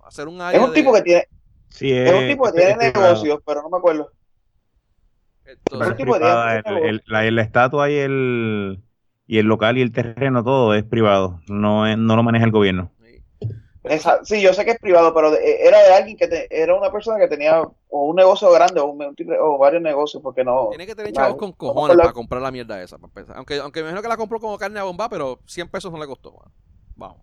hacer 0.04 0.26
un 0.28 0.40
área 0.40 0.60
Es 0.60 0.66
un 0.66 0.74
tipo 0.74 0.92
de- 0.92 0.98
que 0.98 1.04
tiene, 1.04 1.28
Sí, 1.68 1.92
es 1.92 2.12
un 2.12 2.26
tipo 2.26 2.44
que 2.46 2.52
tiene 2.52 2.70
es 2.72 2.76
privado. 2.92 3.06
negocios, 3.14 3.40
pero 3.46 3.62
no 3.62 3.68
me 3.70 3.76
acuerdo. 3.78 4.10
Entonces, 5.48 5.94
privada, 5.94 6.58
el- 6.58 6.78
el- 6.86 7.02
la, 7.06 7.30
la 7.30 7.42
estatua 7.42 7.90
y 7.90 7.96
el, 7.96 8.82
y 9.26 9.38
el 9.38 9.46
local 9.46 9.78
y 9.78 9.82
el 9.82 9.92
terreno, 9.92 10.44
todo 10.44 10.74
es 10.74 10.84
privado. 10.84 11.40
No, 11.48 11.86
es- 11.86 11.98
no 11.98 12.16
lo 12.16 12.22
maneja 12.22 12.44
el 12.44 12.50
gobierno. 12.50 12.90
sí. 13.00 13.22
Esa- 13.84 14.22
sí, 14.24 14.42
yo 14.42 14.52
sé 14.52 14.64
que 14.64 14.72
es 14.72 14.78
privado, 14.80 15.14
pero 15.14 15.30
de- 15.30 15.62
era 15.66 15.80
de 15.82 15.94
alguien 15.94 16.16
que 16.16 16.28
te- 16.28 16.48
era 16.50 16.74
una 16.74 16.90
persona 16.92 17.18
que 17.18 17.28
tenía 17.28 17.62
o 17.62 18.04
un 18.04 18.16
negocio 18.16 18.50
grande 18.50 18.80
o, 18.80 18.86
un, 18.86 19.16
o 19.40 19.58
varios 19.58 19.82
negocios, 19.82 20.22
porque 20.22 20.44
no. 20.44 20.68
Tiene 20.70 20.86
que 20.86 20.94
tener 20.94 21.12
chavos 21.12 21.36
con 21.36 21.52
cojones 21.52 21.96
para 21.96 22.12
comprar 22.12 22.42
la 22.42 22.50
mierda 22.50 22.82
esa. 22.82 22.98
para. 22.98 23.34
Aunque, 23.34 23.58
aunque 23.58 23.80
me 23.80 23.86
imagino 23.86 24.02
que 24.02 24.08
la 24.08 24.16
compró 24.16 24.40
como 24.40 24.58
carne 24.58 24.78
a 24.80 24.84
bomba, 24.84 25.08
pero 25.08 25.40
100 25.46 25.68
pesos 25.68 25.90
no 25.90 25.98
le 25.98 26.06
costó. 26.06 26.34
Vamos. 26.96 27.18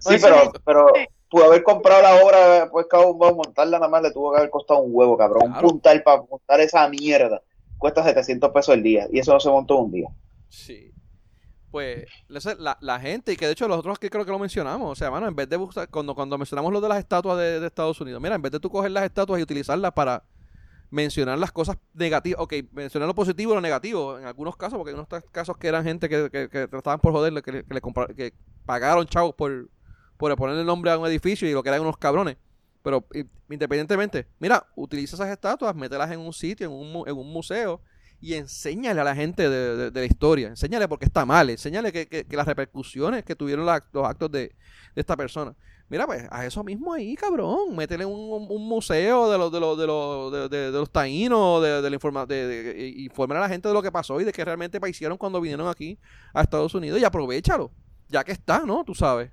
Sí, 0.00 0.14
Eso 0.14 0.26
pero, 0.28 0.52
pero 0.64 0.86
pudo 1.28 1.44
haber 1.44 1.62
comprado 1.62 2.02
la 2.02 2.24
obra, 2.24 2.68
pues 2.70 2.86
cada 2.88 3.06
uno 3.06 3.34
montarla 3.34 3.78
nada 3.78 3.90
más 3.90 4.02
le 4.02 4.12
tuvo 4.12 4.32
que 4.32 4.38
haber 4.38 4.50
costado 4.50 4.80
un 4.80 4.90
huevo, 4.94 5.16
cabrón. 5.16 5.50
Claro. 5.50 5.66
Un 5.66 5.72
puntal 5.74 6.02
para 6.02 6.22
montar 6.22 6.60
esa 6.60 6.88
mierda 6.88 7.42
cuesta 7.80 8.04
700 8.04 8.50
pesos 8.52 8.74
el 8.74 8.82
día 8.84 9.08
y 9.10 9.18
eso 9.18 9.32
no 9.32 9.40
se 9.40 9.50
montó 9.50 9.78
un 9.78 9.90
día. 9.90 10.08
Sí. 10.48 10.92
Pues 11.70 12.04
la, 12.28 12.76
la- 12.80 13.00
gente, 13.00 13.32
y 13.32 13.36
que 13.36 13.46
de 13.46 13.52
hecho 13.52 13.68
los 13.68 13.78
otros 13.78 13.98
que 13.98 14.10
creo 14.10 14.24
que 14.24 14.30
lo 14.32 14.40
mencionamos, 14.40 14.90
o 14.90 14.94
sea, 14.96 15.10
mano, 15.10 15.28
en 15.28 15.36
vez 15.36 15.48
de 15.48 15.56
buscar, 15.56 15.88
cuando, 15.88 16.16
cuando 16.16 16.36
mencionamos 16.36 16.72
lo 16.72 16.80
de 16.80 16.88
las 16.88 16.98
estatuas 16.98 17.38
de, 17.38 17.64
Estados 17.64 18.00
Unidos, 18.00 18.20
mira, 18.20 18.34
en 18.34 18.42
vez 18.42 18.50
de 18.52 18.58
tú 18.60 18.68
coger 18.70 18.90
las 18.90 19.04
estatuas 19.04 19.38
y 19.38 19.42
utilizarlas 19.44 19.92
para 19.92 20.24
mencionar 20.90 21.38
las 21.38 21.52
cosas 21.52 21.78
negativas, 21.94 22.40
ok, 22.40 22.54
mencionar 22.72 23.06
lo 23.06 23.14
positivo 23.14 23.52
y 23.52 23.54
lo 23.54 23.60
negativo, 23.60 24.18
en 24.18 24.24
algunos 24.24 24.56
casos, 24.56 24.76
porque 24.78 24.90
hay 24.90 24.94
unos 24.94 25.08
casos 25.30 25.56
que 25.56 25.68
eran 25.68 25.84
gente 25.84 26.08
que, 26.08 26.28
que, 26.28 26.48
que 26.48 26.66
trataban 26.66 26.98
por 26.98 27.12
joderle, 27.12 27.40
que, 27.40 27.64
que, 27.64 27.74
le 27.74 27.80
que 28.16 28.34
pagaron 28.66 29.06
chavos 29.06 29.36
por, 29.36 29.70
por 30.16 30.34
ponerle 30.34 30.62
el 30.62 30.66
nombre 30.66 30.90
a 30.90 30.98
un 30.98 31.06
edificio 31.06 31.48
y 31.48 31.52
lo 31.52 31.62
que 31.62 31.68
eran 31.68 31.82
unos 31.82 31.96
cabrones. 31.96 32.36
Pero 32.82 33.06
independientemente, 33.50 34.26
mira, 34.38 34.66
utiliza 34.74 35.16
esas 35.16 35.28
estatuas, 35.28 35.74
mételas 35.74 36.10
en 36.10 36.20
un 36.20 36.32
sitio, 36.32 36.66
en 36.66 36.72
un, 36.72 37.08
en 37.08 37.16
un 37.16 37.32
museo, 37.32 37.80
y 38.20 38.34
enséñale 38.34 39.00
a 39.00 39.04
la 39.04 39.14
gente 39.14 39.48
de, 39.48 39.90
la 39.90 40.04
historia, 40.04 40.48
enséñale 40.48 40.86
por 40.88 40.98
qué 40.98 41.06
está 41.06 41.24
mal, 41.24 41.48
enséñale 41.48 41.90
que, 41.92 42.26
las 42.30 42.46
repercusiones 42.46 43.24
que 43.24 43.34
tuvieron 43.34 43.64
los 43.64 44.04
actos 44.06 44.30
de, 44.30 44.54
esta 44.94 45.16
persona. 45.16 45.54
Mira, 45.88 46.06
pues, 46.06 46.24
a 46.30 46.46
eso 46.46 46.62
mismo 46.62 46.92
ahí, 46.92 47.16
cabrón, 47.16 47.74
métele 47.74 48.04
un, 48.04 48.46
un- 48.48 48.68
museo 48.68 49.30
de 49.30 49.38
los 49.38 49.50
de 49.50 49.58
los 49.58 49.78
de 49.78 49.86
los 49.86 50.50
de, 50.50 50.70
los 50.70 50.90
taínos, 50.90 51.62
de, 51.62 51.82
la 51.82 51.96
informa, 51.96 52.26
de, 52.26 52.92
informar 52.98 53.38
a 53.38 53.40
la 53.40 53.48
gente 53.48 53.66
de 53.66 53.74
lo 53.74 53.82
que 53.82 53.90
pasó 53.90 54.20
y 54.20 54.24
de 54.24 54.32
qué 54.32 54.44
realmente 54.44 54.78
hicieron 54.88 55.18
cuando 55.18 55.40
vinieron 55.40 55.66
aquí 55.66 55.98
a 56.32 56.42
Estados 56.42 56.74
Unidos 56.74 57.00
y 57.00 57.04
aprovechalo, 57.04 57.72
ya 58.08 58.22
que 58.22 58.32
está, 58.32 58.60
¿no? 58.64 58.84
Tú 58.84 58.94
sabes. 58.94 59.32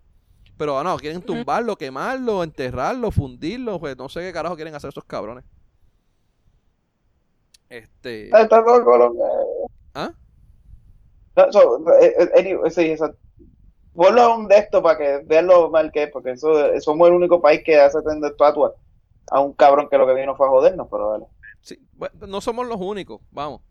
Pero 0.58 0.84
no, 0.84 0.98
quieren 0.98 1.22
tumbarlo, 1.22 1.76
quemarlo, 1.78 2.44
enterrarlo, 2.44 3.12
fundirlo, 3.12 3.80
pues 3.80 3.96
no 3.98 4.10
sé 4.10 4.22
qué 4.22 4.34
carajo 4.34 4.56
quieren 4.56 4.74
hacer 4.76 4.90
esos 4.90 5.06
cabrones. 5.06 5.44
Este, 7.70 8.30
Ah, 8.34 8.42
está 8.42 8.64
todo 8.64 8.84
Colón, 8.84 9.18
eh. 9.18 9.68
¿ah? 9.96 10.12
No, 11.36 11.52
so, 11.52 11.78
eh, 12.02 12.14
eh, 12.20 12.30
anyway, 12.40 12.72
sí, 12.72 12.92
eso. 12.92 13.14
Ponlo 13.94 14.22
a 14.22 14.36
un 14.38 14.48
de 14.48 14.58
esto 14.60 14.82
para 14.84 14.98
que 14.98 15.22
vean 15.26 15.48
lo 15.48 15.70
mal 15.70 15.92
que 15.92 16.04
es, 16.04 16.12
porque 16.12 16.32
eso, 16.32 16.68
eh, 16.74 16.82
somos 16.82 17.08
el 17.10 17.16
único 17.16 17.42
país 17.42 17.62
que 17.66 17.80
hace 17.80 18.02
tener 18.04 18.32
estatuas 18.32 18.74
a 19.32 19.42
un 19.42 19.54
cabrón 19.54 19.90
que 19.90 19.98
lo 19.98 20.08
que 20.08 20.14
vino 20.16 20.36
fue 20.36 20.48
a 20.48 20.52
jodernos, 20.52 20.88
pero 20.92 21.12
dale. 21.12 21.26
Sí, 21.62 21.80
bueno, 21.94 22.28
no 22.28 22.42
somos 22.42 22.68
los 22.68 22.80
únicos, 22.80 23.22
vamos. 23.32 23.62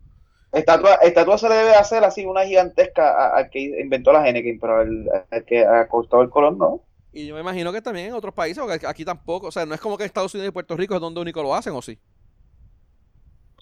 Estatua, 0.51 0.95
estatua 0.95 1.37
se 1.37 1.49
le 1.49 1.55
debe 1.55 1.75
hacer 1.75 2.03
así, 2.03 2.25
una 2.25 2.45
gigantesca 2.45 3.11
a- 3.11 3.37
al 3.37 3.49
que 3.49 3.59
inventó 3.59 4.11
la 4.13 4.27
Henneken, 4.27 4.59
pero 4.59 4.77
al, 4.77 5.09
al 5.29 5.45
que 5.45 5.65
ha 5.65 5.87
costado 5.87 6.23
el 6.23 6.29
colón, 6.29 6.57
no. 6.57 6.86
Y 7.17 7.25
yo 7.27 7.33
me 7.35 7.41
imagino 7.41 7.73
que 7.73 7.81
también 7.81 8.07
en 8.07 8.13
otros 8.13 8.33
países, 8.33 8.63
porque 8.63 8.85
aquí 8.87 9.03
tampoco, 9.03 9.47
o 9.47 9.51
sea, 9.51 9.65
no 9.65 9.73
es 9.73 9.81
como 9.81 9.97
que 9.97 10.05
Estados 10.05 10.33
Unidos 10.35 10.49
y 10.49 10.51
Puerto 10.53 10.77
Rico 10.77 10.95
es 10.95 11.01
donde 11.01 11.19
único 11.21 11.41
lo 11.43 11.55
hacen, 11.55 11.73
¿o 11.73 11.81
sí? 11.81 11.99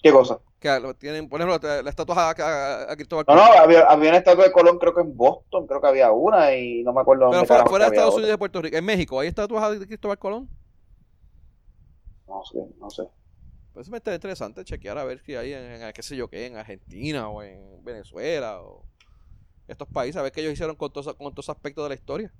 ¿Qué 0.02 0.12
cosa? 0.12 0.40
Que 0.58 0.94
tienen, 0.98 1.28
por 1.28 1.40
ejemplo, 1.40 1.82
la 1.82 1.90
estatua 1.90 2.30
a, 2.30 2.30
a- 2.30 2.92
a 2.92 2.96
Cristóbal 2.96 3.26
No, 3.28 3.34
no, 3.34 3.42
Colón. 3.42 3.52
había, 3.58 3.82
había 3.86 4.08
una 4.10 4.18
estatua 4.18 4.44
de 4.44 4.52
Colón, 4.52 4.78
creo 4.78 4.94
que 4.94 5.00
en 5.00 5.16
Boston, 5.16 5.66
creo 5.66 5.80
que 5.80 5.86
había 5.88 6.12
una, 6.12 6.54
y 6.56 6.82
no 6.84 6.92
me 6.92 7.00
acuerdo 7.00 7.26
dónde 7.26 7.46
Pero 7.46 7.46
fuera, 7.46 7.64
de 7.64 7.86
Estados. 7.88 8.16
Unidos 8.16 8.34
y 8.34 8.38
Puerto 8.38 8.62
Rico, 8.62 8.76
en 8.76 8.84
México, 8.84 9.20
¿hay 9.20 9.28
estatuas 9.28 9.78
de 9.78 9.86
Cristóbal 9.86 10.18
Colón? 10.18 10.48
No 12.28 12.42
sé, 12.50 12.62
no 12.78 12.88
sé. 12.98 13.08
Pues 13.72 13.88
me 13.90 13.98
está 13.98 14.14
interesante 14.14 14.64
chequear 14.64 14.96
a 14.98 15.04
ver 15.04 15.20
si 15.20 15.34
hay 15.36 15.52
en, 15.52 15.82
en, 15.82 15.92
qué 15.92 16.02
sé 16.02 16.16
yo 16.16 16.28
qué, 16.28 16.46
en 16.46 16.56
Argentina 16.56 17.28
o 17.28 17.42
en 17.42 17.84
Venezuela 17.84 18.60
o 18.62 18.88
estos 19.68 19.88
países, 19.88 20.16
a 20.18 20.22
ver 20.22 20.32
qué 20.32 20.40
ellos 20.42 20.54
hicieron 20.54 20.76
con 20.76 20.92
todos 20.92 21.14
con 21.16 21.34
todos 21.34 21.48
aspectos 21.50 21.84
de 21.84 21.90
la 21.90 21.94
historia. 21.96 22.34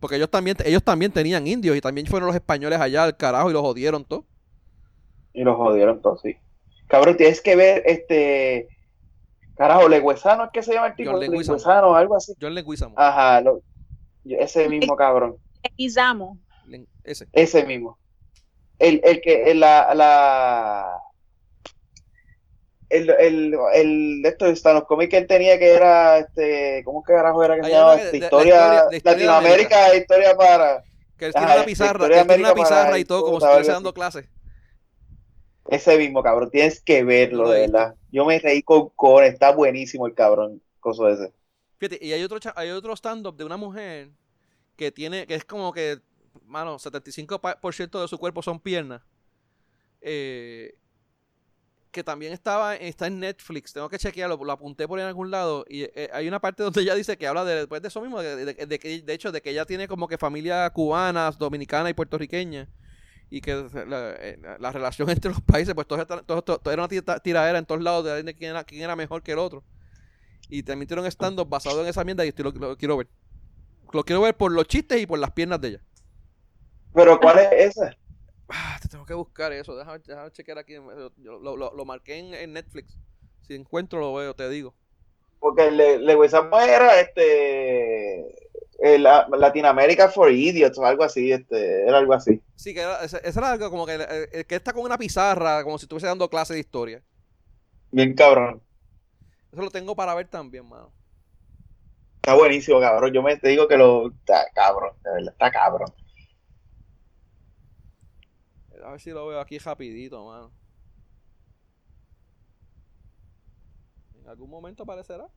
Porque 0.00 0.16
ellos 0.16 0.30
también, 0.30 0.56
ellos 0.64 0.82
también 0.82 1.12
tenían 1.12 1.46
indios 1.46 1.76
y 1.76 1.80
también 1.80 2.06
fueron 2.06 2.26
los 2.26 2.34
españoles 2.34 2.80
allá 2.80 3.04
al 3.04 3.16
carajo 3.16 3.50
y 3.50 3.52
los 3.52 3.62
jodieron 3.62 4.04
todo. 4.04 4.24
Y 5.32 5.44
los 5.44 5.56
jodieron 5.56 6.00
todos, 6.02 6.22
sí. 6.22 6.36
Cabrón, 6.88 7.16
tienes 7.16 7.40
que 7.40 7.54
ver 7.54 7.82
este. 7.86 8.68
Carajo, 9.56 9.88
Legüezano 9.88 10.44
es 10.44 10.50
que 10.52 10.62
se 10.62 10.72
llama 10.72 10.88
el 10.88 10.94
tipo. 10.96 11.12
Leguizamo. 11.12 11.56
Legüezano, 11.58 11.94
algo 11.94 12.16
así. 12.16 12.32
John 12.40 12.54
Leguizamo. 12.54 12.94
Ajá, 12.98 13.40
lo- 13.42 13.62
ese 14.24 14.68
mismo 14.68 14.96
cabrón. 14.96 15.36
Izamo. 15.76 16.38
Len- 16.66 16.88
Ese. 17.04 17.28
Ese 17.32 17.64
mismo. 17.66 17.98
El, 18.78 19.00
el 19.04 19.20
que, 19.20 19.50
el, 19.50 19.60
la, 19.60 19.94
la. 19.94 20.88
El, 22.90 23.08
el, 23.10 23.56
el, 23.74 24.22
de 24.22 24.28
esto 24.28 24.46
de 24.46 24.52
Stanley 24.52 24.82
Comics 24.86 25.10
que 25.10 25.16
él 25.18 25.26
tenía 25.28 25.58
que 25.58 25.72
era, 25.74 26.18
este, 26.18 26.82
¿cómo 26.84 27.02
que 27.04 27.12
carajo 27.12 27.42
era 27.44 27.54
que 27.56 27.62
se 27.62 27.66
Hay 27.68 27.72
llamaba? 27.72 27.96
de- 27.96 28.18
historia, 28.18 28.84
de 28.90 29.00
Latinoamérica, 29.04 29.94
historia 29.96 30.36
para. 30.36 30.82
Que 31.16 31.26
él 31.26 31.32
tiene 31.32 31.46
Ajá, 31.46 31.54
una 31.60 31.64
pizarra, 31.64 32.10
que 32.10 32.18
él 32.20 32.26
tiene 32.26 32.42
una 32.42 32.54
pizarra 32.54 32.98
y 32.98 33.04
todo 33.04 33.24
como 33.24 33.40
si 33.40 33.46
estuviese 33.46 33.72
dando 33.72 33.94
clases. 33.94 34.26
Ese 35.68 35.96
mismo 35.98 36.22
cabrón, 36.22 36.50
tienes 36.50 36.82
que 36.82 37.04
verlo, 37.04 37.48
de 37.48 37.60
verdad. 37.62 37.94
Yo 38.10 38.24
me 38.26 38.38
reí 38.38 38.62
con 38.62 38.90
con, 38.90 39.24
está 39.24 39.52
buenísimo 39.52 40.06
el 40.06 40.14
cabrón, 40.14 40.62
coso 40.80 41.08
ese. 41.08 41.32
Fíjate, 41.78 42.04
y 42.04 42.12
hay 42.12 42.22
otro, 42.22 42.38
hay 42.56 42.70
otro 42.70 42.94
stand-up 42.96 43.36
de 43.36 43.44
una 43.44 43.56
mujer 43.56 44.10
que 44.76 44.92
tiene, 44.92 45.26
que 45.26 45.34
es 45.36 45.44
como 45.44 45.72
que, 45.72 46.00
mano, 46.46 46.78
75% 46.78 48.00
de 48.02 48.08
su 48.08 48.18
cuerpo 48.18 48.42
son 48.42 48.60
piernas. 48.60 49.02
Eh, 50.00 50.74
que 51.90 52.04
también 52.04 52.32
estaba, 52.32 52.76
está 52.76 53.06
en 53.06 53.20
Netflix, 53.20 53.72
tengo 53.72 53.88
que 53.88 53.98
chequearlo, 53.98 54.36
lo 54.42 54.52
apunté 54.52 54.86
por 54.88 54.98
ahí 54.98 55.02
en 55.02 55.08
algún 55.08 55.30
lado. 55.30 55.64
Y 55.68 55.82
eh, 55.82 56.08
hay 56.12 56.28
una 56.28 56.40
parte 56.40 56.62
donde 56.62 56.80
ella 56.82 56.94
dice 56.94 57.16
que 57.18 57.26
habla 57.26 57.44
de, 57.44 57.54
después 57.56 57.82
de 57.82 57.88
eso 57.88 58.00
mismo, 58.00 58.20
de, 58.22 58.44
de- 58.44 58.66
de 58.66 58.78
que, 58.78 59.02
de 59.02 59.12
hecho, 59.12 59.32
de 59.32 59.40
que 59.42 59.50
ella 59.50 59.64
tiene 59.66 59.88
como 59.88 60.08
que 60.08 60.18
familia 60.18 60.68
cubana, 60.70 61.30
dominicana 61.32 61.90
y 61.90 61.94
puertorriqueña. 61.94 62.68
Y 63.32 63.40
que 63.40 63.54
la, 63.86 64.10
eh, 64.18 64.38
la- 64.42 64.58
la 64.58 64.72
relación 64.72 65.08
entre 65.10 65.30
los 65.30 65.40
países, 65.40 65.74
pues 65.74 65.86
todo, 65.86 66.04
todo- 66.06 66.72
era 66.72 66.82
una 66.82 66.88
tira- 66.88 67.20
tiradera 67.20 67.58
en 67.58 67.66
todos 67.66 67.82
lados 67.82 68.04
de 68.24 68.34
quién 68.34 68.50
era, 68.50 68.64
quién 68.64 68.82
era 68.82 68.96
mejor 68.96 69.22
que 69.22 69.32
el 69.32 69.38
otro. 69.38 69.64
Y 70.48 70.62
también 70.64 70.88
tiene 70.88 71.02
un 71.02 71.08
stand-up 71.08 71.48
basado 71.48 71.82
en 71.82 71.88
esa 71.88 72.02
mierda 72.04 72.24
y 72.24 72.28
estoy 72.28 72.44
lo, 72.44 72.50
lo 72.52 72.76
quiero 72.76 72.96
ver. 72.96 73.08
Lo 73.92 74.04
quiero 74.04 74.22
ver 74.22 74.36
por 74.36 74.52
los 74.52 74.66
chistes 74.66 75.00
y 75.00 75.06
por 75.06 75.18
las 75.18 75.30
piernas 75.32 75.60
de 75.60 75.68
ella. 75.68 75.80
Pero 76.94 77.18
¿cuál 77.20 77.38
es 77.38 77.76
esa? 77.76 77.96
Ah, 78.52 78.78
te 78.80 78.88
tengo 78.88 79.06
que 79.06 79.14
buscar 79.14 79.52
eso. 79.52 79.76
Déjame, 79.76 80.00
déjame 80.00 80.30
chequear 80.32 80.58
aquí. 80.58 80.74
Yo 80.74 81.38
lo, 81.38 81.56
lo- 81.56 81.72
lo 81.74 81.84
marqué 81.84 82.18
en, 82.18 82.34
en 82.34 82.52
Netflix. 82.52 82.98
Si 83.46 83.54
encuentro, 83.54 84.00
lo 84.00 84.14
veo, 84.14 84.34
te 84.34 84.48
digo. 84.48 84.74
Porque 85.38 85.70
Le- 85.70 85.98
Leguizamo 85.98 86.58
era 86.60 87.00
este 87.00 88.24
la- 88.98 89.26
Latinoamérica 89.30 90.08
for 90.08 90.30
Idiots 90.30 90.78
o 90.78 90.84
algo 90.86 91.04
así, 91.04 91.32
este, 91.32 91.86
era 91.86 91.98
algo 91.98 92.14
así. 92.14 92.42
Sí, 92.56 92.74
que 92.74 92.80
era, 92.80 93.02
ese, 93.04 93.20
ese 93.24 93.38
era 93.38 93.52
algo 93.52 93.70
como 93.70 93.86
que, 93.86 93.94
eh, 93.94 94.28
eh, 94.32 94.44
que 94.44 94.56
está 94.56 94.72
con 94.72 94.84
una 94.84 94.98
pizarra, 94.98 95.62
como 95.64 95.78
si 95.78 95.84
estuviese 95.84 96.06
dando 96.06 96.28
clase 96.28 96.54
de 96.54 96.60
historia. 96.60 97.02
Bien 97.92 98.14
cabrón. 98.14 98.62
Eso 99.52 99.62
lo 99.62 99.70
tengo 99.70 99.94
para 99.96 100.14
ver 100.14 100.28
también, 100.28 100.68
mano. 100.68 100.92
Está 102.16 102.34
buenísimo, 102.34 102.80
cabrón. 102.80 103.12
Yo 103.12 103.22
me 103.22 103.36
te 103.36 103.48
digo 103.48 103.66
que 103.66 103.76
lo 103.76 104.08
está 104.08 104.46
cabrón, 104.54 104.92
de 105.02 105.10
verdad, 105.12 105.32
está 105.32 105.50
cabrón. 105.50 105.92
A 108.84 108.90
ver 108.92 109.00
si 109.00 109.10
lo 109.10 109.26
veo 109.26 109.40
aquí 109.40 109.58
rapidito, 109.58 110.24
mano. 110.24 110.52
En 114.14 114.28
algún 114.28 114.50
momento 114.50 114.82
aparecerá. 114.82 115.28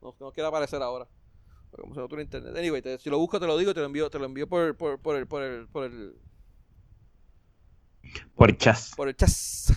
No, 0.00 0.14
no 0.18 0.32
quiere 0.32 0.48
aparecer 0.48 0.82
ahora. 0.82 1.06
Como 1.70 1.94
se 1.94 2.00
en 2.14 2.20
internet. 2.20 2.56
Anyway, 2.56 2.82
te- 2.82 2.98
si 2.98 3.10
lo 3.10 3.18
busco 3.18 3.38
te 3.38 3.46
lo 3.46 3.56
digo, 3.56 3.72
te 3.72 3.80
lo 3.80 3.86
envío, 3.86 4.10
te 4.10 4.18
lo 4.18 4.24
envío 4.24 4.48
por, 4.48 4.76
por, 4.76 5.00
por 5.00 5.16
el, 5.16 5.26
por 5.26 5.42
el, 5.42 5.68
por 5.68 5.84
el, 5.84 6.14
Por 8.34 8.56
chas. 8.56 8.92
por 8.96 9.08
el 9.08 9.16
chas. 9.16 9.72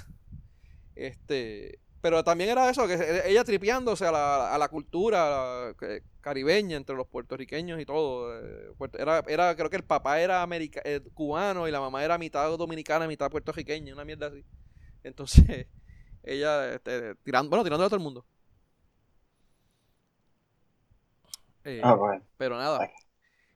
Este, 0.95 1.79
pero 2.03 2.23
también 2.23 2.51
era 2.51 2.69
eso, 2.69 2.85
que 2.87 2.95
e- 2.95 3.31
ella 3.31 3.45
tripeándose 3.45 4.05
a 4.05 4.11
la, 4.11 4.53
a 4.55 4.59
la 4.59 4.67
cultura 4.69 5.73
caribeña 6.21 6.77
entre 6.77 6.95
los 6.97 7.07
puertorriqueños 7.07 7.81
y 7.81 7.85
todo. 7.85 8.35
eh, 8.39 8.73
Era, 8.99 9.23
era, 9.27 9.55
creo 9.55 9.71
que 9.71 9.77
el 9.77 9.85
papá 9.85 10.19
era 10.21 10.43
america, 10.43 10.81
eh, 10.85 11.01
cubano 11.15 11.67
y 11.67 11.71
la 11.71 11.79
mamá 11.81 12.03
era 12.05 12.19
mitad 12.19 12.57
dominicana, 12.57 13.07
mitad 13.07 13.31
puertorriqueña, 13.31 13.93
una 13.93 14.05
mierda 14.05 14.27
así. 14.27 14.45
Entonces, 15.03 15.67
ella 16.23 16.75
este, 16.75 17.15
tirando, 17.23 17.49
bueno, 17.49 17.63
tirándole 17.65 17.87
a 17.87 17.89
todo 17.89 17.97
el 17.97 18.03
mundo. 18.03 18.25
Eh, 21.63 21.81
Ah, 21.83 21.93
bueno. 21.95 22.23
pero 22.37 22.57
nada. 22.57 22.89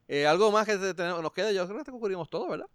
Eh, 0.08 0.28
algo 0.28 0.52
más 0.52 0.66
que 0.68 0.78
te- 0.78 0.94
tenemos- 0.96 1.22
nos 1.24 1.34
queda, 1.34 1.52
yo 1.54 1.68
creo 1.68 1.84
que 1.86 1.92
cubrimos 1.92 2.30
todo, 2.30 2.50
¿verdad? 2.50 2.68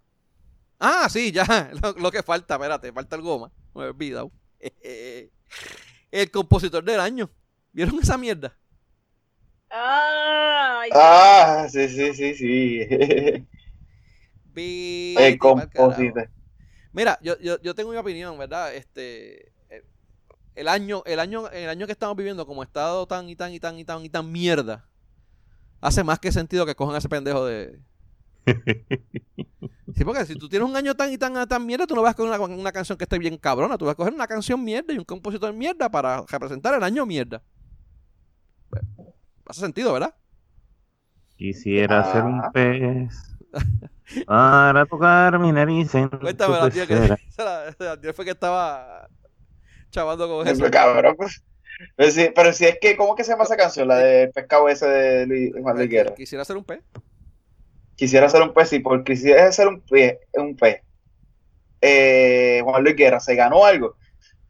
Ah, 0.81 1.09
sí, 1.11 1.32
ya. 1.32 1.44
Lo, 1.82 1.93
lo 1.94 2.11
que 2.12 2.23
falta, 2.23 2.57
espérate, 2.57 2.93
falta 2.93 3.16
algo 3.16 3.40
más. 3.40 3.53
Me 3.74 3.85
he 3.85 3.89
olvidado. 3.89 4.32
El 6.12 6.31
compositor 6.31 6.85
del 6.85 7.01
año. 7.01 7.31
¿Vieron 7.73 7.99
esa 8.01 8.16
mierda? 8.19 8.57
Ay, 9.70 10.91
Ah, 10.91 11.66
sí, 11.70 11.89
sí, 11.89 12.15
sí, 12.15 12.35
sí. 12.35 13.47
Vete 14.55 15.29
El 15.29 15.39
compositor. 15.39 16.31
Mira, 16.93 17.19
yo, 17.23 17.39
yo, 17.41 17.61
yo 17.62 17.74
tengo 17.74 17.91
mi 17.93 17.97
opinión, 17.97 18.39
¿verdad? 18.39 18.74
Este. 18.74 19.53
eh, 19.70 19.85
El 20.55 20.69
año, 20.69 21.03
el 21.07 21.20
año, 21.20 21.49
el 21.51 21.69
año 21.70 21.87
que 21.87 21.93
estamos 21.93 22.16
viviendo, 22.16 22.47
como 22.47 22.62
estado 22.62 23.07
tan 23.07 23.29
y 23.29 23.37
tan 23.37 23.53
y 23.55 23.61
tan 23.61 23.79
y 23.79 23.85
tan 23.85 24.05
y 24.05 24.11
tan 24.11 24.31
mierda, 24.33 24.89
hace 25.81 26.05
más 26.05 26.19
que 26.20 26.33
sentido 26.33 26.66
que 26.66 26.74
cojan 26.77 26.95
a 26.97 26.99
ese 26.99 27.09
pendejo 27.11 27.47
de. 27.47 27.81
Sí, 29.94 30.05
porque 30.05 30.24
si 30.24 30.36
tú 30.36 30.48
tienes 30.48 30.66
un 30.69 30.74
año 30.74 30.94
tan 30.94 31.12
y 31.12 31.19
tan, 31.19 31.47
tan 31.47 31.66
mierda, 31.66 31.86
tú 31.86 31.94
no 31.94 32.01
vas 32.02 32.12
a 32.12 32.14
coger 32.14 32.32
una, 32.32 32.40
una 32.56 32.73
canción 32.73 32.97
que 32.97 33.05
esté 33.05 33.19
bien 33.19 33.36
cabrona, 33.36 33.77
tú 33.77 33.85
vas 33.85 33.93
a 33.93 33.97
coger 33.97 34.14
una 34.14 34.27
canción 34.27 34.62
mierda 34.64 34.94
y 34.94 34.98
un 34.98 35.05
compositor 35.05 35.52
mierda 35.52 35.90
para 35.90 36.23
representar 36.28 36.73
el 36.74 36.82
año 36.82 37.05
mierda. 37.05 37.43
Hace 39.47 39.60
sentido, 39.60 39.93
¿verdad? 39.93 40.14
Quisiera 41.36 42.01
Ah. 42.01 42.12
ser 42.12 42.23
un 42.24 42.40
pez 42.52 43.12
para 44.27 44.86
tocar 44.86 45.39
mi 45.39 45.52
nariz 45.52 45.94
en 45.94 46.09
Cuéntame, 46.09 46.55
la 46.55 46.70
tía 46.70 46.86
que 46.86 46.94
la- 47.39 47.74
la 47.78 48.01
tía 48.01 48.14
fue 48.14 48.24
que 48.24 48.31
estaba 48.31 49.09
chavando 49.90 50.27
con 50.28 50.48
Eso, 50.48 50.70
cabrón. 50.70 51.14
pues. 51.16 51.43
Pero 51.97 52.10
si, 52.10 52.28
pero 52.35 52.52
si 52.52 52.64
es 52.64 52.78
que, 52.81 52.97
¿cómo 52.97 53.14
que 53.14 53.24
se 53.24 53.32
llama 53.32 53.44
esa 53.44 53.56
canción? 53.56 53.89
La 53.89 53.97
de 53.97 54.28
pescado 54.28 54.69
ese 54.69 54.86
de 54.86 55.27
Luis 55.27 55.52
Juan 55.60 55.77
Guerra. 55.89 56.14
Quisiera 56.14 56.44
ser 56.44 56.56
un 56.56 56.64
pez. 56.64 56.82
Quisiera 57.97 58.28
ser 58.28 58.43
un 58.43 58.52
pez, 58.52 58.69
sí, 58.69 58.78
porque 58.81 59.12
quisiera 59.12 59.51
ser 59.52 59.69
un 59.69 59.81
pez, 59.81 60.19
un 60.35 60.56
pez. 60.56 60.82
Eh, 61.81 62.60
Juan 62.64 62.82
Luis 62.82 62.97
Guerra, 62.97 63.20
¿se 63.20 63.35
ganó 63.35 63.64
algo? 63.64 63.97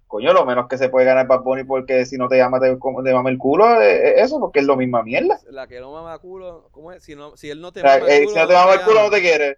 Coño, 0.06 0.35
lo 0.35 0.44
menos 0.44 0.69
que 0.69 0.77
se 0.77 0.90
puede 0.90 1.06
ganar 1.06 1.27
Bad 1.27 1.40
Bunny 1.40 1.64
porque 1.64 2.05
si 2.05 2.19
no 2.19 2.28
te 2.28 2.36
llama, 2.36 2.60
te, 2.60 2.77
te 2.77 3.14
mama 3.14 3.31
el 3.31 3.39
culo, 3.39 3.81
eh, 3.81 4.20
eso, 4.20 4.39
porque 4.39 4.60
es 4.60 4.66
lo 4.66 4.77
misma 4.77 5.02
mierda. 5.02 5.40
La 5.48 5.66
que 5.66 5.81
no 5.81 5.90
mama 5.90 6.19
culo, 6.19 6.69
¿cómo 6.70 6.93
es? 6.93 7.02
Si, 7.02 7.16
no, 7.16 7.35
si 7.36 7.48
él 7.48 7.62
no 7.62 7.73
te 7.73 7.82
mama 7.82 7.97
el 7.97 8.10
eh, 8.10 8.24
culo, 8.24 8.35
si 8.35 8.39
no 8.39 8.47
te 8.47 8.55
mama 8.55 8.74
el 8.74 8.82
culo, 8.82 9.02
no 9.05 9.10
te 9.10 9.20
quiere. 9.23 9.56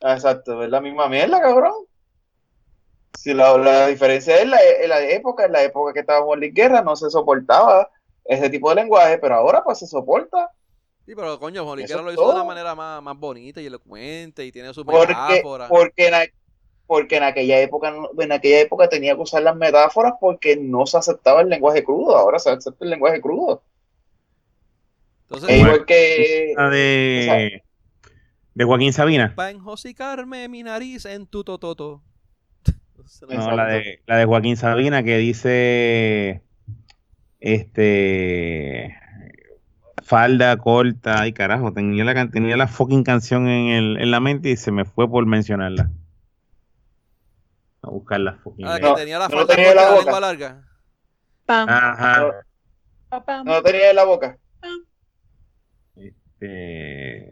Ah, 0.00 0.14
Exacto, 0.14 0.62
es 0.62 0.70
la 0.70 0.80
misma 0.80 1.08
mierda, 1.08 1.40
cabrón. 1.40 1.74
Si 3.18 3.34
la, 3.34 3.56
la 3.58 3.86
diferencia 3.88 4.40
es 4.40 4.48
la, 4.48 4.58
en 4.62 4.88
la 4.88 5.02
época, 5.10 5.44
en 5.44 5.52
la 5.52 5.62
época 5.62 5.92
que 5.92 6.00
estaba 6.00 6.24
Juan 6.24 6.40
Luis 6.40 6.54
Guerra, 6.54 6.80
no 6.80 6.96
se 6.96 7.10
soportaba 7.10 7.90
ese 8.24 8.48
tipo 8.48 8.70
de 8.70 8.76
lenguaje, 8.76 9.18
pero 9.18 9.34
ahora 9.34 9.62
pues 9.62 9.78
se 9.78 9.86
soporta. 9.86 10.50
Sí, 11.12 11.16
pero 11.16 11.38
coño, 11.38 11.62
Juan 11.62 11.76
Luis 11.76 11.90
Eso 11.90 11.98
Guerra 11.98 12.06
lo 12.06 12.12
hizo 12.14 12.26
de 12.26 12.34
una 12.36 12.44
manera 12.44 12.74
más, 12.74 13.02
más 13.02 13.18
bonita 13.18 13.60
y 13.60 13.66
elocuente 13.66 14.46
y 14.46 14.50
tiene 14.50 14.72
su 14.72 14.82
Porque, 14.82 15.08
metáfora. 15.08 15.68
porque, 15.68 16.06
en, 16.08 16.14
porque 16.86 17.16
en 17.18 17.22
aquella 17.24 17.60
época 17.60 17.94
en 18.18 18.32
aquella 18.32 18.60
época 18.60 18.88
tenía 18.88 19.14
que 19.14 19.20
usar 19.20 19.42
las 19.42 19.54
metáforas 19.54 20.14
porque 20.18 20.56
no 20.56 20.86
se 20.86 20.96
aceptaba 20.96 21.42
el 21.42 21.50
lenguaje 21.50 21.84
crudo, 21.84 22.16
ahora 22.16 22.38
se 22.38 22.48
acepta 22.48 22.82
el 22.82 22.90
lenguaje 22.90 23.20
crudo. 23.20 23.62
Entonces, 25.24 25.50
Es 25.50 25.58
igual 25.60 25.84
que 25.84 26.54
La 26.56 26.70
de, 26.70 27.62
de 28.54 28.64
Joaquín 28.64 28.94
Sabina. 28.94 29.34
para 29.36 29.50
enjocicarme 29.50 30.48
mi 30.48 30.62
nariz 30.62 31.04
en 31.04 31.26
tu 31.26 31.44
tototo. 31.44 32.02
No, 33.28 33.50
la 33.54 33.66
de, 33.66 34.00
la 34.06 34.16
de 34.16 34.24
Joaquín 34.24 34.56
Sabina 34.56 35.02
que 35.02 35.18
dice 35.18 36.42
este 37.40 38.96
falda 40.02 40.56
corta, 40.56 41.20
ay 41.22 41.32
carajo, 41.32 41.72
tenía 41.72 42.04
la, 42.04 42.28
tenía 42.30 42.56
la 42.56 42.66
fucking 42.68 43.04
canción 43.04 43.48
en, 43.48 43.68
el, 43.68 44.00
en 44.00 44.10
la 44.10 44.20
mente 44.20 44.50
y 44.50 44.56
se 44.56 44.72
me 44.72 44.84
fue 44.84 45.08
por 45.08 45.26
mencionarla. 45.26 45.90
A 47.82 47.90
buscar 47.90 48.20
la 48.20 48.34
fucking 48.34 48.66
Ah, 48.66 48.76
que 48.78 48.82
No, 48.86 48.94
tenía 48.94 49.18
la 49.18 49.28
no 49.28 49.36
falda 49.38 49.54
tenía 49.54 49.74
corta 49.74 49.76
la 49.82 49.82
y 49.82 49.84
la 49.84 49.90
boca. 49.92 50.04
lengua 50.04 50.20
larga. 50.20 50.62
pam, 51.46 51.68
Ajá. 51.68 52.30
pam. 53.26 53.44
no 53.44 53.52
lo 53.54 53.62
tenía 53.62 53.90
en 53.90 53.96
la 53.96 54.04
boca. 54.04 54.38
Este, 55.96 57.30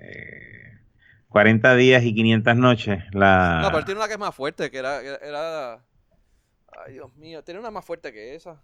40 1.28 1.74
días 1.76 2.02
y 2.04 2.14
500 2.14 2.56
noches. 2.56 3.02
La, 3.12 3.60
No, 3.62 3.70
pero 3.70 3.84
tiene 3.84 4.00
una 4.00 4.08
que 4.08 4.14
es 4.14 4.20
más 4.20 4.34
fuerte, 4.34 4.70
que 4.70 4.78
era, 4.78 5.00
era, 5.00 5.16
era- 5.22 5.84
Ay, 6.86 6.94
Dios 6.94 7.14
mío, 7.16 7.42
tiene 7.44 7.60
una 7.60 7.70
más 7.70 7.84
fuerte 7.84 8.12
que 8.12 8.34
esa. 8.34 8.60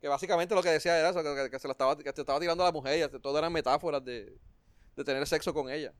Que 0.00 0.08
básicamente 0.08 0.54
lo 0.54 0.62
que 0.62 0.68
decía 0.70 0.98
era 0.98 1.10
eso, 1.10 1.22
que, 1.22 1.50
que 1.50 1.58
se 1.58 1.68
la 1.68 1.72
estaba, 1.72 1.96
que 1.96 2.12
se 2.12 2.20
estaba 2.20 2.38
tirando 2.40 2.62
a 2.62 2.66
la 2.66 2.72
mujer, 2.72 3.10
y 3.14 3.18
todo 3.20 3.38
eran 3.38 3.52
metáforas 3.52 4.04
de, 4.04 4.32
de 4.96 5.04
tener 5.04 5.26
sexo 5.26 5.52
con 5.54 5.70
ella. 5.70 5.92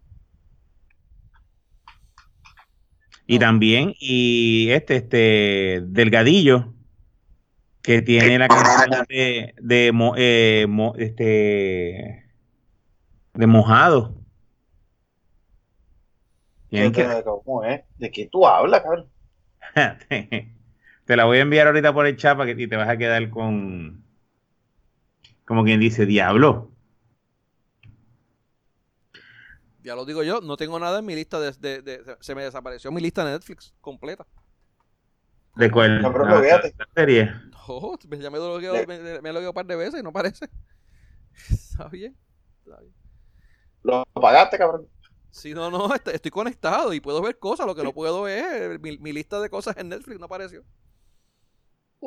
Y 3.27 3.39
también, 3.39 3.93
y 3.99 4.71
este, 4.71 4.97
este, 4.97 5.83
Delgadillo, 5.87 6.75
que 7.83 8.03
tiene 8.03 8.39
la 8.39 8.49
canción 8.49 9.05
de, 9.09 9.55
de, 9.61 9.93
mo- 9.93 10.15
eh, 10.17 10.67
mo- 10.69 10.95
este, 10.97 12.25
de 13.35 13.47
mojado. 13.47 14.15
Tienen 16.69 16.93
que, 16.93 17.07
¿Cómo 17.25 17.65
es? 17.65 17.83
¿De 17.97 18.11
qué 18.11 18.29
tú 18.31 18.47
hablas, 18.47 18.83
cabrón? 18.83 19.11
te 21.07 21.17
la 21.17 21.25
voy 21.25 21.39
a 21.39 21.43
enviar 21.43 21.67
ahorita 21.69 21.95
por 21.95 22.07
el 22.07 22.17
chat 22.17 22.37
para 22.37 22.55
que 22.55 22.63
y 22.63 22.69
te 22.69 22.77
vas 22.77 22.89
a 22.89 22.99
quedar 22.99 23.31
con, 23.31 24.05
como 25.47 25.65
quien 25.65 25.81
dice, 25.81 26.05
diablo. 26.07 26.71
Ya 29.83 29.95
lo 29.95 30.05
digo 30.05 30.23
yo, 30.23 30.41
no 30.41 30.57
tengo 30.57 30.79
nada 30.81 30.99
en 30.99 31.07
mi 31.07 31.15
lista 31.15 31.39
de, 31.39 31.53
de- 31.53 31.83
de- 31.83 32.17
se 32.21 32.35
me 32.35 32.43
desapareció 32.45 32.91
mi 32.91 33.01
lista 33.01 33.25
de 33.25 33.33
Netflix 33.33 33.73
completa. 33.81 34.27
¿De 35.57 35.71
cuál? 35.71 36.03
No, 36.03 36.13
pero 36.13 36.27
Ah, 36.27 36.35
logueate. 36.37 36.75
la 36.79 36.87
serie. 36.95 37.33
Oh, 37.69 37.97
ya 38.19 38.31
me 38.31 38.39
lo 38.39 38.49
logueo, 38.55 38.75
Le- 38.75 38.87
me, 38.87 39.21
me 39.21 39.49
un 39.49 39.55
par 39.55 39.67
de 39.67 39.77
veces 39.77 40.01
y 40.01 40.03
no 40.03 40.13
parece. 40.13 40.49
Está 41.51 41.89
bien. 41.89 42.17
Está 42.65 42.81
bien. 42.81 42.95
Lo 43.83 44.05
pagaste, 44.15 44.59
cabrón. 44.59 44.89
Sí, 45.31 45.53
no, 45.55 45.71
no, 45.71 45.95
est- 45.95 46.09
estoy 46.09 46.31
conectado 46.31 46.93
y 46.93 47.01
puedo 47.01 47.21
ver 47.23 47.39
cosas. 47.39 47.67
Lo 47.67 47.75
que 47.75 47.83
no 47.83 47.93
puedo 47.93 48.27
es 48.29 48.81
mi, 48.81 48.99
mi 48.99 49.13
lista 49.13 49.41
de 49.41 49.51
cosas 49.51 49.77
en 49.77 49.89
Netflix, 49.89 50.19
no 50.19 50.27
apareció. 50.27 50.65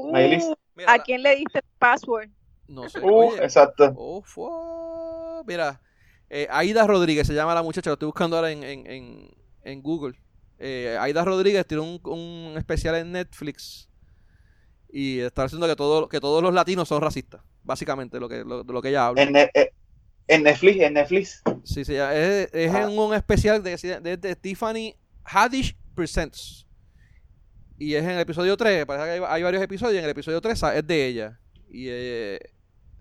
Uh, 0.07 0.55
Mira, 0.75 0.93
¿A 0.93 0.97
la- 0.97 1.03
quién 1.03 1.21
le 1.23 1.35
diste 1.35 1.59
el 1.59 1.65
password? 1.77 2.29
no 2.67 2.87
sé. 2.89 2.99
Uh, 2.99 3.13
oye, 3.31 3.43
exacto. 3.43 3.93
oh, 3.97 5.43
mira, 5.47 5.81
eh, 6.29 6.47
Aida 6.51 6.85
Rodríguez 6.87 7.25
se 7.27 7.33
llama 7.33 7.53
la 7.55 7.63
muchacha, 7.63 7.89
lo 7.89 7.93
estoy 7.95 8.05
buscando 8.07 8.35
ahora 8.35 8.51
en, 8.51 8.63
en, 8.63 8.87
en, 8.87 9.29
en 9.63 9.81
Google. 9.81 10.15
Eh, 10.59 10.97
Aida 10.99 11.23
Rodríguez 11.25 11.65
tiene 11.65 11.81
un, 11.83 11.99
un 12.03 12.55
especial 12.57 12.95
en 12.95 13.11
Netflix 13.11 13.89
y 14.91 15.19
está 15.19 15.43
diciendo 15.43 15.67
que, 15.67 15.75
todo, 15.75 16.07
que 16.09 16.19
todos 16.19 16.41
los 16.43 16.53
latinos 16.53 16.87
son 16.87 17.01
racistas, 17.01 17.41
básicamente, 17.63 18.19
lo 18.19 18.27
que, 18.29 18.43
lo, 18.43 18.63
de 18.63 18.73
lo 18.73 18.81
que 18.81 18.89
ella 18.89 19.07
habla. 19.07 19.21
En, 19.23 19.35
eh, 19.35 19.51
en 20.27 20.43
Netflix, 20.43 20.79
en 20.81 20.93
Netflix. 20.93 21.41
Sí, 21.63 21.83
sí, 21.85 21.95
es, 21.95 22.49
es 22.53 22.73
Ah. 22.73 22.83
en 22.83 22.97
un 22.97 23.13
especial 23.13 23.63
de, 23.63 23.75
de, 24.01 24.17
de 24.17 24.35
Tiffany 24.35 24.95
Haddish 25.23 25.75
Presents. 25.95 26.67
Y 27.79 27.95
es 27.95 28.03
en 28.03 28.11
el 28.11 28.19
episodio 28.19 28.57
3, 28.57 28.85
parece 28.85 29.05
que 29.05 29.11
hay, 29.11 29.21
hay 29.25 29.43
varios 29.43 29.63
episodios, 29.63 29.95
y 29.95 29.97
en 29.99 30.03
el 30.03 30.09
episodio 30.09 30.41
3 30.41 30.59
sa- 30.59 30.75
es 30.75 30.85
de 30.85 31.05
ella. 31.07 31.39
Y 31.69 31.85
eh, 31.89 32.39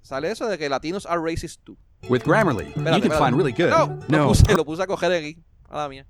sale 0.03 0.31
eso 0.31 0.47
de 0.47 0.57
que 0.57 0.69
latinos 0.69 1.05
are 1.07 1.21
racist 1.21 1.63
too. 1.65 1.77
With 2.09 2.23
Grammarly, 2.25 2.67
Espérate, 2.69 2.97
you 2.97 3.03
can 3.03 3.13
espérate. 3.13 3.19
find 3.19 3.37
really 3.37 3.53
good. 3.53 3.71
No, 3.71 3.87
Lo, 4.09 4.19
No. 4.19 4.29
puse, 4.29 4.55
lo 4.55 4.65
puse 4.65 4.83
a 4.83 4.87
coger 4.87 5.11
aquí, 5.13 5.43
a 5.69 5.79
la 5.79 5.89
mía. 5.89 6.07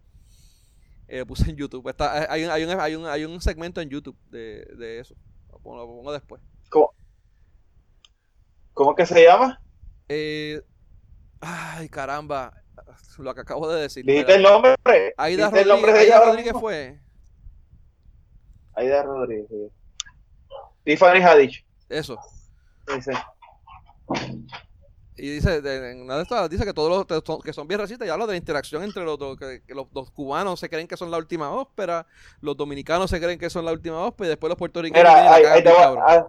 Eh, 1.09 1.21
lo 1.21 1.27
puse 1.27 1.49
en 1.51 1.57
YouTube. 1.57 1.89
Está, 1.89 2.25
eh, 2.25 2.27
hay, 2.29 2.45
un, 2.45 2.51
hay, 2.51 2.65
un, 2.65 2.79
hay, 2.81 2.95
un, 2.95 3.07
hay 3.07 3.25
un 3.25 3.41
segmento 3.41 3.81
en 3.81 3.89
YouTube 3.89 4.19
de, 4.29 4.67
de 4.77 4.99
eso. 5.01 5.15
Lo 5.51 5.59
pongo, 5.61 5.79
lo 5.79 5.87
pongo 5.87 6.13
después. 6.13 6.43
¿Cómo, 6.69 6.93
¿Cómo 8.75 8.95
que 8.95 9.07
se 9.07 9.25
llama? 9.25 9.61
Eh, 10.11 10.61
ay, 11.41 11.89
caramba. 11.89 12.53
Lo 13.19 13.35
que 13.35 13.41
acabo 13.41 13.69
de 13.73 13.81
decir. 13.83 14.05
¿Dijiste 14.05 14.35
el 14.35 14.43
nombre? 14.43 14.75
Aida 15.17 15.27
¿Dijiste 15.27 15.45
Rodríguez, 15.47 15.63
el 15.63 15.69
nombre 15.69 15.93
de 15.95 16.05
ella 16.05 16.17
Aida 16.19 16.27
Rodríguez 16.27 16.53
fue. 16.61 17.01
Aida 18.79 19.03
Rodríguez. 19.03 19.47
Tiffany 20.85 21.21
Haddish. 21.23 21.65
Eso. 21.89 22.19
Y 25.17 25.31
dice, 25.31 25.61
de- 25.61 25.91
en 25.91 26.03
una 26.03 26.17
de 26.17 26.23
estas 26.23 26.49
dice 26.49 26.65
que 26.65 26.73
todos 26.73 27.05
los 27.09 27.43
que 27.43 27.53
son- 27.53 27.67
bien 27.67 27.81
racistas 27.81 28.07
y 28.07 28.11
habla 28.11 28.25
de 28.27 28.33
la 28.35 28.37
interacción 28.39 28.85
entre 28.85 29.05
los 29.05 29.19
dos, 29.19 29.37
que, 29.37 29.63
que 29.67 29.75
los, 29.75 29.87
los 29.93 30.11
cubanos 30.13 30.61
se 30.61 30.69
creen 30.71 30.87
que 30.87 30.97
son 30.97 31.11
la 31.11 31.19
última 31.19 31.51
ópera, 31.51 32.07
los 32.41 32.57
dominicanos 32.57 33.11
se 33.11 33.21
creen 33.21 33.39
que 33.39 33.51
son 33.51 33.65
la 33.65 33.73
última 33.73 33.99
ópera 34.07 34.29
y 34.29 34.31
después 34.31 34.49
los 34.49 34.59
puertorriqueños 34.59 35.03
Mira, 35.09 35.35
ahí, 35.35 35.45
ahí 35.45 35.63
te 35.63 35.71
voy- 35.71 35.99
ah, 36.07 36.29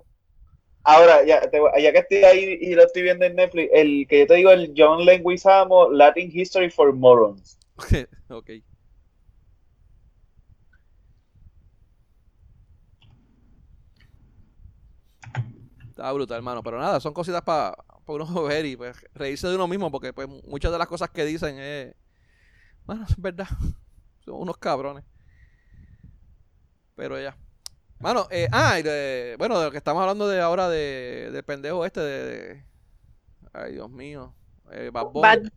Ahora, 0.81 1.23
ya, 1.23 1.41
te 1.41 1.59
voy- 1.59 1.69
ya 1.83 1.91
que 1.91 1.99
estoy 1.99 2.23
ahí 2.23 2.57
y 2.61 2.73
lo 2.73 2.83
estoy 2.83 3.03
viendo 3.03 3.25
en 3.25 3.35
Netflix, 3.35 3.69
el 3.73 4.07
que 4.07 4.19
yo 4.21 4.27
te 4.27 4.33
digo, 4.35 4.49
el 4.51 4.73
John 4.75 5.05
Leguizamo, 5.05 5.91
Latin 5.91 6.31
History 6.33 6.71
for 6.71 6.91
Morons. 6.93 7.59
ok. 8.29 8.49
Está 15.99 16.13
brutal, 16.13 16.37
hermano. 16.37 16.63
Pero 16.63 16.79
nada, 16.79 17.01
son 17.01 17.13
cositas 17.13 17.41
para 17.41 17.75
uno 18.05 18.25
ver 18.43 18.65
y 18.65 18.77
pues, 18.77 18.95
reírse 19.13 19.47
de 19.49 19.55
uno 19.55 19.67
mismo, 19.67 19.91
porque 19.91 20.13
pues 20.13 20.29
muchas 20.45 20.71
de 20.71 20.77
las 20.77 20.87
cosas 20.87 21.09
que 21.09 21.25
dicen 21.25 21.59
es. 21.59 21.93
Bueno, 22.85 23.05
es 23.07 23.19
verdad. 23.21 23.47
Son 24.25 24.35
unos 24.35 24.57
cabrones. 24.57 25.03
Pero 26.95 27.19
ya. 27.19 27.35
Mano, 27.99 28.27
eh, 28.31 28.47
ah, 28.51 28.79
y 28.79 28.83
de- 28.83 29.35
bueno, 29.37 29.59
de 29.59 29.65
lo 29.65 29.71
que 29.71 29.77
estamos 29.77 30.01
hablando 30.01 30.27
de 30.27 30.39
ahora 30.39 30.69
de, 30.69 31.29
del 31.31 31.43
pendejo 31.43 31.85
este 31.85 31.99
de, 31.99 32.25
de- 32.25 32.63
Ay, 33.53 33.73
Dios 33.73 33.89
mío. 33.89 34.33
Eh, 34.71 34.89
Bad 34.93 35.05
Bunny. 35.07 35.21
Bad- 35.21 35.51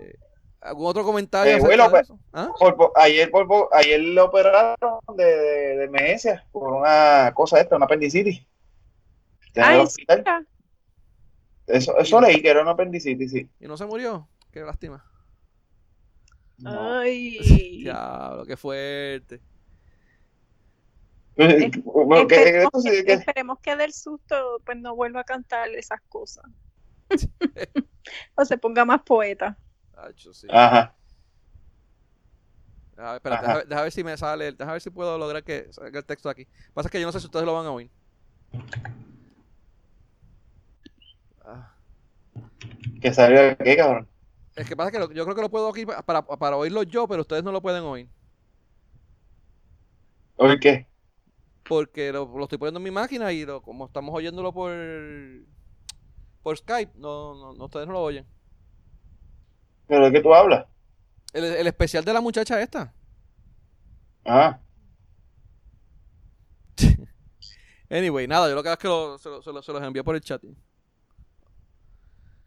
Eh, 0.00 0.14
¿Algún 0.60 0.86
otro 0.86 1.04
comentario? 1.04 1.56
Eh, 1.56 1.60
bueno, 1.60 1.90
pues-? 1.90 2.12
¿Ah? 2.32 2.50
Por- 2.58 2.76
por- 2.76 2.92
ayer, 2.96 3.30
por, 3.30 3.46
por- 3.46 3.68
ayer 3.72 4.00
lo 4.00 4.26
operaron 4.26 4.76
de, 5.16 5.24
de, 5.24 5.76
de 5.78 5.84
emergencia 5.84 6.46
por 6.52 6.72
una 6.74 7.32
cosa 7.34 7.60
esta, 7.60 7.76
una 7.76 7.86
apendicitis. 7.86 8.42
Ah, 9.56 9.84
Eso, 11.66 11.98
eso 11.98 12.20
leí 12.20 12.40
que 12.42 12.48
era 12.50 12.62
una 12.62 12.72
apendicitis, 12.72 13.30
sí. 13.32 13.48
¿Y 13.60 13.66
no 13.66 13.76
se 13.76 13.86
murió? 13.86 14.28
Qué 14.52 14.60
lástima. 14.60 15.04
No. 16.58 16.98
Ay. 17.00 17.38
Diablo, 17.82 18.44
qué 18.46 18.56
fuerte. 18.56 19.40
Bueno, 21.36 22.26
que- 22.26 22.36
Esperemos 22.36 22.84
que, 22.84 23.04
que- 23.04 23.12
esperemos 23.12 23.58
que 23.60 23.76
del 23.76 23.92
susto 23.92 24.62
pues 24.64 24.78
no 24.78 24.94
vuelva 24.96 25.20
a 25.20 25.24
cantar 25.24 25.68
esas 25.70 26.00
cosas. 26.08 26.44
o 28.36 28.44
se 28.44 28.56
ponga 28.58 28.84
más 28.84 29.02
poeta. 29.02 29.58
Sí. 30.16 30.46
Ajá. 30.50 30.94
A 32.96 33.02
ver, 33.12 33.14
espérate, 33.16 33.44
Ajá. 33.44 33.54
deja, 33.56 33.68
deja 33.68 33.82
ver 33.82 33.92
si 33.92 34.04
me 34.04 34.16
sale, 34.16 34.52
deja 34.52 34.72
ver 34.72 34.80
si 34.80 34.88
puedo 34.90 35.18
lograr 35.18 35.42
que 35.44 35.70
salga 35.72 35.98
el 35.98 36.04
texto 36.06 36.30
aquí. 36.30 36.46
Pasa 36.72 36.88
que 36.88 36.98
yo 37.00 37.06
no 37.06 37.12
sé 37.12 37.20
si 37.20 37.26
ustedes 37.26 37.44
lo 37.44 37.52
van 37.54 37.66
a 37.66 37.70
oír. 37.72 37.90
Que 43.06 43.14
salió 43.14 43.56
qué, 43.58 43.76
cabrón. 43.76 44.08
Es 44.56 44.66
que 44.68 44.74
pasa 44.74 44.90
que 44.90 44.98
lo- 44.98 45.12
yo 45.12 45.22
creo 45.22 45.36
que 45.36 45.42
lo 45.42 45.48
puedo 45.48 45.68
aquí 45.68 45.86
pa- 45.86 46.02
para, 46.02 46.22
para 46.26 46.56
oírlo 46.56 46.82
yo, 46.82 47.06
pero 47.06 47.20
ustedes 47.20 47.44
no 47.44 47.52
lo 47.52 47.62
pueden 47.62 47.84
oír. 47.84 48.08
¿Oye 50.34 50.58
qué? 50.58 50.86
Porque 51.68 52.10
lo, 52.12 52.26
lo 52.36 52.42
estoy 52.44 52.58
poniendo 52.58 52.80
en 52.80 52.84
mi 52.84 52.90
máquina 52.90 53.32
y 53.32 53.44
lo, 53.46 53.62
como 53.62 53.86
estamos 53.86 54.12
oyéndolo 54.12 54.52
por 54.52 54.72
por 56.42 56.56
Skype, 56.56 56.94
no, 56.96 57.34
no, 57.36 57.52
no, 57.54 57.64
ustedes 57.66 57.86
no 57.86 57.92
lo 57.92 58.02
oyen. 58.02 58.26
¿Pero 59.86 60.06
de 60.06 60.12
qué 60.12 60.20
tú 60.20 60.34
hablas? 60.34 60.66
El, 61.32 61.44
el 61.44 61.66
especial 61.68 62.04
de 62.04 62.12
la 62.12 62.20
muchacha 62.20 62.60
esta. 62.60 62.92
Ah, 64.24 64.58
Anyway, 67.88 68.26
nada, 68.26 68.48
yo 68.48 68.56
lo 68.56 68.64
que 68.64 68.68
hago 68.70 68.74
es 68.74 68.80
que 68.80 68.88
lo- 68.88 69.18
se, 69.18 69.28
lo- 69.28 69.42
se 69.42 69.52
lo- 69.52 69.62
se 69.62 69.72
los 69.72 69.82
envío 69.84 70.02
por 70.02 70.16
el 70.16 70.20
chat. 70.22 70.42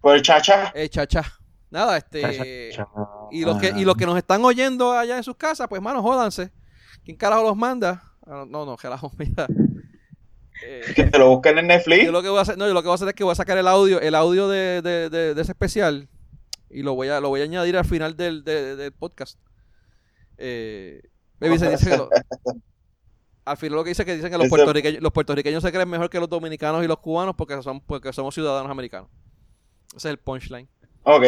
Por 0.01 0.15
el 0.15 0.21
chacha. 0.21 0.71
Eh, 0.75 0.89
chacha. 0.89 1.23
Nada, 1.71 1.97
este. 1.97 2.71
Y 3.31 3.45
los 3.45 3.57
que, 3.59 3.69
y 3.75 3.85
los 3.85 3.95
que 3.95 4.05
nos 4.05 4.17
están 4.17 4.43
oyendo 4.43 4.91
allá 4.93 5.17
en 5.17 5.23
sus 5.23 5.35
casas, 5.35 5.67
pues 5.67 5.81
mano, 5.81 6.01
jódanse. 6.01 6.51
¿Quién 7.03 7.15
carajo 7.17 7.43
los 7.43 7.55
manda? 7.55 8.03
Ah, 8.25 8.45
No, 8.47 8.65
no, 8.65 8.75
carajo, 8.77 9.11
mira. 9.17 9.47
Eh, 10.63 10.81
Que 10.95 11.03
te 11.05 11.17
lo 11.19 11.29
busquen 11.29 11.57
en 11.59 11.67
Netflix. 11.67 12.03
yo 12.05 12.11
lo 12.11 12.21
que 12.21 12.29
voy 12.29 12.39
a 12.39 12.41
hacer, 12.41 12.57
no, 12.57 12.67
yo 12.67 12.73
lo 12.73 12.81
que 12.81 12.87
voy 12.87 12.93
a 12.93 12.95
hacer 12.95 13.07
es 13.07 13.13
que 13.13 13.23
voy 13.23 13.31
a 13.31 13.35
sacar 13.35 13.57
el 13.57 13.67
audio, 13.67 14.01
el 14.01 14.13
audio 14.15 14.47
de, 14.49 14.81
de, 14.81 15.09
de- 15.09 15.33
de 15.33 15.41
ese 15.41 15.51
especial 15.53 16.09
y 16.69 16.81
lo 16.83 16.95
voy 16.95 17.07
a, 17.09 17.19
lo 17.21 17.29
voy 17.29 17.41
a 17.41 17.43
añadir 17.45 17.77
al 17.77 17.85
final 17.85 18.17
del, 18.17 18.43
de- 18.43 18.75
del 18.75 18.91
podcast. 18.91 19.39
Eh, 20.37 21.01
baby, 21.39 21.57
se 21.59 21.69
dice 21.69 21.89
que 21.89 21.97
lo- 21.97 22.09
al 23.45 23.57
final 23.57 23.75
lo 23.77 23.83
que 23.83 23.89
dice 23.89 24.05
que 24.05 24.15
dicen 24.15 24.29
que 24.31 24.37
los 24.37 24.45
Ese- 24.47 24.49
puertorriqueños, 24.55 25.01
los 25.01 25.11
puertorriqueños 25.11 25.63
se 25.63 25.71
creen 25.71 25.89
mejor 25.89 26.09
que 26.09 26.19
los 26.19 26.29
dominicanos 26.29 26.83
y 26.83 26.87
los 26.87 26.99
cubanos 26.99 27.35
porque 27.35 27.61
son, 27.63 27.79
porque 27.81 28.11
somos 28.11 28.33
ciudadanos 28.35 28.69
americanos. 28.71 29.09
Ese 29.89 29.97
es 29.97 30.05
el 30.05 30.17
punchline. 30.19 30.67
Ok. 31.03 31.23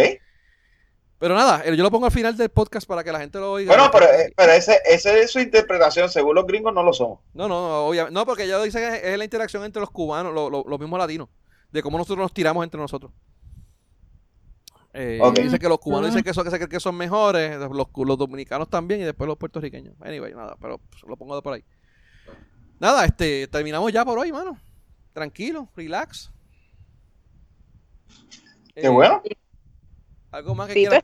Pero 1.19 1.35
nada, 1.35 1.61
eh, 1.65 1.75
yo 1.77 1.83
lo 1.83 1.91
pongo 1.91 2.07
al 2.07 2.11
final 2.11 2.35
del 2.35 2.49
podcast 2.49 2.88
para 2.88 3.03
que 3.03 3.11
la 3.11 3.19
gente 3.19 3.38
lo 3.39 3.51
oiga. 3.51 3.67
Bueno, 3.75 3.91
pero, 3.91 4.05
eh, 4.07 4.33
pero 4.35 4.51
ese, 4.53 4.79
esa 4.85 5.15
es 5.17 5.31
su 5.31 5.39
interpretación. 5.39 6.09
Según 6.09 6.33
los 6.35 6.47
gringos, 6.47 6.73
no 6.73 6.81
lo 6.81 6.93
somos. 6.93 7.19
No, 7.33 7.47
no, 7.47 7.61
no, 7.67 7.85
obviamente. 7.88 8.13
No, 8.13 8.25
porque 8.25 8.47
ya 8.47 8.57
lo 8.57 8.63
dice 8.63 8.79
que 8.79 9.11
es, 9.13 9.17
la 9.17 9.23
interacción 9.23 9.63
entre 9.63 9.79
los 9.81 9.91
cubanos, 9.91 10.33
lo- 10.33 10.49
lo- 10.49 10.63
los 10.67 10.79
mismos 10.79 10.97
latinos, 10.97 11.29
de 11.71 11.83
cómo 11.83 11.97
nosotros 11.99 12.23
nos 12.23 12.33
tiramos 12.33 12.63
entre 12.63 12.79
nosotros. 12.79 13.11
Eh, 14.93 15.19
Ok. 15.21 15.39
Dice 15.39 15.59
que 15.59 15.69
los 15.69 15.77
cubanos 15.79 16.09
dicen 16.09 16.23
que 16.23 16.33
son, 16.33 16.67
que 16.67 16.79
son 16.79 16.95
mejores, 16.95 17.55
los, 17.59 17.88
los 17.95 18.17
dominicanos 18.17 18.67
también 18.69 18.99
y 19.01 19.03
después 19.03 19.27
los 19.27 19.38
puertorriqueños. 19.38 19.93
Anyway, 20.01 20.33
nada, 20.33 20.57
pero 20.59 20.79
pues, 20.79 21.03
lo 21.03 21.15
pongo 21.17 21.35
de 21.35 21.41
por 21.43 21.53
ahí. 21.53 21.63
Nada, 22.79 23.05
este, 23.05 23.47
terminamos 23.47 23.91
ya 23.93 24.03
por 24.03 24.17
hoy, 24.17 24.31
mano. 24.31 24.59
Tranquilo, 25.13 25.69
relax. 25.75 26.31
Qué 28.76 28.88
Eh, 28.88 28.89
bueno. 28.89 29.22
Algo 30.31 30.56
más 30.56 30.68
que 30.68 30.73
Tito 30.76 30.89
quieras. 30.91 31.03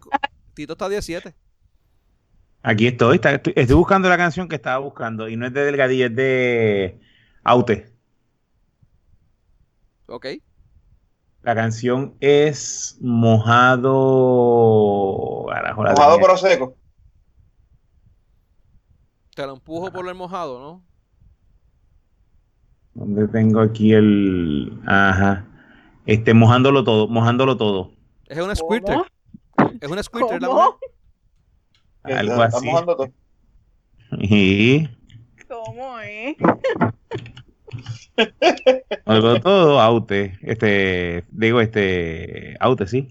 Tito 0.54 0.74
está 0.74 0.90
17. 0.90 1.36
Aquí 2.64 2.88
estoy, 2.88 3.16
está- 3.16 3.34
estoy, 3.34 3.54
estoy 3.56 3.76
buscando 3.76 4.10
la 4.10 4.18
canción 4.18 4.48
que 4.48 4.56
estaba 4.56 4.80
buscando 4.80 5.30
y 5.30 5.36
no 5.38 5.46
es 5.48 5.54
de 5.54 5.64
Delgadillo, 5.64 6.08
es 6.08 6.16
de 6.16 7.00
Aute. 7.44 7.94
Ok. 10.08 10.26
La 11.44 11.56
canción 11.56 12.16
es 12.20 12.98
Mojado. 13.02 13.86
Carajo, 15.50 15.84
la 15.84 15.92
Mojado 15.92 16.18
pero 16.20 16.38
seco. 16.38 16.76
Te 19.36 19.46
lo 19.46 19.54
empujo 19.54 19.92
por 19.92 20.08
el 20.08 20.16
mojado, 20.16 20.60
¿no? 20.60 20.84
¿Dónde 22.96 23.28
tengo 23.28 23.62
aquí 23.62 23.94
el. 23.94 24.80
Ajá. 24.86 25.46
Este, 26.08 26.34
mojándolo 26.34 26.84
todo, 26.84 27.08
mojándolo 27.08 27.58
todo. 27.58 27.92
Es 28.28 28.40
una 28.40 28.56
squirter. 28.56 28.96
¿Cómo? 28.96 29.72
Es 29.82 29.90
una 29.90 30.02
squirter 30.02 30.42
la 30.42 30.48
¿Cómo? 30.48 30.62
mujer. 30.64 30.74
Que 32.06 32.14
Algo 32.14 32.42
así. 32.42 32.56
está 32.58 32.72
mojando 32.72 32.96
todo. 32.96 33.12
Y 34.20 34.88
¿Cómo 35.48 36.00
es? 36.00 36.36
Algo 39.06 39.40
todo, 39.42 39.80
Aute. 39.82 40.38
Este, 40.42 41.26
digo, 41.30 41.62
este, 41.62 42.56
Aute, 42.60 42.88
sí. 42.88 43.10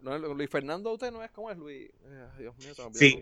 No, 0.00 0.18
Luis 0.18 0.50
Fernando, 0.50 0.92
usted 0.92 1.12
no 1.12 1.22
es 1.22 1.30
como 1.30 1.50
es 1.50 1.58
Luis. 1.58 1.90
Eh, 2.04 2.26
Dios 2.38 2.56
mío, 2.58 2.72
olvidó 2.78 2.90
Sí. 2.98 3.20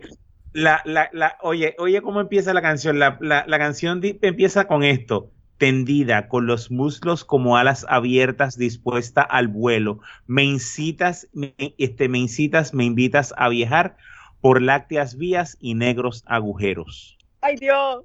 La, 0.53 0.81
la, 0.85 1.09
la, 1.13 1.37
oye, 1.41 1.75
oye, 1.77 2.01
¿cómo 2.01 2.19
empieza 2.19 2.53
la 2.53 2.61
canción? 2.61 2.99
La, 2.99 3.17
la, 3.21 3.45
la 3.47 3.57
canción 3.57 4.01
empieza 4.03 4.65
con 4.65 4.83
esto. 4.83 5.29
Tendida, 5.61 6.27
con 6.27 6.47
los 6.47 6.71
muslos 6.71 7.23
como 7.23 7.55
alas 7.55 7.85
abiertas, 7.87 8.57
dispuesta 8.57 9.21
al 9.21 9.47
vuelo. 9.47 9.99
Me 10.25 10.43
incitas, 10.43 11.29
me, 11.33 11.53
este, 11.77 12.09
me 12.09 12.17
incitas, 12.17 12.73
me 12.73 12.83
invitas 12.83 13.31
a 13.37 13.47
viajar 13.47 13.95
por 14.41 14.59
lácteas 14.59 15.17
vías 15.17 15.57
y 15.59 15.75
negros 15.75 16.23
agujeros. 16.25 17.15
Ay, 17.41 17.57
Dios. 17.57 18.03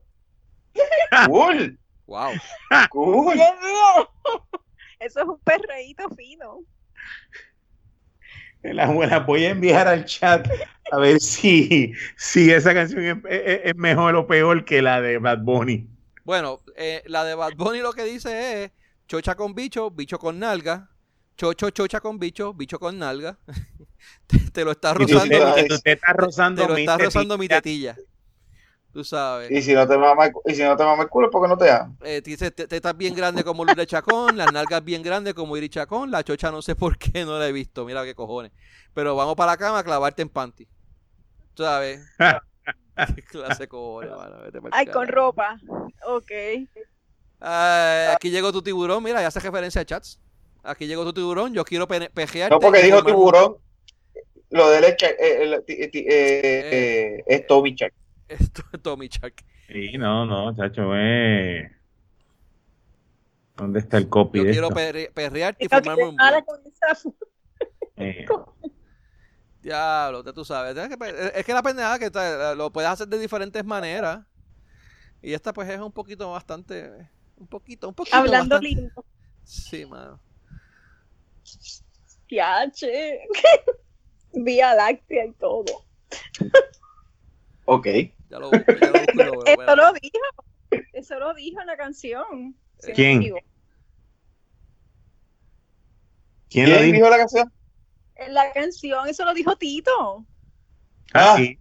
Cool, 1.24 1.78
Wow. 2.06 2.32
cool. 2.90 3.34
Dios 3.36 3.48
mío. 3.62 4.10
Eso 5.00 5.20
es 5.20 5.26
un 5.26 5.40
perreíto 5.40 6.10
fino. 6.10 6.60
La, 8.62 8.86
la 8.92 9.20
voy 9.20 9.46
a 9.46 9.50
enviar 9.52 9.88
al 9.88 10.04
chat 10.04 10.46
a 10.92 10.98
ver 10.98 11.20
si, 11.20 11.94
si 12.18 12.50
esa 12.52 12.74
canción 12.74 13.02
es, 13.02 13.16
es- 13.30 13.60
es 13.64 13.76
mejor 13.76 14.14
o 14.16 14.26
peor 14.26 14.66
que 14.66 14.82
la 14.82 15.00
de 15.00 15.16
Bad 15.16 15.38
Bunny. 15.42 15.95
Bueno, 16.26 16.60
eh, 16.74 17.04
la 17.06 17.22
de 17.22 17.36
Bad 17.36 17.52
Bunny 17.56 17.78
lo 17.78 17.92
que 17.92 18.02
dice 18.02 18.64
es 18.64 18.72
chocha 19.06 19.36
con 19.36 19.54
bicho, 19.54 19.92
bicho 19.92 20.18
con 20.18 20.40
nalga. 20.40 20.90
Chocho, 21.36 21.70
chocha 21.70 22.00
con 22.00 22.18
bicho, 22.18 22.52
bicho 22.52 22.80
con 22.80 22.98
nalga. 22.98 23.38
te, 24.26 24.38
te 24.50 24.64
lo 24.64 24.72
está 24.72 24.92
rozando, 24.92 25.38
te- 25.54 25.78
te, 25.78 25.92
estás 25.92 26.16
rozando 26.16 26.62
te 26.62 26.68
lo 26.68 26.74
mi 26.74 26.80
está 26.80 26.98
rozando 26.98 27.38
mi 27.38 27.46
tetilla. 27.46 27.96
Tú 28.92 29.04
sabes. 29.04 29.52
Y 29.52 29.62
si 29.62 29.72
no 29.72 29.86
te 29.86 29.96
mama, 29.96 30.28
y 30.44 30.54
si 30.56 30.64
no 30.64 30.76
te 30.76 30.82
mama 30.82 31.04
el 31.04 31.08
culo, 31.08 31.30
¿por 31.30 31.42
qué 31.42 31.48
no 31.48 31.56
te 31.56 31.66
da? 31.66 31.88
Eh, 32.02 32.22
dice, 32.24 32.50
te- 32.50 32.66
tetas 32.66 32.96
bien 32.96 33.14
grandes 33.14 33.44
como 33.44 33.64
Luis 33.64 33.76
de 33.76 33.86
Chacón, 33.86 34.36
las 34.36 34.52
nalgas 34.52 34.82
bien 34.84 35.04
grandes 35.04 35.32
como 35.34 35.56
Iri 35.56 35.68
Chacón, 35.68 36.10
la 36.10 36.24
chocha 36.24 36.50
no 36.50 36.60
sé 36.60 36.74
por 36.74 36.98
qué 36.98 37.24
no 37.24 37.38
la 37.38 37.46
he 37.46 37.52
visto, 37.52 37.84
mira 37.84 38.04
qué 38.04 38.16
cojones. 38.16 38.50
Pero 38.94 39.14
vamos 39.14 39.36
para 39.36 39.52
la 39.52 39.56
cama 39.58 39.78
a 39.78 39.84
clavarte 39.84 40.22
en 40.22 40.28
panty. 40.28 40.66
Tú 41.54 41.62
¿Sabes? 41.62 42.00
qué 43.14 43.22
clase 43.22 43.68
cojones, 43.68 44.10
mano, 44.10 44.40
vete 44.42 44.58
Ay, 44.72 44.86
con 44.86 45.06
ropa. 45.08 45.58
Ok. 46.06 46.32
Ah, 47.40 48.12
aquí 48.16 48.30
llegó 48.30 48.52
tu 48.52 48.62
tiburón, 48.62 49.02
mira, 49.02 49.20
ya 49.20 49.28
hace 49.28 49.40
referencia 49.40 49.82
a 49.82 49.84
chats. 49.84 50.18
Aquí 50.62 50.86
llegó 50.86 51.04
tu 51.04 51.12
tiburón, 51.12 51.52
yo 51.54 51.64
quiero 51.64 51.86
pe- 51.86 52.10
pejearte. 52.10 52.54
No, 52.54 52.60
porque 52.60 52.82
dijo 52.82 53.04
tiburón. 53.04 53.56
Lo 54.50 54.70
de 54.70 54.78
él 54.78 54.84
es, 54.84 55.02
eh, 55.02 55.62
eh, 55.68 56.02
eh, 56.08 57.24
es 57.26 57.46
Toby 57.46 57.74
Chuck. 57.74 57.92
Es 58.28 58.50
Tommy 58.82 59.08
Chuck. 59.08 59.34
Sí, 59.68 59.98
no, 59.98 60.24
no, 60.26 60.54
chacho, 60.56 60.90
eh. 60.94 61.70
¿Dónde 63.56 63.80
está 63.80 63.96
el 63.98 64.08
copy 64.08 64.38
Yo 64.38 64.44
de 64.44 64.50
quiero 64.52 64.68
esto? 64.68 64.78
perre- 64.78 65.10
perrearte 65.12 65.64
y 65.64 65.68
formarme 65.68 66.04
un 66.08 66.16
con 66.16 66.60
esa 66.66 67.08
Eh, 67.96 68.26
Diablo, 69.66 70.22
ya 70.24 70.32
tú 70.32 70.44
sabes. 70.44 70.76
Es 70.76 70.88
que, 70.96 71.30
es 71.34 71.44
que 71.44 71.52
la 71.52 71.62
pendejada 71.62 71.98
que 71.98 72.04
está- 72.06 72.54
lo 72.54 72.70
puedes 72.72 72.88
hacer 72.88 73.08
de 73.08 73.18
diferentes 73.18 73.64
maneras. 73.64 74.24
Y 75.20 75.32
esta 75.32 75.52
pues 75.52 75.68
es 75.68 75.80
un 75.80 75.90
poquito 75.90 76.30
bastante... 76.30 77.08
Un 77.36 77.48
poquito, 77.48 77.88
un 77.88 77.94
poquito 77.94 78.16
Hablando 78.16 78.54
bastante- 78.54 78.68
lindo. 78.68 79.04
Sí, 79.42 79.84
mano. 79.84 80.20
Piache. 82.28 83.20
Vía 84.32 84.74
láctea 84.74 85.24
y 85.26 85.32
todo. 85.32 85.64
Ok. 87.64 87.86
Ya 88.30 88.38
lo 88.38 88.50
busco, 88.50 88.72
ya 88.72 88.86
lo 88.86 88.92
busco 89.00 89.12
y 89.12 89.16
lo 89.16 89.30
veo. 89.32 89.44
Eso 89.46 89.76
lo 89.76 89.92
dijo. 89.94 90.84
Eso 90.92 91.18
lo 91.18 91.34
dijo 91.34 91.60
en 91.60 91.66
la 91.66 91.76
canción. 91.76 92.56
Si 92.78 92.86
no 92.86 92.88
me 92.88 92.94
¿Quién? 92.94 93.22
equivoco. 93.22 93.44
¿Quién 96.50 96.70
lo 96.70 96.76
¿Quién 96.76 96.86
dijo? 96.92 96.96
dijo 96.98 97.10
la 97.10 97.18
canción? 97.18 97.52
En 98.16 98.34
la 98.34 98.52
canción, 98.52 99.08
eso 99.08 99.24
lo 99.24 99.34
dijo 99.34 99.56
Tito. 99.56 100.26
Ah, 101.12 101.34
sí. 101.36 101.58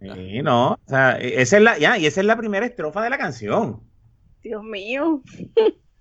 Sí, 0.00 0.42
no, 0.42 0.72
o 0.74 0.80
sea, 0.86 1.18
esa 1.18 1.56
es 1.56 1.62
la, 1.62 1.76
ya, 1.78 1.98
y 1.98 2.06
esa 2.06 2.20
es 2.20 2.26
la 2.26 2.36
primera 2.36 2.64
estrofa 2.64 3.02
de 3.02 3.10
la 3.10 3.18
canción. 3.18 3.82
Dios 4.42 4.62
mío. 4.62 5.22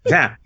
O 0.05 0.09
sea, 0.09 0.39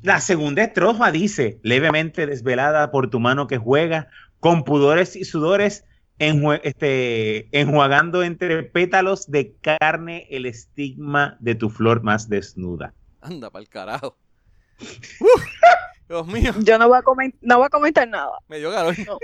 la 0.00 0.20
segunda 0.20 0.62
estrofa 0.64 1.10
dice, 1.12 1.60
levemente 1.62 2.26
desvelada 2.26 2.90
por 2.90 3.10
tu 3.10 3.20
mano 3.20 3.46
que 3.46 3.58
juega, 3.58 4.08
con 4.40 4.64
pudores 4.64 5.16
y 5.16 5.24
sudores, 5.24 5.84
enjue- 6.18 6.60
este, 6.64 7.48
enjuagando 7.58 8.22
entre 8.22 8.62
pétalos 8.62 9.30
de 9.30 9.54
carne 9.60 10.26
el 10.30 10.46
estigma 10.46 11.36
de 11.40 11.54
tu 11.56 11.68
flor 11.68 12.02
más 12.02 12.30
desnuda. 12.30 12.94
Anda, 13.20 13.50
para 13.50 13.62
el 13.62 13.68
carajo. 13.68 14.16
Dios 16.08 16.26
mío, 16.26 16.52
Yo 16.60 16.78
no 16.78 16.88
voy 16.88 16.98
a, 16.98 17.02
comen- 17.02 17.34
no 17.40 17.56
voy 17.58 17.66
a 17.66 17.70
comentar 17.70 18.06
nada. 18.08 18.32
me 18.48 18.58
dio 18.58 18.70
calor. 18.70 18.94
No, 19.06 19.18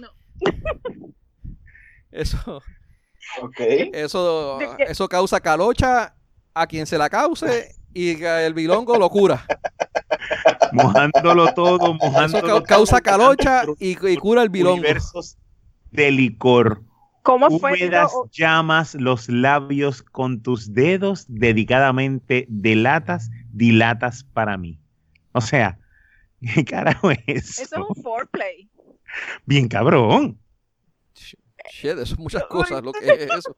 no. 0.00 0.08
Eso, 2.10 2.62
Ok. 3.42 3.60
eso, 3.92 4.58
eso 4.78 5.08
causa 5.08 5.40
calocha 5.40 6.14
a 6.54 6.66
quien 6.66 6.86
se 6.86 6.96
la 6.96 7.10
cause 7.10 7.74
y 7.92 8.22
el 8.24 8.54
bilongo 8.54 8.96
lo 8.98 9.10
cura. 9.10 9.44
Mojándolo 10.72 11.52
todo, 11.54 11.76
Eso 11.76 11.94
mojándolo 11.94 12.46
todo, 12.48 12.62
causa 12.62 13.00
calocha 13.00 13.64
y, 13.78 13.90
y 14.08 14.16
cura 14.16 14.42
el 14.42 14.48
bilongo. 14.48 14.74
universos 14.78 15.36
de 15.90 16.10
licor. 16.10 16.82
¿Cómo 17.22 17.50
fue? 17.58 17.72
Húmedas 17.74 18.10
Tito? 18.10 18.30
llamas 18.32 18.94
los 18.94 19.28
labios 19.28 20.02
con 20.02 20.40
tus 20.42 20.72
dedos, 20.72 21.26
dedicadamente 21.28 22.46
delatas, 22.48 23.30
dilatas 23.52 24.24
para 24.24 24.56
mí. 24.56 24.80
O 25.32 25.42
sea, 25.42 25.78
¿qué 26.40 26.64
carajo 26.64 27.10
es 27.10 27.18
eso? 27.26 27.62
Eso 27.62 27.76
es 27.76 27.96
un 27.96 28.02
foreplay. 28.02 28.70
Bien 29.46 29.68
cabrón. 29.68 30.38
Shit, 31.14 31.90
eso 31.90 32.14
es 32.14 32.18
muchas 32.18 32.44
cosas 32.44 32.82
lo 32.82 32.92
que 32.92 33.06
es 33.06 33.30
eso. 33.30 33.54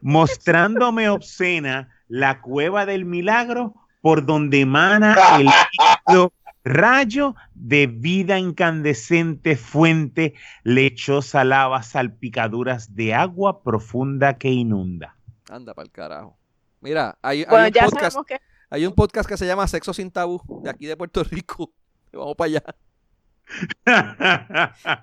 Mostrándome 0.00 1.08
obscena 1.08 1.90
la 2.08 2.40
cueva 2.40 2.86
del 2.86 3.04
milagro 3.04 3.74
por 4.00 4.26
donde 4.26 4.60
emana 4.60 5.16
el 5.38 5.46
líquido 5.46 6.32
rayo 6.64 7.34
de 7.54 7.86
vida 7.86 8.38
incandescente 8.38 9.56
fuente, 9.56 10.34
lechosa 10.62 11.44
lava, 11.44 11.82
salpicaduras 11.82 12.94
de 12.94 13.14
agua 13.14 13.62
profunda 13.62 14.38
que 14.38 14.48
inunda. 14.48 15.16
Anda 15.48 15.74
para 15.74 15.86
el 15.86 15.92
carajo. 15.92 16.38
Mira, 16.80 17.18
hay, 17.22 17.40
hay 17.40 17.46
Bueno, 17.48 17.66
un 17.66 17.72
ya 17.72 17.84
podcast, 17.84 18.02
sabemos 18.02 18.26
que 18.26 18.40
hay 18.70 18.86
un 18.86 18.94
podcast 18.94 19.28
que 19.28 19.36
se 19.36 19.46
llama 19.46 19.68
Sexo 19.68 19.92
sin 19.92 20.10
Tabú, 20.10 20.40
de 20.62 20.70
aquí 20.70 20.86
de 20.86 20.96
Puerto 20.96 21.22
Rico. 21.24 21.72
Vamos 22.12 22.36
para 22.36 22.46
allá. 22.46 22.62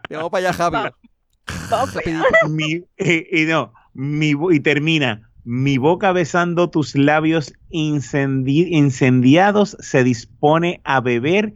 Vamos 0.09 0.29
para 0.31 0.49
allá, 0.49 0.53
Javi. 0.53 0.77
vamos 1.69 1.91
para 1.93 2.09
allá. 2.09 2.23
Rapidito. 2.23 2.49
mi, 2.49 2.83
eh, 2.97 3.27
y 3.31 3.45
no, 3.45 3.73
mi, 3.93 4.33
y 4.51 4.59
termina. 4.59 5.29
Mi 5.43 5.77
boca 5.77 6.11
besando 6.11 6.69
tus 6.69 6.95
labios 6.95 7.53
incendi- 7.71 8.67
incendiados 8.69 9.77
se 9.79 10.03
dispone 10.03 10.81
a 10.83 10.99
beber 11.01 11.53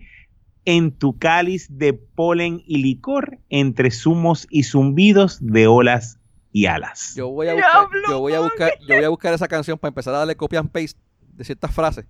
en 0.66 0.92
tu 0.92 1.18
cáliz 1.20 1.68
de 1.70 1.94
polen 1.94 2.64
y 2.66 2.82
licor 2.82 3.38
entre 3.50 3.92
zumos 3.92 4.48
y 4.50 4.64
zumbidos 4.64 5.38
de 5.42 5.68
olas 5.68 6.20
y 6.52 6.68
alas. 6.68 7.14
Yo 7.16 7.30
voy 7.30 7.50
a 7.50 7.54
buscar, 7.54 7.88
yo 8.10 8.20
voy 8.20 8.34
a 8.34 8.40
buscar, 8.40 8.72
yo 8.88 8.96
voy 8.96 9.04
a 9.04 9.10
buscar 9.10 9.34
esa 9.34 9.48
canción 9.48 9.78
para 9.78 9.90
empezar 9.90 10.16
a 10.16 10.20
darle 10.20 10.36
copy 10.38 10.56
and 10.56 10.72
paste 10.72 11.00
de 11.20 11.44
ciertas 11.44 11.72
frases. 11.74 12.06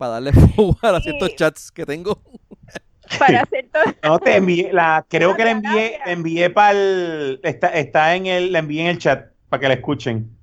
Para 0.00 0.12
darle 0.12 0.32
forward 0.56 0.94
a 0.96 1.00
ciertos 1.02 1.28
Sí. 1.28 1.36
chats 1.36 1.70
que 1.70 1.84
tengo. 1.84 2.22
Para 3.18 3.42
hacer 3.42 3.68
todo. 3.70 3.82
No 4.02 4.18
te 4.18 4.36
envié, 4.36 4.72
la, 4.72 5.04
creo 5.06 5.36
que 5.36 5.44
la 5.44 5.50
envié, 5.50 5.98
la 6.06 6.12
envié 6.12 6.48
para 6.48 6.70
el, 6.70 7.38
está, 7.42 7.68
está 7.68 8.14
en 8.16 8.24
el, 8.26 8.50
la 8.50 8.60
envié 8.60 8.80
en 8.80 8.86
el 8.86 8.98
chat 8.98 9.26
para 9.50 9.60
que 9.60 9.68
la 9.68 9.74
escuchen. 9.74 10.34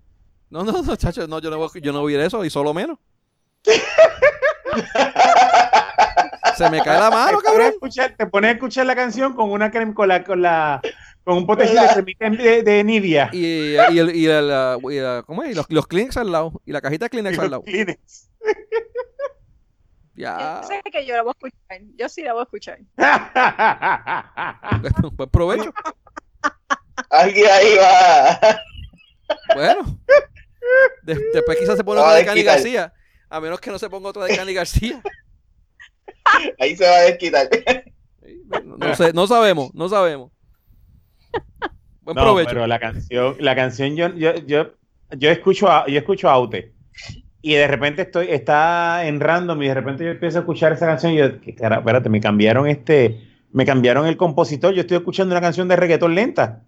No, 0.51 0.63
no, 0.63 0.83
no, 0.83 0.95
chacho, 0.95 1.25
no, 1.27 1.39
yo 1.39 1.49
no 1.49 1.57
voy, 1.57 1.69
yo 1.81 1.91
no 1.91 2.01
voy 2.01 2.13
a 2.13 2.17
ir 2.19 2.21
eso 2.25 2.45
y 2.45 2.51
solo 2.51 2.71
menos. 2.71 2.99
Se 6.55 6.69
me 6.69 6.81
cae 6.81 6.99
la 6.99 7.09
mano, 7.09 7.39
te, 7.39 7.45
pones 7.45 7.47
a 7.47 7.51
cabrón. 7.51 7.67
escuchar, 7.73 8.15
te 8.15 8.27
pones 8.27 8.49
a 8.49 8.51
escuchar 8.53 8.85
la 8.85 8.95
canción 8.95 9.33
con 9.33 9.49
una 9.49 9.71
crema, 9.71 9.93
con 9.95 10.07
la, 10.07 10.23
con 10.23 10.41
la, 10.41 10.81
con 11.23 11.37
un 11.37 11.47
potecito 11.47 11.81
de 11.81 11.87
cremita 11.89 12.29
de, 12.29 12.61
de 12.63 12.83
Nivea. 12.83 13.29
Y, 13.33 13.73
y, 13.75 13.75
el, 13.99 14.15
y, 14.15 14.25
el, 14.27 14.45
uh, 14.83 14.91
y, 14.91 15.01
uh, 15.01 15.23
¿cómo 15.25 15.41
es? 15.43 15.51
Y 15.51 15.55
los, 15.55 15.65
los 15.69 15.87
Kleenex 15.87 16.17
al 16.17 16.31
lado. 16.31 16.61
Y 16.65 16.71
la 16.73 16.81
cajita 16.81 17.05
de 17.05 17.09
Kleenex 17.09 17.39
al 17.39 17.51
lado. 17.51 17.63
Kleenex. 17.63 18.29
Ya. 20.17 20.61
Yo 20.63 20.67
sé 20.67 20.81
que 20.91 21.05
yo 21.05 21.15
la 21.15 21.21
voy 21.21 21.29
a 21.29 21.33
escuchar. 21.33 21.81
Yo 21.95 22.09
sí 22.09 22.23
la 22.23 22.33
voy 22.33 22.41
a 22.41 22.43
escuchar. 22.43 22.79
Buen 25.15 25.29
provecho. 25.29 25.71
Alguien 27.11 27.45
ahí 27.51 27.75
va. 27.77 28.39
Bueno. 29.55 29.99
De- 31.03 31.21
después 31.33 31.57
quizás 31.59 31.77
se 31.77 31.83
pone 31.83 32.01
otra 32.01 32.15
de 32.15 32.25
Cani. 32.25 32.43
García. 32.43 32.93
A 33.29 33.39
menos 33.39 33.59
que 33.59 33.71
no 33.71 33.79
se 33.79 33.89
ponga 33.89 34.09
otra 34.09 34.25
de 34.25 34.35
Cani 34.35 34.53
García. 34.53 35.01
Ahí 36.59 36.75
se 36.75 36.85
va 36.85 36.95
a 36.95 37.01
desquitar. 37.01 37.47
No, 38.65 38.77
no 38.77 38.95
sé, 38.95 39.13
no 39.13 39.27
sabemos, 39.27 39.73
no 39.73 39.87
sabemos. 39.87 40.31
Buen 42.01 42.15
No, 42.15 42.23
provecho. 42.23 42.49
pero 42.49 42.67
la 42.67 42.79
canción, 42.79 43.35
la 43.39 43.55
canción 43.55 43.95
yo, 43.95 44.09
yo, 44.15 44.33
yo, 44.45 44.73
yo 45.11 45.29
escucho 45.29 45.69
a, 45.69 45.85
yo 45.87 45.97
escucho 45.99 46.29
a 46.29 46.33
Aute 46.33 46.73
y 47.51 47.55
de 47.55 47.67
repente 47.67 48.01
estoy, 48.03 48.27
está 48.29 49.05
en 49.05 49.19
random 49.19 49.61
y 49.63 49.67
de 49.67 49.73
repente 49.73 50.03
yo 50.03 50.11
empiezo 50.11 50.37
a 50.39 50.41
escuchar 50.41 50.73
esa 50.73 50.85
canción 50.85 51.13
y 51.13 51.17
yo, 51.17 51.39
¿qué 51.41 51.55
cara, 51.55 51.77
espérate, 51.77 52.09
me 52.09 52.19
cambiaron 52.21 52.67
este, 52.67 53.21
me 53.51 53.65
cambiaron 53.65 54.05
el 54.07 54.17
compositor, 54.17 54.73
yo 54.73 54.81
estoy 54.81 54.97
escuchando 54.97 55.33
una 55.33 55.41
canción 55.41 55.67
de 55.67 55.75
reggaetón 55.75 56.13
lenta, 56.15 56.63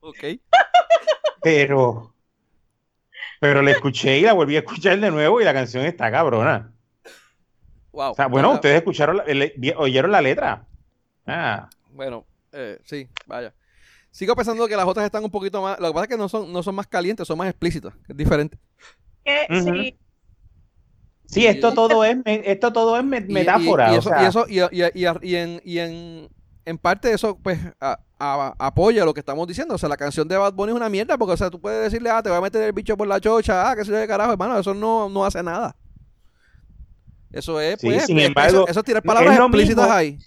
Ok. 0.00 0.18
pero, 1.42 2.14
pero 3.40 3.62
la 3.62 3.70
escuché 3.72 4.18
y 4.18 4.22
la 4.22 4.32
volví 4.32 4.56
a 4.56 4.60
escuchar 4.60 4.98
de 4.98 5.10
nuevo 5.10 5.40
y 5.40 5.44
la 5.44 5.52
canción 5.52 5.84
está 5.84 6.10
cabrona. 6.10 6.72
Wow. 7.92 8.12
O 8.12 8.14
sea, 8.14 8.26
bueno, 8.26 8.52
ustedes 8.52 8.76
escucharon, 8.78 9.18
la- 9.18 9.24
le- 9.24 9.54
vi- 9.56 9.72
oyeron 9.76 10.10
la 10.10 10.20
letra. 10.20 10.66
Ah, 11.26 11.68
Bueno, 11.90 12.26
eh, 12.52 12.78
sí, 12.84 13.08
vaya. 13.26 13.54
Sigo 14.10 14.34
pensando 14.36 14.66
que 14.68 14.76
las 14.76 14.86
otras 14.86 15.06
están 15.06 15.24
un 15.24 15.30
poquito 15.30 15.60
más. 15.62 15.78
Lo 15.80 15.88
que 15.88 15.92
pasa 15.94 16.04
es 16.04 16.08
que 16.10 16.16
no 16.16 16.28
son, 16.28 16.52
no 16.52 16.62
son 16.62 16.74
más 16.74 16.86
calientes, 16.86 17.26
son 17.26 17.38
más 17.38 17.48
explícitas. 17.48 17.94
Es 18.08 18.16
diferente. 18.16 18.58
Que 19.24 19.46
sí, 19.62 19.98
sí, 21.26 21.46
esto 21.46 21.72
todo 21.72 22.04
es, 22.04 22.18
esto 22.24 22.72
todo 22.72 22.96
es 22.98 23.04
me- 23.04 23.18
Y- 23.18 23.30
y- 23.30 23.32
metáfora. 23.32 23.92
Y, 23.92 23.96
o 23.96 23.98
eso, 24.00 24.08
sea, 24.10 24.22
y, 24.22 24.26
eso- 24.26 24.46
y, 24.48 24.60
y- 24.60 25.04
y- 25.04 25.30
y 25.30 25.36
en, 25.36 25.60
y 25.64 25.78
en, 25.78 26.28
en 26.66 26.78
parte 26.78 27.12
eso, 27.12 27.38
pues, 27.42 27.58
a- 27.80 27.98
a- 28.18 28.54
apoya 28.58 29.04
lo 29.04 29.14
que 29.14 29.20
estamos 29.20 29.46
diciendo. 29.48 29.74
O 29.74 29.78
sea, 29.78 29.88
la 29.88 29.96
canción 29.96 30.28
de 30.28 30.36
Bad 30.36 30.52
Bunny 30.54 30.72
es 30.72 30.76
una 30.76 30.88
mierda 30.88 31.16
porque, 31.18 31.32
o 31.34 31.36
sea, 31.36 31.50
tú 31.50 31.60
puedes 31.60 31.82
decirle, 31.84 32.10
ah, 32.10 32.22
te 32.22 32.28
voy 32.28 32.38
a 32.38 32.42
meter 32.42 32.62
el 32.62 32.72
bicho 32.72 32.96
por 32.96 33.06
la 33.08 33.20
chocha, 33.20 33.70
ah, 33.70 33.74
que 33.76 33.84
se 33.84 33.92
de 33.92 34.06
carajo, 34.06 34.32
hermano, 34.32 34.58
eso 34.58 34.74
no, 34.74 35.08
no 35.08 35.24
hace 35.24 35.42
nada. 35.42 35.74
Eso 37.32 37.60
es, 37.60 37.80
Sí, 37.80 37.88
pues, 37.88 38.06
sin 38.06 38.18
es- 38.18 38.26
embargo, 38.28 38.58
eso, 38.58 38.68
eso 38.68 38.80
es 38.80 38.86
tirar 38.86 39.02
palabras 39.02 39.34
es 39.34 39.40
explícitas 39.40 39.84
mismo. 39.84 39.92
ahí. 39.96 40.18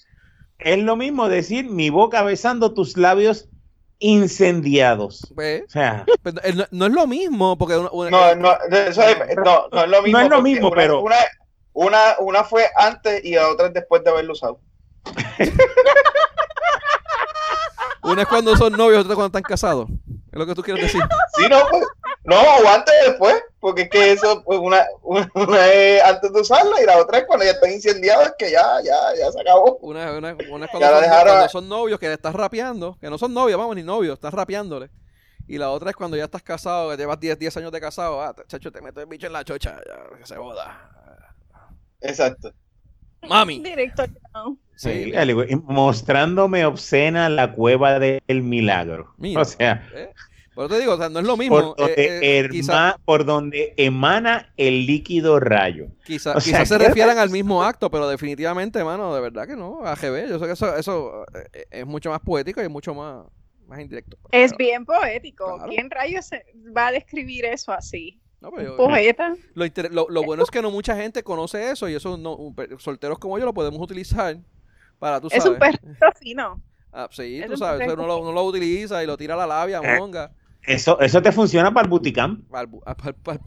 es 0.60 0.80
lo 0.80 0.95
mismo 0.95 1.30
decir 1.30 1.69
mi 1.69 1.90
boca 1.91 2.24
besando 2.24 2.74
tus 2.74 2.98
labios 2.98 3.48
incendiados. 3.99 5.22
Pues, 5.36 5.64
O 5.68 5.69
sea, 5.69 6.06
pues, 6.24 6.36
no, 6.56 6.65
no 6.72 6.86
es 6.86 6.91
lo 6.91 7.07
mismo 7.07 7.57
porque 7.57 7.78
una- 7.78 7.90
una- 7.91 8.10
No, 8.10 8.36
no, 8.36 8.52
eso 8.76 9.02
es- 9.03 9.18
no, 9.44 9.68
no 9.72 9.84
es 9.84 9.90
lo 9.90 10.02
mismo. 10.02 10.19
No 10.19 10.24
es 10.26 10.30
lo 10.30 10.41
mismo, 10.41 10.68
una- 10.68 10.76
pero- 10.76 11.02
Una, 11.02 11.15
una, 11.74 11.99
una 12.19 12.44
fue 12.44 12.65
antes 12.76 13.24
y 13.26 13.36
la 13.36 13.49
otra 13.49 13.68
es 13.68 13.74
después 13.74 14.03
de 14.03 14.10
haberlo 14.11 14.34
usado. 14.34 14.60
una 18.03 18.22
es 18.22 18.28
cuando 18.28 18.56
son 18.56 18.74
novios, 18.74 19.02
otra 19.03 19.15
cuando 19.15 19.28
están 19.38 19.44
casados. 19.44 19.88
Es 20.32 20.40
lo 20.40 20.45
que 20.45 20.56
tú 20.56 20.61
quieres 20.64 20.84
decir. 20.84 21.02
Sí, 21.36 21.44
no, 21.49 21.57
pues, 21.69 21.84
no, 22.27 22.35
o 22.39 22.67
antes 22.69 22.93
después, 23.07 23.35
porque 23.59 23.83
es 23.83 23.89
que 23.89 24.11
eso, 24.11 24.43
pues 24.43 24.59
una, 24.59 24.85
una, 25.03 25.67
es 25.73 26.03
antes 26.03 26.31
de 26.31 26.41
usarla 26.41 26.81
y 26.81 26.85
la 26.85 26.97
otra 26.99 27.19
es 27.19 27.25
cuando 27.25 27.45
ya 27.45 27.51
están 27.51 27.71
incendiados, 27.71 28.33
que 28.37 28.51
ya, 28.51 28.63
ya, 28.83 28.95
ya 29.17 29.31
se 29.31 29.41
acabó. 29.41 29.77
Una, 29.81 30.11
una, 30.17 30.35
una 30.51 30.65
es 30.65 30.71
Ya 30.73 30.77
cuando 30.77 30.79
la 30.79 30.89
son, 30.91 31.01
dejaron- 31.03 31.33
cuando 31.33 31.49
son 31.49 31.69
novios 31.69 31.99
que 31.99 32.07
le 32.07 32.13
estás 32.13 32.35
rapeando, 32.35 32.97
que 33.01 33.09
no 33.09 33.17
son 33.17 33.33
novios, 33.33 33.57
vamos, 33.57 33.75
ni 33.75 33.83
novios, 33.83 34.13
estás 34.13 34.33
rapeándole. 34.33 34.89
Y 35.47 35.57
la 35.57 35.71
otra 35.71 35.89
es 35.91 35.95
cuando 35.95 36.17
ya 36.17 36.25
estás 36.25 36.43
casado, 36.43 36.91
que 36.91 36.97
llevas 36.97 37.19
10, 37.19 37.39
10 37.39 37.55
años 37.57 37.71
de 37.71 37.79
casado, 37.79 38.21
ah, 38.21 38.35
chacho, 38.47 38.69
te 38.71 38.81
meto 38.81 38.99
el 38.99 39.07
bicho 39.07 39.27
en 39.27 39.33
la 39.33 39.45
chocha, 39.45 39.79
ya, 39.87 40.17
que 40.17 40.25
se 40.25 40.37
boda. 40.37 40.91
Exacto. 42.01 42.51
Mami. 43.27 43.59
directo. 43.63 44.03
no. 44.33 44.57
Sí, 44.75 45.05
sí, 45.05 45.15
al 45.15 45.29
igual- 45.31 45.47
mostrándome 45.63 46.65
obscena 46.65 47.29
la 47.29 47.53
cueva 47.53 47.97
del 47.97 48.43
milagro. 48.43 49.13
Mira. 49.17 49.41
O 49.41 49.45
sea, 49.45 49.89
¿eh? 49.95 50.13
Pero 50.57 50.67
te 50.69 50.79
digo, 50.79 50.93
o 50.93 50.97
sea, 50.97 51.07
no 51.07 51.19
es 51.19 51.25
lo 51.25 51.38
mismo. 51.38 51.55
por 51.75 51.77
donde, 51.77 51.93
eh, 51.95 52.39
eh, 52.39 52.49
quizá 52.49 52.97
por 53.05 53.23
donde 53.25 53.73
emana 53.77 54.51
el 54.57 54.85
líquido 54.85 55.39
rayo. 55.39 55.88
quizá, 56.03 56.35
o 56.35 56.41
sea, 56.41 56.63
quizá 56.63 56.65
se 56.65 56.84
refieran 56.84 57.17
al 57.19 57.29
mismo 57.29 57.63
acto, 57.63 57.89
pero 57.91 58.09
definitivamente, 58.09 58.84
mano, 58.84 59.13
de 59.15 59.21
verdad 59.21 59.47
que 59.47 59.55
no. 59.55 59.85
AGB, 59.85 60.27
yo 60.29 60.39
sé 60.39 60.45
que 60.47 60.51
eso, 60.53 60.75
eso 60.75 61.23
eh, 61.53 61.65
es 61.71 61.85
mucho 61.85 62.09
más 62.09 62.19
poético 62.19 62.59
y 62.59 62.63
es 62.65 62.69
mucho 62.69 62.93
más, 62.93 63.25
más 63.67 63.79
indirecto. 63.79 64.17
pues. 64.21 64.34
Es 64.51 64.57
bien 64.57 64.84
poético. 64.84 65.45
Claro. 65.57 65.69
¿Quién 65.71 65.89
rayos 65.91 66.25
se- 66.25 66.43
va 66.75 66.88
a 66.88 66.91
describir 66.91 67.45
eso 67.45 67.71
así? 67.71 68.19
no, 68.41 68.51
pero 68.51 68.63
yo- 68.69 68.77
Poeta. 68.77 69.34
Lo, 69.53 69.65
inter- 69.65 69.93
lo, 69.93 70.07
lo 70.09 70.23
bueno 70.23 70.43
es 70.43 70.49
que 70.51 70.61
no 70.61 70.71
mucha 70.71 70.95
gente 70.95 71.23
conoce 71.23 71.71
eso 71.71 71.88
y 71.89 71.95
eso 71.95 72.17
no, 72.17 72.38
solteros 72.79 73.19
como 73.19 73.38
yo 73.39 73.45
lo 73.45 73.53
podemos 73.53 73.79
utilizar 73.81 74.38
para, 74.99 75.19
tú 75.21 75.27
Es 75.31 75.43
sabes. 75.43 75.53
un 75.53 75.59
perrito 75.59 76.05
fino. 76.19 76.61
Ah, 76.91 77.07
sí, 77.11 77.39
es 77.41 77.47
tú 77.47 77.57
sabes, 77.57 77.88
uno 77.93 78.07
lo, 78.07 78.17
uno 78.17 78.31
lo 78.31 78.43
utiliza 78.43 79.03
y 79.03 79.05
lo 79.07 79.17
tira 79.17 79.35
a 79.35 79.38
la 79.38 79.45
labia, 79.45 79.81
Eh. 79.84 79.99
monga, 79.99 80.31
Eso, 80.68 80.99
eso 80.99 81.22
te 81.22 81.31
funciona 81.31 81.73
para 81.73 81.85
el 81.85 81.89
buticam. 81.89 82.44
para 82.44 82.64
el, 82.64 82.69
bu- 82.69 82.84
a- 82.85 82.95
para 82.95 83.10
el- 83.10 83.15
para 83.15 83.38
el. 83.38 83.44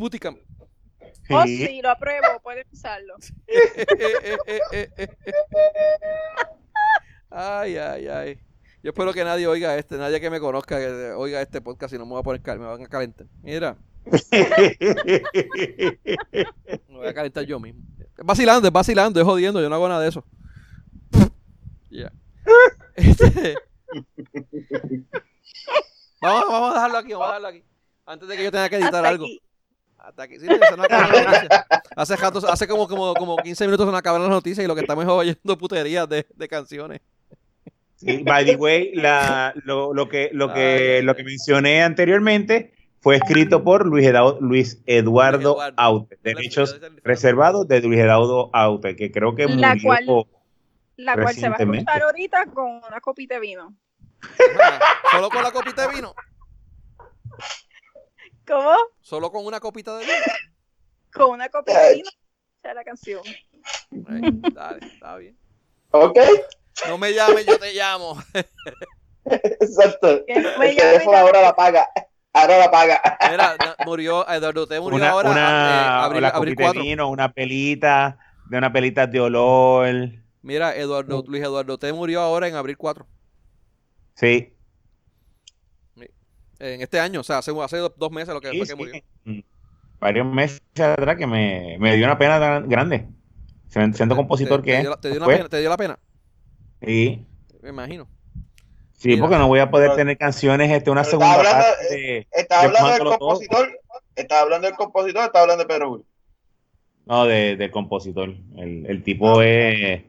Oh, 1.33 1.45
Sí. 1.45 1.81
lo 1.83 1.91
apruebo. 1.91 2.41
Pueden 2.43 2.67
usarlo. 2.73 3.15
ay, 7.31 7.77
ay, 7.77 8.09
ay. 8.09 8.39
Yo 8.83 8.91
espero 8.91 9.13
que 9.13 9.23
nadie 9.23 9.47
oiga 9.47 9.77
este, 9.77 9.97
nadie 9.99 10.21
que 10.21 10.31
me 10.31 10.41
conozca 10.41 10.79
que 10.79 11.13
oiga 11.13 11.41
este 11.43 11.61
podcast 11.61 11.93
y 11.95 11.99
no 11.99 12.07
me 12.07 12.13
voy 12.13 12.21
a 12.21 12.23
poner 12.23 12.41
me 12.59 12.65
van 12.67 12.83
a 12.83 12.89
calentar. 12.89 13.27
Mira, 13.43 13.77
me 16.89 16.97
voy 16.97 17.07
a 17.07 17.15
calentar 17.15 17.45
yo 17.45 17.61
mismo. 17.61 17.83
Es 17.99 18.25
vacilando, 18.25 18.67
es 18.67 18.73
vacilando, 18.73 19.21
es 19.21 19.27
jodiendo, 19.27 19.61
yo 19.61 19.69
no 19.69 19.75
hago 19.75 19.89
nada 19.89 20.01
de 20.01 20.09
eso. 20.09 20.25
Ya. 21.91 22.11
Este- 22.97 23.57
vamos, 26.21 26.45
vamos 26.49 26.71
a 26.71 26.75
dejarlo 26.75 26.99
aquí, 26.99 27.13
vamos 27.13 27.27
a 27.27 27.29
dejarlo 27.29 27.49
aquí. 27.49 27.65
Antes 28.07 28.29
de 28.29 28.37
que 28.37 28.45
yo 28.45 28.51
tenga 28.51 28.69
que 28.69 28.77
editar 28.77 28.95
Hasta 28.97 29.09
algo. 29.09 29.25
aquí. 29.25 29.41
Hasta 29.99 30.23
aquí. 30.23 30.39
Sí. 30.39 30.47
Hace, 31.97 32.17
rato- 32.17 32.49
hace 32.51 32.67
como, 32.67 32.89
como, 32.89 33.15
como 33.15 33.37
15 33.37 33.65
minutos 33.67 33.87
se 33.87 33.91
nos 33.93 33.99
acabaron 33.99 34.27
las 34.27 34.35
noticias 34.37 34.65
y 34.65 34.69
lo 34.69 34.75
que 34.75 34.81
estamos 34.83 35.05
es 35.05 35.11
oyendo 35.11 35.59
puterías 35.59 36.09
de, 36.09 36.27
de 36.35 36.49
canciones. 36.49 37.01
Sí, 37.97 38.23
by 38.23 38.47
the 38.47 38.57
way, 38.57 38.93
la- 38.95 39.53
lo, 39.65 39.93
lo 39.93 40.09
que, 40.09 40.31
lo, 40.33 40.53
que, 40.55 41.03
lo 41.03 41.15
que 41.15 41.23
mencioné 41.25 41.83
anteriormente 41.83 42.73
fue 43.01 43.17
escrito 43.17 43.63
por 43.63 43.87
Luis, 43.87 44.07
Eduardo, 44.87 45.41
Eduardo. 45.53 45.75
Aute, 45.77 46.19
derechos 46.23 46.81
reservados 47.05 47.69
de 47.69 47.81
Luis 47.83 48.01
Eduardo 48.01 48.51
Aute, 48.55 48.97
que 48.97 49.11
creo 49.11 49.35
que 49.35 49.47
La 49.47 49.75
murió. 49.75 49.83
cual- 49.85 50.27
La 50.97 51.15
cual 51.15 51.35
se 51.35 51.49
va 51.49 51.57
a 51.57 51.63
escuchar 51.63 52.03
ahorita 52.03 52.47
con 52.47 52.71
una 52.89 53.01
copita 53.01 53.35
de 53.35 53.41
vino. 53.41 53.75
Ajá. 54.23 54.81
Solo 55.11 55.29
con 55.31 55.43
la 55.43 55.51
copita 55.53 55.87
de 55.89 55.95
vino. 55.95 56.15
¿Cómo? 58.47 58.77
Solo 59.01 59.31
con 59.31 59.45
una 59.47 59.61
copita 59.61 59.97
de 59.99 60.05
vino. 60.05 60.17
Con 61.13 61.31
una 61.31 61.49
copita 61.49 61.81
de 61.83 61.95
vino. 61.97 62.09
escuchar 62.09 62.75
la 62.77 62.85
canción. 62.85 63.21
Eh, 63.27 64.31
dale, 64.53 64.87
está 64.87 65.17
bien. 65.17 65.37
Ok, 65.93 66.19
No 66.89 66.99
me 66.99 67.13
llames, 67.13 67.47
yo 67.47 67.59
te 67.59 67.73
llamo. 67.75 68.17
exacto. 69.25 70.25
Que 70.27 70.41
me 70.59 71.17
ahora 71.19 71.43
la 71.43 71.55
paga. 71.55 71.89
Ahora 72.33 72.59
la 72.59 72.71
paga. 72.71 73.03
Mira, 73.31 73.57
murió, 73.85 74.29
Eduardo 74.29 74.67
T 74.67 74.79
murió 74.81 74.97
Una, 74.97 75.11
ahora. 75.11 75.31
una, 75.31 75.41
eh, 75.41 76.05
abril, 76.05 76.33
copita 76.33 76.51
de 76.51 76.65
4. 76.65 76.83
vino, 76.83 77.09
una 77.09 77.33
pelita, 77.33 78.19
de 78.49 78.59
una 78.59 78.73
pelita 78.73 79.07
de 79.07 79.21
olor. 79.21 79.95
Mira, 80.43 80.75
Eduardo, 80.77 81.25
Luis 81.27 81.43
Eduardo 81.43 81.77
T 81.79 81.93
murió 81.93 82.21
ahora 82.23 82.47
en 82.49 82.55
abril 82.55 82.77
4. 82.77 83.07
Sí. 84.15 84.53
En 86.59 86.83
este 86.83 87.01
año, 87.01 87.21
o 87.21 87.23
sea, 87.23 87.39
hace, 87.39 87.53
hace 87.63 87.79
dos- 87.79 88.11
meses 88.13 88.35
lo 88.35 88.41
que 88.41 88.51
Sí, 88.51 88.59
fue 88.59 88.67
que 88.67 88.73
sí. 88.73 88.77
murió. 89.25 89.43
Varios 89.99 90.27
meses 90.27 90.61
atrás 90.79 91.17
que 91.17 91.27
me, 91.27 91.77
me 91.79 91.97
dio 91.97 92.05
una 92.05 92.19
pena 92.19 92.39
tan 92.39 92.69
grande. 92.69 93.07
Siendo 93.69 94.15
compositor 94.17 94.61
te, 94.61 94.67
que 94.67 94.71
te 94.73 94.77
es. 94.77 94.83
dio, 94.83 94.91
la- 94.91 95.01
te 95.01 95.09
dio 95.09 95.17
una 95.19 95.25
Fue. 95.27 95.37
pena, 95.37 95.49
te 95.49 95.59
dio 95.61 95.69
la 95.71 95.77
pena, 95.77 95.99
Sí, 96.85 97.25
me 97.63 97.69
imagino. 97.71 98.09
sí, 98.93 99.09
Mira. 99.11 99.21
porque 99.23 99.39
no 99.39 99.49
voy 99.49 99.61
a 99.61 99.71
poder 99.71 99.89
Pero- 99.89 99.97
tener 99.97 100.19
canciones 100.19 100.71
este, 100.71 100.91
una 100.91 101.05
segunda 101.05 101.35
hablando- 101.35 101.63
parte 101.65 101.95
de- 101.95 102.27
Estaba 102.33 102.63
de 102.63 102.67
hablando 102.69 102.91
del 102.91 103.19
compositor. 103.19 103.81
Estaba 104.17 104.41
hablando 104.43 104.67
del 104.67 104.77
compositor, 104.77 105.25
estaba 105.25 105.43
hablando 105.43 105.65
de 105.65 105.69
Pedro 105.69 105.89
Julio. 105.91 106.07
No, 107.07 107.25
de, 107.27 107.57
del 107.57 107.71
compositor. 107.71 108.35
El, 108.57 108.85
el 108.87 109.03
tipo 109.03 109.41
es 109.41 110.03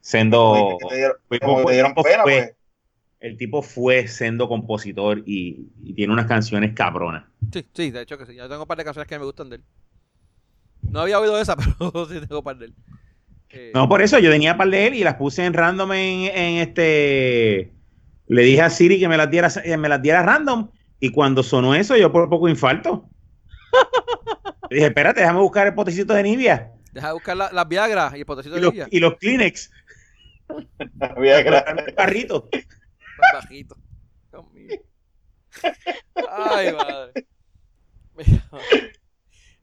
siendo. 0.00 0.38
Como 0.54 0.78
que 0.78 0.86
te 0.86 0.96
dieron, 0.96 1.16
fue 1.28 1.40
como 1.40 1.58
que 1.58 1.64
te 1.66 1.72
dieron 1.72 1.94
pena, 1.94 2.22
fue- 2.22 2.32
pues. 2.32 2.54
El 3.20 3.36
tipo 3.36 3.62
fue 3.62 4.06
siendo 4.06 4.48
compositor 4.48 5.22
y, 5.26 5.66
y 5.82 5.92
tiene 5.94 6.12
unas 6.12 6.26
canciones 6.26 6.72
cabronas. 6.74 7.24
Sí, 7.52 7.66
sí, 7.74 7.90
de 7.90 8.02
hecho 8.02 8.16
que 8.16 8.26
sí. 8.26 8.34
Ya 8.34 8.48
tengo 8.48 8.62
un 8.62 8.68
par 8.68 8.78
de 8.78 8.84
canciones 8.84 9.08
que 9.08 9.18
me 9.18 9.24
gustan 9.24 9.50
de 9.50 9.56
él. 9.56 9.62
No 10.82 11.00
había 11.00 11.18
oído 11.18 11.38
esa, 11.40 11.56
pero 11.78 12.06
sí 12.06 12.20
tengo 12.20 12.38
un 12.38 12.44
par 12.44 12.58
de 12.58 12.66
él. 12.66 12.74
Eh, 13.50 13.72
No, 13.74 13.88
por 13.88 14.02
eso 14.02 14.18
yo 14.18 14.30
tenía 14.30 14.56
par 14.56 14.70
de 14.70 14.86
él 14.86 14.94
y 14.94 15.02
las 15.02 15.14
puse 15.14 15.44
en 15.44 15.52
random 15.54 15.92
en, 15.92 16.20
en 16.36 16.56
este. 16.68 17.72
Le 18.28 18.42
dije 18.42 18.62
a 18.62 18.70
Siri 18.70 19.00
que 19.00 19.08
me 19.08 19.16
las 19.16 19.30
diera, 19.30 19.48
eh, 19.64 19.76
me 19.76 19.88
las 19.88 20.00
diera 20.02 20.22
random. 20.22 20.70
Y 21.00 21.10
cuando 21.10 21.42
sonó 21.42 21.74
eso, 21.74 21.96
yo 21.96 22.12
por 22.12 22.28
poco 22.28 22.48
infarto. 22.48 23.08
Le 24.70 24.76
dije, 24.76 24.86
espérate, 24.88 25.20
déjame 25.20 25.40
buscar 25.40 25.66
el 25.66 25.74
potecito 25.74 26.12
de 26.12 26.22
Nivea 26.22 26.72
Deja 26.92 27.06
de 27.08 27.12
buscar 27.14 27.36
la- 27.36 27.50
las 27.52 27.66
Viagra 27.68 28.12
y 28.14 28.20
el 28.20 28.26
potecito 28.26 28.56
y 28.56 28.58
de 28.60 28.64
los, 28.66 28.72
Lidia. 28.74 28.88
y 28.90 29.00
los 29.00 29.16
Kleenex. 29.16 29.70
Había 31.00 31.38
que- 31.38 31.44
colocarme 31.44 31.82
el 31.86 31.94
carrito. 31.94 32.48
Bajito. 33.32 33.76
Ay, 36.28 36.72
madre. 36.72 37.26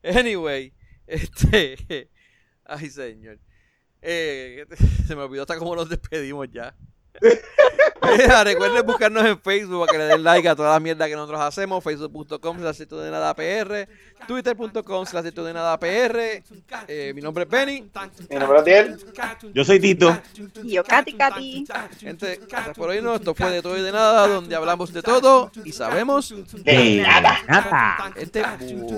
Anyway, 0.02 0.72
este. 1.06 2.10
Ay, 2.64 2.90
señor. 2.90 3.38
Eh, 4.02 4.66
se 5.06 5.16
me 5.16 5.22
olvidó 5.22 5.42
hasta 5.42 5.58
cómo 5.58 5.74
nos 5.74 5.88
despedimos 5.88 6.48
ya. 6.52 6.74
Recuerden 8.44 8.86
buscarnos 8.86 9.24
en 9.24 9.40
Facebook 9.40 9.86
para 9.86 9.92
que 9.92 9.98
le 9.98 10.04
den 10.04 10.22
like 10.22 10.48
a 10.48 10.54
toda 10.54 10.72
la 10.72 10.80
mierda 10.80 11.08
que 11.08 11.14
nosotros 11.14 11.40
hacemos. 11.40 11.82
Facebook.com 11.82 12.58
slash 12.58 12.78
de 12.78 13.10
nada 13.10 13.34
PR. 13.34 13.88
Twitter.com 14.26 15.06
slash 15.06 15.24
de 15.24 15.52
nada 15.52 15.78
PR. 15.78 16.42
Eh, 16.88 17.12
mi 17.14 17.20
nombre 17.20 17.44
es 17.44 17.50
Benny. 17.50 17.88
Mi 18.28 18.36
nombre 18.36 18.58
es 18.58 18.64
Diel. 18.64 18.96
Yo 19.54 19.64
soy 19.64 19.80
Tito. 19.80 20.16
Y 20.62 20.72
yo, 20.72 20.84
Katy, 20.84 21.12
Katy. 21.12 21.64
Gente, 22.00 22.40
gracias 22.48 22.76
por 22.76 22.88
oírnos. 22.88 23.20
Esto 23.20 23.34
fue 23.34 23.50
de 23.50 23.62
todo 23.62 23.76
y 23.76 23.82
de 23.82 23.92
nada, 23.92 24.26
donde 24.26 24.54
hablamos 24.54 24.92
de 24.92 25.02
todo 25.02 25.50
y 25.64 25.72
sabemos. 25.72 26.34
De 26.64 27.02
nada. 27.02 27.38
nada. 27.48 28.12
Gente, 28.14 28.42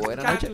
buenas 0.00 0.24
noches. 0.24 0.50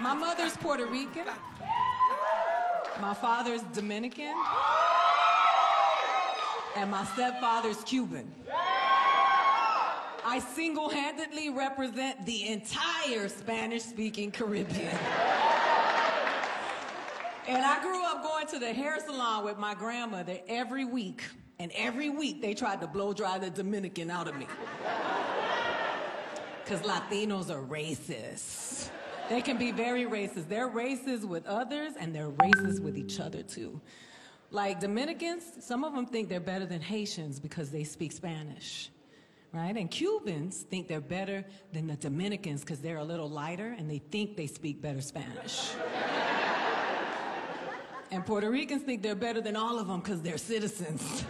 My 0.00 0.14
mother's 0.14 0.56
Puerto 0.56 0.86
Rican. 0.86 1.26
My 3.00 3.14
father's 3.14 3.62
Dominican. 3.72 4.34
And 6.76 6.90
my 6.90 7.04
stepfather's 7.04 7.82
Cuban. 7.84 8.32
I 10.26 10.38
single 10.38 10.88
handedly 10.88 11.50
represent 11.50 12.24
the 12.26 12.48
entire 12.48 13.28
Spanish 13.28 13.82
speaking 13.82 14.30
Caribbean. 14.30 14.98
And 17.46 17.62
I 17.62 17.80
grew 17.82 18.02
up 18.04 18.22
going 18.22 18.46
to 18.48 18.58
the 18.58 18.72
hair 18.72 18.98
salon 19.04 19.44
with 19.44 19.58
my 19.58 19.74
grandmother 19.74 20.38
every 20.48 20.84
week. 20.84 21.22
And 21.58 21.70
every 21.76 22.10
week 22.10 22.40
they 22.40 22.54
tried 22.54 22.80
to 22.80 22.86
blow 22.86 23.12
dry 23.12 23.38
the 23.38 23.50
Dominican 23.50 24.10
out 24.10 24.26
of 24.26 24.36
me. 24.36 24.46
Because 26.64 26.80
Latinos 26.80 27.50
are 27.50 27.62
racist. 27.62 28.88
They 29.28 29.40
can 29.40 29.58
be 29.58 29.70
very 29.70 30.04
racist. 30.04 30.48
They're 30.48 30.70
racist 30.70 31.24
with 31.24 31.46
others 31.46 31.92
and 31.98 32.14
they're 32.14 32.30
racist 32.30 32.80
with 32.80 32.96
each 32.96 33.20
other 33.20 33.42
too. 33.42 33.80
Like 34.54 34.78
Dominicans, 34.78 35.42
some 35.58 35.82
of 35.82 35.96
them 35.96 36.06
think 36.06 36.28
they're 36.28 36.38
better 36.38 36.64
than 36.64 36.80
Haitians 36.80 37.40
because 37.40 37.70
they 37.70 37.82
speak 37.82 38.12
Spanish. 38.12 38.88
Right? 39.52 39.76
And 39.76 39.90
Cubans 39.90 40.62
think 40.62 40.86
they're 40.86 41.00
better 41.00 41.44
than 41.72 41.88
the 41.88 41.96
Dominicans 41.96 42.60
because 42.60 42.78
they're 42.78 42.98
a 42.98 43.04
little 43.04 43.28
lighter 43.28 43.74
and 43.76 43.90
they 43.90 43.98
think 43.98 44.36
they 44.36 44.46
speak 44.46 44.80
better 44.80 45.00
Spanish. 45.00 45.72
and 48.12 48.24
Puerto 48.24 48.48
Ricans 48.48 48.84
think 48.84 49.02
they're 49.02 49.16
better 49.16 49.40
than 49.40 49.56
all 49.56 49.80
of 49.80 49.88
them 49.88 49.98
because 49.98 50.22
they're 50.22 50.38
citizens. 50.38 51.24